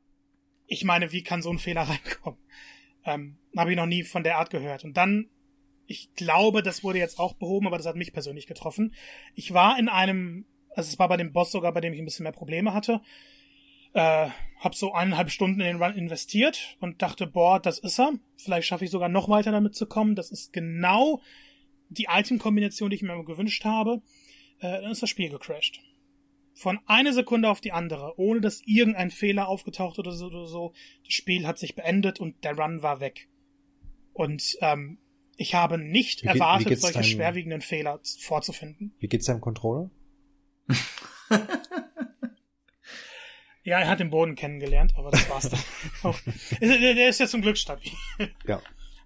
ich 0.67 0.85
meine, 0.85 1.13
wie 1.13 1.23
kann 1.23 1.43
so 1.43 1.51
ein 1.51 1.59
Fehler 1.59 1.83
reinkommen? 1.89 2.41
Ähm, 3.05 3.39
Habe 3.57 3.71
ich 3.71 3.77
noch 3.77 3.87
nie 3.87 4.03
von 4.03 4.23
der 4.23 4.39
Art 4.39 4.51
gehört. 4.51 4.85
Und 4.85 4.97
dann 4.97 5.29
ich 5.87 6.15
glaube, 6.15 6.63
das 6.63 6.85
wurde 6.85 6.99
jetzt 6.99 7.19
auch 7.19 7.35
behoben, 7.35 7.67
aber 7.67 7.77
das 7.77 7.87
hat 7.87 7.97
mich 7.97 8.13
persönlich 8.13 8.47
getroffen. 8.47 8.95
Ich 9.35 9.53
war 9.53 9.79
in 9.79 9.89
einem, 9.89 10.47
also 10.75 10.89
es 10.89 10.99
war 10.99 11.09
bei 11.09 11.17
dem 11.17 11.33
Boss 11.33 11.53
sogar, 11.53 11.73
bei 11.73 11.81
dem 11.81 11.93
ich 11.93 11.99
ein 11.99 12.05
bisschen 12.05 12.25
mehr 12.25 12.33
Probleme 12.33 12.73
hatte. 12.73 13.01
Äh, 13.95 14.29
hab 14.59 14.75
so 14.75 14.93
eineinhalb 14.93 15.31
Stunden 15.31 15.61
in 15.61 15.67
den 15.67 15.83
Run 15.83 15.95
investiert 15.95 16.77
und 16.81 17.03
dachte, 17.03 17.27
boah, 17.27 17.61
das 17.61 17.79
ist 17.79 17.99
er. 17.99 18.13
Vielleicht 18.37 18.67
schaffe 18.67 18.85
ich 18.85 18.91
sogar 18.91 19.09
noch 19.09 19.29
weiter 19.29 19.53
damit 19.53 19.75
zu 19.75 19.87
kommen. 19.87 20.15
Das 20.15 20.31
ist 20.31 20.53
genau 20.53 21.21
die 21.91 22.07
Item-Kombination, 22.09 22.91
die 22.91 22.97
ich 22.97 23.03
mir 23.03 23.23
gewünscht 23.25 23.65
habe. 23.65 24.03
Äh, 24.61 24.81
dann 24.81 24.93
ist 24.93 25.03
das 25.03 25.11
Spiel 25.11 25.29
gecrashed. 25.29 25.81
Von 26.55 26.79
einer 26.87 27.13
Sekunde 27.13 27.51
auf 27.51 27.61
die 27.61 27.73
andere, 27.73 28.19
ohne 28.19 28.41
dass 28.41 28.63
irgendein 28.65 29.11
Fehler 29.11 29.49
aufgetaucht 29.49 29.99
oder 29.99 30.13
so, 30.13 30.27
oder 30.27 30.47
so. 30.47 30.73
Das 31.05 31.13
Spiel 31.13 31.47
hat 31.47 31.59
sich 31.59 31.75
beendet 31.75 32.21
und 32.21 32.45
der 32.45 32.57
Run 32.57 32.83
war 32.83 33.01
weg. 33.01 33.29
Und 34.13 34.57
ähm, 34.61 34.99
ich 35.37 35.55
habe 35.55 35.79
nicht 35.79 36.23
wie 36.23 36.29
erwartet, 36.29 36.81
solche 36.81 37.01
deinem, 37.01 37.05
schwerwiegenden 37.05 37.61
Fehler 37.61 38.01
vorzufinden. 38.21 38.95
Wie 38.99 39.09
geht's 39.09 39.27
deinem 39.27 39.41
Controller? 39.41 39.91
ja, 43.63 43.81
er 43.81 43.89
hat 43.89 44.01
den 44.01 44.11
Boden 44.11 44.35
kennengelernt, 44.35 44.95
aber 44.97 45.11
das 45.11 45.29
war's 45.29 45.49
dann 45.49 45.61
auch. 46.03 46.19
Der 46.61 47.09
ist 47.09 47.21
ja 47.21 47.27
zum 47.27 47.43
Glück 47.43 47.59
stabil. 47.59 47.93
Ja. 48.47 48.61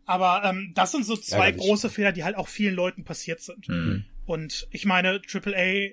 Aber 0.04 0.44
ähm, 0.44 0.72
das 0.74 0.92
sind 0.92 1.04
so 1.04 1.16
zwei 1.16 1.46
Ärgerlich. 1.46 1.66
große 1.66 1.90
Fehler, 1.90 2.12
die 2.12 2.24
halt 2.24 2.36
auch 2.36 2.48
vielen 2.48 2.74
Leuten 2.74 3.04
passiert 3.04 3.40
sind. 3.40 3.68
Mhm. 3.68 4.04
Und 4.24 4.68
ich 4.70 4.84
meine, 4.84 5.20
AAA 5.32 5.90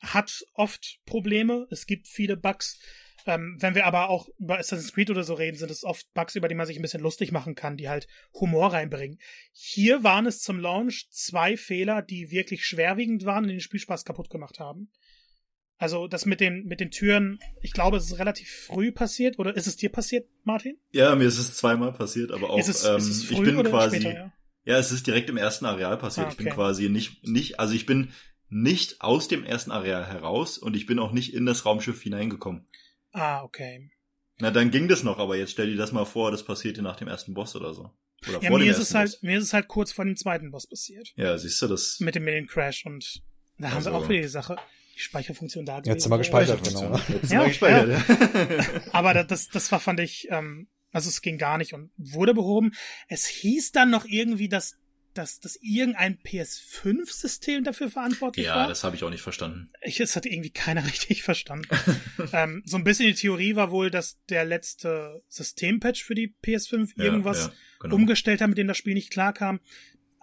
hat 0.00 0.44
oft 0.54 1.00
Probleme. 1.06 1.66
Es 1.70 1.86
gibt 1.86 2.08
viele 2.08 2.36
Bugs. 2.36 2.80
Ähm, 3.26 3.56
wenn 3.60 3.74
wir 3.74 3.86
aber 3.86 4.08
auch 4.08 4.28
über 4.38 4.58
Assassin's 4.58 4.92
Creed 4.92 5.10
oder 5.10 5.24
so 5.24 5.34
reden, 5.34 5.56
sind 5.56 5.70
es 5.70 5.84
oft 5.84 6.12
Bugs, 6.14 6.34
über 6.34 6.48
die 6.48 6.54
man 6.54 6.66
sich 6.66 6.76
ein 6.76 6.82
bisschen 6.82 7.02
lustig 7.02 7.32
machen 7.32 7.54
kann, 7.54 7.76
die 7.76 7.88
halt 7.88 8.06
Humor 8.34 8.72
reinbringen. 8.72 9.18
Hier 9.52 10.02
waren 10.02 10.26
es 10.26 10.40
zum 10.40 10.58
Launch 10.58 11.08
zwei 11.10 11.56
Fehler, 11.56 12.02
die 12.02 12.30
wirklich 12.30 12.64
schwerwiegend 12.64 13.24
waren 13.24 13.44
und 13.44 13.50
den 13.50 13.60
Spielspaß 13.60 14.04
kaputt 14.04 14.30
gemacht 14.30 14.58
haben. 14.58 14.90
Also 15.82 16.06
das 16.06 16.26
mit 16.26 16.40
den 16.40 16.64
mit 16.66 16.78
den 16.78 16.92
Türen, 16.92 17.40
ich 17.60 17.72
glaube, 17.72 17.96
es 17.96 18.04
ist 18.04 18.18
relativ 18.20 18.48
früh 18.48 18.92
passiert 18.92 19.40
oder 19.40 19.56
ist 19.56 19.66
es 19.66 19.76
dir 19.76 19.90
passiert, 19.90 20.28
Martin? 20.44 20.76
Ja, 20.92 21.12
mir 21.16 21.24
ist 21.24 21.38
es 21.38 21.56
zweimal 21.56 21.92
passiert, 21.92 22.30
aber 22.30 22.50
auch 22.50 22.58
ist 22.58 22.68
es, 22.68 22.84
ähm, 22.84 22.98
ist 22.98 23.08
es 23.08 23.24
früh 23.24 23.48
ich 23.48 23.56
bin 23.56 23.64
quasi 23.64 23.96
später, 23.96 24.14
ja? 24.14 24.32
ja? 24.64 24.78
es 24.78 24.92
ist 24.92 25.08
direkt 25.08 25.28
im 25.28 25.36
ersten 25.36 25.64
Areal 25.66 25.96
passiert. 25.98 26.26
Ah, 26.26 26.30
okay. 26.30 26.38
Ich 26.38 26.44
bin 26.44 26.54
quasi 26.54 26.88
nicht 26.88 27.26
nicht, 27.26 27.58
also 27.58 27.74
ich 27.74 27.84
bin 27.84 28.12
nicht 28.48 29.00
aus 29.00 29.26
dem 29.26 29.44
ersten 29.44 29.72
Areal 29.72 30.06
heraus 30.06 30.56
und 30.56 30.76
ich 30.76 30.86
bin 30.86 31.00
auch 31.00 31.10
nicht 31.10 31.34
in 31.34 31.46
das 31.46 31.64
Raumschiff 31.64 32.00
hineingekommen. 32.00 32.68
Ah, 33.12 33.42
okay. 33.42 33.90
Na, 34.38 34.50
dann 34.50 34.70
ging 34.70 34.88
das 34.88 35.02
noch, 35.02 35.18
aber 35.18 35.36
jetzt 35.36 35.52
stell 35.52 35.70
dir 35.70 35.76
das 35.76 35.92
mal 35.92 36.04
vor, 36.04 36.30
das 36.30 36.44
passiert 36.44 36.76
dir 36.76 36.82
nach 36.82 36.96
dem 36.96 37.08
ersten 37.08 37.34
Boss 37.34 37.54
oder 37.54 37.74
so. 37.74 37.90
Oder 38.28 38.42
ja, 38.42 38.48
vor 38.48 38.58
mir 38.58 38.64
dem 38.64 38.70
ist 38.70 38.78
es 38.78 38.94
halt, 38.94 39.12
Boss. 39.12 39.22
mir 39.22 39.38
ist 39.38 39.44
es 39.44 39.52
halt 39.52 39.68
kurz 39.68 39.92
vor 39.92 40.04
dem 40.04 40.16
zweiten 40.16 40.50
Boss 40.50 40.66
passiert. 40.66 41.12
Ja, 41.16 41.36
siehst 41.36 41.60
du 41.62 41.68
das? 41.68 42.00
Mit 42.00 42.14
dem 42.14 42.26
Alien 42.26 42.46
Crash 42.46 42.86
und 42.86 43.22
da 43.58 43.68
haben 43.68 43.76
also. 43.76 43.90
wir 43.90 43.96
auch 43.96 44.08
wieder 44.08 44.22
die 44.22 44.28
Sache. 44.28 44.56
Die 44.96 45.00
Speicherfunktion 45.00 45.64
da 45.64 45.80
Jetzt 45.84 46.02
sind 46.02 46.12
wir 46.12 46.18
gespeichert, 46.18 46.62
genau. 46.64 46.96
Jetzt 47.08 47.28
sind 47.28 47.38
wir 47.38 47.46
gespeichert, 47.46 47.88
ja. 47.88 48.80
Aber 48.92 49.14
das, 49.24 49.48
das 49.48 49.72
war, 49.72 49.80
fand 49.80 50.00
ich, 50.00 50.28
ähm, 50.30 50.68
also 50.92 51.08
es 51.08 51.22
ging 51.22 51.38
gar 51.38 51.58
nicht 51.58 51.72
und 51.72 51.90
wurde 51.96 52.34
behoben. 52.34 52.72
Es 53.08 53.26
hieß 53.26 53.72
dann 53.72 53.90
noch 53.90 54.04
irgendwie, 54.04 54.48
dass 54.48 54.76
dass, 55.14 55.40
dass 55.40 55.56
irgendein 55.56 56.18
PS5-System 56.18 57.64
dafür 57.64 57.90
verantwortlich 57.90 58.46
ja, 58.46 58.54
war. 58.54 58.62
Ja, 58.62 58.68
das 58.68 58.84
habe 58.84 58.96
ich 58.96 59.04
auch 59.04 59.10
nicht 59.10 59.22
verstanden. 59.22 59.70
Ich, 59.82 59.98
das 59.98 60.16
hat 60.16 60.26
irgendwie 60.26 60.50
keiner 60.50 60.84
richtig 60.86 61.22
verstanden. 61.22 61.68
ähm, 62.32 62.62
so 62.64 62.76
ein 62.76 62.84
bisschen 62.84 63.06
die 63.06 63.14
Theorie 63.14 63.56
war 63.56 63.70
wohl, 63.70 63.90
dass 63.90 64.18
der 64.28 64.44
letzte 64.44 65.22
Systempatch 65.28 66.02
für 66.04 66.14
die 66.14 66.34
PS5 66.44 66.92
ja, 66.96 67.04
irgendwas 67.04 67.46
ja, 67.46 67.52
genau. 67.80 67.96
umgestellt 67.96 68.40
hat, 68.40 68.48
mit 68.48 68.58
dem 68.58 68.68
das 68.68 68.76
Spiel 68.76 68.94
nicht 68.94 69.10
klarkam. 69.10 69.60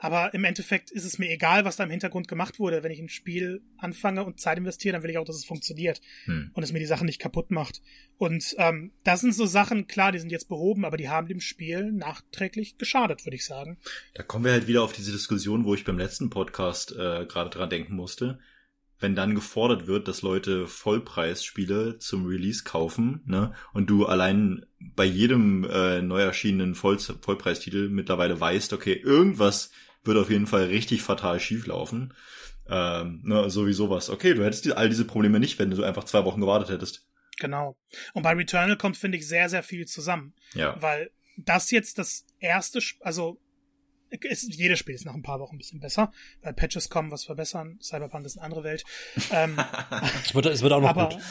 Aber 0.02 0.34
im 0.34 0.46
Endeffekt 0.46 0.92
ist 0.92 1.04
es 1.04 1.20
mir 1.20 1.30
egal, 1.30 1.66
was 1.66 1.76
da 1.76 1.84
im 1.84 1.90
Hintergrund 1.90 2.30
gemacht 2.30 2.58
wurde. 2.58 2.84
Wenn 2.84 2.92
ich 2.92 3.02
ein 3.02 3.10
Spiel 3.10 3.62
anfange 3.78 4.24
und 4.24 4.40
Zeit 4.40 4.58
investiere, 4.58 4.94
dann 4.94 5.04
will 5.04 5.10
ich 5.10 5.18
auch, 5.18 5.26
dass 5.26 5.36
es 5.36 5.46
funktioniert 5.46 6.00
hm. 6.24 6.52
und 6.54 6.64
es 6.64 6.72
mir 6.72 6.80
die 6.80 6.86
Sachen 6.86 7.06
nicht 7.06 7.20
kaputt 7.20 7.52
macht. 7.52 7.82
Und 8.18 8.56
ähm, 8.58 8.92
das 9.04 9.20
sind 9.20 9.36
so 9.36 9.46
Sachen, 9.46 9.88
klar, 9.88 10.14
die 10.14 10.20
sind 10.20 10.32
jetzt 10.32 10.48
behoben, 10.48 10.86
aber 10.86 10.96
die 10.96 11.10
haben 11.10 11.28
dem 11.28 11.42
Spiel 11.42 11.92
nachträglich 11.92 12.78
geschadet, 12.78 13.26
würde 13.26 13.36
ich 13.36 13.46
sagen. 13.46 13.78
Da 14.14 14.24
kommen 14.24 14.46
wir 14.46 14.54
halt 14.54 14.68
wieder 14.68 14.84
auf 14.84 14.94
diese 14.94 15.12
Diskussion, 15.12 15.66
wo 15.66 15.74
ich 15.74 15.84
beim 15.84 15.98
letzten 15.98 16.30
Podcast 16.30 16.94
äh, 16.94 17.26
gerade 17.26 17.50
dran 17.50 17.70
denken 17.70 17.96
musste. 17.96 18.40
Wenn 19.02 19.16
dann 19.16 19.36
gefordert 19.36 19.88
wird, 19.88 20.08
dass 20.08 20.22
Leute 20.22 20.68
Vollpreisspiele 20.68 22.00
zum 22.00 22.26
Release 22.26 22.64
kaufen, 22.64 23.22
ne, 23.26 23.54
und 23.74 23.90
du 23.90 24.06
allein 24.06 24.66
bei 24.80 25.06
jedem 25.06 25.66
äh, 25.66 26.02
neu 26.02 26.22
erschienenen 26.22 26.76
Voll 26.76 27.00
Vollpreistitel 27.00 27.90
mittlerweile 27.90 28.40
weißt, 28.40 28.74
okay, 28.74 28.94
irgendwas 28.94 29.72
wird 30.04 30.18
auf 30.18 30.30
jeden 30.30 30.48
Fall 30.48 30.66
richtig 30.66 31.02
fatal 31.02 31.40
schieflaufen. 31.40 32.14
Ähm, 32.70 33.22
ne, 33.24 33.50
sowieso 33.50 33.90
was. 33.90 34.10
Okay, 34.10 34.34
du 34.34 34.44
hättest 34.44 34.66
die, 34.66 34.74
all 34.74 34.90
diese 34.90 35.06
Probleme 35.06 35.40
nicht, 35.40 35.58
wenn 35.60 35.70
du 35.70 35.76
so 35.76 35.84
einfach 35.84 36.04
zwei 36.04 36.24
Wochen 36.26 36.42
gewartet 36.42 36.70
hättest. 36.70 37.08
Genau. 37.40 37.78
Und 38.14 38.24
bei 38.24 38.34
Returnal 38.34 38.78
kommt, 38.78 38.98
finde 38.98 39.18
ich, 39.18 39.28
sehr, 39.28 39.50
sehr 39.50 39.64
viel 39.64 39.88
zusammen. 39.88 40.34
Ja. 40.54 40.80
Weil 40.82 41.12
das 41.38 41.72
jetzt 41.72 41.98
das 41.98 42.26
erste, 42.40 42.80
also 43.00 43.40
ist, 44.10 44.54
jedes 44.54 44.80
Spiel 44.80 44.96
ist 44.96 45.06
nach 45.06 45.14
ein 45.14 45.22
paar 45.24 45.40
Wochen 45.40 45.56
ein 45.56 45.58
bisschen 45.58 45.80
besser, 45.80 46.12
weil 46.42 46.54
Patches 46.54 46.90
kommen, 46.90 47.12
was 47.12 47.24
verbessern. 47.24 47.80
Cyberpunk 47.82 48.26
ist 48.26 48.38
eine 48.38 48.46
andere 48.46 48.64
Welt. 48.64 48.84
Ähm, 49.32 49.58
es, 50.24 50.34
wird, 50.36 50.46
es 50.48 50.62
wird 50.62 50.74
auch 50.74 50.82
noch 50.82 50.90
aber, 50.90 51.10
gut. 51.10 51.22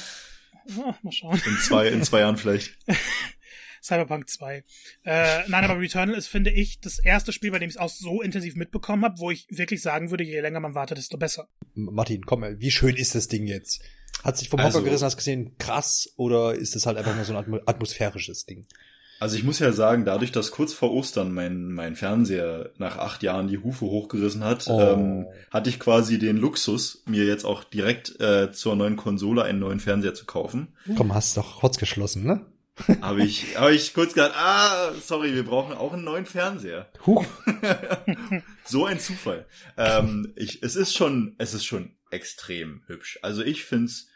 Ja, 0.66 0.98
mal 1.02 1.12
schauen. 1.12 1.40
In 1.44 1.56
zwei, 1.58 1.88
in 1.88 2.02
zwei 2.02 2.20
Jahren 2.20 2.36
vielleicht. 2.36 2.78
Cyberpunk 3.82 4.28
2. 4.28 4.64
Äh, 5.04 5.48
nein, 5.48 5.64
aber 5.64 5.78
Returnal 5.78 6.16
ist, 6.16 6.28
finde 6.28 6.50
ich, 6.50 6.80
das 6.80 6.98
erste 6.98 7.32
Spiel, 7.32 7.50
bei 7.50 7.58
dem 7.58 7.68
ich 7.68 7.76
es 7.76 7.80
auch 7.80 7.88
so 7.88 8.22
intensiv 8.22 8.56
mitbekommen 8.56 9.04
habe, 9.04 9.18
wo 9.18 9.30
ich 9.30 9.46
wirklich 9.50 9.82
sagen 9.82 10.10
würde, 10.10 10.24
je 10.24 10.40
länger 10.40 10.60
man 10.60 10.74
wartet, 10.74 10.98
desto 10.98 11.18
besser. 11.18 11.48
Martin, 11.74 12.24
komm, 12.24 12.44
wie 12.58 12.70
schön 12.70 12.96
ist 12.96 13.14
das 13.14 13.28
Ding 13.28 13.46
jetzt? 13.46 13.82
Hat 14.24 14.36
sich 14.36 14.48
vom 14.48 14.58
Hocker 14.58 14.66
also, 14.66 14.82
gerissen, 14.82 15.04
hast 15.04 15.16
gesehen, 15.16 15.56
krass, 15.58 16.12
oder 16.16 16.54
ist 16.54 16.74
es 16.74 16.86
halt 16.86 16.96
einfach 16.96 17.14
nur 17.14 17.24
so 17.24 17.36
ein 17.36 17.60
atmosphärisches 17.66 18.46
Ding? 18.46 18.66
Also 19.20 19.36
ich 19.36 19.42
muss 19.42 19.58
ja 19.58 19.72
sagen, 19.72 20.04
dadurch, 20.04 20.30
dass 20.30 20.52
kurz 20.52 20.72
vor 20.72 20.92
Ostern 20.92 21.32
mein, 21.32 21.72
mein 21.72 21.96
Fernseher 21.96 22.70
nach 22.78 22.98
acht 22.98 23.22
Jahren 23.24 23.48
die 23.48 23.58
Hufe 23.58 23.86
hochgerissen 23.86 24.44
hat, 24.44 24.66
oh. 24.68 24.80
ähm, 24.80 25.26
hatte 25.50 25.70
ich 25.70 25.80
quasi 25.80 26.18
den 26.18 26.36
Luxus, 26.36 27.02
mir 27.06 27.24
jetzt 27.24 27.44
auch 27.44 27.64
direkt 27.64 28.20
äh, 28.20 28.52
zur 28.52 28.76
neuen 28.76 28.96
Konsole 28.96 29.42
einen 29.42 29.58
neuen 29.58 29.80
Fernseher 29.80 30.14
zu 30.14 30.24
kaufen. 30.24 30.68
Komm, 30.96 31.14
hast 31.14 31.36
doch 31.36 31.60
kurz 31.60 31.78
geschlossen, 31.78 32.24
ne? 32.24 32.46
habe 33.00 33.22
ich, 33.22 33.56
hab 33.56 33.70
ich 33.70 33.94
kurz 33.94 34.14
gedacht, 34.14 34.34
ah, 34.36 34.92
sorry, 34.94 35.34
wir 35.34 35.44
brauchen 35.44 35.76
auch 35.76 35.92
einen 35.92 36.04
neuen 36.04 36.26
Fernseher. 36.26 36.90
Huch. 37.06 37.24
so 38.64 38.86
ein 38.86 39.00
Zufall. 39.00 39.46
Ähm, 39.76 40.32
ich, 40.36 40.62
es 40.62 40.76
ist 40.76 40.96
schon, 40.96 41.34
es 41.38 41.54
ist 41.54 41.64
schon 41.64 41.96
extrem 42.10 42.82
hübsch. 42.86 43.18
Also 43.22 43.42
ich 43.42 43.64
find's 43.64 44.08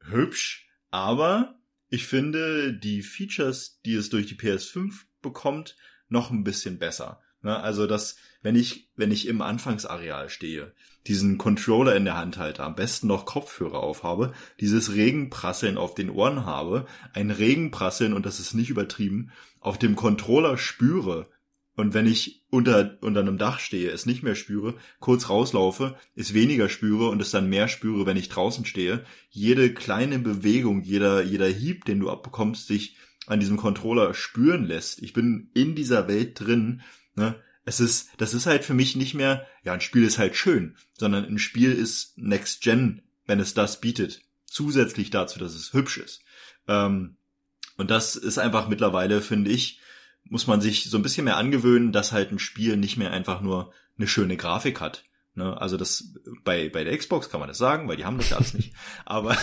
hübsch, 0.00 0.68
aber 0.90 1.58
ich 1.88 2.06
finde 2.06 2.74
die 2.76 3.02
Features, 3.02 3.80
die 3.84 3.94
es 3.94 4.10
durch 4.10 4.26
die 4.26 4.36
PS5 4.36 4.92
bekommt, 5.22 5.76
noch 6.08 6.30
ein 6.30 6.44
bisschen 6.44 6.78
besser. 6.78 7.22
Ne? 7.44 7.60
Also 7.60 7.86
dass, 7.86 8.16
wenn 8.42 8.56
ich, 8.56 8.88
wenn 8.96 9.12
ich 9.12 9.28
im 9.28 9.42
Anfangsareal 9.42 10.28
stehe, 10.28 10.72
diesen 11.06 11.38
Controller 11.38 11.94
in 11.94 12.04
der 12.04 12.16
Hand 12.16 12.38
halte, 12.38 12.64
am 12.64 12.74
besten 12.74 13.06
noch 13.06 13.26
Kopfhörer 13.26 13.80
aufhabe, 13.80 14.32
dieses 14.60 14.94
Regenprasseln 14.94 15.76
auf 15.76 15.94
den 15.94 16.10
Ohren 16.10 16.46
habe, 16.46 16.86
ein 17.12 17.30
Regenprasseln, 17.30 18.14
und 18.14 18.24
das 18.26 18.40
ist 18.40 18.54
nicht 18.54 18.70
übertrieben, 18.70 19.30
auf 19.60 19.78
dem 19.78 19.96
Controller 19.96 20.56
spüre, 20.56 21.28
und 21.76 21.92
wenn 21.92 22.06
ich 22.06 22.44
unter, 22.50 22.98
unter 23.00 23.20
einem 23.20 23.36
Dach 23.36 23.58
stehe, 23.58 23.90
es 23.90 24.06
nicht 24.06 24.22
mehr 24.22 24.36
spüre, 24.36 24.74
kurz 25.00 25.28
rauslaufe, 25.28 25.96
es 26.14 26.32
weniger 26.32 26.68
spüre 26.68 27.08
und 27.08 27.20
es 27.20 27.32
dann 27.32 27.48
mehr 27.48 27.66
spüre, 27.66 28.06
wenn 28.06 28.16
ich 28.16 28.28
draußen 28.28 28.64
stehe, 28.64 29.04
jede 29.28 29.74
kleine 29.74 30.20
Bewegung, 30.20 30.82
jeder, 30.82 31.22
jeder 31.22 31.48
Hieb, 31.48 31.84
den 31.84 31.98
du 31.98 32.10
abbekommst, 32.10 32.68
sich 32.68 32.96
an 33.26 33.40
diesem 33.40 33.56
Controller 33.56 34.14
spüren 34.14 34.64
lässt. 34.64 35.02
Ich 35.02 35.12
bin 35.14 35.50
in 35.54 35.74
dieser 35.74 36.06
Welt 36.06 36.38
drin, 36.38 36.82
ne? 37.14 37.40
Es 37.66 37.80
ist, 37.80 38.10
das 38.18 38.34
ist 38.34 38.44
halt 38.44 38.62
für 38.62 38.74
mich 38.74 38.94
nicht 38.94 39.14
mehr, 39.14 39.46
ja, 39.62 39.72
ein 39.72 39.80
Spiel 39.80 40.04
ist 40.04 40.18
halt 40.18 40.36
schön, 40.36 40.76
sondern 40.92 41.24
ein 41.24 41.38
Spiel 41.38 41.72
ist 41.72 42.12
Next 42.18 42.62
Gen, 42.62 43.02
wenn 43.26 43.40
es 43.40 43.54
das 43.54 43.80
bietet. 43.80 44.20
Zusätzlich 44.44 45.08
dazu, 45.10 45.38
dass 45.38 45.54
es 45.54 45.72
hübsch 45.72 45.96
ist. 45.96 46.20
Ähm, 46.68 47.16
und 47.78 47.90
das 47.90 48.16
ist 48.16 48.38
einfach 48.38 48.68
mittlerweile, 48.68 49.22
finde 49.22 49.50
ich, 49.50 49.80
muss 50.24 50.46
man 50.46 50.60
sich 50.60 50.84
so 50.90 50.98
ein 50.98 51.02
bisschen 51.02 51.24
mehr 51.24 51.38
angewöhnen, 51.38 51.92
dass 51.92 52.12
halt 52.12 52.32
ein 52.32 52.38
Spiel 52.38 52.76
nicht 52.76 52.96
mehr 52.96 53.12
einfach 53.12 53.40
nur 53.40 53.72
eine 53.96 54.08
schöne 54.08 54.36
Grafik 54.36 54.80
hat. 54.80 55.04
Ne? 55.34 55.60
Also 55.60 55.76
das 55.76 56.14
bei 56.44 56.68
bei 56.68 56.84
der 56.84 56.96
Xbox 56.96 57.28
kann 57.28 57.40
man 57.40 57.48
das 57.48 57.58
sagen, 57.58 57.88
weil 57.88 57.96
die 57.96 58.04
haben 58.04 58.18
das 58.18 58.30
ja 58.30 58.36
alles 58.36 58.54
nicht. 58.54 58.72
Aber 59.04 59.36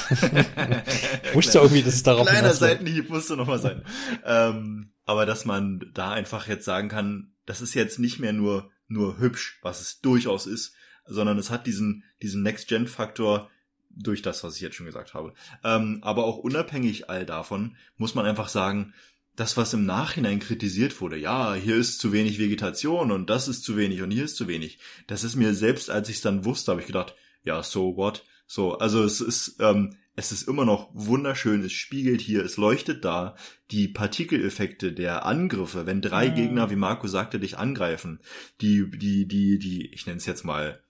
wusste 1.34 1.60
irgendwie, 1.60 1.84
dass 1.84 1.96
es 1.96 2.04
darauf 2.04 2.28
kleiner 2.28 2.54
Seitenhieb 2.54 3.10
musste 3.10 3.36
noch 3.36 3.48
mal 3.48 3.60
sein. 3.60 3.84
ähm, 4.26 4.94
aber 5.04 5.26
dass 5.26 5.46
man 5.46 5.92
da 5.94 6.12
einfach 6.12 6.48
jetzt 6.48 6.64
sagen 6.64 6.88
kann, 6.88 7.34
das 7.52 7.60
ist 7.60 7.74
jetzt 7.74 8.00
nicht 8.00 8.18
mehr 8.18 8.32
nur 8.32 8.72
nur 8.88 9.20
hübsch, 9.20 9.60
was 9.62 9.82
es 9.82 10.00
durchaus 10.00 10.48
ist, 10.48 10.74
sondern 11.06 11.38
es 11.38 11.50
hat 11.50 11.68
diesen 11.68 12.06
diesen 12.22 12.44
Next 12.44 12.70
Gen 12.70 12.88
Faktor 12.88 13.52
durch 13.90 14.22
das, 14.22 14.46
was 14.46 14.56
ich 14.56 14.62
jetzt 14.62 14.78
schon 14.78 14.86
gesagt 14.86 15.14
habe. 15.14 15.34
Ähm, 15.62 16.00
aber 16.02 16.24
auch 16.24 16.38
unabhängig 16.38 17.10
all 17.10 17.26
davon 17.26 17.76
muss 17.98 18.16
man 18.16 18.26
einfach 18.26 18.48
sagen, 18.48 18.94
das, 19.36 19.58
was 19.58 19.74
im 19.74 19.86
Nachhinein 19.86 20.40
kritisiert 20.40 21.02
wurde, 21.02 21.18
ja, 21.18 21.54
hier 21.54 21.76
ist 21.76 22.00
zu 22.00 22.14
wenig 22.14 22.40
Vegetation 22.40 23.12
und 23.12 23.30
das 23.30 23.50
ist 23.50 23.66
zu 23.66 23.76
wenig 23.76 24.02
und 24.02 24.12
hier 24.12 24.24
ist 24.24 24.38
zu 24.38 24.48
wenig, 24.48 24.80
das 25.08 25.26
ist 25.26 25.36
mir 25.36 25.54
selbst, 25.54 25.90
als 25.90 26.08
ich 26.08 26.18
es 26.18 26.22
dann 26.22 26.46
wusste, 26.46 26.72
habe 26.72 26.80
ich 26.80 26.88
gedacht, 26.88 27.16
ja, 27.44 27.64
so 27.64 27.98
what? 27.98 28.24
So, 28.48 28.78
also 28.78 29.04
es 29.04 29.20
ist, 29.20 29.58
ähm, 29.60 29.98
es 30.16 30.32
ist 30.32 30.48
immer 30.48 30.66
noch 30.66 30.90
wunderschön, 30.94 31.64
es 31.64 31.72
spiegelt 31.72 32.22
hier, 32.22 32.44
es 32.44 32.58
leuchtet 32.58 33.06
da, 33.06 33.36
die 33.72 33.88
Partikeleffekte 33.88 34.92
der 34.92 35.26
Angriffe, 35.26 35.86
wenn 35.86 36.02
drei 36.02 36.30
mhm. 36.30 36.36
Gegner, 36.36 36.70
wie 36.70 36.76
Marco 36.76 37.08
sagte, 37.08 37.40
dich 37.40 37.58
angreifen, 37.58 38.20
die, 38.60 38.90
die, 38.92 39.28
die, 39.28 39.58
die, 39.58 39.88
ich 39.94 40.06
nenne 40.06 40.18
es 40.18 40.26
jetzt 40.26 40.44
mal 40.44 40.82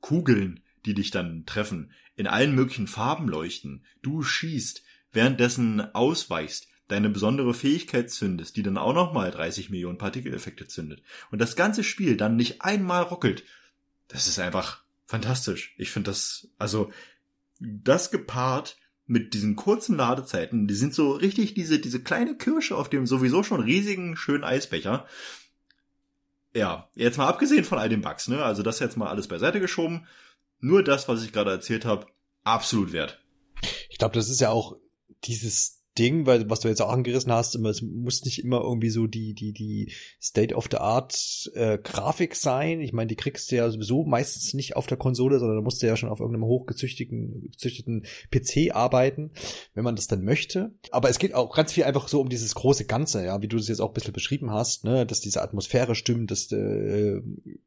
Kugeln, 0.00 0.60
die 0.86 0.94
dich 0.94 1.10
dann 1.10 1.46
treffen, 1.46 1.92
in 2.16 2.26
allen 2.26 2.54
möglichen 2.54 2.86
Farben 2.88 3.28
leuchten, 3.28 3.84
du 4.02 4.22
schießt, 4.22 4.82
währenddessen 5.12 5.94
ausweichst, 5.94 6.68
deine 6.88 7.08
besondere 7.08 7.54
Fähigkeit 7.54 8.10
zündest, 8.10 8.56
die 8.56 8.62
dann 8.62 8.76
auch 8.76 8.92
nochmal 8.92 9.30
30 9.30 9.70
Millionen 9.70 9.98
Partikeleffekte 9.98 10.66
zündet 10.66 11.02
und 11.30 11.40
das 11.40 11.56
ganze 11.56 11.82
Spiel 11.82 12.16
dann 12.16 12.36
nicht 12.36 12.60
einmal 12.62 13.04
ruckelt, 13.04 13.44
das 14.08 14.26
ist 14.26 14.38
einfach 14.38 14.84
fantastisch. 15.06 15.74
Ich 15.78 15.90
finde 15.90 16.10
das, 16.10 16.48
also 16.58 16.90
das 17.60 18.10
gepaart 18.10 18.76
mit 19.06 19.34
diesen 19.34 19.54
kurzen 19.56 19.96
Ladezeiten, 19.96 20.66
die 20.66 20.74
sind 20.74 20.94
so 20.94 21.12
richtig 21.12 21.54
diese, 21.54 21.78
diese 21.78 22.02
kleine 22.02 22.36
Kirsche 22.36 22.76
auf 22.76 22.88
dem 22.88 23.06
sowieso 23.06 23.42
schon 23.42 23.60
riesigen, 23.60 24.16
schönen 24.16 24.44
Eisbecher. 24.44 25.06
Ja, 26.54 26.88
jetzt 26.94 27.18
mal 27.18 27.28
abgesehen 27.28 27.64
von 27.64 27.78
all 27.78 27.88
den 27.88 28.00
Bugs, 28.00 28.28
ne? 28.28 28.42
Also 28.42 28.62
das 28.62 28.78
jetzt 28.78 28.96
mal 28.96 29.08
alles 29.08 29.28
beiseite 29.28 29.60
geschoben. 29.60 30.06
Nur 30.60 30.82
das, 30.82 31.08
was 31.08 31.22
ich 31.22 31.32
gerade 31.32 31.50
erzählt 31.50 31.84
habe, 31.84 32.06
absolut 32.44 32.92
wert. 32.92 33.20
Ich 33.90 33.98
glaube, 33.98 34.14
das 34.14 34.30
ist 34.30 34.40
ja 34.40 34.50
auch 34.50 34.76
dieses 35.24 35.73
Ding, 35.98 36.26
weil 36.26 36.50
was 36.50 36.60
du 36.60 36.68
jetzt 36.68 36.82
auch 36.82 36.92
angerissen 36.92 37.32
hast, 37.32 37.54
immer, 37.54 37.68
es 37.68 37.82
muss 37.82 38.24
nicht 38.24 38.42
immer 38.42 38.60
irgendwie 38.60 38.90
so 38.90 39.06
die 39.06 39.34
die 39.34 39.52
die 39.52 39.92
State 40.20 40.54
of 40.54 40.68
the 40.70 40.78
Art 40.78 41.50
äh, 41.54 41.78
Grafik 41.78 42.34
sein. 42.34 42.80
Ich 42.80 42.92
meine, 42.92 43.08
die 43.08 43.16
kriegst 43.16 43.50
du 43.50 43.56
ja 43.56 43.70
sowieso 43.70 44.04
meistens 44.04 44.54
nicht 44.54 44.76
auf 44.76 44.86
der 44.86 44.98
Konsole, 44.98 45.38
sondern 45.38 45.58
da 45.58 45.62
musst 45.62 45.82
du 45.82 45.86
ja 45.86 45.96
schon 45.96 46.08
auf 46.08 46.20
irgendeinem 46.20 46.46
hochgezüchteten 46.46 47.48
gezüchteten 47.50 48.04
PC 48.30 48.74
arbeiten, 48.74 49.30
wenn 49.74 49.84
man 49.84 49.94
das 49.94 50.08
dann 50.08 50.24
möchte. 50.24 50.72
Aber 50.90 51.08
es 51.10 51.18
geht 51.18 51.34
auch 51.34 51.54
ganz 51.54 51.72
viel 51.72 51.84
einfach 51.84 52.08
so 52.08 52.20
um 52.20 52.28
dieses 52.28 52.54
große 52.54 52.86
Ganze, 52.86 53.24
ja, 53.24 53.40
wie 53.40 53.48
du 53.48 53.56
das 53.56 53.68
jetzt 53.68 53.80
auch 53.80 53.90
ein 53.90 53.94
bisschen 53.94 54.12
beschrieben 54.12 54.50
hast, 54.50 54.84
ne, 54.84 55.06
dass 55.06 55.20
diese 55.20 55.42
Atmosphäre 55.42 55.94
stimmt, 55.94 56.30
dass 56.30 56.50
äh, 56.50 57.20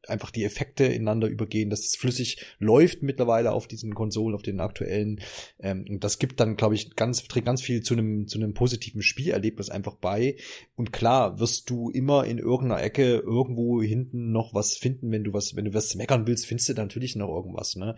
einfach 0.06 0.30
die 0.30 0.44
Effekte 0.44 0.84
ineinander 0.84 1.28
übergehen, 1.28 1.70
dass 1.70 1.80
es 1.80 1.96
flüssig 1.96 2.44
läuft 2.58 3.02
mittlerweile 3.02 3.52
auf 3.52 3.66
diesen 3.66 3.94
Konsolen, 3.94 4.34
auf 4.34 4.42
den 4.42 4.60
aktuellen. 4.60 5.20
Ähm, 5.60 5.86
und 5.88 6.04
das 6.04 6.18
gibt 6.18 6.40
dann, 6.40 6.56
glaube 6.56 6.74
ich, 6.74 6.94
ganz 6.94 7.24
trägt 7.24 7.46
ganz 7.46 7.62
viel 7.62 7.82
zu 7.82 7.94
einem 7.94 8.17
zu 8.26 8.38
einem 8.38 8.54
positiven 8.54 9.02
Spielerlebnis 9.02 9.70
einfach 9.70 9.94
bei. 9.94 10.36
Und 10.76 10.92
klar, 10.92 11.38
wirst 11.38 11.70
du 11.70 11.90
immer 11.90 12.24
in 12.24 12.38
irgendeiner 12.38 12.82
Ecke 12.82 13.18
irgendwo 13.18 13.82
hinten 13.82 14.32
noch 14.32 14.54
was 14.54 14.76
finden, 14.76 15.10
wenn 15.10 15.24
du 15.24 15.32
was, 15.32 15.56
wenn 15.56 15.66
du 15.66 15.74
was 15.74 15.94
meckern 15.94 16.26
willst, 16.26 16.46
findest 16.46 16.70
du 16.70 16.74
natürlich 16.74 17.16
noch 17.16 17.28
irgendwas, 17.28 17.76
ne? 17.76 17.94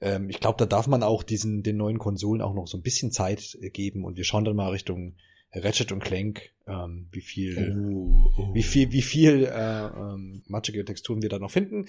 Ähm, 0.00 0.28
ich 0.28 0.40
glaube, 0.40 0.56
da 0.58 0.66
darf 0.66 0.86
man 0.86 1.02
auch 1.02 1.22
diesen, 1.22 1.62
den 1.62 1.76
neuen 1.76 1.98
Konsolen 1.98 2.42
auch 2.42 2.54
noch 2.54 2.66
so 2.66 2.76
ein 2.76 2.82
bisschen 2.82 3.12
Zeit 3.12 3.58
geben 3.72 4.04
und 4.04 4.16
wir 4.16 4.24
schauen 4.24 4.44
dann 4.44 4.56
mal 4.56 4.70
Richtung 4.70 5.14
Ratchet 5.54 5.92
und 5.92 6.00
Clank, 6.00 6.50
ähm, 6.66 7.08
wie 7.10 7.20
viel, 7.20 7.76
oh, 7.78 8.30
oh. 8.38 8.54
wie 8.54 8.62
viel, 8.62 8.90
wie 8.92 9.02
viel 9.02 9.44
äh, 9.44 9.86
ähm, 9.86 10.42
matschige 10.46 10.84
Texturen 10.84 11.22
wir 11.22 11.28
da 11.28 11.38
noch 11.38 11.50
finden. 11.50 11.86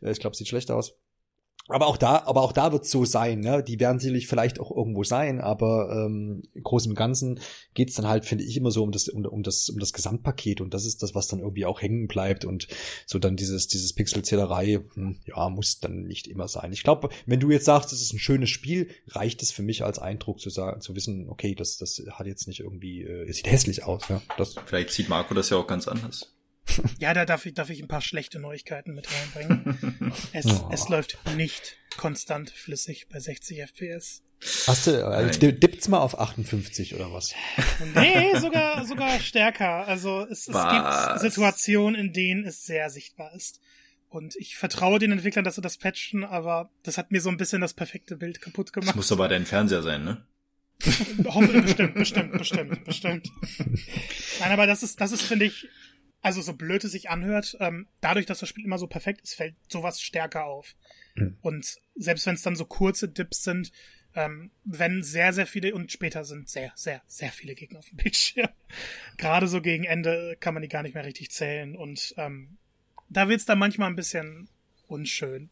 Äh, 0.00 0.12
ich 0.12 0.20
glaube, 0.20 0.36
sieht 0.36 0.48
schlecht 0.48 0.70
aus. 0.70 0.96
Aber 1.68 1.86
auch 1.86 1.96
da, 1.96 2.24
aber 2.24 2.42
auch 2.42 2.52
da 2.52 2.72
wird 2.72 2.84
so 2.84 3.04
sein, 3.04 3.40
ne? 3.40 3.62
Die 3.62 3.78
werden 3.78 4.00
sicherlich 4.00 4.26
vielleicht 4.26 4.58
auch 4.58 4.70
irgendwo 4.76 5.04
sein, 5.04 5.40
aber 5.40 5.90
ähm, 5.92 6.42
im 6.52 6.62
Großen 6.64 6.90
und 6.90 6.96
Ganzen 6.96 7.38
geht's 7.74 7.94
dann 7.94 8.08
halt, 8.08 8.24
finde 8.24 8.44
ich, 8.44 8.56
immer 8.56 8.72
so 8.72 8.82
um 8.82 8.90
das, 8.90 9.08
um, 9.08 9.24
um 9.24 9.42
das, 9.44 9.68
um 9.68 9.78
das 9.78 9.92
Gesamtpaket 9.92 10.60
und 10.60 10.74
das 10.74 10.84
ist 10.84 11.02
das, 11.02 11.14
was 11.14 11.28
dann 11.28 11.38
irgendwie 11.38 11.66
auch 11.66 11.80
hängen 11.80 12.08
bleibt 12.08 12.44
und 12.44 12.66
so 13.06 13.20
dann 13.20 13.36
dieses, 13.36 13.68
dieses 13.68 13.92
Pixelzählerei, 13.92 14.80
hm, 14.94 15.20
ja, 15.26 15.48
muss 15.48 15.78
dann 15.78 16.02
nicht 16.02 16.26
immer 16.26 16.48
sein. 16.48 16.72
Ich 16.72 16.82
glaube, 16.82 17.08
wenn 17.26 17.40
du 17.40 17.50
jetzt 17.50 17.66
sagst, 17.66 17.92
es 17.92 18.02
ist 18.02 18.12
ein 18.12 18.18
schönes 18.18 18.50
Spiel, 18.50 18.88
reicht 19.08 19.40
es 19.42 19.52
für 19.52 19.62
mich 19.62 19.84
als 19.84 20.00
Eindruck 20.00 20.40
zu 20.40 20.50
sagen, 20.50 20.80
zu 20.80 20.96
wissen, 20.96 21.28
okay, 21.28 21.54
das, 21.54 21.76
das 21.76 22.02
hat 22.10 22.26
jetzt 22.26 22.48
nicht 22.48 22.60
irgendwie, 22.60 23.02
äh, 23.02 23.28
es 23.28 23.36
sieht 23.36 23.50
hässlich 23.50 23.84
aus, 23.84 24.08
ja. 24.08 24.20
Das 24.38 24.56
Vielleicht 24.66 24.90
sieht 24.90 25.08
Marco 25.08 25.34
das 25.34 25.50
ja 25.50 25.56
auch 25.56 25.66
ganz 25.66 25.86
anders. 25.86 26.32
Ja, 26.98 27.14
da 27.14 27.24
darf 27.24 27.46
ich, 27.46 27.54
darf 27.54 27.70
ich 27.70 27.80
ein 27.80 27.88
paar 27.88 28.00
schlechte 28.00 28.38
Neuigkeiten 28.38 28.94
mit 28.94 29.08
reinbringen. 29.12 30.12
Es, 30.32 30.46
oh. 30.46 30.68
es 30.72 30.88
läuft 30.88 31.18
nicht 31.36 31.76
konstant 31.96 32.50
flüssig 32.50 33.08
bei 33.08 33.20
60 33.20 33.60
FPS. 33.62 34.22
Hast 34.66 34.86
du, 34.86 35.06
also, 35.06 35.38
dippt's 35.38 35.88
mal 35.88 35.98
auf 35.98 36.18
58 36.18 36.94
oder 36.94 37.12
was? 37.12 37.34
Nee, 37.94 38.36
sogar, 38.38 38.84
sogar 38.86 39.20
stärker. 39.20 39.86
Also 39.86 40.26
es, 40.30 40.48
es 40.48 40.54
gibt 40.54 41.20
Situationen, 41.20 41.98
in 41.98 42.12
denen 42.12 42.44
es 42.44 42.64
sehr 42.64 42.90
sichtbar 42.90 43.34
ist. 43.34 43.60
Und 44.08 44.34
ich 44.36 44.56
vertraue 44.56 44.98
den 44.98 45.12
Entwicklern, 45.12 45.44
dass 45.44 45.54
sie 45.54 45.60
das 45.60 45.76
patchen, 45.76 46.24
aber 46.24 46.70
das 46.82 46.98
hat 46.98 47.12
mir 47.12 47.20
so 47.20 47.28
ein 47.28 47.36
bisschen 47.36 47.60
das 47.60 47.74
perfekte 47.74 48.16
Bild 48.16 48.40
kaputt 48.40 48.72
gemacht. 48.72 48.90
Das 48.90 48.96
muss 48.96 49.12
aber 49.12 49.28
dein 49.28 49.46
Fernseher 49.46 49.82
sein, 49.82 50.04
ne? 50.04 50.24
bestimmt, 50.80 51.94
bestimmt, 51.94 52.32
bestimmt, 52.32 52.84
bestimmt. 52.84 53.30
Nein, 54.40 54.52
aber 54.52 54.66
das 54.66 54.82
ist, 54.82 55.00
das 55.00 55.12
ist, 55.12 55.22
finde 55.22 55.44
ich, 55.44 55.68
also 56.22 56.42
so 56.42 56.52
blöd 56.52 56.84
es 56.84 56.92
sich 56.92 57.10
anhört, 57.10 57.56
ähm, 57.60 57.86
dadurch, 58.00 58.26
dass 58.26 58.40
das 58.40 58.48
Spiel 58.48 58.64
immer 58.64 58.78
so 58.78 58.86
perfekt 58.86 59.22
ist, 59.22 59.34
fällt 59.34 59.54
sowas 59.68 60.00
stärker 60.00 60.44
auf. 60.44 60.76
Mhm. 61.14 61.38
Und 61.40 61.78
selbst 61.94 62.26
wenn 62.26 62.34
es 62.34 62.42
dann 62.42 62.56
so 62.56 62.64
kurze 62.64 63.08
Dips 63.08 63.42
sind, 63.42 63.72
ähm, 64.14 64.50
wenn 64.64 65.02
sehr, 65.02 65.32
sehr 65.32 65.46
viele 65.46 65.74
und 65.74 65.92
später 65.92 66.24
sind 66.24 66.48
sehr, 66.48 66.72
sehr, 66.74 67.00
sehr 67.06 67.30
viele 67.30 67.54
Gegner 67.54 67.78
auf 67.78 67.88
dem 67.88 67.96
Bildschirm. 68.02 68.48
Gerade 69.16 69.48
so 69.48 69.60
gegen 69.60 69.84
Ende 69.84 70.36
kann 70.40 70.54
man 70.54 70.62
die 70.62 70.68
gar 70.68 70.82
nicht 70.82 70.94
mehr 70.94 71.04
richtig 71.04 71.30
zählen 71.30 71.76
und 71.76 72.14
ähm, 72.16 72.58
da 73.08 73.28
wird's 73.28 73.44
dann 73.44 73.58
manchmal 73.58 73.88
ein 73.88 73.96
bisschen 73.96 74.48
unschön. 74.86 75.50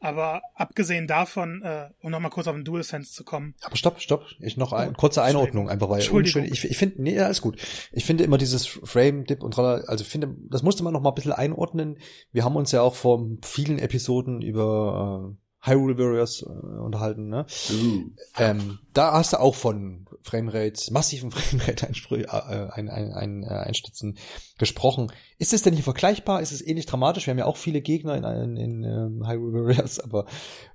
Aber 0.00 0.40
abgesehen 0.54 1.06
davon, 1.06 1.62
äh, 1.62 1.90
um 2.02 2.10
nochmal 2.10 2.30
kurz 2.30 2.46
auf 2.46 2.54
den 2.54 2.64
DualSense 2.64 3.12
zu 3.12 3.22
kommen. 3.22 3.54
Aber 3.62 3.76
stopp, 3.76 4.00
stopp. 4.00 4.24
Ich 4.40 4.56
noch 4.56 4.72
ein, 4.72 4.94
kurze 4.94 5.22
Einordnung, 5.22 5.68
einfach 5.68 5.90
weil 5.90 6.08
unschön. 6.08 6.44
Ich, 6.44 6.64
ich 6.64 6.76
finde, 6.78 7.02
nee, 7.02 7.18
alles 7.20 7.42
gut. 7.42 7.60
Ich 7.92 8.06
finde 8.06 8.24
immer 8.24 8.38
dieses 8.38 8.66
Frame, 8.66 9.24
Dip 9.24 9.42
und 9.42 9.56
Roller, 9.58 9.84
also 9.86 10.04
finde, 10.04 10.34
das 10.48 10.62
musste 10.62 10.82
man 10.82 10.94
noch 10.94 11.02
mal 11.02 11.10
ein 11.10 11.14
bisschen 11.14 11.32
einordnen. 11.32 11.98
Wir 12.32 12.44
haben 12.44 12.56
uns 12.56 12.72
ja 12.72 12.80
auch 12.80 12.94
vor 12.94 13.26
vielen 13.42 13.78
Episoden 13.78 14.40
über 14.40 15.36
äh, 15.36 15.49
Hyrule 15.62 15.98
Warriors 15.98 16.42
äh, 16.42 16.46
unterhalten, 16.46 17.28
ne? 17.28 17.44
Ähm, 18.38 18.78
da 18.94 19.12
hast 19.12 19.34
du 19.34 19.40
auch 19.40 19.54
von 19.54 20.06
Framerate, 20.22 20.90
massiven 20.92 21.30
Framerate-Einstützen 21.36 24.16
äh, 24.16 24.20
gesprochen. 24.58 25.12
Ist 25.38 25.52
es 25.52 25.62
denn 25.62 25.74
hier 25.74 25.84
vergleichbar? 25.84 26.40
Ist 26.40 26.52
es 26.52 26.66
ähnlich 26.66 26.86
dramatisch? 26.86 27.26
Wir 27.26 27.32
haben 27.32 27.38
ja 27.38 27.46
auch 27.46 27.58
viele 27.58 27.82
Gegner 27.82 28.16
in, 28.16 28.24
in, 28.24 28.56
in 28.56 28.84
ähm, 28.84 29.22
Hyrule 29.26 29.64
Warriors, 29.64 30.00
aber 30.00 30.24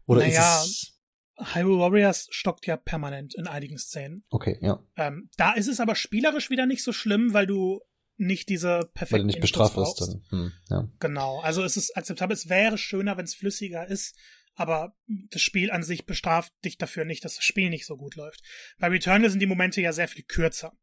oder 0.06 0.22
naja, 0.22 0.62
ist 0.62 0.66
es 0.66 0.96
Hyrule 1.38 1.80
Warriors 1.80 2.28
stockt 2.30 2.66
ja 2.66 2.78
permanent 2.78 3.36
in 3.36 3.48
einigen 3.48 3.78
Szenen. 3.78 4.24
Okay, 4.30 4.58
ja. 4.62 4.80
Ähm, 4.96 5.30
da 5.38 5.54
ist 5.54 5.68
es 5.68 5.80
aber 5.80 5.96
spielerisch 5.96 6.50
wieder 6.50 6.66
nicht 6.66 6.84
so 6.84 6.94
schlimm, 6.94 7.34
weil 7.34 7.46
du 7.46 7.82
nicht 8.18 8.48
diese 8.48 8.90
perfekte 8.94 9.14
Weil 9.14 9.22
du 9.22 9.28
nicht 9.28 9.42
bestraft 9.42 9.76
wirst 9.76 10.00
dann. 10.00 10.24
Hm, 10.30 10.54
ja. 10.70 10.88
Genau, 11.00 11.42
also 11.42 11.64
es 11.64 11.76
ist 11.76 11.98
akzeptabel. 11.98 12.34
Es 12.34 12.48
wäre 12.48 12.78
schöner, 12.78 13.18
wenn 13.18 13.26
es 13.26 13.36
flüssiger 13.36 13.88
ist, 13.88 14.16
aber 14.56 14.96
das 15.06 15.42
Spiel 15.42 15.70
an 15.70 15.84
sich 15.84 16.06
bestraft 16.06 16.54
dich 16.64 16.78
dafür 16.78 17.06
nicht, 17.06 17.24
dass 17.26 17.36
das 17.36 17.44
Spiel 17.44 17.70
nicht 17.70 17.86
so 17.86 17.98
gut 17.98 18.16
läuft. 18.16 18.42
Bei 18.80 18.88
Returnal 18.88 19.30
sind 19.30 19.40
die 19.40 19.46
Momente 19.46 19.82
ja 19.82 19.92
sehr 19.92 20.08
viel 20.08 20.24
kürzer. 20.24 20.78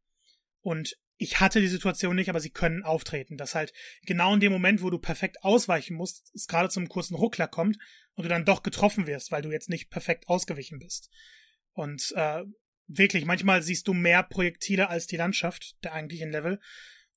Und 0.60 0.96
ich 1.16 1.40
hatte 1.40 1.60
die 1.60 1.68
Situation 1.68 2.16
nicht, 2.16 2.28
aber 2.28 2.40
sie 2.40 2.50
können 2.50 2.82
auftreten. 2.82 3.36
Dass 3.36 3.54
halt 3.54 3.72
genau 4.06 4.34
in 4.34 4.40
dem 4.40 4.52
Moment, 4.52 4.82
wo 4.82 4.90
du 4.90 4.98
perfekt 4.98 5.42
ausweichen 5.42 5.96
musst, 5.96 6.30
es 6.34 6.46
gerade 6.46 6.68
zum 6.68 6.88
kurzen 6.88 7.14
Ruckler 7.14 7.48
kommt 7.48 7.78
und 8.14 8.24
du 8.24 8.28
dann 8.28 8.44
doch 8.44 8.62
getroffen 8.62 9.06
wirst, 9.06 9.32
weil 9.32 9.42
du 9.42 9.50
jetzt 9.50 9.70
nicht 9.70 9.90
perfekt 9.90 10.28
ausgewichen 10.28 10.78
bist. 10.78 11.10
Und 11.72 12.12
äh, 12.16 12.42
wirklich, 12.86 13.24
manchmal 13.24 13.62
siehst 13.62 13.88
du 13.88 13.94
mehr 13.94 14.22
Projektile 14.22 14.88
als 14.88 15.06
die 15.06 15.16
Landschaft 15.16 15.76
der 15.82 15.94
eigentlichen 15.94 16.30
Level. 16.30 16.60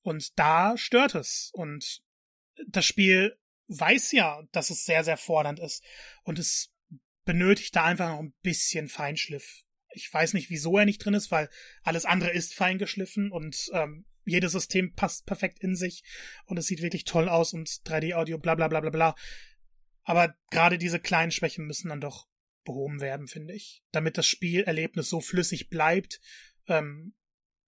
Und 0.00 0.38
da 0.38 0.78
stört 0.78 1.14
es. 1.14 1.50
Und 1.52 2.00
das 2.66 2.86
Spiel 2.86 3.36
weiß 3.68 4.12
ja, 4.12 4.42
dass 4.52 4.70
es 4.70 4.84
sehr, 4.84 5.04
sehr 5.04 5.16
fordernd 5.16 5.58
ist. 5.58 5.82
Und 6.22 6.38
es 6.38 6.72
benötigt 7.24 7.74
da 7.76 7.84
einfach 7.84 8.10
noch 8.10 8.20
ein 8.20 8.34
bisschen 8.42 8.88
Feinschliff. 8.88 9.62
Ich 9.90 10.12
weiß 10.12 10.34
nicht, 10.34 10.50
wieso 10.50 10.78
er 10.78 10.84
nicht 10.84 11.04
drin 11.04 11.14
ist, 11.14 11.30
weil 11.30 11.48
alles 11.82 12.04
andere 12.04 12.30
ist 12.30 12.54
feingeschliffen 12.54 13.30
und 13.30 13.70
ähm, 13.72 14.04
jedes 14.24 14.52
System 14.52 14.92
passt 14.94 15.26
perfekt 15.26 15.60
in 15.60 15.76
sich 15.76 16.02
und 16.44 16.58
es 16.58 16.66
sieht 16.66 16.82
wirklich 16.82 17.04
toll 17.04 17.28
aus 17.28 17.52
und 17.52 17.68
3D-Audio, 17.68 18.38
bla 18.38 18.54
bla 18.54 18.68
bla 18.68 18.80
bla 18.80 18.90
bla. 18.90 19.14
Aber 20.02 20.36
gerade 20.50 20.78
diese 20.78 21.00
kleinen 21.00 21.30
Schwächen 21.30 21.66
müssen 21.66 21.88
dann 21.88 22.00
doch 22.00 22.28
behoben 22.64 23.00
werden, 23.00 23.28
finde 23.28 23.54
ich. 23.54 23.82
Damit 23.92 24.18
das 24.18 24.26
Spielerlebnis 24.26 25.08
so 25.08 25.20
flüssig 25.20 25.68
bleibt, 25.68 26.20
ähm, 26.68 27.14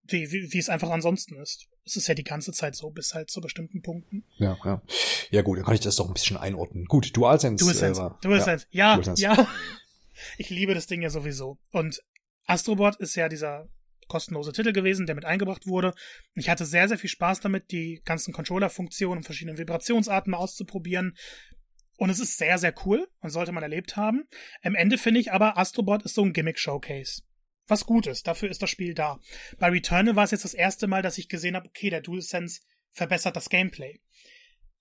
wie, 0.03 0.31
wie, 0.31 0.53
wie 0.53 0.59
es 0.59 0.69
einfach 0.69 0.91
ansonsten 0.91 1.37
ist. 1.37 1.69
Es 1.85 1.97
ist 1.97 2.07
ja 2.07 2.15
die 2.15 2.25
ganze 2.25 2.53
Zeit 2.53 2.77
so, 2.77 2.91
bis 2.91 3.15
halt 3.15 3.31
zu 3.31 3.41
bestimmten 3.41 3.83
Punkten. 3.83 4.25
Ja, 4.37 4.57
ja. 4.65 4.83
Ja 5.31 5.43
gut, 5.43 5.59
dann 5.59 5.65
kann 5.65 5.75
ich 5.75 5.81
das 5.81 5.97
doch 5.97 6.07
ein 6.07 6.15
bisschen 6.15 6.37
einordnen. 6.37 6.85
Gut, 6.85 7.17
DualSense. 7.17 7.65
DualSense, 7.65 8.03
äh, 8.03 8.23
DualSense. 8.23 8.67
Ja, 8.71 9.01
ja, 9.01 9.15
ja. 9.17 9.49
Ich 10.39 10.51
liebe 10.51 10.75
das 10.75 10.87
Ding 10.87 11.03
ja 11.03 11.11
sowieso. 11.11 11.59
Und 11.73 12.01
Astrobot 12.47 12.97
ist 12.97 13.17
ja 13.17 13.29
dieser 13.29 13.69
kostenlose 14.09 14.53
Titel 14.53 14.73
gewesen, 14.73 15.07
der 15.07 15.15
mit 15.15 15.25
eingebracht 15.25 15.67
wurde. 15.67 15.95
Ich 16.35 16.49
hatte 16.49 16.67
sehr, 16.67 16.87
sehr 16.87 16.99
viel 16.99 17.11
Spaß 17.11 17.41
damit, 17.41 17.71
die 17.73 18.03
ganzen 18.05 18.33
Controller-Funktionen 18.33 19.19
und 19.19 19.25
verschiedene 19.25 19.59
Vibrationsarten 19.59 20.31
mal 20.31 20.37
auszuprobieren. 20.37 21.17
Und 21.97 22.11
es 22.11 22.21
ist 22.21 22.37
sehr, 22.37 22.59
sehr 22.59 22.75
cool 22.85 23.09
und 23.21 23.31
sollte 23.31 23.53
man 23.53 23.63
erlebt 23.63 23.97
haben. 23.97 24.25
Am 24.63 24.75
Ende 24.75 24.99
finde 24.99 25.21
ich 25.21 25.33
aber, 25.33 25.57
Astrobot 25.57 26.03
ist 26.03 26.15
so 26.15 26.23
ein 26.23 26.33
Gimmick-Showcase. 26.33 27.23
Was 27.67 27.87
gut 27.87 28.07
ist, 28.07 28.27
dafür 28.27 28.51
ist 28.51 28.63
das 28.63 28.71
Spiel 28.71 28.95
da. 28.95 29.21
Bei 29.59 29.69
Returnal 29.69 30.17
war 30.17 30.25
es 30.25 30.33
jetzt 30.33 30.45
das 30.45 30.55
erste 30.55 30.87
Mal, 30.87 31.03
dass 31.03 31.19
ich 31.19 31.29
gesehen 31.29 31.55
habe, 31.55 31.69
okay, 31.69 31.91
der 31.91 32.01
DualSense 32.01 32.61
verbessert 32.91 33.37
das 33.37 33.49
Gameplay. 33.49 34.01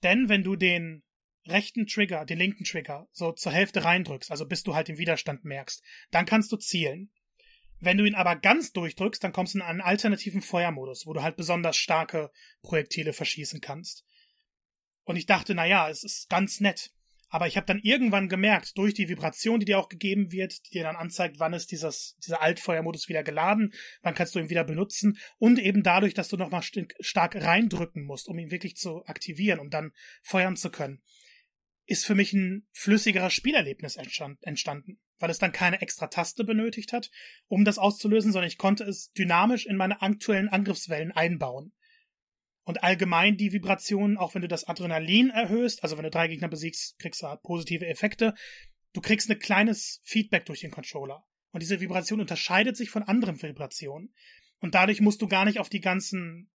Denn 0.04 0.30
wenn 0.30 0.44
du 0.44 0.56
den 0.56 1.04
rechten 1.48 1.88
Trigger, 1.88 2.26
den 2.26 2.38
linken 2.38 2.64
Trigger, 2.64 3.08
so 3.12 3.32
zur 3.32 3.52
Hälfte 3.52 3.84
reindrückst, 3.84 4.32
also 4.32 4.46
bis 4.46 4.64
du 4.64 4.76
halt 4.76 4.88
den 4.88 4.98
Widerstand 4.98 5.46
merkst, 5.46 5.84
dann 6.12 6.26
kannst 6.26 6.52
du 6.52 6.58
zielen. 6.58 7.12
Wenn 7.80 7.98
du 7.98 8.06
ihn 8.06 8.16
aber 8.16 8.36
ganz 8.36 8.74
durchdrückst, 8.74 9.24
dann 9.24 9.34
kommst 9.34 9.56
du 9.56 9.60
in 9.60 9.64
einen 9.64 9.82
alternativen 9.82 10.42
Feuermodus, 10.42 11.08
wo 11.08 11.14
du 11.14 11.24
halt 11.24 11.36
besonders 11.36 11.78
starke 11.78 12.32
Projektile 12.62 13.12
verschießen 13.12 13.60
kannst. 13.60 14.06
Und 15.04 15.16
ich 15.16 15.26
dachte, 15.26 15.56
na 15.56 15.66
ja, 15.66 15.90
es 15.90 16.04
ist 16.04 16.30
ganz 16.30 16.60
nett. 16.60 16.92
Aber 17.34 17.48
ich 17.48 17.56
habe 17.56 17.66
dann 17.66 17.80
irgendwann 17.80 18.28
gemerkt, 18.28 18.78
durch 18.78 18.94
die 18.94 19.08
Vibration, 19.08 19.62
die 19.62 19.66
dir 19.66 19.80
auch 19.80 19.88
gegeben 19.88 20.34
wird, 20.34 20.66
die 20.68 20.72
dir 20.72 20.84
dann 20.84 20.98
anzeigt, 20.98 21.40
wann 21.40 21.54
ist 21.54 21.72
dieses, 21.72 22.18
dieser 22.18 22.42
Altfeuermodus 22.42 23.08
wieder 23.08 23.24
geladen, 23.24 23.74
wann 24.02 24.14
kannst 24.14 24.36
du 24.36 24.40
ihn 24.40 24.50
wieder 24.50 24.66
benutzen 24.66 25.18
und 25.38 25.58
eben 25.58 25.82
dadurch, 25.82 26.14
dass 26.14 26.28
du 26.28 26.36
nochmal 26.36 26.62
st 26.62 26.94
stark 27.00 27.38
reindrücken 27.38 28.04
musst, 28.04 28.28
um 28.28 28.38
ihn 28.38 28.52
wirklich 28.52 28.76
zu 28.76 29.06
aktivieren, 29.06 29.60
um 29.60 29.70
dann 29.70 29.94
feuern 30.22 30.58
zu 30.58 30.70
können, 30.70 31.02
ist 31.86 32.06
für 32.06 32.16
mich 32.16 32.34
ein 32.34 32.68
flüssigeres 32.74 33.32
Spielerlebnis 33.32 33.96
entstanden, 33.96 35.00
weil 35.20 35.30
es 35.30 35.40
dann 35.40 35.54
keine 35.54 35.82
extra 35.82 36.08
Taste 36.08 36.44
benötigt 36.44 36.92
hat, 36.92 37.12
um 37.48 37.64
das 37.64 37.78
auszulösen, 37.78 38.34
sondern 38.34 38.50
ich 38.50 38.58
konnte 38.58 38.84
es 38.84 39.14
dynamisch 39.14 39.66
in 39.66 39.78
meine 39.78 40.02
aktuellen 40.02 40.50
Angriffswellen 40.50 41.14
einbauen. 41.14 41.72
Und 42.64 42.84
allgemein 42.84 43.38
die 43.38 43.54
Vibrationen, 43.54 44.18
auch 44.18 44.36
wenn 44.36 44.44
du 44.44 44.48
das 44.48 44.68
Adrenalin 44.68 45.30
erhöhst, 45.30 45.84
also 45.84 45.98
wenn 45.98 46.04
du 46.04 46.12
drei 46.12 46.28
Gegner 46.28 46.48
besiegst, 46.48 47.00
kriegst 47.00 47.22
du 47.22 47.28
halt 47.28 47.42
positive 47.42 47.88
Effekte. 47.88 48.36
Du 48.94 49.02
kriegst 49.02 49.30
ein 49.30 49.40
kleines 49.40 50.00
Feedback 50.04 50.46
durch 50.46 50.62
den 50.62 50.72
Controller. 50.72 51.26
Und 51.52 51.62
diese 51.62 51.82
Vibration 51.82 52.22
unterscheidet 52.22 52.78
sich 52.78 52.90
von 52.90 53.04
anderen 53.04 53.42
Vibrationen. 53.42 54.14
Und 54.60 54.76
dadurch 54.76 55.02
musst 55.02 55.22
du 55.22 55.28
gar 55.28 55.46
nicht 55.46 55.60
auf 55.60 55.70
die 55.70 55.82
ganzen 55.82 56.52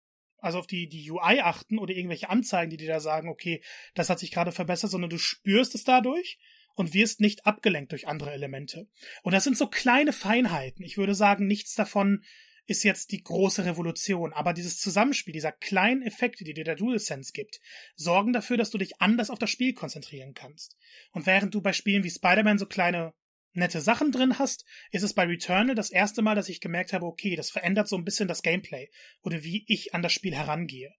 also 0.43 0.59
auf 0.59 0.66
die, 0.66 0.89
die 0.89 1.09
UI 1.09 1.41
achten 1.41 1.79
oder 1.79 1.95
irgendwelche 1.95 2.29
Anzeigen, 2.29 2.70
die 2.70 2.77
dir 2.77 2.89
da 2.89 3.01
sagen, 3.01 3.29
okay, 3.29 3.62
das 3.95 4.11
hat 4.11 4.19
sich 4.19 4.33
gerade 4.33 4.51
verbessert, 4.51 4.91
sondern 4.91 5.09
du 5.09 5.19
spürst 5.19 5.74
es 5.77 5.85
dadurch 5.85 6.39
und 6.74 6.95
wirst 6.95 7.20
nicht 7.20 7.47
abgelenkt 7.47 7.93
durch 7.93 8.09
andere 8.09 8.33
Elemente. 8.33 8.89
Und 9.23 9.33
das 9.33 9.45
sind 9.45 9.57
so 9.57 9.69
kleine 9.69 10.12
Feinheiten. 10.12 10.85
Ich 10.85 10.99
würde 10.99 11.15
sagen, 11.15 11.47
nichts 11.47 11.74
davon 11.74 12.24
ist 12.73 12.82
jetzt 12.82 13.12
die 13.12 13.23
große 13.23 13.65
Revolution, 13.65 14.32
aber 14.32 14.53
dieses 14.53 14.81
Zusammenspiel 14.81 15.32
dieser 15.32 15.53
kleinen 15.53 16.03
Effekte, 16.03 16.43
die 16.43 16.55
dir 16.55 16.65
der 16.65 16.74
DualSense 16.74 17.32
gibt, 17.32 17.61
sorgen 17.94 18.32
dafür, 18.32 18.57
dass 18.57 18.70
du 18.70 18.78
dich 18.78 19.01
anders 19.01 19.31
auf 19.31 19.39
das 19.39 19.51
Spiel 19.51 19.74
konzentrieren 19.74 20.35
kannst. 20.35 20.77
Und 21.12 21.27
während 21.27 21.55
du 21.55 21.61
bei 21.61 21.73
Spielen 21.73 22.03
wie 22.03 22.11
Spider-Man 22.11 22.59
so 22.59 22.66
kleine 22.66 23.15
nette 23.53 23.81
Sachen 23.81 24.11
drin 24.11 24.39
hast, 24.39 24.65
ist 24.90 25.03
es 25.03 25.15
bei 25.15 25.24
Returnal 25.24 25.74
das 25.74 25.90
erste 25.90 26.23
Mal, 26.23 26.35
dass 26.35 26.49
ich 26.49 26.61
gemerkt 26.61 26.93
habe, 26.93 27.07
okay, 27.07 27.36
das 27.36 27.51
verändert 27.51 27.86
so 27.86 27.97
ein 27.97 28.05
bisschen 28.05 28.27
das 28.27 28.43
Gameplay 28.43 28.89
oder 29.20 29.44
wie 29.44 29.65
ich 29.69 29.94
an 29.94 30.03
das 30.03 30.12
Spiel 30.12 30.35
herangehe. 30.35 30.93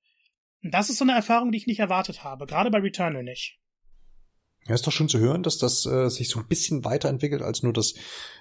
Und 0.63 0.73
das 0.73 0.89
ist 0.89 0.97
so 0.97 1.03
eine 1.03 1.13
Erfahrung, 1.13 1.51
die 1.51 1.57
ich 1.57 1.67
nicht 1.67 1.79
erwartet 1.79 2.23
habe, 2.23 2.45
gerade 2.45 2.69
bei 2.69 2.79
Returnal 2.79 3.23
nicht. 3.23 3.59
Ja, 4.67 4.75
ist 4.75 4.87
doch 4.87 4.91
schön 4.91 5.09
zu 5.09 5.19
hören, 5.19 5.43
dass 5.43 5.57
das 5.57 5.85
äh, 5.85 6.09
sich 6.09 6.29
so 6.29 6.39
ein 6.39 6.47
bisschen 6.47 6.85
weiterentwickelt 6.85 7.41
als 7.41 7.63
nur 7.63 7.73
das 7.73 7.95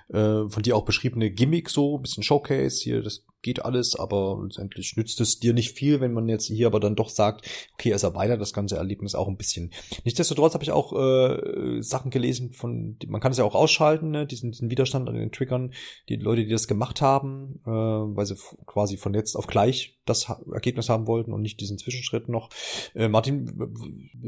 äh, 0.09 0.49
von 0.49 0.62
dir 0.62 0.77
auch 0.77 0.85
beschriebene 0.85 1.31
Gimmick 1.31 1.69
so, 1.69 1.99
ein 1.99 2.03
bisschen 2.03 2.23
Showcase 2.23 2.82
hier, 2.82 3.03
das 3.03 3.24
geht 3.43 3.64
alles, 3.64 3.97
aber 3.97 4.40
letztendlich 4.43 4.97
nützt 4.97 5.20
es 5.20 5.39
dir 5.39 5.52
nicht 5.52 5.77
viel, 5.77 6.01
wenn 6.01 6.12
man 6.12 6.28
jetzt 6.28 6.47
hier 6.47 6.66
aber 6.66 6.81
dann 6.81 6.97
doch 6.97 7.09
sagt, 7.09 7.47
okay, 7.74 7.90
es 7.90 8.02
erweitert 8.02 8.40
das 8.40 8.52
ganze 8.52 8.77
Erlebnis 8.77 9.14
auch 9.14 9.28
ein 9.28 9.36
bisschen. 9.36 9.73
Nichtsdestotrotz 10.05 10.55
habe 10.55 10.64
ich 10.64 10.70
auch 10.70 10.93
äh, 10.93 11.82
Sachen 11.82 12.10
gelesen 12.10 12.52
von, 12.52 12.97
man 13.06 13.20
kann 13.20 13.32
es 13.32 13.39
ja 13.39 13.44
auch 13.44 13.55
ausschalten, 13.55 14.10
ne, 14.10 14.27
diesen, 14.27 14.52
diesen 14.52 14.70
Widerstand 14.70 15.09
an 15.09 15.16
den 15.16 15.32
Triggern, 15.32 15.73
die 16.09 16.16
Leute, 16.16 16.44
die 16.44 16.51
das 16.51 16.69
gemacht 16.69 17.01
haben, 17.01 17.60
äh, 17.66 17.70
weil 17.70 18.27
sie 18.27 18.36
quasi 18.66 18.97
von 18.97 19.14
jetzt 19.14 19.36
auf 19.36 19.47
gleich 19.47 19.98
das 20.05 20.28
Ergebnis 20.52 20.89
haben 20.89 21.06
wollten 21.06 21.32
und 21.32 21.43
nicht 21.43 21.60
diesen 21.60 21.78
Zwischenschritt 21.78 22.28
noch. 22.28 22.51
Äh, 22.94 23.09
Martin, 23.09 23.47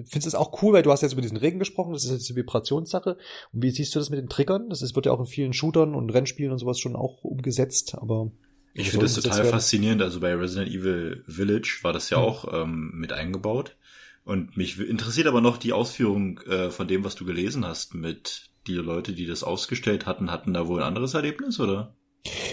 findest 0.07 0.27
du 0.27 0.29
es 0.29 0.35
auch 0.35 0.63
cool, 0.63 0.73
weil 0.73 0.83
du 0.83 0.91
hast 0.91 1.03
jetzt 1.03 1.13
über 1.13 1.23
diesen 1.23 1.37
Regen 1.37 1.59
gesprochen, 1.59 1.93
das 1.93 2.05
ist 2.05 2.11
jetzt 2.11 2.31
eine 2.31 2.37
Vibrationssache. 2.37 3.17
Und 3.53 3.63
wie 3.63 3.71
siehst 3.71 3.95
du 3.95 3.99
das 3.99 4.11
mit 4.11 4.19
den 4.19 4.29
Triggern? 4.29 4.69
Das 4.69 4.83
ist, 4.83 4.95
wird 4.95 5.07
ja 5.07 5.13
auch 5.13 5.21
in 5.21 5.27
vielen 5.27 5.53
Shootern 5.53 5.95
und 5.95 6.11
Rennspielen 6.11 6.53
und 6.53 6.59
sowas 6.59 6.79
schon 6.79 6.97
auch 6.97 7.25
umgesetzt, 7.25 7.97
aber 7.97 8.31
ich 8.75 8.91
finde 8.91 9.07
das 9.07 9.15
total 9.15 9.45
faszinierend. 9.45 10.03
Also 10.03 10.21
bei 10.21 10.35
Resident 10.35 10.71
Evil 10.71 11.25
Village 11.27 11.79
war 11.83 11.93
das 11.93 12.11
ja 12.11 12.19
hm. 12.19 12.25
auch 12.25 12.63
ähm, 12.63 12.91
mit 12.95 13.13
eingebaut. 13.13 13.77
Und 14.25 14.57
mich 14.57 14.79
interessiert 14.81 15.27
aber 15.27 15.41
noch 15.41 15.59
die 15.59 15.73
Ausführung 15.73 16.41
äh, 16.41 16.71
von 16.71 16.89
dem, 16.89 17.05
was 17.05 17.15
du 17.15 17.25
gelesen 17.25 17.67
hast 17.67 17.95
mit 17.95 18.51
die 18.67 18.75
Leute, 18.75 19.13
die 19.13 19.27
das 19.27 19.45
ausgestellt 19.45 20.07
hatten, 20.07 20.31
hatten 20.31 20.55
da 20.55 20.67
wohl 20.67 20.81
ein 20.81 20.89
anderes 20.89 21.15
Erlebnis, 21.15 21.61
oder? 21.61 21.95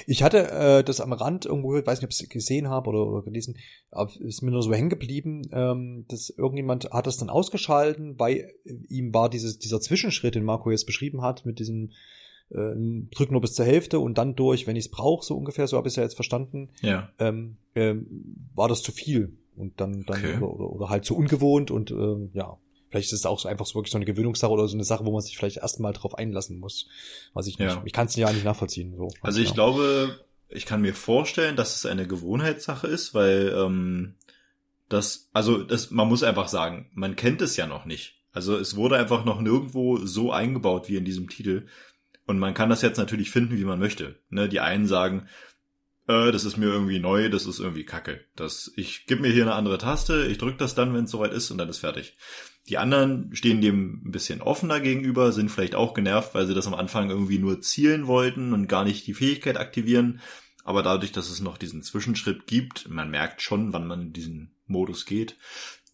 Ich 0.06 0.22
hatte 0.22 0.52
äh, 0.52 0.84
das 0.84 1.00
am 1.00 1.14
Rand 1.14 1.46
irgendwo, 1.46 1.78
ich 1.78 1.86
weiß 1.86 2.00
nicht, 2.00 2.06
ob 2.06 2.12
ich 2.12 2.22
es 2.22 2.30
gesehen 2.30 2.68
habe 2.68 2.90
oder, 2.90 3.08
oder 3.08 3.24
gelesen, 3.24 3.58
aber 3.90 4.12
ist 4.20 4.42
mir 4.42 4.52
nur 4.52 4.64
so 4.64 4.74
hängen 4.74 4.90
geblieben, 4.90 5.44
ähm, 5.54 6.06
dass 6.10 6.30
irgendjemand 6.30 6.90
hat 6.92 7.08
das 7.08 7.18
dann 7.18 7.30
ausgeschalten, 7.30 8.20
weil 8.20 8.52
ihm 8.90 9.14
war 9.14 9.30
dieses, 9.30 9.60
dieser 9.60 9.80
Zwischenschritt, 9.80 10.36
den 10.36 10.44
Marco 10.44 10.72
jetzt 10.72 10.86
beschrieben 10.86 11.22
hat, 11.22 11.46
mit 11.46 11.60
diesem 11.60 11.92
äh, 12.54 12.76
drück 13.12 13.32
nur 13.32 13.42
bis 13.42 13.54
zur 13.54 13.66
Hälfte 13.66 14.00
und 14.00 14.18
dann 14.18 14.36
durch, 14.36 14.68
wenn 14.68 14.76
ich 14.76 14.86
es 14.86 14.92
brauche, 14.92 15.26
so 15.26 15.36
ungefähr, 15.36 15.68
so 15.68 15.78
habe 15.78 15.88
ich 15.88 15.94
es 15.94 15.96
ja 15.98 16.04
jetzt 16.04 16.16
verstanden, 16.16 16.70
ja. 16.82 17.10
ähm, 17.20 17.58
ähm, 17.76 18.36
war 18.56 18.68
das 18.68 18.82
zu 18.82 18.92
viel 18.92 19.38
und 19.56 19.80
dann, 19.80 20.04
dann 20.06 20.20
okay. 20.20 20.38
oder, 20.38 20.54
oder, 20.54 20.70
oder 20.72 20.90
halt 20.90 21.06
zu 21.06 21.16
ungewohnt 21.16 21.72
und 21.72 21.92
ähm, 21.92 22.30
ja, 22.34 22.58
vielleicht 22.90 23.12
ist 23.12 23.20
es 23.20 23.26
auch 23.26 23.40
so 23.40 23.48
einfach 23.48 23.66
so 23.66 23.76
wirklich 23.76 23.92
so 23.92 23.98
eine 23.98 24.06
Gewöhnungssache 24.06 24.52
oder 24.52 24.68
so 24.68 24.76
eine 24.76 24.84
Sache, 24.84 25.06
wo 25.06 25.12
man 25.12 25.22
sich 25.22 25.38
vielleicht 25.38 25.58
erstmal 25.58 25.94
drauf 25.94 26.16
einlassen 26.16 26.60
muss. 26.60 26.88
Was 27.34 27.48
ich 27.48 27.58
nicht. 27.58 27.72
Ja. 27.72 27.82
Ich 27.86 27.94
kann 27.94 28.08
es 28.08 28.16
ja 28.16 28.32
nicht 28.32 28.44
nachvollziehen. 28.44 28.96
So. 28.98 29.10
Also 29.22 29.40
ich 29.40 29.50
ja. 29.50 29.54
glaube, 29.54 30.20
ich 30.50 30.66
kann 30.66 30.82
mir 30.82 30.94
vorstellen, 30.94 31.56
dass 31.56 31.76
es 31.76 31.86
eine 31.86 32.06
Gewohnheitssache 32.06 32.88
ist, 32.88 33.14
weil 33.14 33.54
ähm, 33.56 34.16
das, 34.90 35.30
also 35.32 35.64
das, 35.64 35.90
man 35.90 36.10
muss 36.10 36.24
einfach 36.24 36.50
sagen, 36.50 36.92
man 36.94 37.16
kennt 37.16 37.42
es 37.42 37.56
ja 37.56 37.66
noch 37.66 37.86
nicht. 37.86 38.16
Also 38.34 38.58
es 38.58 38.76
wurde 38.76 38.98
einfach 38.98 39.26
noch 39.26 39.42
nirgendwo 39.42 39.98
so 39.98 40.32
eingebaut 40.32 40.90
wie 40.90 40.98
in 40.98 41.06
diesem 41.06 41.30
Titel. 41.30 41.68
Und 42.32 42.40
man 42.40 42.54
kann 42.54 42.70
das 42.70 42.82
jetzt 42.82 42.98
natürlich 42.98 43.30
finden, 43.30 43.58
wie 43.58 43.66
man 43.66 43.78
möchte. 43.78 44.16
Ne, 44.30 44.48
die 44.48 44.62
einen 44.62 44.88
sagen, 44.88 45.28
äh, 46.08 46.32
das 46.32 46.46
ist 46.46 46.56
mir 46.56 46.68
irgendwie 46.68 47.00
neu, 47.00 47.30
das 47.30 47.46
ist 47.46 47.60
irgendwie 47.60 47.84
kacke. 47.84 48.22
Das, 48.38 48.72
ich 48.78 49.06
gebe 49.06 49.22
mir 49.22 49.34
hier 49.34 49.44
eine 49.44 49.54
andere 49.54 49.78
Taste, 49.78 50.28
ich 50.28 50.38
drücke 50.38 50.58
das 50.58 50.74
dann, 50.74 50.94
wenn 50.94 51.04
es 51.04 51.12
soweit 51.12 51.34
ist 51.34 51.52
und 51.52 51.58
dann 51.58 51.68
ist 51.68 51.80
fertig. 51.80 52.16
Die 52.70 52.78
anderen 52.78 53.36
stehen 53.36 53.60
dem 53.60 54.02
ein 54.06 54.12
bisschen 54.12 54.42
offener 54.42 54.80
gegenüber, 54.80 55.34
sind 55.34 55.52
vielleicht 55.52 55.76
auch 55.76 55.94
genervt, 55.94 56.34
weil 56.34 56.48
sie 56.48 56.54
das 56.54 56.68
am 56.68 56.74
Anfang 56.74 57.10
irgendwie 57.10 57.38
nur 57.38 57.60
zielen 57.60 58.08
wollten 58.08 58.54
und 58.54 58.68
gar 58.68 58.86
nicht 58.86 59.06
die 59.08 59.14
Fähigkeit 59.14 59.58
aktivieren. 59.58 60.22
Aber 60.64 60.84
dadurch, 60.84 61.12
dass 61.12 61.30
es 61.30 61.42
noch 61.42 61.58
diesen 61.58 61.84
Zwischenschritt 61.84 62.48
gibt, 62.48 62.88
man 62.88 63.12
merkt 63.12 63.42
schon, 63.42 63.74
wann 63.74 63.88
man 63.88 64.02
in 64.04 64.14
diesen 64.14 64.56
Modus 64.68 65.06
geht. 65.06 65.36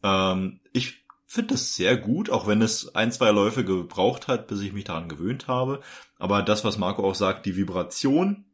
Ähm, 0.04 0.60
ich 0.72 1.07
finde 1.28 1.54
das 1.54 1.76
sehr 1.76 1.98
gut, 1.98 2.30
auch 2.30 2.48
wenn 2.48 2.62
es 2.62 2.96
ein, 2.96 3.12
zwei 3.12 3.32
Läufe 3.32 3.66
gebraucht 3.66 4.28
hat, 4.28 4.48
bis 4.48 4.62
ich 4.62 4.74
mich 4.74 4.86
daran 4.86 5.10
gewöhnt 5.10 5.48
habe. 5.48 5.82
Aber 6.18 6.42
das, 6.42 6.64
was 6.64 6.78
Marco 6.78 7.08
auch 7.08 7.16
sagt, 7.16 7.46
die 7.46 7.58
Vibration 7.58 8.46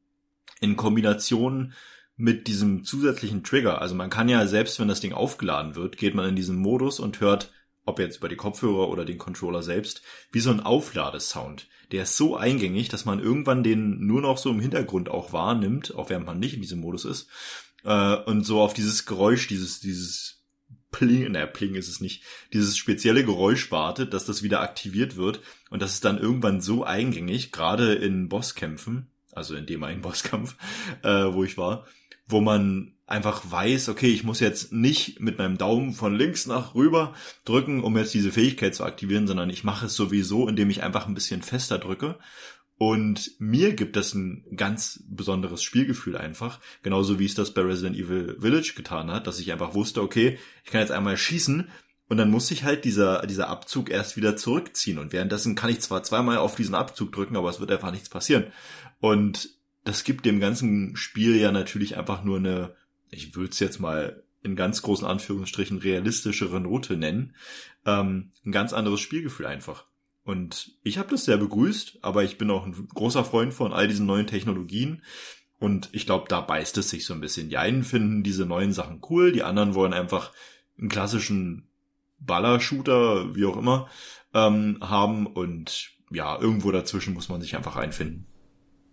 in 0.59 0.75
Kombination 0.75 1.73
mit 2.15 2.47
diesem 2.47 2.83
zusätzlichen 2.83 3.43
Trigger. 3.43 3.81
Also 3.81 3.95
man 3.95 4.09
kann 4.09 4.29
ja 4.29 4.45
selbst, 4.47 4.79
wenn 4.79 4.87
das 4.87 5.01
Ding 5.01 5.13
aufgeladen 5.13 5.75
wird, 5.75 5.97
geht 5.97 6.15
man 6.15 6.27
in 6.27 6.35
diesen 6.35 6.57
Modus 6.57 6.99
und 6.99 7.19
hört, 7.21 7.51
ob 7.85 7.99
jetzt 7.99 8.17
über 8.17 8.29
die 8.29 8.35
Kopfhörer 8.35 8.89
oder 8.89 9.05
den 9.05 9.17
Controller 9.17 9.61
selbst, 9.61 10.01
wie 10.31 10.39
so 10.39 10.49
ein 10.49 10.59
Aufladesound. 10.59 11.67
Der 11.91 12.03
ist 12.03 12.17
so 12.17 12.35
eingängig, 12.35 12.89
dass 12.89 13.05
man 13.05 13.19
irgendwann 13.19 13.63
den 13.63 14.05
nur 14.05 14.21
noch 14.21 14.37
so 14.37 14.49
im 14.49 14.59
Hintergrund 14.59 15.09
auch 15.09 15.33
wahrnimmt, 15.33 15.93
auch 15.95 16.09
während 16.09 16.25
man 16.25 16.39
nicht 16.39 16.55
in 16.55 16.61
diesem 16.61 16.79
Modus 16.79 17.05
ist. 17.05 17.27
Äh, 17.83 18.15
und 18.23 18.45
so 18.45 18.61
auf 18.61 18.73
dieses 18.73 19.05
Geräusch, 19.05 19.47
dieses, 19.47 19.79
dieses 19.79 20.43
Pling, 20.94 21.34
naja, 21.34 21.48
Pling 21.48 21.76
ist 21.76 21.90
es 21.90 21.99
nicht, 21.99 22.24
dieses 22.53 22.78
spezielle 22.78 23.26
Geräusch 23.26 23.70
wartet, 23.72 24.14
dass 24.14 24.26
das 24.26 24.44
wieder 24.44 24.61
aktiviert 24.61 25.18
wird. 25.18 25.41
Und 25.70 25.82
das 25.82 25.95
ist 25.95 26.06
dann 26.06 26.18
irgendwann 26.18 26.61
so 26.61 26.86
eingängig, 26.86 27.52
gerade 27.52 27.94
in 27.95 28.30
Bosskämpfen, 28.30 29.07
also 29.34 29.56
in 29.56 29.65
dem 29.65 29.84
einen 29.84 30.02
Bosskampf, 30.03 30.56
äh, 31.02 31.34
wo 31.34 31.44
ich 31.44 31.57
war, 31.57 31.86
wo 32.28 32.40
man 32.40 32.94
einfach 33.06 33.44
weiß, 33.52 33.90
okay, 33.90 34.07
ich 34.07 34.24
muss 34.24 34.40
jetzt 34.40 34.72
nicht 34.72 35.20
mit 35.20 35.38
meinem 35.38 35.57
Daumen 35.57 35.94
von 35.94 36.15
links 36.15 36.48
nach 36.48 36.74
rüber 36.74 37.14
drücken, 37.44 37.84
um 37.84 37.98
jetzt 37.98 38.14
diese 38.14 38.32
Fähigkeit 38.32 38.74
zu 38.74 38.86
aktivieren, 38.86 39.28
sondern 39.28 39.49
ich 39.49 39.65
mache 39.65 39.88
es 39.88 39.95
sowieso, 39.95 40.48
indem 40.48 40.70
ich 40.70 40.84
einfach 40.84 41.06
ein 41.06 41.14
bisschen 41.14 41.41
fester 41.41 41.80
drücke. 41.80 42.18
Und 42.77 43.31
mir 43.39 43.73
gibt 43.73 43.95
das 43.95 44.13
ein 44.13 44.43
ganz 44.55 45.03
besonderes 45.07 45.63
Spielgefühl 45.63 46.17
einfach, 46.17 46.59
genauso 46.81 47.19
wie 47.19 47.25
es 47.25 47.35
das 47.35 47.53
bei 47.53 47.61
Resident 47.61 47.95
Evil 47.95 48.37
Village 48.39 48.73
getan 48.75 49.11
hat, 49.11 49.27
dass 49.27 49.39
ich 49.39 49.51
einfach 49.51 49.73
wusste, 49.73 50.01
okay, 50.01 50.39
ich 50.65 50.71
kann 50.71 50.81
jetzt 50.81 50.91
einmal 50.91 51.15
schießen 51.15 51.69
und 52.09 52.17
dann 52.17 52.29
muss 52.29 52.51
ich 52.51 52.63
halt 52.63 52.85
dieser, 52.85 53.25
dieser 53.25 53.47
Abzug 53.47 53.89
erst 53.89 54.17
wieder 54.17 54.35
zurückziehen. 54.35 54.99
Und 54.99 55.13
währenddessen 55.13 55.55
kann 55.55 55.69
ich 55.69 55.79
zwar 55.79 56.03
zweimal 56.03 56.37
auf 56.37 56.55
diesen 56.55 56.75
Abzug 56.75 57.11
drücken, 57.11 57.37
aber 57.37 57.49
es 57.49 57.59
wird 57.59 57.71
einfach 57.71 57.91
nichts 57.91 58.09
passieren. 58.09 58.47
Und 58.99 59.49
das 59.83 60.03
gibt 60.03 60.25
dem 60.25 60.39
ganzen 60.39 60.95
Spiel 60.95 61.35
ja 61.37 61.51
natürlich 61.51 61.97
einfach 61.97 62.23
nur 62.23 62.37
eine, 62.37 62.75
ich 63.09 63.35
würde 63.35 63.51
es 63.51 63.59
jetzt 63.59 63.79
mal 63.79 64.23
in 64.43 64.55
ganz 64.55 64.81
großen 64.81 65.07
Anführungsstrichen 65.07 65.77
realistischere 65.77 66.59
Note 66.59 66.97
nennen, 66.97 67.35
ähm, 67.85 68.31
ein 68.45 68.51
ganz 68.51 68.73
anderes 68.73 68.99
Spielgefühl 68.99 69.45
einfach. 69.45 69.85
Und 70.23 70.71
ich 70.83 70.97
habe 70.97 71.09
das 71.09 71.25
sehr 71.25 71.37
begrüßt, 71.37 71.99
aber 72.01 72.23
ich 72.23 72.37
bin 72.37 72.49
auch 72.49 72.65
ein 72.65 72.87
großer 72.93 73.25
Freund 73.25 73.53
von 73.53 73.73
all 73.73 73.87
diesen 73.87 74.05
neuen 74.05 74.27
Technologien. 74.27 75.03
Und 75.59 75.89
ich 75.91 76.05
glaube, 76.05 76.25
da 76.29 76.41
beißt 76.41 76.77
es 76.77 76.89
sich 76.89 77.05
so 77.05 77.13
ein 77.13 77.21
bisschen. 77.21 77.49
Die 77.49 77.57
einen 77.57 77.83
finden 77.83 78.23
diese 78.23 78.45
neuen 78.45 78.73
Sachen 78.73 79.01
cool, 79.09 79.31
die 79.31 79.43
anderen 79.43 79.75
wollen 79.75 79.93
einfach 79.93 80.31
einen 80.77 80.89
klassischen 80.89 81.67
Baller-Shooter, 82.19 83.35
wie 83.35 83.45
auch 83.45 83.57
immer, 83.57 83.89
ähm, 84.33 84.77
haben. 84.81 85.27
Und 85.27 85.91
ja, 86.09 86.39
irgendwo 86.39 86.71
dazwischen 86.71 87.13
muss 87.13 87.29
man 87.29 87.41
sich 87.41 87.55
einfach 87.55 87.75
einfinden. 87.75 88.27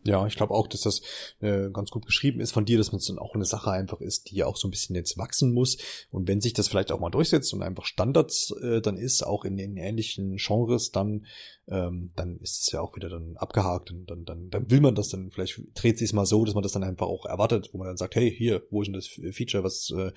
Ja, 0.05 0.27
ich 0.27 0.37
glaube 0.37 0.55
auch, 0.55 0.67
dass 0.67 0.81
das 0.81 1.03
äh, 1.41 1.69
ganz 1.71 1.91
gut 1.91 2.07
geschrieben 2.07 2.41
ist 2.41 2.53
von 2.53 2.65
dir, 2.65 2.79
dass 2.79 2.93
man 2.93 3.03
dann 3.07 3.19
auch 3.19 3.35
eine 3.35 3.45
Sache 3.45 3.71
einfach 3.71 4.01
ist, 4.01 4.31
die 4.31 4.37
ja 4.37 4.47
auch 4.47 4.57
so 4.57 4.67
ein 4.67 4.71
bisschen 4.71 4.97
jetzt 4.97 5.19
wachsen 5.19 5.53
muss. 5.53 5.77
Und 6.11 6.27
wenn 6.27 6.41
sich 6.41 6.55
das 6.55 6.69
vielleicht 6.69 6.91
auch 6.91 7.01
mal 7.01 7.11
durchsetzt 7.11 7.53
und 7.53 7.63
einfach 7.63 7.85
Standards 7.85 8.55
äh, 8.63 8.81
dann 8.81 8.97
ist, 8.97 9.23
auch 9.23 9.45
in 9.45 9.59
den 9.59 9.77
ähnlichen 9.77 10.37
Genres, 10.37 10.91
dann 10.91 11.27
ähm, 11.71 12.11
dann 12.17 12.39
ist 12.39 12.63
es 12.63 12.73
ja 12.73 12.81
auch 12.81 12.97
wieder 12.97 13.09
dann 13.09 13.37
abgehakt 13.37 13.91
und 13.93 14.07
dann, 14.11 14.25
dann, 14.25 14.51
dann 14.51 14.71
will 14.71 14.81
man 14.81 14.95
das 14.95 15.09
dann, 15.09 15.31
vielleicht 15.31 15.61
dreht 15.75 15.99
sich 15.99 16.13
mal 16.13 16.27
so, 16.27 16.45
dass 16.45 16.55
man 16.55 16.63
das 16.63 16.73
dann 16.73 16.83
einfach 16.83 17.07
auch 17.07 17.27
erwartet, 17.27 17.71
wo 17.73 17.79
man 17.79 17.87
dann 17.87 17.97
sagt, 17.97 18.17
hey, 18.17 18.35
hier, 18.35 18.63
wo 18.71 18.83
ist 18.83 18.89
denn 18.89 18.95
das 18.95 19.07
Feature, 19.07 19.63
was 19.63 19.91
äh, 19.91 20.11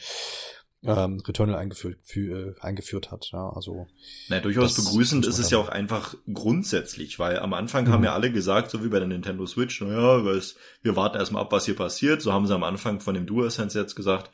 ähm, 0.86 1.22
Returnal 1.26 1.58
eingeführt, 1.58 2.00
für, 2.04 2.56
äh, 2.56 2.60
eingeführt 2.60 3.12
hat. 3.12 3.30
Ja, 3.32 3.50
also 3.50 3.88
Na, 4.28 4.40
durchaus 4.40 4.76
begrüßend 4.76 5.26
ist 5.26 5.40
es 5.40 5.50
ja 5.50 5.58
auch 5.58 5.70
einfach 5.70 6.16
grundsätzlich, 6.32 7.20
weil 7.20 7.40
am 7.40 7.54
Anfang 7.54 7.86
mhm. 7.86 7.90
haben 7.92 8.04
ja 8.04 8.14
alle 8.14 8.32
gesagt, 8.32 8.70
so 8.72 8.84
wie 8.84 8.90
bei 8.90 9.00
der 9.00 9.08
Nintendo 9.08 9.46
Switch, 9.46 9.80
naja, 9.82 10.24
wir 10.82 10.96
warten 10.96 11.18
erstmal 11.18 11.44
ab, 11.44 11.52
was 11.52 11.66
hier 11.66 11.76
passiert. 11.76 12.22
So 12.22 12.34
haben 12.34 12.48
sie 12.48 12.54
am 12.54 12.64
Anfang 12.64 13.00
von 13.00 13.14
dem 13.14 13.26
DualSense 13.26 13.80
jetzt 13.80 13.96
gesagt, 13.96 14.32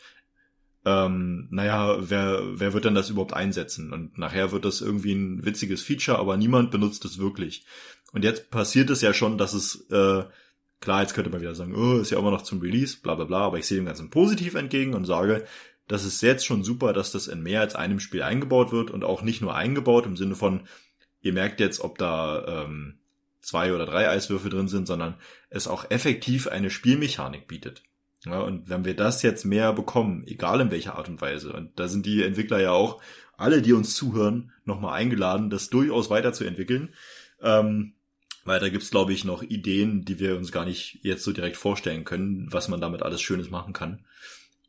ähm, 0.85 1.47
naja, 1.51 1.97
wer, 1.99 2.41
wer 2.53 2.73
wird 2.73 2.85
denn 2.85 2.95
das 2.95 3.09
überhaupt 3.09 3.33
einsetzen? 3.33 3.93
Und 3.93 4.17
nachher 4.17 4.51
wird 4.51 4.65
das 4.65 4.81
irgendwie 4.81 5.13
ein 5.13 5.45
witziges 5.45 5.83
Feature, 5.83 6.17
aber 6.17 6.37
niemand 6.37 6.71
benutzt 6.71 7.05
es 7.05 7.19
wirklich. 7.19 7.65
Und 8.11 8.23
jetzt 8.23 8.49
passiert 8.49 8.89
es 8.89 9.01
ja 9.01 9.13
schon, 9.13 9.37
dass 9.37 9.53
es, 9.53 9.87
äh, 9.91 10.23
klar, 10.79 11.01
jetzt 11.01 11.13
könnte 11.13 11.29
man 11.29 11.41
wieder 11.41 11.53
sagen, 11.53 11.75
oh, 11.75 11.99
ist 11.99 12.09
ja 12.11 12.17
immer 12.17 12.31
noch 12.31 12.41
zum 12.41 12.61
Release, 12.61 12.97
bla 13.01 13.15
bla 13.15 13.25
bla, 13.25 13.39
aber 13.41 13.59
ich 13.59 13.67
sehe 13.67 13.77
dem 13.77 13.85
Ganzen 13.85 14.09
positiv 14.09 14.55
entgegen 14.55 14.95
und 14.95 15.05
sage, 15.05 15.45
das 15.89 16.05
ist 16.05 16.21
jetzt 16.21 16.45
schon 16.45 16.63
super, 16.63 16.93
dass 16.93 17.11
das 17.11 17.27
in 17.27 17.41
mehr 17.41 17.61
als 17.61 17.75
einem 17.75 17.99
Spiel 17.99 18.21
eingebaut 18.21 18.71
wird 18.71 18.91
und 18.91 19.03
auch 19.03 19.23
nicht 19.23 19.41
nur 19.41 19.55
eingebaut 19.55 20.05
im 20.05 20.15
Sinne 20.15 20.35
von, 20.35 20.61
ihr 21.19 21.33
merkt 21.33 21.59
jetzt, 21.59 21.81
ob 21.81 21.97
da 21.97 22.63
ähm, 22.63 22.99
zwei 23.41 23.73
oder 23.73 23.87
drei 23.87 24.07
Eiswürfel 24.07 24.51
drin 24.51 24.67
sind, 24.67 24.85
sondern 24.85 25.15
es 25.49 25.67
auch 25.67 25.89
effektiv 25.89 26.47
eine 26.47 26.69
Spielmechanik 26.69 27.47
bietet. 27.47 27.81
Ja, 28.23 28.39
und 28.41 28.69
wenn 28.69 28.85
wir 28.85 28.95
das 28.95 29.23
jetzt 29.23 29.45
mehr 29.45 29.73
bekommen, 29.73 30.23
egal 30.27 30.61
in 30.61 30.71
welcher 30.71 30.95
Art 30.95 31.09
und 31.09 31.21
Weise, 31.21 31.53
und 31.53 31.79
da 31.79 31.87
sind 31.87 32.05
die 32.05 32.21
Entwickler 32.21 32.59
ja 32.59 32.71
auch, 32.71 33.01
alle, 33.35 33.61
die 33.63 33.73
uns 33.73 33.95
zuhören, 33.95 34.51
nochmal 34.65 34.93
eingeladen, 34.93 35.49
das 35.49 35.69
durchaus 35.69 36.09
weiterzuentwickeln. 36.11 36.93
Ähm, 37.41 37.93
weil 38.45 38.59
da 38.59 38.69
gibt's, 38.69 38.91
glaube 38.91 39.13
ich, 39.13 39.25
noch 39.25 39.41
Ideen, 39.41 40.05
die 40.05 40.19
wir 40.19 40.37
uns 40.37 40.51
gar 40.51 40.65
nicht 40.65 40.99
jetzt 41.01 41.23
so 41.23 41.31
direkt 41.31 41.57
vorstellen 41.57 42.03
können, 42.03 42.51
was 42.51 42.67
man 42.67 42.81
damit 42.81 43.01
alles 43.01 43.21
Schönes 43.21 43.49
machen 43.49 43.73
kann. 43.73 44.05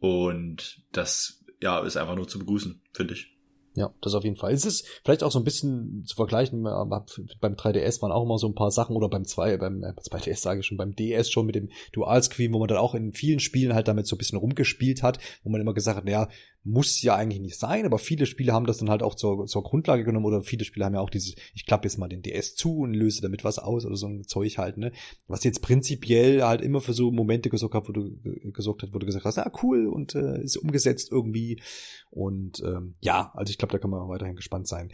Und 0.01 0.83
das, 0.93 1.45
ja, 1.61 1.81
ist 1.81 1.97
einfach 1.97 2.17
nur 2.17 2.27
zu 2.27 2.39
begrüßen, 2.39 2.83
finde 2.93 3.15
ich. 3.15 3.37
Ja, 3.75 3.95
das 4.01 4.15
auf 4.15 4.25
jeden 4.25 4.37
Fall. 4.37 4.53
Es 4.53 4.65
ist 4.65 4.85
vielleicht 5.05 5.23
auch 5.23 5.31
so 5.31 5.39
ein 5.39 5.45
bisschen 5.45 6.05
zu 6.05 6.17
vergleichen, 6.17 6.65
beim 6.65 7.55
3DS 7.55 8.03
waren 8.03 8.11
auch 8.11 8.25
immer 8.25 8.37
so 8.37 8.49
ein 8.49 8.55
paar 8.55 8.73
Sachen 8.73 8.97
oder 8.97 9.09
beim 9.09 9.25
2, 9.25 9.59
beim 9.59 9.85
2DS 9.85 10.41
sage 10.41 10.61
ich 10.61 10.67
schon, 10.67 10.77
beim 10.77 10.97
DS 10.97 11.31
schon 11.31 11.47
mit 11.47 11.55
dem 11.55 11.71
Dual 11.93 12.21
Screen, 12.21 12.53
wo 12.53 12.59
man 12.59 12.67
dann 12.67 12.79
auch 12.79 12.97
in 12.97 13.13
vielen 13.13 13.39
Spielen 13.39 13.75
halt 13.75 13.87
damit 13.87 14.09
so 14.09 14.17
ein 14.17 14.19
bisschen 14.19 14.39
rumgespielt 14.39 15.05
hat, 15.05 15.21
wo 15.45 15.51
man 15.51 15.61
immer 15.61 15.73
gesagt 15.73 15.99
hat, 15.99 16.05
naja, 16.05 16.29
muss 16.63 17.01
ja 17.01 17.15
eigentlich 17.15 17.41
nicht 17.41 17.59
sein, 17.59 17.87
aber 17.87 17.99
viele 17.99 18.27
Spiele 18.27 18.53
haben 18.53 18.67
das 18.67 18.79
dann 18.79 18.91
halt 18.91 19.03
auch 19.03 19.15
zur, 19.15 19.47
zur 19.47 19.63
Grundlage 19.63 20.05
genommen 20.05 20.27
oder 20.27 20.43
viele 20.43 20.65
Spiele 20.65 20.85
haben 20.85 20.95
ja 20.95 21.01
auch 21.01 21.11
dieses, 21.11 21.35
ich 21.55 21.65
klappe 21.65 21.89
jetzt 21.89 21.97
mal 21.97 22.09
den 22.09 22.23
DS 22.23 22.55
zu 22.55 22.81
und 22.81 22.93
löse 22.93 23.23
damit 23.23 23.45
was 23.45 23.59
aus 23.59 23.87
oder 23.87 23.97
so 23.97 24.07
ein 24.07 24.25
Zeug 24.25 24.59
halt, 24.59 24.77
ne? 24.77 24.93
Was 25.27 25.45
jetzt 25.45 25.63
prinzipiell 25.63 26.43
halt 26.43 26.61
immer 26.61 26.81
für 26.81 26.93
so 26.93 27.11
Momente 27.11 27.49
gesorgt 27.49 27.75
hat, 27.75 27.89
wo 27.89 27.93
du 27.93 28.11
gesorgt 28.53 28.83
hat, 28.83 28.93
wo 28.93 28.99
du 28.99 29.07
gesagt 29.07 29.25
hast, 29.25 29.37
ja 29.37 29.51
cool 29.63 29.87
und 29.87 30.15
äh, 30.15 30.43
ist 30.43 30.59
umgesetzt 30.59 31.11
irgendwie 31.11 31.63
und 32.11 32.63
ähm, 32.65 32.95
ja, 33.01 33.33
also 33.35 33.51
ich 33.51 33.59
glaube, 33.59 33.73
da 33.73 33.79
kann 33.79 33.91
man 33.91 34.09
weiterhin 34.09 34.37
gespannt 34.37 34.69
sein. 34.69 34.91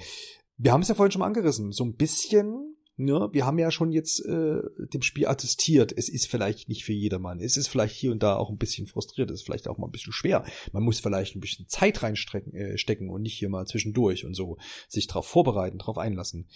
Wir 0.59 0.73
haben 0.73 0.83
es 0.83 0.89
ja 0.89 0.95
vorhin 0.95 1.13
schon 1.13 1.21
mal 1.21 1.27
angerissen, 1.27 1.73
so 1.73 1.85
ein 1.85 1.97
bisschen 1.97 2.76
Ne, 2.99 3.29
wir 3.33 3.45
haben 3.45 3.59
ja 3.59 3.71
schon 3.71 3.93
jetzt 3.93 4.25
äh, 4.25 4.63
dem 4.79 5.03
Spiel 5.03 5.27
attestiert, 5.27 5.93
es 5.95 6.09
ist 6.09 6.29
vielleicht 6.29 6.71
nicht 6.71 6.85
für 6.85 6.95
jedermann. 6.95 7.41
Es 7.41 7.59
ist 7.59 7.69
vielleicht 7.69 7.95
hier 7.95 8.11
und 8.11 8.23
da 8.23 8.37
auch 8.37 8.49
ein 8.49 8.57
bisschen 8.57 8.87
frustriert, 8.87 9.31
es 9.31 9.41
ist 9.41 9.47
vielleicht 9.47 9.69
auch 9.69 9.77
mal 9.77 9.87
ein 9.87 9.93
bisschen 9.93 10.15
schwer. 10.15 10.45
Man 10.73 10.83
muss 10.83 11.01
vielleicht 11.01 11.37
ein 11.37 11.41
bisschen 11.41 11.69
Zeit 11.69 12.03
reinstecken 12.03 12.55
äh, 12.55 12.79
stecken 12.79 13.11
und 13.11 13.21
nicht 13.21 13.37
hier 13.37 13.51
mal 13.51 13.67
zwischendurch 13.67 14.25
und 14.25 14.33
so 14.33 14.57
sich 14.89 15.07
darauf 15.09 15.27
vorbereiten, 15.27 15.77
darauf 15.77 15.99
einlassen. 15.99 16.49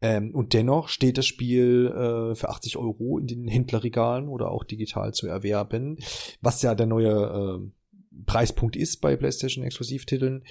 Ähm, 0.00 0.32
und 0.32 0.52
dennoch 0.52 0.88
steht 0.88 1.18
das 1.18 1.26
Spiel 1.26 1.88
äh, 1.88 2.34
für 2.36 2.50
80 2.50 2.76
Euro 2.76 3.18
in 3.18 3.26
den 3.26 3.48
Händlerregalen 3.48 4.28
oder 4.28 4.52
auch 4.52 4.62
digital 4.62 5.12
zu 5.14 5.26
erwerben, 5.26 5.96
was 6.40 6.62
ja 6.62 6.76
der 6.76 6.86
neue 6.86 7.60
äh, 7.60 8.24
Preispunkt 8.24 8.76
ist 8.76 9.00
bei 9.00 9.16
PlayStation 9.16 9.64
Exklusivtiteln. 9.64 10.44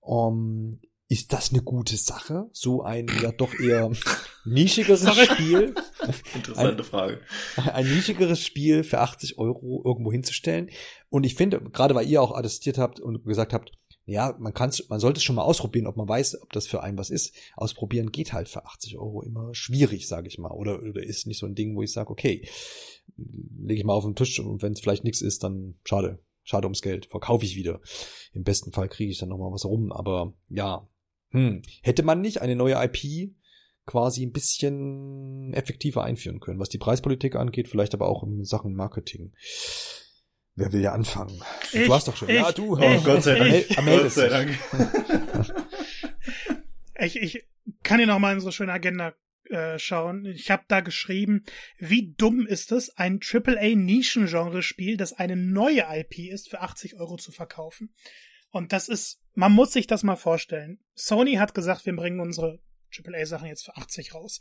Um, 0.00 0.80
ist 1.10 1.32
das 1.32 1.50
eine 1.50 1.60
gute 1.60 1.96
Sache? 1.96 2.48
So 2.52 2.82
ein 2.84 3.08
ja 3.20 3.32
doch 3.32 3.52
eher 3.58 3.90
nischigeres 4.44 5.04
Spiel. 5.12 5.74
Interessante 6.36 6.82
ein, 6.82 6.84
Frage. 6.84 7.20
Ein 7.56 7.92
nischigeres 7.92 8.40
Spiel 8.40 8.84
für 8.84 9.00
80 9.00 9.36
Euro 9.36 9.82
irgendwo 9.84 10.12
hinzustellen. 10.12 10.70
Und 11.08 11.26
ich 11.26 11.34
finde, 11.34 11.60
gerade 11.60 11.96
weil 11.96 12.08
ihr 12.08 12.22
auch 12.22 12.36
attestiert 12.36 12.78
habt 12.78 13.00
und 13.00 13.24
gesagt 13.24 13.52
habt, 13.52 13.72
ja, 14.06 14.36
man 14.38 14.54
kann 14.54 14.70
man 14.88 15.00
sollte 15.00 15.18
es 15.18 15.24
schon 15.24 15.34
mal 15.34 15.42
ausprobieren, 15.42 15.88
ob 15.88 15.96
man 15.96 16.08
weiß, 16.08 16.42
ob 16.42 16.52
das 16.52 16.68
für 16.68 16.80
einen 16.84 16.96
was 16.96 17.10
ist. 17.10 17.34
Ausprobieren 17.56 18.12
geht 18.12 18.32
halt 18.32 18.48
für 18.48 18.64
80 18.64 18.96
Euro 18.96 19.22
immer 19.22 19.52
schwierig, 19.52 20.06
sage 20.06 20.28
ich 20.28 20.38
mal. 20.38 20.52
Oder, 20.52 20.80
oder 20.80 21.02
ist 21.02 21.26
nicht 21.26 21.40
so 21.40 21.46
ein 21.46 21.56
Ding, 21.56 21.74
wo 21.74 21.82
ich 21.82 21.90
sage, 21.90 22.10
okay, 22.10 22.46
lege 23.16 23.80
ich 23.80 23.84
mal 23.84 23.94
auf 23.94 24.04
den 24.04 24.14
Tisch 24.14 24.38
und 24.38 24.62
wenn 24.62 24.74
es 24.74 24.80
vielleicht 24.80 25.02
nichts 25.02 25.22
ist, 25.22 25.42
dann 25.42 25.74
schade. 25.84 26.20
Schade 26.44 26.66
ums 26.66 26.82
Geld, 26.82 27.06
verkaufe 27.06 27.44
ich 27.44 27.56
wieder. 27.56 27.80
Im 28.32 28.44
besten 28.44 28.72
Fall 28.72 28.88
kriege 28.88 29.10
ich 29.10 29.18
dann 29.18 29.28
noch 29.28 29.38
mal 29.38 29.52
was 29.52 29.64
rum, 29.64 29.92
aber 29.92 30.34
ja, 30.48 30.88
hm. 31.30 31.62
Hätte 31.82 32.02
man 32.02 32.20
nicht 32.20 32.40
eine 32.40 32.56
neue 32.56 32.74
IP 32.84 33.32
quasi 33.86 34.24
ein 34.24 34.32
bisschen 34.32 35.52
effektiver 35.54 36.04
einführen 36.04 36.40
können, 36.40 36.60
was 36.60 36.68
die 36.68 36.78
Preispolitik 36.78 37.34
angeht, 37.34 37.68
vielleicht 37.68 37.94
aber 37.94 38.08
auch 38.08 38.22
in 38.22 38.44
Sachen 38.44 38.74
Marketing. 38.74 39.32
Wer 40.54 40.72
will 40.72 40.80
ja 40.80 40.92
anfangen? 40.92 41.42
Ich, 41.72 41.86
du 41.86 41.94
hast 41.94 42.06
doch 42.06 42.16
schon. 42.16 42.28
Ich, 42.28 42.36
ja, 42.36 42.52
du. 42.52 42.76
Ich, 42.76 42.84
oh, 42.84 43.02
Gott 43.02 43.22
sei 43.22 43.38
Dank. 43.38 43.68
Gott 43.86 44.10
sei 44.10 44.28
Dank. 44.28 44.58
Ich, 47.02 47.16
ich 47.16 47.46
kann 47.82 47.98
hier 47.98 48.06
noch 48.06 48.18
mal 48.18 48.34
in 48.34 48.40
so 48.40 48.50
schöne 48.50 48.72
Agenda 48.72 49.14
äh, 49.48 49.78
schauen. 49.78 50.26
Ich 50.26 50.50
habe 50.50 50.64
da 50.68 50.80
geschrieben, 50.80 51.44
wie 51.78 52.14
dumm 52.16 52.46
ist 52.46 52.72
es, 52.72 52.90
ein 52.96 53.20
AAA-Nischengenre-Spiel, 53.20 54.98
das 54.98 55.14
eine 55.14 55.36
neue 55.36 55.86
IP 55.90 56.30
ist, 56.30 56.50
für 56.50 56.60
80 56.60 56.96
Euro 56.96 57.16
zu 57.16 57.32
verkaufen. 57.32 57.94
Und 58.50 58.72
das 58.72 58.88
ist, 58.88 59.19
man 59.34 59.52
muss 59.52 59.72
sich 59.72 59.86
das 59.86 60.02
mal 60.02 60.16
vorstellen. 60.16 60.80
Sony 60.94 61.34
hat 61.34 61.54
gesagt, 61.54 61.86
wir 61.86 61.94
bringen 61.94 62.20
unsere 62.20 62.60
AAA-Sachen 62.96 63.48
jetzt 63.48 63.64
für 63.64 63.76
80 63.76 64.14
raus. 64.14 64.40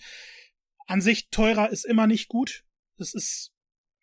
An 0.88 1.02
sich 1.02 1.30
teurer 1.30 1.70
ist 1.70 1.86
immer 1.86 2.08
nicht 2.08 2.28
gut. 2.28 2.66
Das 2.98 3.14
ist, 3.14 3.54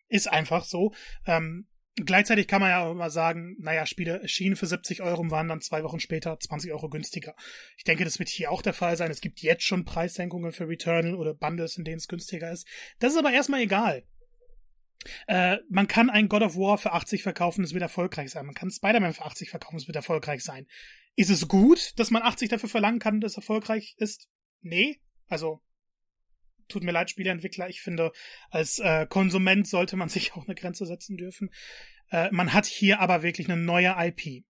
ist 0.07 0.27
einfach 0.27 0.63
so. 0.63 0.93
Ähm, 1.25 1.67
Gleichzeitig 1.99 2.47
kann 2.47 2.61
man 2.61 2.69
ja 2.69 2.85
auch 2.85 2.93
mal 2.93 3.09
sagen, 3.09 3.55
naja, 3.57 3.87
Spiele 3.87 4.21
erschienen 4.21 4.55
für 4.55 4.67
70 4.67 5.01
Euro 5.01 5.19
und 5.19 5.31
waren 5.31 5.47
dann 5.47 5.61
zwei 5.61 5.83
Wochen 5.83 5.99
später 5.99 6.39
20 6.39 6.71
Euro 6.71 6.89
günstiger. 6.89 7.33
Ich 7.75 7.85
denke, 7.85 8.03
das 8.03 8.19
wird 8.19 8.29
hier 8.29 8.51
auch 8.51 8.61
der 8.61 8.73
Fall 8.73 8.95
sein. 8.97 9.09
Es 9.09 9.19
gibt 9.19 9.39
jetzt 9.39 9.63
schon 9.63 9.83
Preissenkungen 9.83 10.51
für 10.51 10.67
Returnal 10.67 11.15
oder 11.15 11.33
Bundles, 11.33 11.75
in 11.75 11.85
denen 11.85 11.97
es 11.97 12.07
günstiger 12.07 12.51
ist. 12.51 12.67
Das 12.99 13.13
ist 13.13 13.17
aber 13.17 13.31
erstmal 13.31 13.61
egal. 13.61 14.03
Äh, 15.27 15.57
man 15.69 15.87
kann 15.87 16.09
ein 16.09 16.29
God 16.29 16.41
of 16.41 16.55
War 16.55 16.77
für 16.77 16.93
80 16.93 17.23
verkaufen, 17.23 17.63
es 17.63 17.73
wird 17.73 17.81
erfolgreich 17.81 18.31
sein. 18.31 18.45
Man 18.45 18.55
kann 18.55 18.71
Spider-Man 18.71 19.13
für 19.13 19.25
80 19.25 19.49
verkaufen, 19.49 19.77
es 19.77 19.87
wird 19.87 19.95
erfolgreich 19.95 20.43
sein. 20.43 20.67
Ist 21.15 21.29
es 21.29 21.47
gut, 21.47 21.97
dass 21.97 22.11
man 22.11 22.23
80 22.23 22.49
dafür 22.49 22.69
verlangen 22.69 22.99
kann, 22.99 23.21
dass 23.21 23.33
es 23.33 23.37
erfolgreich 23.37 23.95
ist? 23.97 24.29
Nee. 24.61 25.01
Also, 25.27 25.61
tut 26.67 26.83
mir 26.83 26.91
leid, 26.91 27.09
Spieleentwickler. 27.09 27.69
Ich 27.69 27.81
finde, 27.81 28.11
als 28.49 28.79
äh, 28.79 29.07
Konsument 29.07 29.67
sollte 29.67 29.95
man 29.95 30.09
sich 30.09 30.33
auch 30.33 30.45
eine 30.45 30.55
Grenze 30.55 30.85
setzen 30.85 31.17
dürfen. 31.17 31.49
Äh, 32.11 32.29
man 32.31 32.53
hat 32.53 32.65
hier 32.65 32.99
aber 32.99 33.23
wirklich 33.23 33.49
eine 33.49 33.61
neue 33.61 33.95
IP, 33.97 34.45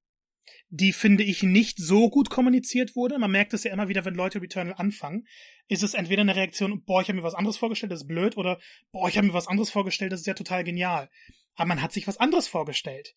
die, 0.70 0.92
finde 0.92 1.24
ich, 1.24 1.44
nicht 1.44 1.78
so 1.80 2.10
gut 2.10 2.30
kommuniziert 2.30 2.96
wurde. 2.96 3.18
Man 3.20 3.32
merkt 3.32 3.54
es 3.54 3.64
ja 3.64 3.72
immer 3.72 3.88
wieder, 3.88 4.04
wenn 4.06 4.16
Leute 4.16 4.42
Returnal 4.42 4.76
anfangen. 4.76 5.26
Ist 5.68 5.84
es 5.84 5.94
entweder 5.94 6.22
eine 6.22 6.36
Reaktion, 6.36 6.84
boah, 6.84 7.02
ich 7.02 7.08
habe 7.08 7.18
mir 7.18 7.24
was 7.24 7.36
anderes 7.36 7.58
vorgestellt, 7.58 7.92
das 7.92 8.02
ist 8.02 8.08
blöd, 8.08 8.38
oder 8.38 8.60
boah, 8.92 9.08
ich 9.08 9.18
habe 9.18 9.28
mir 9.28 9.34
was 9.34 9.48
anderes 9.48 9.70
vorgestellt, 9.70 10.12
das 10.12 10.22
ist 10.22 10.28
ja 10.28 10.34
total 10.34 10.64
genial. 10.64 11.10
Aber 11.56 11.68
man 11.68 11.82
hat 11.82 11.94
sich 11.94 12.08
was 12.08 12.18
anderes 12.18 12.48
vorgestellt. 12.48 13.14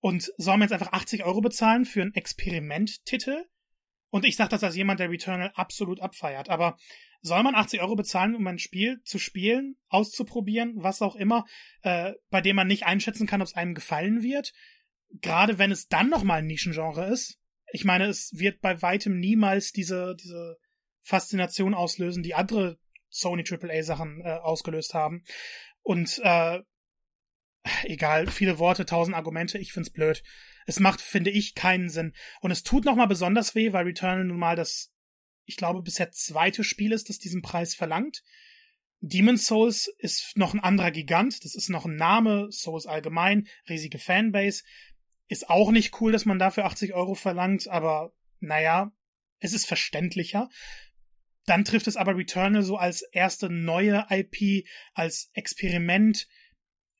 Und 0.00 0.32
soll 0.38 0.54
man 0.54 0.62
jetzt 0.62 0.72
einfach 0.72 0.92
80 0.92 1.24
Euro 1.24 1.40
bezahlen 1.40 1.84
für 1.84 2.02
einen 2.02 2.14
Experimenttitel? 2.14 3.44
Und 4.08 4.24
ich 4.24 4.36
sage 4.36 4.50
das 4.50 4.64
als 4.64 4.76
jemand, 4.76 4.98
der 5.00 5.10
Returnal 5.10 5.52
absolut 5.54 6.00
abfeiert. 6.00 6.48
Aber 6.48 6.76
soll 7.20 7.42
man 7.42 7.54
80 7.54 7.82
Euro 7.82 7.96
bezahlen, 7.96 8.34
um 8.34 8.46
ein 8.46 8.58
Spiel 8.58 9.00
zu 9.04 9.18
spielen, 9.18 9.76
auszuprobieren, 9.88 10.72
was 10.76 11.02
auch 11.02 11.16
immer, 11.16 11.44
äh, 11.82 12.12
bei 12.30 12.40
dem 12.40 12.56
man 12.56 12.66
nicht 12.66 12.86
einschätzen 12.86 13.26
kann, 13.26 13.42
ob 13.42 13.48
es 13.48 13.54
einem 13.54 13.74
gefallen 13.74 14.22
wird? 14.22 14.52
Gerade 15.20 15.58
wenn 15.58 15.72
es 15.72 15.88
dann 15.88 16.08
nochmal 16.08 16.38
ein 16.38 16.46
Nischengenre 16.46 17.06
ist. 17.10 17.38
Ich 17.72 17.84
meine, 17.84 18.06
es 18.06 18.32
wird 18.34 18.60
bei 18.60 18.80
weitem 18.82 19.18
niemals 19.18 19.72
diese, 19.72 20.16
diese 20.16 20.56
Faszination 21.00 21.74
auslösen, 21.74 22.22
die 22.22 22.34
andere 22.34 22.78
Sony 23.08 23.44
AAA-Sachen 23.48 24.22
äh, 24.24 24.38
ausgelöst 24.42 24.94
haben. 24.94 25.24
Und 25.82 26.20
äh, 26.22 26.60
egal, 27.84 28.26
viele 28.28 28.58
Worte, 28.58 28.86
tausend 28.86 29.16
Argumente, 29.16 29.58
ich 29.58 29.72
find's 29.72 29.90
blöd. 29.90 30.22
Es 30.66 30.80
macht, 30.80 31.00
finde 31.00 31.30
ich, 31.30 31.54
keinen 31.54 31.88
Sinn. 31.88 32.14
Und 32.40 32.50
es 32.50 32.62
tut 32.62 32.84
nochmal 32.84 33.08
besonders 33.08 33.54
weh, 33.54 33.72
weil 33.72 33.86
Returnal 33.86 34.24
nun 34.24 34.38
mal 34.38 34.56
das 34.56 34.92
ich 35.50 35.56
glaube, 35.56 35.82
bisher 35.82 36.12
zweite 36.12 36.62
Spiel 36.62 36.92
ist, 36.92 37.08
das 37.08 37.18
diesen 37.18 37.42
Preis 37.42 37.74
verlangt. 37.74 38.22
Demon's 39.00 39.46
Souls 39.46 39.92
ist 39.98 40.36
noch 40.36 40.54
ein 40.54 40.60
anderer 40.60 40.92
Gigant, 40.92 41.44
das 41.44 41.56
ist 41.56 41.70
noch 41.70 41.86
ein 41.86 41.96
Name, 41.96 42.46
Souls 42.50 42.86
allgemein, 42.86 43.48
riesige 43.68 43.98
Fanbase. 43.98 44.62
Ist 45.30 45.48
auch 45.48 45.70
nicht 45.70 46.00
cool, 46.00 46.10
dass 46.10 46.24
man 46.24 46.40
dafür 46.40 46.64
80 46.64 46.92
Euro 46.92 47.14
verlangt, 47.14 47.68
aber 47.68 48.12
naja, 48.40 48.90
es 49.38 49.52
ist 49.52 49.64
verständlicher. 49.64 50.48
Dann 51.46 51.64
trifft 51.64 51.86
es 51.86 51.96
aber 51.96 52.16
Returnal 52.16 52.64
so 52.64 52.76
als 52.76 53.02
erste 53.12 53.48
neue 53.48 54.06
IP, 54.10 54.66
als 54.92 55.30
Experiment 55.32 56.26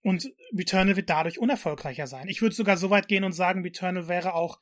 und 0.03 0.33
Returnal 0.57 0.95
wird 0.95 1.11
dadurch 1.11 1.41
unerfolgreicher 1.41 2.07
sein. 2.07 2.29
Ich 2.29 2.41
würde 2.41 2.55
sogar 2.55 2.77
so 2.77 2.89
weit 2.89 3.09
gehen 3.09 3.25
und 3.25 3.33
sagen, 3.33 3.65
Returnal 3.65 4.07
wäre 4.07 4.35
auch 4.35 4.61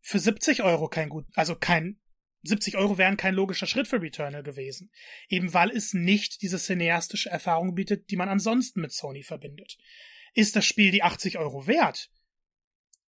für 0.00 0.18
70 0.18 0.64
Euro 0.64 0.88
kein 0.88 1.08
gut, 1.08 1.24
also 1.34 1.54
kein 1.54 2.00
70 2.42 2.76
Euro 2.78 2.98
wären 2.98 3.16
kein 3.16 3.34
logischer 3.34 3.68
Schritt 3.68 3.86
für 3.86 4.02
Returnal 4.02 4.42
gewesen. 4.42 4.90
Eben 5.28 5.54
weil 5.54 5.70
es 5.70 5.94
nicht 5.94 6.42
diese 6.42 6.58
cineastische 6.58 7.30
Erfahrung 7.30 7.76
bietet, 7.76 8.10
die 8.10 8.16
man 8.16 8.28
ansonsten 8.28 8.80
mit 8.80 8.90
Sony 8.90 9.22
verbindet. 9.22 9.78
Ist 10.34 10.56
das 10.56 10.66
Spiel 10.66 10.90
die 10.90 11.04
80 11.04 11.38
Euro 11.38 11.68
wert? 11.68 12.10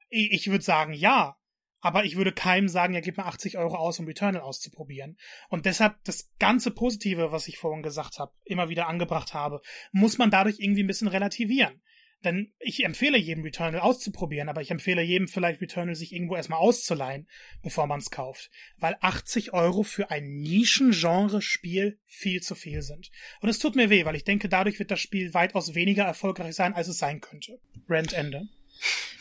Ich 0.08 0.50
würde 0.50 0.64
sagen, 0.64 0.92
ja. 0.92 1.36
Aber 1.80 2.04
ich 2.04 2.16
würde 2.16 2.32
keinem 2.32 2.68
sagen, 2.68 2.94
ja, 2.94 3.00
gib 3.00 3.18
mir 3.18 3.26
80 3.26 3.56
Euro 3.56 3.76
aus, 3.76 4.00
um 4.00 4.06
Returnal 4.06 4.42
auszuprobieren. 4.42 5.16
Und 5.48 5.64
deshalb 5.64 6.02
das 6.04 6.28
ganze 6.40 6.72
Positive, 6.72 7.30
was 7.30 7.46
ich 7.46 7.58
vorhin 7.58 7.84
gesagt 7.84 8.18
habe, 8.18 8.32
immer 8.44 8.68
wieder 8.68 8.88
angebracht 8.88 9.32
habe, 9.32 9.60
muss 9.92 10.18
man 10.18 10.30
dadurch 10.30 10.58
irgendwie 10.58 10.82
ein 10.82 10.88
bisschen 10.88 11.08
relativieren. 11.08 11.80
Denn 12.24 12.52
ich 12.58 12.84
empfehle 12.84 13.16
jedem 13.16 13.44
Returnal 13.44 13.80
auszuprobieren, 13.80 14.48
aber 14.48 14.60
ich 14.60 14.72
empfehle 14.72 15.02
jedem 15.02 15.28
vielleicht 15.28 15.60
Returnal 15.60 15.94
sich 15.94 16.12
irgendwo 16.12 16.34
erstmal 16.34 16.58
auszuleihen, 16.58 17.28
bevor 17.62 17.86
man 17.86 18.00
es 18.00 18.10
kauft. 18.10 18.50
Weil 18.76 18.96
80 19.00 19.52
Euro 19.52 19.84
für 19.84 20.10
ein 20.10 20.24
Nischengenre-Spiel 20.40 22.00
viel 22.06 22.42
zu 22.42 22.56
viel 22.56 22.82
sind. 22.82 23.10
Und 23.40 23.48
es 23.48 23.60
tut 23.60 23.76
mir 23.76 23.88
weh, 23.88 24.04
weil 24.04 24.16
ich 24.16 24.24
denke, 24.24 24.48
dadurch 24.48 24.80
wird 24.80 24.90
das 24.90 24.98
Spiel 24.98 25.32
weitaus 25.32 25.74
weniger 25.76 26.04
erfolgreich 26.04 26.56
sein, 26.56 26.74
als 26.74 26.88
es 26.88 26.98
sein 26.98 27.20
könnte. 27.20 27.60
Rent 27.88 28.12
Ende. 28.12 28.48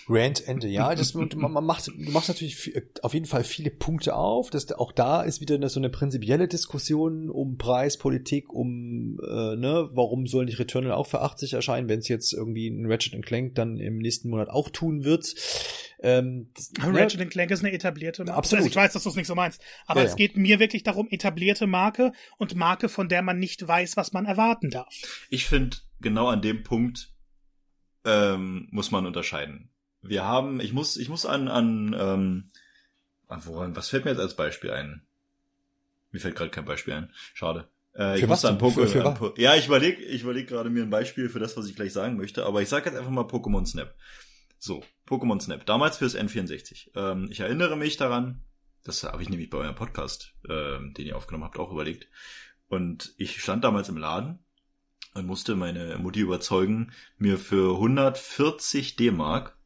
Rant-Ende, 0.10 0.68
ja. 0.68 0.96
Das, 0.96 1.14
man, 1.14 1.30
man 1.36 1.66
macht, 1.66 1.88
du 1.88 2.12
machst 2.12 2.30
natürlich 2.30 2.72
auf 3.02 3.14
jeden 3.14 3.26
Fall 3.26 3.44
viele 3.44 3.70
Punkte 3.70 4.16
auf. 4.16 4.50
Das, 4.50 4.72
auch 4.72 4.92
da 4.92 5.22
ist 5.22 5.42
wieder 5.42 5.56
eine, 5.56 5.70
so 5.70 5.80
eine 5.80 5.90
prinzipielle 5.90 6.48
Diskussion 6.48 7.30
um 7.30 7.58
Preispolitik, 7.58 8.54
um, 8.54 9.20
äh, 9.22 9.56
ne, 9.56 9.90
warum 9.92 10.26
soll 10.26 10.46
nicht 10.46 10.60
Returnal 10.60 10.94
auch 10.94 11.08
für 11.08 11.22
80 11.22 11.54
erscheinen, 11.54 11.90
wenn 11.90 12.00
es 12.00 12.08
jetzt 12.08 12.34
irgendwie 12.34 12.68
ein 12.68 12.90
Ratchet 12.90 13.22
Clank 13.26 13.56
dann 13.56 13.80
im 13.80 13.98
nächsten 13.98 14.30
Monat 14.30 14.50
auch 14.50 14.70
tun 14.70 15.04
wird. 15.04 15.36
Ähm, 16.00 16.52
das, 16.56 16.72
ne? 16.74 17.00
Ratchet 17.00 17.30
Clank 17.30 17.52
ist 17.52 17.60
eine 17.60 17.74
etablierte 17.74 18.24
Marke. 18.24 18.38
Absolut. 18.38 18.60
Also 18.64 18.70
ich 18.70 18.76
weiß, 18.76 18.94
dass 18.94 19.04
du 19.04 19.10
es 19.10 19.16
nicht 19.16 19.28
so 19.28 19.36
meinst. 19.36 19.62
Aber 19.88 20.02
ja, 20.02 20.08
es 20.08 20.16
geht 20.16 20.38
mir 20.38 20.60
wirklich 20.60 20.84
darum, 20.84 21.08
etablierte 21.10 21.68
Marke 21.68 22.14
und 22.38 22.56
Marke, 22.56 22.88
von 22.88 23.10
der 23.10 23.24
man 23.24 23.40
nicht 23.40 23.68
weiß, 23.68 23.98
was 23.98 24.14
man 24.14 24.26
erwarten 24.26 24.70
darf. 24.70 24.94
Ich 25.30 25.48
finde, 25.48 25.78
genau 26.00 26.28
an 26.28 26.42
dem 26.42 26.64
Punkt 26.64 27.12
ähm, 28.08 28.68
muss 28.72 28.90
man 28.90 29.06
unterscheiden 29.06 29.70
wir 30.02 30.24
haben, 30.24 30.60
ich 30.60 30.74
muss, 30.74 30.98
ich 30.98 31.10
muss 31.10 31.26
an, 31.26 31.48
an, 31.48 31.96
ähm, 31.98 32.50
an 33.28 33.42
woran, 33.46 33.76
was 33.76 33.90
fällt 33.90 34.06
mir 34.06 34.12
jetzt 34.12 34.20
als 34.20 34.36
Beispiel 34.36 34.72
ein? 34.72 35.06
Mir 36.12 36.20
fällt 36.20 36.36
gerade 36.36 36.50
kein 36.50 36.66
Beispiel 36.66 36.94
ein. 36.94 37.14
Schade. 37.34 37.68
Äh, 37.94 38.14
für 38.14 38.18
ich 38.20 38.30
was 38.30 38.44
muss 38.44 38.46
an 38.46 38.58
Pokémon. 38.60 38.88
Für, 38.88 39.16
für 39.16 39.42
ja, 39.42 39.56
ich 39.56 39.68
überlege 39.68 40.02
ich 40.02 40.24
überleg 40.24 40.48
gerade 40.48 40.70
mir 40.70 40.84
ein 40.84 40.90
Beispiel 40.90 41.30
für 41.30 41.40
das, 41.40 41.58
was 41.58 41.68
ich 41.68 41.76
gleich 41.76 41.94
sagen 41.94 42.18
möchte, 42.18 42.46
aber 42.46 42.62
ich 42.62 42.70
sage 42.70 42.90
jetzt 42.90 42.98
einfach 42.98 43.12
mal 43.12 43.26
Pokémon 43.26 43.66
Snap. 43.66 43.94
So, 44.60 44.84
Pokémon 45.08 45.40
Snap, 45.40 45.66
damals 45.66 45.98
fürs 45.98 46.16
N64. 46.16 46.92
Ähm, 46.96 47.28
ich 47.30 47.42
erinnere 47.42 47.76
mich 47.76 47.98
daran, 47.98 48.42
das 48.84 49.04
habe 49.04 49.22
ich 49.22 49.30
nämlich 49.30 49.50
bei 49.50 49.58
eurem 49.58 49.76
Podcast, 49.76 50.34
äh, 50.48 50.80
den 50.80 51.06
ihr 51.06 51.18
aufgenommen 51.18 51.44
habt, 51.44 51.60
auch 51.60 51.72
überlegt. 51.72 52.08
Und 52.70 53.14
ich 53.18 53.42
stand 53.42 53.64
damals 53.64 53.90
im 53.90 53.98
Laden 53.98 54.40
und 55.18 55.26
musste 55.26 55.56
meine 55.56 55.98
Mutti 55.98 56.22
überzeugen, 56.22 56.92
mir 57.18 57.38
für 57.38 57.76
140 57.76 58.96
D-Mark 58.96 59.58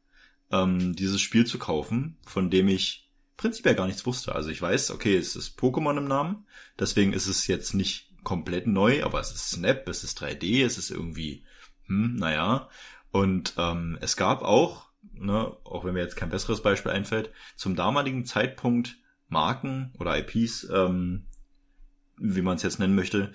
ähm, 0.50 0.96
dieses 0.96 1.20
Spiel 1.20 1.46
zu 1.46 1.58
kaufen, 1.58 2.18
von 2.26 2.50
dem 2.50 2.68
ich 2.68 3.10
prinzipiell 3.36 3.74
gar 3.74 3.86
nichts 3.86 4.06
wusste. 4.06 4.34
Also 4.34 4.50
ich 4.50 4.60
weiß, 4.60 4.90
okay, 4.90 5.16
es 5.16 5.36
ist 5.36 5.58
Pokémon 5.58 5.98
im 5.98 6.06
Namen, 6.06 6.46
deswegen 6.78 7.12
ist 7.12 7.26
es 7.26 7.46
jetzt 7.46 7.74
nicht 7.74 8.10
komplett 8.24 8.66
neu, 8.66 9.04
aber 9.04 9.20
es 9.20 9.32
ist 9.32 9.50
Snap, 9.50 9.88
es 9.88 10.04
ist 10.04 10.22
3D, 10.22 10.64
es 10.64 10.78
ist 10.78 10.90
irgendwie, 10.90 11.44
hm, 11.86 12.16
naja. 12.16 12.68
Und 13.10 13.54
ähm, 13.58 13.98
es 14.00 14.16
gab 14.16 14.42
auch, 14.42 14.86
ne, 15.12 15.56
auch 15.64 15.84
wenn 15.84 15.94
mir 15.94 16.00
jetzt 16.00 16.16
kein 16.16 16.30
besseres 16.30 16.62
Beispiel 16.62 16.92
einfällt, 16.92 17.32
zum 17.56 17.76
damaligen 17.76 18.24
Zeitpunkt 18.24 18.96
Marken 19.28 19.92
oder 19.98 20.16
IPs, 20.18 20.68
ähm, 20.72 21.26
wie 22.18 22.42
man 22.42 22.56
es 22.56 22.62
jetzt 22.62 22.78
nennen 22.78 22.94
möchte, 22.94 23.32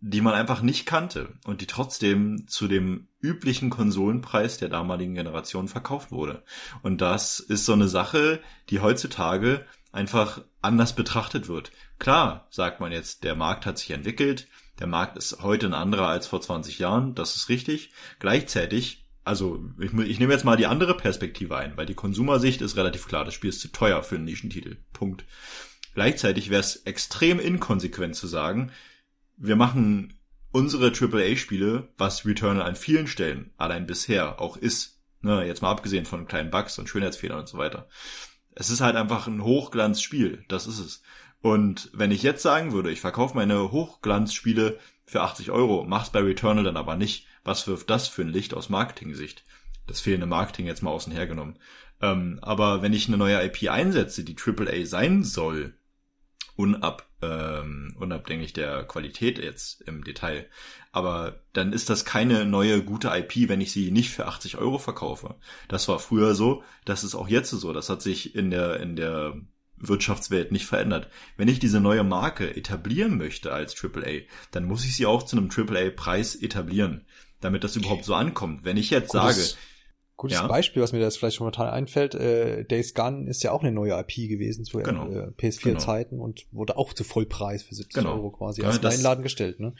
die 0.00 0.20
man 0.20 0.34
einfach 0.34 0.62
nicht 0.62 0.86
kannte 0.86 1.34
und 1.44 1.60
die 1.60 1.66
trotzdem 1.66 2.46
zu 2.46 2.68
dem 2.68 3.08
üblichen 3.20 3.68
Konsolenpreis 3.68 4.58
der 4.58 4.68
damaligen 4.68 5.14
Generation 5.14 5.66
verkauft 5.66 6.12
wurde. 6.12 6.44
Und 6.82 7.00
das 7.00 7.40
ist 7.40 7.64
so 7.64 7.72
eine 7.72 7.88
Sache, 7.88 8.40
die 8.70 8.80
heutzutage 8.80 9.66
einfach 9.90 10.42
anders 10.62 10.94
betrachtet 10.94 11.48
wird. 11.48 11.72
Klar, 11.98 12.46
sagt 12.50 12.78
man 12.80 12.92
jetzt, 12.92 13.24
der 13.24 13.34
Markt 13.34 13.66
hat 13.66 13.78
sich 13.78 13.90
entwickelt, 13.90 14.46
der 14.78 14.86
Markt 14.86 15.18
ist 15.18 15.42
heute 15.42 15.66
ein 15.66 15.74
anderer 15.74 16.06
als 16.06 16.28
vor 16.28 16.40
20 16.40 16.78
Jahren, 16.78 17.16
das 17.16 17.34
ist 17.34 17.48
richtig. 17.48 17.90
Gleichzeitig, 18.20 19.04
also 19.24 19.64
ich, 19.80 19.92
ich 19.92 20.20
nehme 20.20 20.32
jetzt 20.32 20.44
mal 20.44 20.56
die 20.56 20.66
andere 20.66 20.96
Perspektive 20.96 21.56
ein, 21.56 21.76
weil 21.76 21.86
die 21.86 21.94
Konsumersicht 21.94 22.60
ist 22.60 22.76
relativ 22.76 23.08
klar, 23.08 23.24
das 23.24 23.34
Spiel 23.34 23.50
ist 23.50 23.60
zu 23.60 23.72
teuer 23.72 24.04
für 24.04 24.14
einen 24.14 24.26
Nischentitel. 24.26 24.76
Punkt. 24.92 25.24
Gleichzeitig 25.94 26.50
wäre 26.50 26.60
es 26.60 26.76
extrem 26.76 27.40
inkonsequent 27.40 28.14
zu 28.14 28.28
sagen, 28.28 28.70
wir 29.38 29.56
machen 29.56 30.18
unsere 30.50 30.92
AAA-Spiele, 30.92 31.88
was 31.96 32.26
Returnal 32.26 32.62
an 32.62 32.76
vielen 32.76 33.06
Stellen 33.06 33.52
allein 33.56 33.86
bisher 33.86 34.40
auch 34.40 34.56
ist, 34.56 35.00
ne, 35.20 35.44
jetzt 35.46 35.62
mal 35.62 35.70
abgesehen 35.70 36.06
von 36.06 36.26
kleinen 36.26 36.50
Bugs 36.50 36.78
und 36.78 36.88
Schönheitsfehlern 36.88 37.40
und 37.40 37.48
so 37.48 37.58
weiter. 37.58 37.88
Es 38.54 38.70
ist 38.70 38.80
halt 38.80 38.96
einfach 38.96 39.26
ein 39.26 39.42
Hochglanzspiel, 39.42 40.44
das 40.48 40.66
ist 40.66 40.80
es. 40.80 41.02
Und 41.40 41.90
wenn 41.92 42.10
ich 42.10 42.24
jetzt 42.24 42.42
sagen 42.42 42.72
würde, 42.72 42.90
ich 42.90 43.00
verkaufe 43.00 43.36
meine 43.36 43.70
Hochglanzspiele 43.70 44.78
für 45.06 45.22
80 45.22 45.52
Euro, 45.52 45.84
mach's 45.86 46.10
bei 46.10 46.20
Returnal 46.20 46.64
dann 46.64 46.76
aber 46.76 46.96
nicht, 46.96 47.26
was 47.44 47.66
wirft 47.68 47.88
das 47.88 48.08
für 48.08 48.22
ein 48.22 48.28
Licht 48.28 48.54
aus 48.54 48.68
Marketing-Sicht? 48.68 49.44
Das 49.86 50.00
fehlende 50.00 50.26
Marketing 50.26 50.66
jetzt 50.66 50.82
mal 50.82 50.90
außen 50.90 51.12
hergenommen. 51.12 51.58
Ähm, 52.02 52.38
aber 52.42 52.82
wenn 52.82 52.92
ich 52.92 53.08
eine 53.08 53.16
neue 53.16 53.42
IP 53.44 53.70
einsetze, 53.70 54.24
die 54.24 54.36
AAA 54.36 54.84
sein 54.84 55.22
soll, 55.22 55.77
unab, 56.58 57.08
ähm, 57.22 57.94
unabhängig 58.00 58.52
der 58.52 58.82
Qualität 58.82 59.38
jetzt 59.38 59.80
im 59.82 60.02
Detail. 60.02 60.46
Aber 60.90 61.40
dann 61.52 61.72
ist 61.72 61.88
das 61.88 62.04
keine 62.04 62.44
neue 62.44 62.82
gute 62.82 63.10
IP, 63.16 63.48
wenn 63.48 63.60
ich 63.60 63.70
sie 63.70 63.92
nicht 63.92 64.10
für 64.10 64.26
80 64.26 64.58
Euro 64.58 64.78
verkaufe. 64.78 65.36
Das 65.68 65.86
war 65.86 66.00
früher 66.00 66.34
so, 66.34 66.64
das 66.84 67.04
ist 67.04 67.14
auch 67.14 67.28
jetzt 67.28 67.50
so. 67.50 67.72
Das 67.72 67.88
hat 67.88 68.02
sich 68.02 68.34
in 68.34 68.50
der, 68.50 68.80
in 68.80 68.96
der 68.96 69.36
Wirtschaftswelt 69.76 70.50
nicht 70.50 70.66
verändert. 70.66 71.08
Wenn 71.36 71.46
ich 71.46 71.60
diese 71.60 71.80
neue 71.80 72.02
Marke 72.02 72.56
etablieren 72.56 73.18
möchte 73.18 73.52
als 73.52 73.76
AAA, 73.80 74.22
dann 74.50 74.64
muss 74.64 74.84
ich 74.84 74.96
sie 74.96 75.06
auch 75.06 75.22
zu 75.22 75.36
einem 75.36 75.50
AAA-Preis 75.56 76.34
etablieren, 76.34 77.06
damit 77.40 77.62
das 77.62 77.76
überhaupt 77.76 78.04
so 78.04 78.14
ankommt. 78.14 78.64
Wenn 78.64 78.76
ich 78.76 78.90
jetzt 78.90 79.12
Gutes, 79.12 79.50
sage, 79.50 79.58
Gutes 80.18 80.38
ja. 80.38 80.48
Beispiel, 80.48 80.82
was 80.82 80.90
mir 80.90 80.98
jetzt 80.98 81.16
vielleicht 81.16 81.38
momentan 81.38 81.68
einfällt, 81.68 82.16
äh, 82.16 82.64
Days 82.64 82.92
Gone 82.92 83.30
ist 83.30 83.44
ja 83.44 83.52
auch 83.52 83.62
eine 83.62 83.70
neue 83.70 83.92
IP 83.92 84.28
gewesen 84.28 84.64
zu 84.64 84.78
genau. 84.78 85.08
äh, 85.08 85.30
PS4-Zeiten 85.38 86.16
genau. 86.16 86.24
und 86.24 86.44
wurde 86.50 86.76
auch 86.76 86.92
zu 86.92 87.04
Vollpreis 87.04 87.62
für 87.62 87.76
70 87.76 87.94
genau. 87.94 88.14
Euro 88.14 88.32
quasi 88.32 88.62
ja, 88.62 88.68
erst 88.68 89.00
Laden 89.00 89.22
gestellt. 89.22 89.60
Ne? 89.60 89.74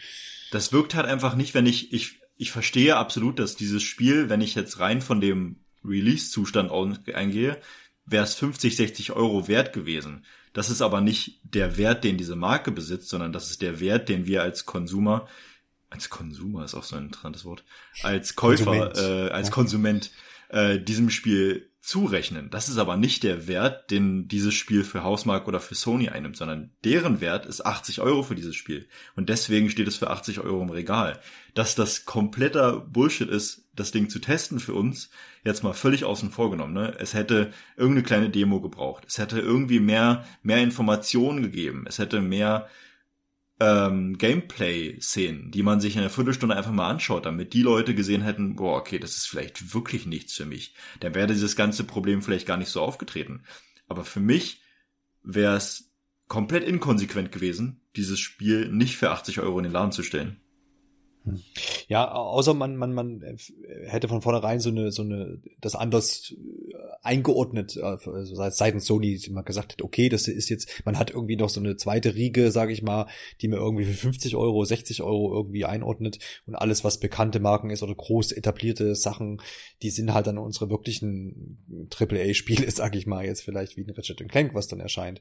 Das 0.53 0.73
wirkt 0.73 0.95
halt 0.95 1.07
einfach 1.07 1.35
nicht, 1.35 1.55
wenn 1.55 1.67
ich, 1.67 1.93
ich, 1.93 2.21
ich 2.37 2.53
verstehe 2.53 2.97
absolut, 2.97 3.41
dass 3.41 3.57
dieses 3.57 3.83
Spiel, 3.83 4.29
wenn 4.29 4.41
ich 4.41 4.55
jetzt 4.55 4.79
rein 4.79 5.01
von 5.01 5.21
dem 5.21 5.57
Release-Zustand 5.85 6.71
eingehe, 7.13 7.59
wäre 8.07 8.23
es 8.23 8.37
50, 8.37 8.77
60 8.77 9.13
Euro 9.15 9.49
wert 9.49 9.73
gewesen. 9.73 10.25
Das 10.53 10.71
ist 10.71 10.83
aber 10.83 11.01
nicht 11.01 11.41
der 11.43 11.77
Wert, 11.79 12.05
den 12.05 12.17
diese 12.17 12.37
Marke 12.37 12.71
besitzt, 12.71 13.09
sondern 13.09 13.33
das 13.33 13.51
ist 13.51 13.61
der 13.61 13.81
Wert, 13.81 14.09
den 14.09 14.29
wir 14.29 14.43
als 14.43 14.67
Konsumer, 14.67 15.27
als 15.91 16.11
Konsumer 16.11 16.65
ist 16.65 16.75
auch 16.75 16.85
so 16.85 16.95
ein 16.95 17.07
interessantes 17.07 17.45
Wort, 17.45 17.65
als 18.05 18.37
Käufer, 18.37 18.67
Konsument. 18.67 18.99
Äh, 18.99 19.31
als 19.31 19.49
ja. 19.49 19.55
Konsument 19.55 20.11
äh, 20.49 20.79
diesem 20.79 21.11
Spiel 21.11 21.69
zurechnen. 21.81 22.51
Das 22.51 22.69
ist 22.69 22.77
aber 22.77 22.99
nicht 22.99 23.23
der 23.23 23.47
Wert, 23.49 23.91
den 23.91 24.29
dieses 24.29 24.55
Spiel 24.55 24.85
für 24.85 25.05
Hausmark 25.05 25.49
oder 25.49 25.59
für 25.59 25.75
Sony 25.75 26.11
einnimmt, 26.11 26.37
sondern 26.37 26.71
deren 26.85 27.23
Wert 27.23 27.47
ist 27.47 27.65
80 27.65 28.03
Euro 28.03 28.23
für 28.23 28.35
dieses 28.35 28.57
Spiel. 28.57 28.87
Und 29.17 29.31
deswegen 29.31 29.71
steht 29.71 29.89
es 29.89 29.97
für 29.97 30.11
80 30.11 30.41
Euro 30.41 30.61
im 30.61 30.69
Regal. 30.69 31.19
Dass 31.55 31.75
das 31.75 32.05
kompletter 32.05 32.81
Bullshit 32.81 33.31
ist, 33.31 33.71
das 33.75 33.91
Ding 33.91 34.11
zu 34.11 34.19
testen 34.19 34.61
für 34.61 34.75
uns, 34.75 35.09
jetzt 35.45 35.63
mal 35.63 35.73
völlig 35.73 36.05
außen 36.05 36.31
vor 36.31 36.51
genommen. 36.51 36.75
Ne? 36.75 36.95
Es 36.99 37.15
hätte 37.15 37.53
irgendeine 37.77 38.03
kleine 38.03 38.29
Demo 38.29 38.61
gebraucht. 38.61 39.05
Es 39.07 39.17
hätte 39.17 39.41
irgendwie 39.41 39.81
mehr, 39.81 40.27
mehr 40.43 40.59
Informationen 40.59 41.43
gegeben. 41.43 41.87
Es 41.89 41.99
hätte 41.99 42.21
mehr 42.21 42.69
ähm, 43.61 44.19
Gameplay-Szenen, 44.19 45.51
die 45.51 45.63
man 45.63 45.81
sich 45.81 45.95
in 45.95 46.01
einer 46.01 46.11
Viertelstunde 46.11 46.57
einfach 46.57 46.71
mal 46.71 46.89
anschaut, 46.89 47.27
damit 47.27 47.53
die 47.53 47.63
Leute 47.63 47.95
gesehen 47.95 48.23
hätten, 48.23 48.57
boah, 48.57 48.79
okay, 48.79 48.99
das 48.99 49.17
ist 49.17 49.27
vielleicht 49.27 49.75
wirklich 49.75 50.07
nichts 50.07 50.35
für 50.35 50.47
mich. 50.47 50.75
Dann 51.01 51.15
wäre 51.15 51.27
dieses 51.27 51.57
ganze 51.57 51.85
Problem 51.85 52.23
vielleicht 52.23 52.47
gar 52.47 52.57
nicht 52.57 52.71
so 52.71 52.81
aufgetreten. 52.81 53.43
Aber 53.89 54.05
für 54.05 54.21
mich 54.21 54.63
wäre 55.23 55.57
es 55.57 55.93
komplett 56.29 56.65
inkonsequent 56.65 57.33
gewesen, 57.33 57.81
dieses 57.97 58.21
Spiel 58.21 58.69
nicht 58.69 58.97
für 58.97 59.11
80 59.11 59.41
Euro 59.41 59.59
in 59.59 59.65
den 59.65 59.73
Laden 59.73 59.93
zu 59.93 60.03
stellen. 60.03 60.41
Ja, 61.89 62.13
außer 62.13 62.55
man, 62.55 62.77
man, 62.77 62.93
man 62.93 63.39
hätte 63.87 64.09
von 64.09 64.23
vornherein 64.23 64.61
so 64.61 64.71
eine, 64.71 64.93
so 64.93 65.03
eine, 65.03 65.41
das 65.61 65.75
anders 65.75 66.33
äh, 66.33 66.77
eingeordnet, 67.03 67.77
äh, 67.77 67.81
also 67.83 68.35
seitens 68.51 68.87
Sony 68.87 69.19
immer 69.27 69.43
gesagt 69.43 69.73
hat, 69.73 69.83
okay, 69.83 70.09
das 70.09 70.29
ist 70.29 70.49
jetzt, 70.49 70.83
man 70.85 70.99
hat 70.99 71.11
irgendwie 71.11 71.37
noch 71.37 71.49
so 71.49 71.61
eine 71.61 71.77
zweite 71.77 72.15
Riege, 72.15 72.51
sage 72.51 72.73
ich 72.73 72.83
mal, 72.83 73.07
die 73.41 73.49
mir 73.49 73.57
irgendwie 73.57 73.85
für 73.85 73.95
50 73.95 74.37
Euro, 74.37 74.65
60 74.65 75.03
Euro 75.03 75.35
irgendwie 75.35 75.65
einordnet 75.65 76.19
und 76.47 76.55
alles, 76.55 76.85
was 76.85 77.01
bekannte 77.01 77.41
Marken 77.41 77.71
ist 77.71 77.83
oder 77.83 77.95
groß 77.95 78.33
etablierte 78.33 78.95
Sachen, 78.95 79.41
die 79.83 79.91
sind 79.91 80.13
halt 80.13 80.27
dann 80.27 80.39
unsere 80.39 80.71
wirklichen 80.71 81.89
AAA-Spiele, 81.91 82.71
sage 82.71 82.99
ich 82.99 83.07
mal, 83.07 83.25
jetzt 83.25 83.43
vielleicht 83.43 83.77
wie 83.77 83.85
ein 83.85 83.91
Ratchet 83.91 84.29
Clank, 84.29 84.55
was 84.55 84.69
dann 84.69 84.81
erscheint. 84.81 85.21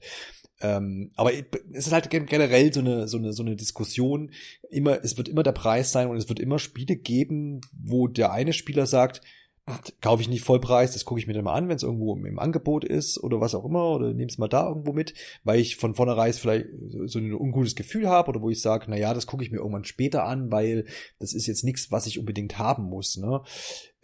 Ähm, 0.60 1.12
aber 1.16 1.32
es 1.34 1.88
ist 1.88 1.94
halt 1.94 2.10
generell 2.10 2.74
so 2.74 2.80
eine, 2.80 3.08
so 3.08 3.18
eine, 3.18 3.34
so 3.34 3.44
eine 3.44 3.56
Diskussion. 3.56 4.32
Immer, 4.70 5.04
es 5.04 5.18
wird 5.18 5.30
immer 5.30 5.44
der 5.44 5.52
Preis 5.52 5.92
sein 5.98 6.10
und 6.10 6.18
es 6.18 6.30
wird 6.30 6.40
immer 6.40 6.60
Spiele 6.60 6.96
geben, 6.96 7.62
wo 7.74 8.08
der 8.08 8.32
eine 8.32 8.54
Spieler 8.54 8.86
sagt, 8.86 9.22
kaufe 10.02 10.22
ich 10.22 10.30
nicht 10.30 10.44
Vollpreis, 10.44 10.94
das 10.94 11.04
gucke 11.04 11.20
ich 11.20 11.28
mir 11.28 11.34
dann 11.34 11.44
mal 11.44 11.54
an, 11.54 11.68
wenn 11.68 11.76
es 11.76 11.84
irgendwo 11.84 12.16
im, 12.16 12.40
Angebot 12.40 12.86
ist 12.86 13.22
oder 13.22 13.42
was 13.42 13.54
auch 13.54 13.66
immer, 13.66 13.90
oder 13.92 14.14
nehme 14.14 14.30
es 14.30 14.38
mal 14.38 14.48
da 14.48 14.68
irgendwo 14.68 14.94
mit, 14.94 15.14
weil 15.44 15.60
ich 15.60 15.76
von 15.76 15.94
vornherein 15.94 16.32
vielleicht 16.32 16.68
so 17.06 17.20
ein 17.20 17.34
ungutes 17.34 17.76
Gefühl 17.76 18.08
habe 18.08 18.30
oder 18.30 18.42
wo 18.42 18.50
ich 18.50 18.62
sage, 18.62 18.86
na 18.88 18.98
ja, 18.98 19.14
das 19.14 19.28
gucke 19.28 19.44
ich 19.44 19.52
mir 19.52 19.58
irgendwann 19.58 19.84
später 19.84 20.24
an, 20.24 20.52
weil 20.52 20.86
das 21.20 21.34
ist 21.34 21.48
jetzt 21.48 21.66
nichts, 21.66 21.92
was 21.92 22.08
ich 22.08 22.18
unbedingt 22.18 22.58
haben 22.58 22.84
muss. 22.84 23.18
Ne? 23.18 23.42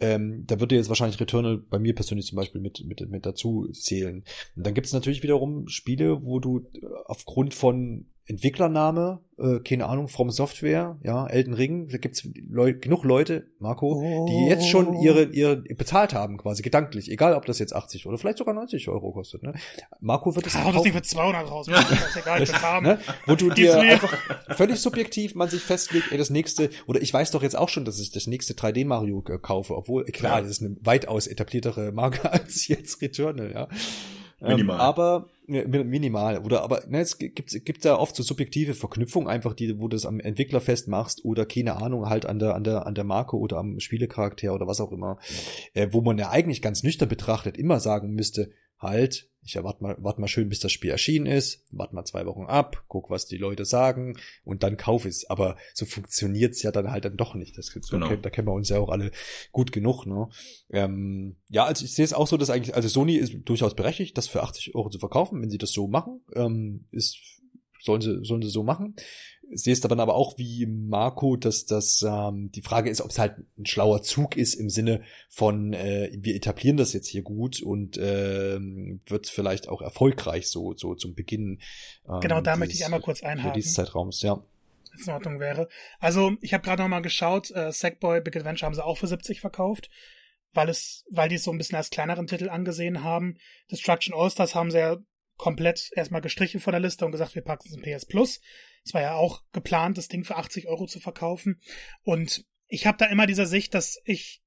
Ähm, 0.00 0.44
da 0.46 0.60
würde 0.60 0.76
jetzt 0.76 0.90
wahrscheinlich 0.90 1.18
Returnal 1.18 1.56
bei 1.56 1.78
mir 1.78 1.94
persönlich 1.94 2.26
zum 2.26 2.36
Beispiel 2.36 2.60
mit, 2.60 2.84
mit, 2.86 3.08
mit 3.08 3.24
dazu 3.24 3.68
zählen. 3.72 4.22
Und 4.56 4.66
dann 4.66 4.74
gibt 4.74 4.86
es 4.86 4.92
natürlich 4.92 5.22
wiederum 5.22 5.66
Spiele, 5.68 6.24
wo 6.24 6.40
du 6.40 6.68
aufgrund 7.06 7.54
von 7.54 8.06
Entwicklername, 8.26 9.20
äh, 9.38 9.58
keine 9.60 9.86
Ahnung, 9.86 10.08
From 10.08 10.30
Software, 10.30 10.98
ja, 11.02 11.26
Elden 11.26 11.52
Ring, 11.52 11.88
da 11.88 11.98
gibt's 11.98 12.26
Leu 12.48 12.72
genug 12.72 13.04
Leute, 13.04 13.48
Marco, 13.58 14.02
oh. 14.02 14.26
die 14.26 14.48
jetzt 14.48 14.66
schon 14.66 14.94
ihre, 15.02 15.24
ihre 15.24 15.56
bezahlt 15.56 16.14
haben, 16.14 16.38
quasi 16.38 16.62
gedanklich, 16.62 17.10
egal 17.10 17.34
ob 17.34 17.44
das 17.44 17.58
jetzt 17.58 17.74
80 17.74 18.06
oder 18.06 18.16
vielleicht 18.16 18.38
sogar 18.38 18.54
90 18.54 18.88
Euro 18.88 19.12
kostet. 19.12 19.42
Ne? 19.42 19.52
Marco 20.00 20.34
wird 20.34 20.46
es 20.46 20.56
ah, 20.56 20.72
das 20.72 20.82
Ding 20.82 20.94
für 20.94 21.02
200 21.02 21.50
raus, 21.50 21.66
ja. 21.66 21.74
das 21.74 22.16
egal, 22.16 22.40
das 22.40 22.62
haben. 22.62 22.84
Ne? 22.84 22.98
Wo 23.26 23.34
du 23.34 23.48
dir 23.48 23.80
einfach 23.80 24.12
völlig 24.56 24.78
subjektiv 24.78 25.34
man 25.34 25.48
sich 25.48 25.62
festlegt, 25.62 26.12
ey, 26.12 26.18
das 26.18 26.28
nächste, 26.28 26.68
oder 26.86 27.00
ich 27.00 27.14
weiß 27.14 27.30
doch 27.30 27.42
jetzt 27.42 27.56
auch 27.56 27.70
schon, 27.70 27.86
dass 27.86 27.98
ich 27.98 28.10
das 28.10 28.26
nächste 28.26 28.52
3D 28.52 28.84
Mario 28.84 29.22
kaufe, 29.22 29.74
obwohl, 29.74 30.04
klar, 30.06 30.36
ja. 30.36 30.40
das 30.42 30.50
ist 30.50 30.62
eine 30.62 30.76
weitaus 30.80 31.26
etabliertere 31.26 31.92
Marke 31.92 32.30
als 32.32 32.68
jetzt 32.68 33.00
Returnal, 33.00 33.52
ja. 33.52 33.68
Ähm, 34.40 34.48
minimal. 34.48 34.76
Ähm, 34.76 34.80
aber 34.80 35.28
minimal 35.46 36.38
oder 36.38 36.62
aber 36.62 36.84
ne, 36.88 37.00
es 37.00 37.18
gibt 37.18 37.50
gibt 37.66 37.84
da 37.84 37.96
oft 37.96 38.16
so 38.16 38.22
subjektive 38.22 38.72
Verknüpfungen 38.72 39.28
einfach 39.28 39.52
die 39.52 39.78
wo 39.78 39.88
du 39.88 39.96
es 39.96 40.06
am 40.06 40.18
Entwickler 40.18 40.62
festmachst 40.62 41.22
oder 41.24 41.44
keine 41.44 41.76
Ahnung 41.76 42.08
halt 42.08 42.24
an 42.24 42.38
der 42.38 42.54
an 42.54 42.64
der 42.64 42.86
an 42.86 42.94
der 42.94 43.04
Marke 43.04 43.36
oder 43.36 43.58
am 43.58 43.78
Spielecharakter 43.78 44.54
oder 44.54 44.66
was 44.66 44.80
auch 44.80 44.90
immer 44.90 45.18
äh, 45.74 45.88
wo 45.90 46.00
man 46.00 46.16
ja 46.16 46.30
eigentlich 46.30 46.62
ganz 46.62 46.82
nüchtern 46.82 47.10
betrachtet 47.10 47.58
immer 47.58 47.78
sagen 47.78 48.14
müsste 48.14 48.52
halt 48.78 49.28
ich 49.44 49.56
erwarte 49.56 49.82
mal, 49.82 49.96
warte 49.98 50.20
mal 50.20 50.28
schön, 50.28 50.48
bis 50.48 50.60
das 50.60 50.72
Spiel 50.72 50.90
erschienen 50.90 51.26
ist, 51.26 51.64
warte 51.70 51.94
mal 51.94 52.04
zwei 52.04 52.24
Wochen 52.26 52.46
ab, 52.46 52.84
guck, 52.88 53.10
was 53.10 53.26
die 53.26 53.36
Leute 53.36 53.64
sagen 53.64 54.16
und 54.44 54.62
dann 54.62 54.76
kauf 54.76 55.04
es. 55.04 55.28
Aber 55.28 55.56
so 55.74 55.84
funktioniert's 55.84 56.62
ja 56.62 56.72
dann 56.72 56.90
halt 56.90 57.04
dann 57.04 57.16
doch 57.16 57.34
nicht. 57.34 57.58
Das, 57.58 57.66
so 57.66 57.80
genau. 57.98 58.14
da 58.16 58.30
kennen 58.30 58.48
wir 58.48 58.54
uns 58.54 58.70
ja 58.70 58.78
auch 58.78 58.88
alle 58.88 59.10
gut 59.52 59.70
genug. 59.70 60.06
Ne? 60.06 60.28
Ähm, 60.70 61.36
ja, 61.50 61.64
also 61.64 61.84
ich 61.84 61.94
sehe 61.94 62.04
es 62.04 62.14
auch 62.14 62.26
so, 62.26 62.36
dass 62.36 62.50
eigentlich, 62.50 62.74
also 62.74 62.88
Sony 62.88 63.16
ist 63.16 63.34
durchaus 63.44 63.76
berechtigt, 63.76 64.16
das 64.16 64.28
für 64.28 64.42
80 64.42 64.74
Euro 64.74 64.88
zu 64.88 64.98
verkaufen, 64.98 65.40
wenn 65.42 65.50
sie 65.50 65.58
das 65.58 65.72
so 65.72 65.88
machen. 65.88 66.22
Ähm, 66.34 66.86
ist 66.90 67.18
sollen 67.80 68.00
sie, 68.00 68.24
sollen 68.24 68.40
sie 68.40 68.48
so 68.48 68.62
machen 68.62 68.96
sehe 69.52 69.72
es 69.72 69.80
dann 69.80 70.00
aber 70.00 70.14
auch 70.14 70.38
wie 70.38 70.66
Marco, 70.66 71.36
dass 71.36 71.66
das 71.66 72.04
ähm, 72.06 72.50
die 72.52 72.62
Frage 72.62 72.90
ist, 72.90 73.00
ob 73.00 73.10
es 73.10 73.18
halt 73.18 73.36
ein 73.58 73.66
schlauer 73.66 74.02
Zug 74.02 74.36
ist 74.36 74.54
im 74.54 74.70
Sinne 74.70 75.02
von 75.28 75.72
äh, 75.72 76.10
wir 76.12 76.34
etablieren 76.34 76.76
das 76.76 76.92
jetzt 76.92 77.08
hier 77.08 77.22
gut 77.22 77.62
und 77.62 77.96
äh, 77.96 78.58
wird 79.06 79.26
vielleicht 79.26 79.68
auch 79.68 79.82
erfolgreich 79.82 80.48
so 80.48 80.74
so 80.76 80.94
zum 80.94 81.14
Beginn. 81.14 81.60
Ähm, 82.08 82.20
genau, 82.20 82.40
da 82.40 82.56
möchte 82.56 82.74
ich 82.74 82.84
einmal 82.84 83.00
kurz 83.00 83.22
einhaken. 83.22 83.54
Dieses 83.54 83.74
Zeitraums, 83.74 84.22
ja. 84.22 84.42
In 85.04 85.12
Ordnung 85.12 85.40
wäre. 85.40 85.68
Also 85.98 86.32
ich 86.40 86.54
habe 86.54 86.62
gerade 86.62 86.82
noch 86.82 86.88
mal 86.88 87.00
geschaut, 87.00 87.50
äh, 87.50 87.72
Sackboy 87.72 88.20
Big 88.20 88.36
Adventure 88.36 88.66
haben 88.66 88.74
sie 88.74 88.84
auch 88.84 88.98
für 88.98 89.08
70 89.08 89.40
verkauft, 89.40 89.90
weil 90.52 90.68
es, 90.68 91.04
weil 91.10 91.28
die 91.28 91.34
es 91.34 91.42
so 91.42 91.50
ein 91.50 91.58
bisschen 91.58 91.76
als 91.76 91.90
kleineren 91.90 92.28
Titel 92.28 92.48
angesehen 92.48 93.02
haben. 93.02 93.36
Destruction 93.72 94.14
All 94.14 94.30
Stars 94.30 94.54
haben 94.54 94.70
sie 94.70 94.78
ja 94.78 94.98
komplett 95.36 95.90
erstmal 95.94 96.20
gestrichen 96.20 96.60
von 96.60 96.72
der 96.72 96.80
Liste 96.80 97.04
und 97.04 97.12
gesagt, 97.12 97.34
wir 97.34 97.42
packen 97.42 97.68
es 97.68 97.76
in 97.76 97.82
PS 97.82 98.06
Plus. 98.06 98.40
Es 98.84 98.94
war 98.94 99.00
ja 99.00 99.14
auch 99.14 99.42
geplant, 99.52 99.98
das 99.98 100.08
Ding 100.08 100.24
für 100.24 100.36
80 100.36 100.68
Euro 100.68 100.86
zu 100.86 101.00
verkaufen. 101.00 101.60
Und 102.02 102.46
ich 102.66 102.86
habe 102.86 102.98
da 102.98 103.06
immer 103.06 103.26
dieser 103.26 103.46
Sicht, 103.46 103.74
dass 103.74 104.00
ich, 104.04 104.42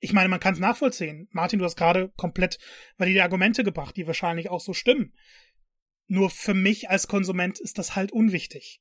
ich 0.00 0.12
meine, 0.12 0.28
man 0.28 0.40
kann 0.40 0.54
es 0.54 0.60
nachvollziehen. 0.60 1.28
Martin, 1.30 1.58
du 1.58 1.64
hast 1.64 1.76
gerade 1.76 2.10
komplett 2.16 2.58
valide 2.96 3.22
Argumente 3.22 3.64
gebracht, 3.64 3.96
die 3.96 4.06
wahrscheinlich 4.06 4.50
auch 4.50 4.60
so 4.60 4.72
stimmen. 4.72 5.14
Nur 6.06 6.30
für 6.30 6.54
mich 6.54 6.90
als 6.90 7.06
Konsument 7.06 7.60
ist 7.60 7.78
das 7.78 7.94
halt 7.94 8.12
unwichtig. 8.12 8.80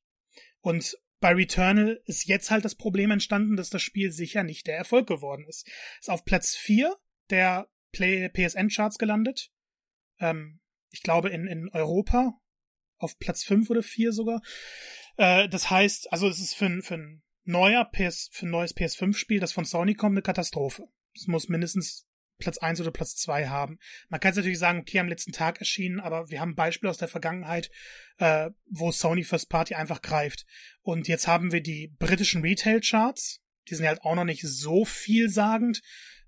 Und 0.61 0.97
bei 1.19 1.33
Returnal 1.33 2.01
ist 2.05 2.25
jetzt 2.25 2.51
halt 2.51 2.63
das 2.63 2.75
Problem 2.75 3.11
entstanden, 3.11 3.55
dass 3.55 3.69
das 3.69 3.81
Spiel 3.81 4.11
sicher 4.11 4.43
nicht 4.43 4.67
der 4.67 4.77
Erfolg 4.77 5.07
geworden 5.07 5.45
ist. 5.47 5.67
Ist 5.99 6.09
auf 6.09 6.25
Platz 6.25 6.55
4 6.55 6.95
der 7.29 7.67
PSN-Charts 7.93 8.97
gelandet. 8.97 9.51
Ähm, 10.19 10.59
ich 10.91 11.01
glaube 11.01 11.29
in, 11.29 11.47
in 11.47 11.69
Europa 11.69 12.39
auf 12.97 13.17
Platz 13.19 13.43
5 13.43 13.69
oder 13.69 13.83
4 13.83 14.11
sogar. 14.11 14.41
Äh, 15.17 15.49
das 15.49 15.69
heißt, 15.69 16.11
also 16.11 16.27
es 16.27 16.39
ist 16.39 16.53
für 16.53 16.65
ein, 16.65 16.81
für 16.81 16.95
ein 16.95 17.23
neuer 17.43 17.85
PS, 17.85 18.29
für 18.31 18.45
ein 18.45 18.51
neues 18.51 18.75
PS5-Spiel, 18.75 19.39
das 19.39 19.53
von 19.53 19.65
Sony 19.65 19.93
kommt, 19.93 20.13
eine 20.13 20.21
Katastrophe. 20.21 20.85
Es 21.15 21.27
muss 21.27 21.49
mindestens 21.49 22.07
Platz 22.37 22.57
eins 22.59 22.79
oder 22.79 22.91
Platz 22.91 23.15
zwei 23.15 23.47
haben. 23.47 23.79
Man 24.09 24.19
kann 24.19 24.31
es 24.31 24.37
natürlich 24.37 24.59
sagen, 24.59 24.79
okay, 24.79 24.99
am 24.99 25.07
letzten 25.07 25.31
Tag 25.31 25.59
erschienen, 25.59 25.99
aber 25.99 26.29
wir 26.29 26.39
haben 26.39 26.55
Beispiele 26.55 26.89
aus 26.89 26.97
der 26.97 27.07
Vergangenheit, 27.07 27.71
äh, 28.17 28.51
wo 28.69 28.91
Sony 28.91 29.23
First 29.23 29.49
Party 29.49 29.75
einfach 29.75 30.01
greift. 30.01 30.45
Und 30.81 31.07
jetzt 31.07 31.27
haben 31.27 31.51
wir 31.51 31.61
die 31.61 31.93
britischen 31.97 32.41
Retail-Charts. 32.41 33.41
Die 33.69 33.75
sind 33.75 33.87
halt 33.87 34.01
auch 34.03 34.15
noch 34.15 34.23
nicht 34.23 34.43
so 34.43 34.85
vielsagend. 34.85 35.81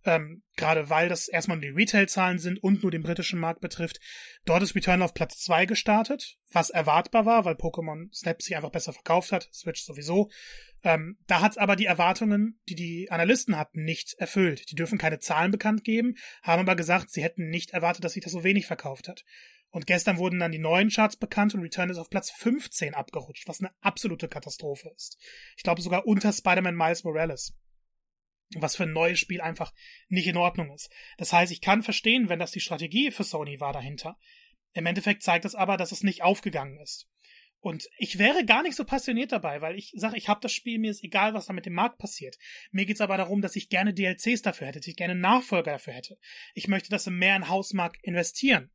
Ähm, 0.09 0.41
gerade 0.55 0.89
weil 0.89 1.07
das 1.07 1.27
erstmal 1.27 1.57
nur 1.57 1.69
die 1.69 1.75
Retail-Zahlen 1.75 2.39
sind 2.39 2.57
und 2.63 2.81
nur 2.81 2.89
den 2.89 3.03
britischen 3.03 3.39
Markt 3.39 3.61
betrifft. 3.61 3.99
Dort 4.43 4.63
ist 4.63 4.73
Return 4.73 5.03
auf 5.03 5.13
Platz 5.13 5.37
zwei 5.37 5.67
gestartet, 5.67 6.39
was 6.51 6.71
erwartbar 6.71 7.27
war, 7.27 7.45
weil 7.45 7.53
Pokémon 7.53 8.11
Snap 8.11 8.41
sich 8.41 8.55
einfach 8.55 8.71
besser 8.71 8.91
verkauft 8.91 9.31
hat, 9.31 9.47
Switch 9.53 9.83
sowieso. 9.83 10.31
Ähm, 10.83 11.19
da 11.27 11.41
hat 11.41 11.51
es 11.51 11.57
aber 11.59 11.75
die 11.75 11.85
Erwartungen, 11.85 12.59
die 12.69 12.73
die 12.73 13.11
Analysten 13.11 13.55
hatten, 13.55 13.83
nicht 13.83 14.15
erfüllt. 14.17 14.71
Die 14.71 14.75
dürfen 14.75 14.97
keine 14.97 15.19
Zahlen 15.19 15.51
bekannt 15.51 15.83
geben, 15.83 16.15
haben 16.41 16.61
aber 16.61 16.75
gesagt, 16.75 17.11
sie 17.11 17.21
hätten 17.21 17.49
nicht 17.49 17.69
erwartet, 17.69 18.03
dass 18.03 18.13
sich 18.13 18.23
das 18.23 18.31
so 18.31 18.43
wenig 18.43 18.65
verkauft 18.65 19.07
hat. 19.07 19.25
Und 19.69 19.85
gestern 19.85 20.17
wurden 20.17 20.39
dann 20.39 20.51
die 20.51 20.57
neuen 20.57 20.89
Charts 20.89 21.17
bekannt 21.17 21.53
und 21.53 21.61
Return 21.61 21.91
ist 21.91 21.99
auf 21.99 22.09
Platz 22.09 22.31
15 22.31 22.95
abgerutscht, 22.95 23.47
was 23.47 23.59
eine 23.59 23.69
absolute 23.81 24.27
Katastrophe 24.27 24.91
ist. 24.95 25.19
Ich 25.55 25.61
glaube 25.61 25.83
sogar 25.83 26.07
unter 26.07 26.33
Spider-Man 26.33 26.75
Miles 26.75 27.03
Morales 27.03 27.53
was 28.55 28.75
für 28.75 28.83
ein 28.83 28.93
neues 28.93 29.19
Spiel 29.19 29.41
einfach 29.41 29.73
nicht 30.07 30.27
in 30.27 30.37
Ordnung 30.37 30.71
ist. 30.71 30.89
Das 31.17 31.33
heißt, 31.33 31.51
ich 31.51 31.61
kann 31.61 31.83
verstehen, 31.83 32.29
wenn 32.29 32.39
das 32.39 32.51
die 32.51 32.59
Strategie 32.59 33.11
für 33.11 33.23
Sony 33.23 33.59
war 33.59 33.73
dahinter. 33.73 34.17
Im 34.73 34.85
Endeffekt 34.85 35.23
zeigt 35.23 35.45
es 35.45 35.55
aber, 35.55 35.77
dass 35.77 35.91
es 35.91 36.03
nicht 36.03 36.23
aufgegangen 36.23 36.79
ist. 36.79 37.07
Und 37.61 37.89
ich 37.97 38.17
wäre 38.17 38.45
gar 38.45 38.63
nicht 38.63 38.75
so 38.75 38.85
passioniert 38.85 39.33
dabei, 39.33 39.61
weil 39.61 39.75
ich 39.75 39.91
sage, 39.95 40.17
ich 40.17 40.29
habe 40.29 40.39
das 40.39 40.53
Spiel, 40.53 40.79
mir 40.79 40.91
ist 40.91 41.03
egal, 41.03 41.33
was 41.33 41.47
da 41.47 41.53
mit 41.53 41.65
dem 41.65 41.73
Markt 41.73 41.97
passiert. 41.97 42.37
Mir 42.71 42.85
geht's 42.85 43.01
aber 43.01 43.17
darum, 43.17 43.41
dass 43.41 43.57
ich 43.57 43.69
gerne 43.69 43.93
DLCs 43.93 44.41
dafür 44.41 44.67
hätte, 44.67 44.79
dass 44.79 44.87
ich 44.87 44.95
gerne 44.95 45.15
Nachfolger 45.15 45.73
dafür 45.73 45.93
hätte. 45.93 46.17
Ich 46.53 46.69
möchte, 46.69 46.89
dass 46.89 47.03
sie 47.03 47.11
mehr 47.11 47.35
in 47.35 47.49
Hausmarkt 47.49 47.97
investieren. 48.01 48.71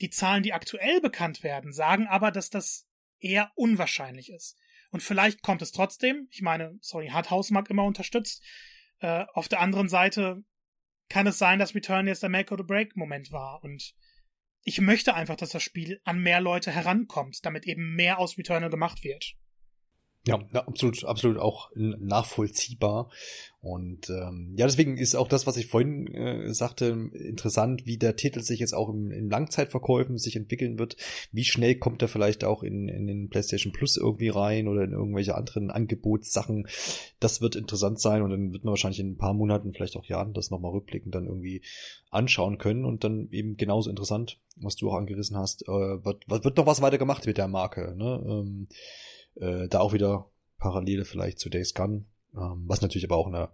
Die 0.00 0.08
Zahlen, 0.08 0.42
die 0.42 0.54
aktuell 0.54 1.00
bekannt 1.02 1.42
werden, 1.42 1.72
sagen 1.72 2.06
aber, 2.06 2.30
dass 2.30 2.48
das 2.48 2.88
eher 3.20 3.52
unwahrscheinlich 3.54 4.30
ist. 4.30 4.56
Und 4.90 5.02
vielleicht 5.02 5.42
kommt 5.42 5.60
es 5.60 5.72
trotzdem. 5.72 6.28
Ich 6.30 6.40
meine, 6.40 6.78
sorry, 6.80 7.08
hat 7.08 7.30
Hausmarkt 7.30 7.70
immer 7.70 7.84
unterstützt. 7.84 8.42
Äh, 9.02 9.26
auf 9.34 9.48
der 9.48 9.60
anderen 9.60 9.88
Seite 9.88 10.42
kann 11.08 11.26
es 11.26 11.36
sein, 11.36 11.58
dass 11.58 11.74
Return 11.74 12.06
jetzt 12.06 12.22
der 12.22 12.30
Make 12.30 12.52
or 12.52 12.58
the 12.58 12.64
Break 12.64 12.96
Moment 12.96 13.32
war 13.32 13.62
und 13.62 13.94
ich 14.64 14.80
möchte 14.80 15.14
einfach, 15.14 15.34
dass 15.36 15.50
das 15.50 15.62
Spiel 15.62 16.00
an 16.04 16.20
mehr 16.20 16.40
Leute 16.40 16.70
herankommt, 16.70 17.44
damit 17.44 17.66
eben 17.66 17.94
mehr 17.96 18.18
aus 18.18 18.38
Returnal 18.38 18.70
gemacht 18.70 19.02
wird. 19.02 19.34
Ja, 20.24 20.38
absolut, 20.52 21.04
absolut 21.04 21.38
auch 21.38 21.70
nachvollziehbar. 21.74 23.10
Und 23.60 24.08
ähm, 24.10 24.54
ja, 24.56 24.66
deswegen 24.66 24.96
ist 24.96 25.16
auch 25.16 25.26
das, 25.26 25.46
was 25.48 25.56
ich 25.56 25.66
vorhin 25.66 26.06
äh, 26.08 26.52
sagte, 26.52 27.10
interessant, 27.12 27.86
wie 27.86 27.96
der 27.96 28.14
Titel 28.14 28.40
sich 28.40 28.60
jetzt 28.60 28.72
auch 28.72 28.88
im, 28.88 29.10
in 29.10 29.30
Langzeitverkäufen 29.30 30.18
sich 30.18 30.36
entwickeln 30.36 30.78
wird. 30.78 30.96
Wie 31.32 31.44
schnell 31.44 31.76
kommt 31.76 32.02
er 32.02 32.08
vielleicht 32.08 32.44
auch 32.44 32.62
in, 32.62 32.88
in 32.88 33.06
den 33.06 33.30
PlayStation 33.30 33.72
Plus 33.72 33.96
irgendwie 33.96 34.28
rein 34.28 34.68
oder 34.68 34.82
in 34.82 34.92
irgendwelche 34.92 35.36
anderen 35.36 35.70
Angebotssachen. 35.70 36.68
Das 37.18 37.40
wird 37.40 37.56
interessant 37.56 38.00
sein 38.00 38.22
und 38.22 38.30
dann 38.30 38.52
wird 38.52 38.64
man 38.64 38.72
wahrscheinlich 38.72 39.00
in 39.00 39.12
ein 39.12 39.18
paar 39.18 39.34
Monaten, 39.34 39.72
vielleicht 39.72 39.96
auch 39.96 40.06
Jahren, 40.06 40.34
das 40.34 40.50
nochmal 40.50 40.72
rückblickend 40.72 41.14
dann 41.14 41.26
irgendwie 41.26 41.62
anschauen 42.10 42.58
können 42.58 42.84
und 42.84 43.04
dann 43.04 43.28
eben 43.30 43.56
genauso 43.56 43.90
interessant, 43.90 44.38
was 44.56 44.76
du 44.76 44.90
auch 44.90 44.96
angerissen 44.96 45.36
hast, 45.36 45.62
äh, 45.62 46.04
wird, 46.04 46.28
wird 46.28 46.56
noch 46.56 46.66
was 46.66 46.82
weiter 46.82 46.98
gemacht 46.98 47.26
mit 47.26 47.38
der 47.38 47.48
Marke. 47.48 47.94
Ne? 47.96 48.24
Ähm, 48.26 48.68
äh, 49.36 49.68
da 49.68 49.80
auch 49.80 49.92
wieder 49.92 50.30
Parallele 50.58 51.04
vielleicht 51.04 51.38
zu 51.38 51.48
Days 51.48 51.74
Gone, 51.74 52.06
ähm, 52.34 52.64
was 52.66 52.82
natürlich 52.82 53.04
aber 53.04 53.16
auch 53.16 53.26
eine, 53.26 53.50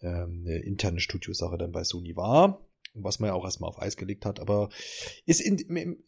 ähm, 0.00 0.44
eine 0.46 0.58
interne 0.58 1.00
Studiosache 1.00 1.58
dann 1.58 1.72
bei 1.72 1.84
Sony 1.84 2.16
war 2.16 2.69
was 2.94 3.20
man 3.20 3.28
ja 3.28 3.34
auch 3.34 3.44
erstmal 3.44 3.68
auf 3.68 3.80
Eis 3.80 3.96
gelegt 3.96 4.26
hat, 4.26 4.40
aber 4.40 4.68
ist 5.26 5.40
in, 5.40 5.58
im 5.58 5.98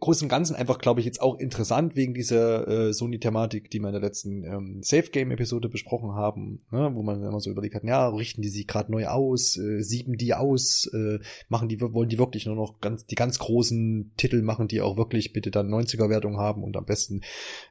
Großen 0.00 0.26
und 0.26 0.28
Ganzen 0.28 0.54
einfach, 0.54 0.78
glaube 0.78 1.00
ich, 1.00 1.06
jetzt 1.06 1.20
auch 1.20 1.38
interessant 1.38 1.96
wegen 1.96 2.14
dieser 2.14 2.68
äh, 2.68 2.92
Sony-Thematik, 2.92 3.70
die 3.70 3.80
wir 3.80 3.88
in 3.88 3.92
der 3.92 4.02
letzten 4.02 4.44
ähm, 4.44 4.82
Safe-Game-Episode 4.82 5.68
besprochen 5.68 6.12
haben, 6.12 6.60
ne, 6.70 6.90
wo 6.94 7.02
man 7.02 7.22
immer 7.22 7.40
so 7.40 7.50
überlegt 7.50 7.74
hat, 7.74 7.84
ja, 7.84 8.08
richten 8.08 8.42
die 8.42 8.48
sich 8.48 8.66
gerade 8.66 8.92
neu 8.92 9.06
aus, 9.06 9.56
äh, 9.56 9.82
sieben 9.82 10.16
die 10.16 10.34
aus, 10.34 10.88
äh, 10.92 11.18
machen 11.48 11.68
die, 11.68 11.80
wollen 11.80 12.08
die 12.08 12.18
wirklich 12.18 12.46
nur 12.46 12.56
noch 12.56 12.80
ganz, 12.80 13.06
die 13.06 13.14
ganz 13.14 13.38
großen 13.38 14.12
Titel 14.16 14.42
machen, 14.42 14.68
die 14.68 14.80
auch 14.80 14.96
wirklich 14.96 15.32
bitte 15.32 15.50
dann 15.50 15.72
90er-Wertung 15.72 16.38
haben 16.38 16.62
und 16.62 16.76
am 16.76 16.84
besten 16.84 17.22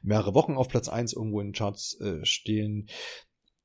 mehrere 0.02 0.34
Wochen 0.34 0.54
auf 0.54 0.68
Platz 0.68 0.88
eins 0.88 1.12
irgendwo 1.12 1.40
in 1.40 1.48
den 1.48 1.54
Charts 1.54 1.98
äh, 2.00 2.24
stehen. 2.24 2.88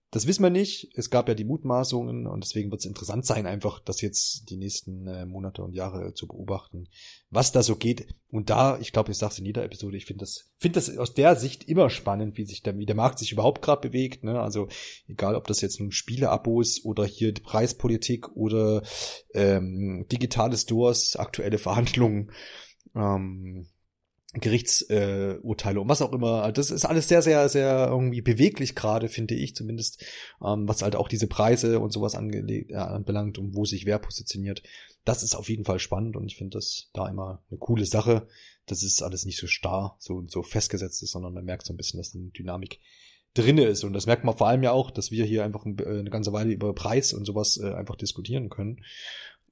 Das 0.10 0.26
wissen 0.26 0.42
wir 0.42 0.50
nicht. 0.50 0.90
Es 0.96 1.10
gab 1.10 1.28
ja 1.28 1.36
die 1.36 1.44
Mutmaßungen 1.44 2.28
und 2.28 2.42
deswegen 2.42 2.72
wird 2.72 2.80
es 2.80 2.86
interessant 2.86 3.26
sein, 3.26 3.46
einfach 3.46 3.82
das 3.82 4.00
jetzt 4.00 4.50
die 4.50 4.56
nächsten 4.56 5.06
äh, 5.06 5.26
Monate 5.26 5.62
und 5.62 5.74
Jahre 5.74 6.14
zu 6.14 6.28
beobachten, 6.28 6.88
was 7.30 7.52
da 7.52 7.62
so 7.62 7.76
geht. 7.76 8.08
Und 8.30 8.50
da, 8.50 8.80
ich 8.80 8.94
glaube, 8.94 9.12
ich 9.12 9.18
sage 9.18 9.34
es 9.34 9.40
in 9.40 9.46
jeder 9.46 9.66
Episode, 9.66 9.98
ich 9.98 10.06
finde 10.06 10.22
das, 10.22 10.54
finde 10.60 10.76
das 10.76 10.98
aus 10.98 11.14
der 11.14 11.36
Sicht 11.36 11.66
immer 11.66 11.90
spannend, 11.90 12.38
wie 12.38 12.46
sich 12.46 12.64
der, 12.64 12.78
wie 12.78 12.86
der 12.86 12.96
Markt 12.96 13.20
sich 13.20 13.34
überhaupt 13.34 13.62
gerade 13.62 13.90
bewegt. 13.90 14.24
Ne? 14.24 14.40
Also 14.40 14.70
egal, 15.08 15.36
ob 15.36 15.46
das 15.48 15.60
jetzt 15.60 15.82
nun 15.82 15.92
Spieleabos 15.92 16.86
oder 16.86 17.06
hier 17.06 17.34
die 17.34 17.42
Preispolitik 17.42 18.30
oder 18.34 18.84
ähm, 19.34 20.06
digitale 20.10 20.56
Stores, 20.56 21.18
aktuelle 21.18 21.58
Verhandlungen. 21.58 22.32
Ähm, 22.96 23.68
Gerichtsurteile 24.40 25.78
äh, 25.78 25.82
und 25.82 25.90
was 25.90 26.02
auch 26.02 26.14
immer. 26.14 26.52
Das 26.52 26.72
ist 26.72 26.86
alles 26.86 27.08
sehr, 27.08 27.22
sehr, 27.22 27.50
sehr 27.50 27.88
irgendwie 27.90 28.22
beweglich 28.22 28.76
gerade, 28.76 29.10
finde 29.10 29.36
ich 29.36 29.56
zumindest, 29.56 30.04
ähm, 30.44 30.68
was 30.68 30.82
halt 30.82 30.96
auch 30.96 31.08
diese 31.08 31.28
Preise 31.28 31.80
und 31.80 31.92
sowas 31.92 32.16
angelegt, 32.16 32.72
äh, 32.72 32.76
anbelangt 32.76 33.38
und 33.38 33.56
wo 33.56 33.66
sich 33.66 33.86
wer 33.86 34.00
positioniert. 34.00 34.64
Das 35.06 35.24
ist 35.24 35.36
auf 35.36 35.50
jeden 35.50 35.66
Fall 35.66 35.80
spannend 35.80 36.16
und 36.16 36.26
ich 36.26 36.38
finde 36.38 36.58
das 36.58 36.90
da 36.94 37.08
immer 37.08 37.44
eine 37.50 37.58
coole 37.60 37.86
Sache. 37.86 38.28
Das 38.66 38.84
ist 38.84 39.02
alles 39.02 39.26
nicht 39.26 39.40
so 39.40 39.48
starr, 39.48 39.96
so, 40.00 40.24
so 40.28 40.44
festgesetzt 40.44 41.02
ist, 41.04 41.12
sondern 41.12 41.34
man 41.34 41.46
merkt 41.46 41.66
so 41.66 41.74
ein 41.74 41.78
bisschen, 41.78 42.00
dass 42.00 42.14
eine 42.14 42.26
Dynamik 42.26 42.80
drinne 43.34 43.66
ist. 43.66 43.84
Und 43.84 43.94
das 43.94 44.06
merkt 44.06 44.24
man 44.24 44.38
vor 44.38 44.48
allem 44.48 44.64
ja 44.64 44.72
auch, 44.72 44.92
dass 44.92 45.12
wir 45.12 45.26
hier 45.26 45.44
einfach 45.44 45.66
äh, 45.66 46.00
eine 46.00 46.10
ganze 46.10 46.34
Weile 46.34 46.52
über 46.52 46.74
Preis 46.74 47.14
und 47.14 47.26
sowas 47.26 47.58
äh, 47.58 47.74
einfach 47.74 47.96
diskutieren 47.96 48.50
können. 48.50 48.84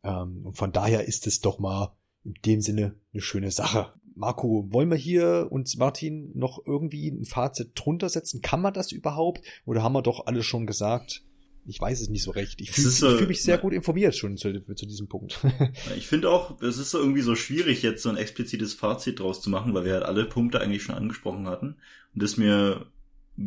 Ähm, 0.04 0.46
und 0.46 0.58
von 0.58 0.72
daher 0.72 1.06
ist 1.06 1.28
es 1.28 1.42
doch 1.42 1.60
mal 1.60 1.96
in 2.24 2.34
dem 2.46 2.62
Sinne 2.62 2.96
eine 3.14 3.22
schöne 3.22 3.52
Sache. 3.52 3.94
Marco, 4.16 4.66
wollen 4.70 4.90
wir 4.90 4.98
hier 4.98 5.48
uns 5.50 5.76
Martin 5.76 6.32
noch 6.34 6.60
irgendwie 6.66 7.10
ein 7.10 7.26
Fazit 7.26 7.72
drunter 7.76 8.10
setzen? 8.10 8.42
Kann 8.42 8.62
man 8.62 8.74
das 8.74 8.92
überhaupt? 8.92 9.46
Oder 9.66 9.84
haben 9.84 9.94
wir 9.94 10.02
doch 10.02 10.26
alles 10.26 10.46
schon 10.46 10.66
gesagt? 10.66 11.24
Ich 11.68 11.82
weiß 11.82 12.00
es 12.00 12.10
nicht 12.10 12.24
so 12.24 12.32
recht. 12.32 12.62
Ich 12.62 12.72
fühle 12.72 12.90
so, 12.90 13.18
fühl 13.18 13.28
mich 13.28 13.42
sehr 13.42 13.58
gut 13.58 13.74
informiert 13.74 14.16
schon 14.16 14.38
zu, 14.38 14.54
zu 14.76 14.86
diesem 14.86 15.08
Punkt. 15.08 15.40
ich 15.98 16.08
finde 16.08 16.30
auch, 16.30 16.62
es 16.62 16.78
ist 16.78 16.92
so 16.92 17.00
irgendwie 17.00 17.22
so 17.22 17.36
schwierig, 17.36 17.82
jetzt 17.82 18.04
so 18.04 18.10
ein 18.10 18.18
explizites 18.18 18.74
Fazit 18.74 19.20
draus 19.20 19.42
zu 19.42 19.50
machen, 19.50 19.74
weil 19.74 19.84
wir 19.84 19.94
halt 19.94 20.04
alle 20.04 20.26
Punkte 20.26 20.62
eigentlich 20.62 20.84
schon 20.84 20.96
angesprochen 20.96 21.48
hatten. 21.48 21.76
Und 22.14 22.24
es 22.24 22.38
mir 22.38 22.86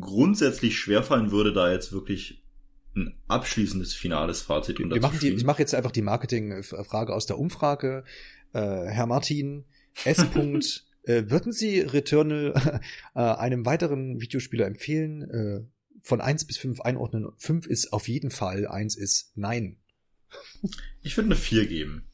grundsätzlich 0.01 0.78
schwerfallen 0.78 1.31
würde, 1.31 1.53
da 1.53 1.73
jetzt 1.73 1.93
wirklich 1.93 2.43
ein 2.97 3.15
abschließendes 3.28 3.95
finales 3.95 4.43
Fazit 4.43 4.78
wir 4.78 5.01
machen 5.01 5.19
die, 5.20 5.28
Ich 5.28 5.45
mache 5.45 5.61
jetzt 5.61 5.74
einfach 5.74 5.93
die 5.93 6.03
Marketingfrage 6.03 7.15
aus 7.15 7.27
der 7.27 7.39
Umfrage. 7.39 8.05
Äh, 8.53 8.61
Herr 8.61 9.07
Martin, 9.07 9.65
S. 10.05 10.19
-Punkt, 10.35 10.85
äh, 11.05 11.31
würden 11.31 11.52
Sie 11.52 11.81
Returnal 11.81 12.81
äh, 13.15 13.20
einem 13.20 13.66
weiteren 13.66 14.20
Videospieler 14.20 14.66
empfehlen? 14.66 15.23
Äh, 15.31 15.60
von 16.02 16.20
eins 16.20 16.47
bis 16.47 16.56
fünf 16.56 16.81
einordnen. 16.81 17.28
Fünf 17.36 17.66
ist 17.66 17.93
auf 17.93 18.09
jeden 18.09 18.31
Fall, 18.31 18.66
eins 18.66 18.97
ist 18.97 19.32
nein. 19.35 19.77
Ich 21.02 21.16
würde 21.16 21.28
eine 21.28 21.36
vier 21.36 21.66
geben. 21.66 22.09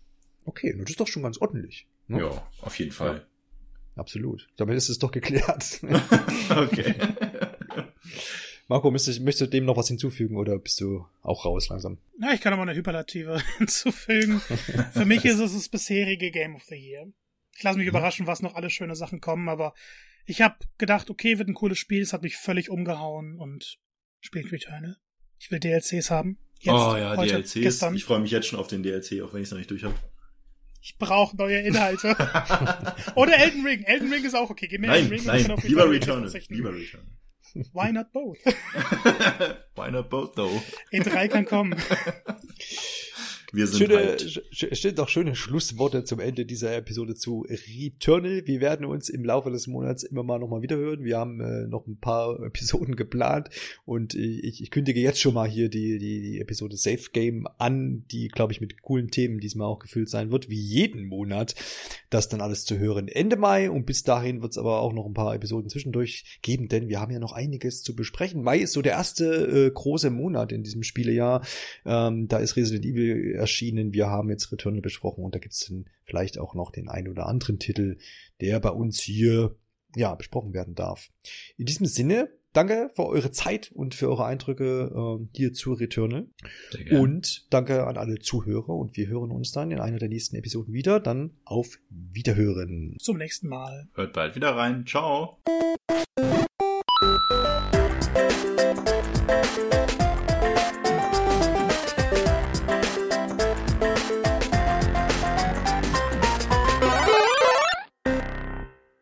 Okay, 0.45 0.75
das 0.77 0.91
ist 0.91 1.01
doch 1.01 1.07
schon 1.07 1.23
ganz 1.23 1.39
ordentlich. 1.39 1.87
Ne? 2.09 2.21
Ja, 2.21 2.51
auf 2.61 2.79
jeden 2.79 2.93
Fall. 2.93 3.17
Ja, 3.17 4.01
absolut. 4.01 4.49
Damit 4.57 4.77
ist 4.77 4.89
es 4.89 4.99
doch 4.99 5.11
geklärt. 5.11 5.81
okay. 6.51 6.95
Marco, 8.67 8.91
möchtest, 8.91 9.21
möchtest 9.21 9.43
du 9.43 9.47
dem 9.47 9.65
noch 9.65 9.77
was 9.77 9.89
hinzufügen 9.89 10.37
oder 10.37 10.59
bist 10.59 10.81
du 10.81 11.07
auch 11.23 11.45
raus 11.45 11.69
langsam? 11.69 11.99
Ja, 12.21 12.33
ich 12.33 12.41
kann 12.41 12.51
noch 12.51 12.59
mal 12.59 12.69
eine 12.69 12.77
Hyperlative 12.77 13.41
hinzufügen. 13.59 14.41
Für 14.93 15.05
mich 15.05 15.25
ist 15.25 15.39
es 15.39 15.53
das 15.53 15.69
bisherige 15.69 16.31
Game 16.31 16.57
of 16.57 16.63
the 16.65 16.77
Year. 16.77 17.13
Ich 17.57 17.63
lasse 17.63 17.79
mich 17.79 17.87
mhm. 17.87 17.91
überraschen, 17.91 18.27
was 18.27 18.43
noch 18.43 18.55
alles 18.55 18.73
schöne 18.73 18.97
Sachen 18.97 19.21
kommen, 19.21 19.49
aber 19.49 19.75
ich 20.27 20.41
habe 20.41 20.57
gedacht, 20.79 21.11
okay, 21.11 21.39
wird 21.39 21.49
ein 21.49 21.55
cooles 21.55 21.79
Spiel, 21.79 22.03
es 22.03 22.13
hat 22.13 22.23
mich 22.23 22.37
völlig 22.37 22.71
umgehauen 22.71 23.39
und 23.39 23.79
spielt 24.21 24.51
Returnal. 24.51 24.97
Ich 25.39 25.51
will 25.51 25.61
DLCs 25.61 26.11
haben. 26.11 26.39
Jetzt, 26.61 26.73
oh 26.73 26.97
ja, 26.97 27.17
heute, 27.17 27.35
DLCs. 27.35 27.55
Gestern. 27.55 27.95
Ich 27.95 28.05
freue 28.05 28.21
mich 28.21 28.31
jetzt 28.31 28.47
schon 28.47 28.59
auf 28.59 28.69
den 28.69 28.83
DLC, 28.83 29.23
auch 29.23 29.35
wenn 29.35 29.43
ich 29.43 29.49
es 29.49 29.51
noch 29.51 29.59
nicht 29.59 29.71
durch 29.71 29.85
habe. 29.85 29.95
Ich 30.81 30.99
brauche 30.99 31.37
neue 31.37 31.61
Inhalte. 31.61 32.11
Oder 33.15 33.39
Elden 33.39 33.65
Ring. 33.65 33.85
Elden 33.85 34.13
Ring 34.13 34.25
ist 34.25 34.35
auch 34.35 34.51
okay. 34.51 34.67
Gib 34.69 34.81
mir 34.81 34.89
nein, 34.89 35.11
Elden 35.11 35.13
Ring. 35.15 35.25
Nein, 35.25 35.57
lieber 35.63 35.91
Returnal. 35.91 36.31
Lieber 36.49 36.75
Returnal. 36.75 37.07
Why 37.73 37.93
not 37.93 38.13
both? 38.13 38.39
Why 39.77 39.91
not 39.91 40.11
both 40.11 40.35
though? 40.35 40.61
E3 40.93 41.29
kann 41.29 41.45
kommen. 41.45 41.77
Wir 43.55 43.67
sind 43.69 43.79
schöne, 43.79 43.97
halt. 43.97 44.43
Sch 44.51 44.93
doch 44.95 45.09
schöne 45.09 45.37
Schlussworte 45.37 46.05
zum 46.05 46.19
Ende 46.19 46.45
dieser 46.45 46.77
Episode 46.77 47.15
zu 47.15 47.47
Returnal. 47.49 48.43
Wir 48.47 48.61
werden 48.61 48.85
uns 48.85 49.09
im 49.09 49.25
Laufe 49.25 49.51
des 49.51 49.67
Monats 49.69 50.03
immer 50.03 50.25
mal 50.25 50.39
nochmal 50.39 50.63
wiederhören. 50.63 51.05
Wir 51.05 51.19
haben 51.19 51.41
äh, 51.41 51.67
noch 51.69 51.87
ein 51.87 51.99
paar 51.99 52.41
Episoden 52.45 52.97
geplant 52.97 53.51
und 53.85 54.15
ich, 54.15 54.61
ich 54.61 54.71
kündige 54.71 55.01
jetzt 55.01 55.21
schon 55.21 55.35
mal 55.35 55.49
hier 55.49 55.69
die, 55.69 55.99
die, 55.99 56.21
die 56.21 56.41
Episode 56.41 56.77
Safe 56.77 57.11
Game 57.13 57.47
an, 57.59 58.05
die, 58.11 58.29
glaube 58.29 58.53
ich, 58.53 58.61
mit 58.61 58.83
coolen 58.83 59.11
Themen 59.11 59.39
diesmal 59.39 59.69
auch 59.69 59.79
gefüllt 59.79 60.09
sein 60.11 60.33
wird, 60.33 60.51
wie 60.51 60.61
jeden 60.61 61.07
Monat. 61.07 61.55
Das 62.11 62.29
dann 62.29 62.41
alles 62.41 62.65
zu 62.65 62.79
hören 62.79 63.09
Ende 63.09 63.37
Mai 63.37 63.71
und 63.71 63.87
bis 63.87 64.03
dahin 64.03 64.43
wird 64.43 64.53
es 64.53 64.59
aber 64.59 64.81
auch 64.81 64.93
noch 64.93 65.07
ein 65.07 65.15
paar 65.15 65.35
Episoden 65.35 65.69
zwischendurch 65.69 66.41
geben, 66.43 66.69
denn 66.69 66.89
wir 66.89 67.01
haben 67.01 67.13
ja 67.13 67.21
noch 67.21 67.33
einiges 67.33 67.83
zu 67.83 67.95
besprechen. 67.95 68.43
Mai 68.43 68.59
ist 68.59 68.73
so 68.73 68.83
der 68.83 68.93
erste 68.93 69.67
äh, 69.67 69.71
große 69.71 70.11
Monat 70.11 70.51
in 70.51 70.63
diesem 70.63 70.83
Spielejahr. 70.83 71.45
Ähm, 71.85 72.27
da 72.29 72.39
ist 72.39 72.57
Resident 72.57 72.85
Evil 72.85 73.44
erschienen. 73.45 73.93
Wir 73.93 74.09
haben 74.09 74.31
jetzt 74.31 74.51
Returnal 74.51 74.81
besprochen 74.81 75.23
und 75.25 75.35
da 75.35 75.39
gibt 75.39 75.55
es 75.55 75.67
dann 75.67 75.85
vielleicht 76.05 76.39
auch 76.39 76.55
noch 76.55 76.71
den 76.71 76.89
ein 76.89 77.09
oder 77.09 77.27
anderen 77.27 77.59
Titel, 77.59 77.99
der 78.41 78.59
bei 78.61 78.71
uns 78.71 79.01
hier 79.01 79.57
ja 79.95 80.15
besprochen 80.15 80.55
werden 80.55 80.75
darf. 80.75 81.11
In 81.57 81.67
diesem 81.67 81.87
Sinne 81.87 82.31
danke 82.55 82.91
für 82.95 83.07
eure 83.07 83.31
Zeit 83.31 83.71
und 83.73 83.95
für 83.95 84.09
eure 84.09 84.25
Eindrücke 84.25 84.91
äh, 84.95 85.27
hier 85.37 85.53
zu 85.53 85.75
Returnal. 85.75 86.27
Und 86.91 87.47
danke 87.51 87.87
an 87.87 87.99
alle 87.99 88.19
Zuhörer 88.19 88.71
und 88.71 88.97
wir 88.97 89.09
hören 89.09 89.31
uns 89.31 89.53
dann 89.53 89.71
in 89.71 89.81
einer 89.81 89.99
der 89.99 90.09
nächsten 90.09 90.37
Episoden 90.37 90.73
wieder. 90.73 91.01
Dann 91.01 91.33
auf 91.45 91.79
Wiederhören. 91.91 92.97
Zum 92.99 93.19
nächsten 93.19 93.49
Mal. 93.49 93.89
Hört 93.95 94.15
bald 94.15 94.37
wieder 94.37 94.57
rein. 94.57 94.87
Ciao. 94.87 95.39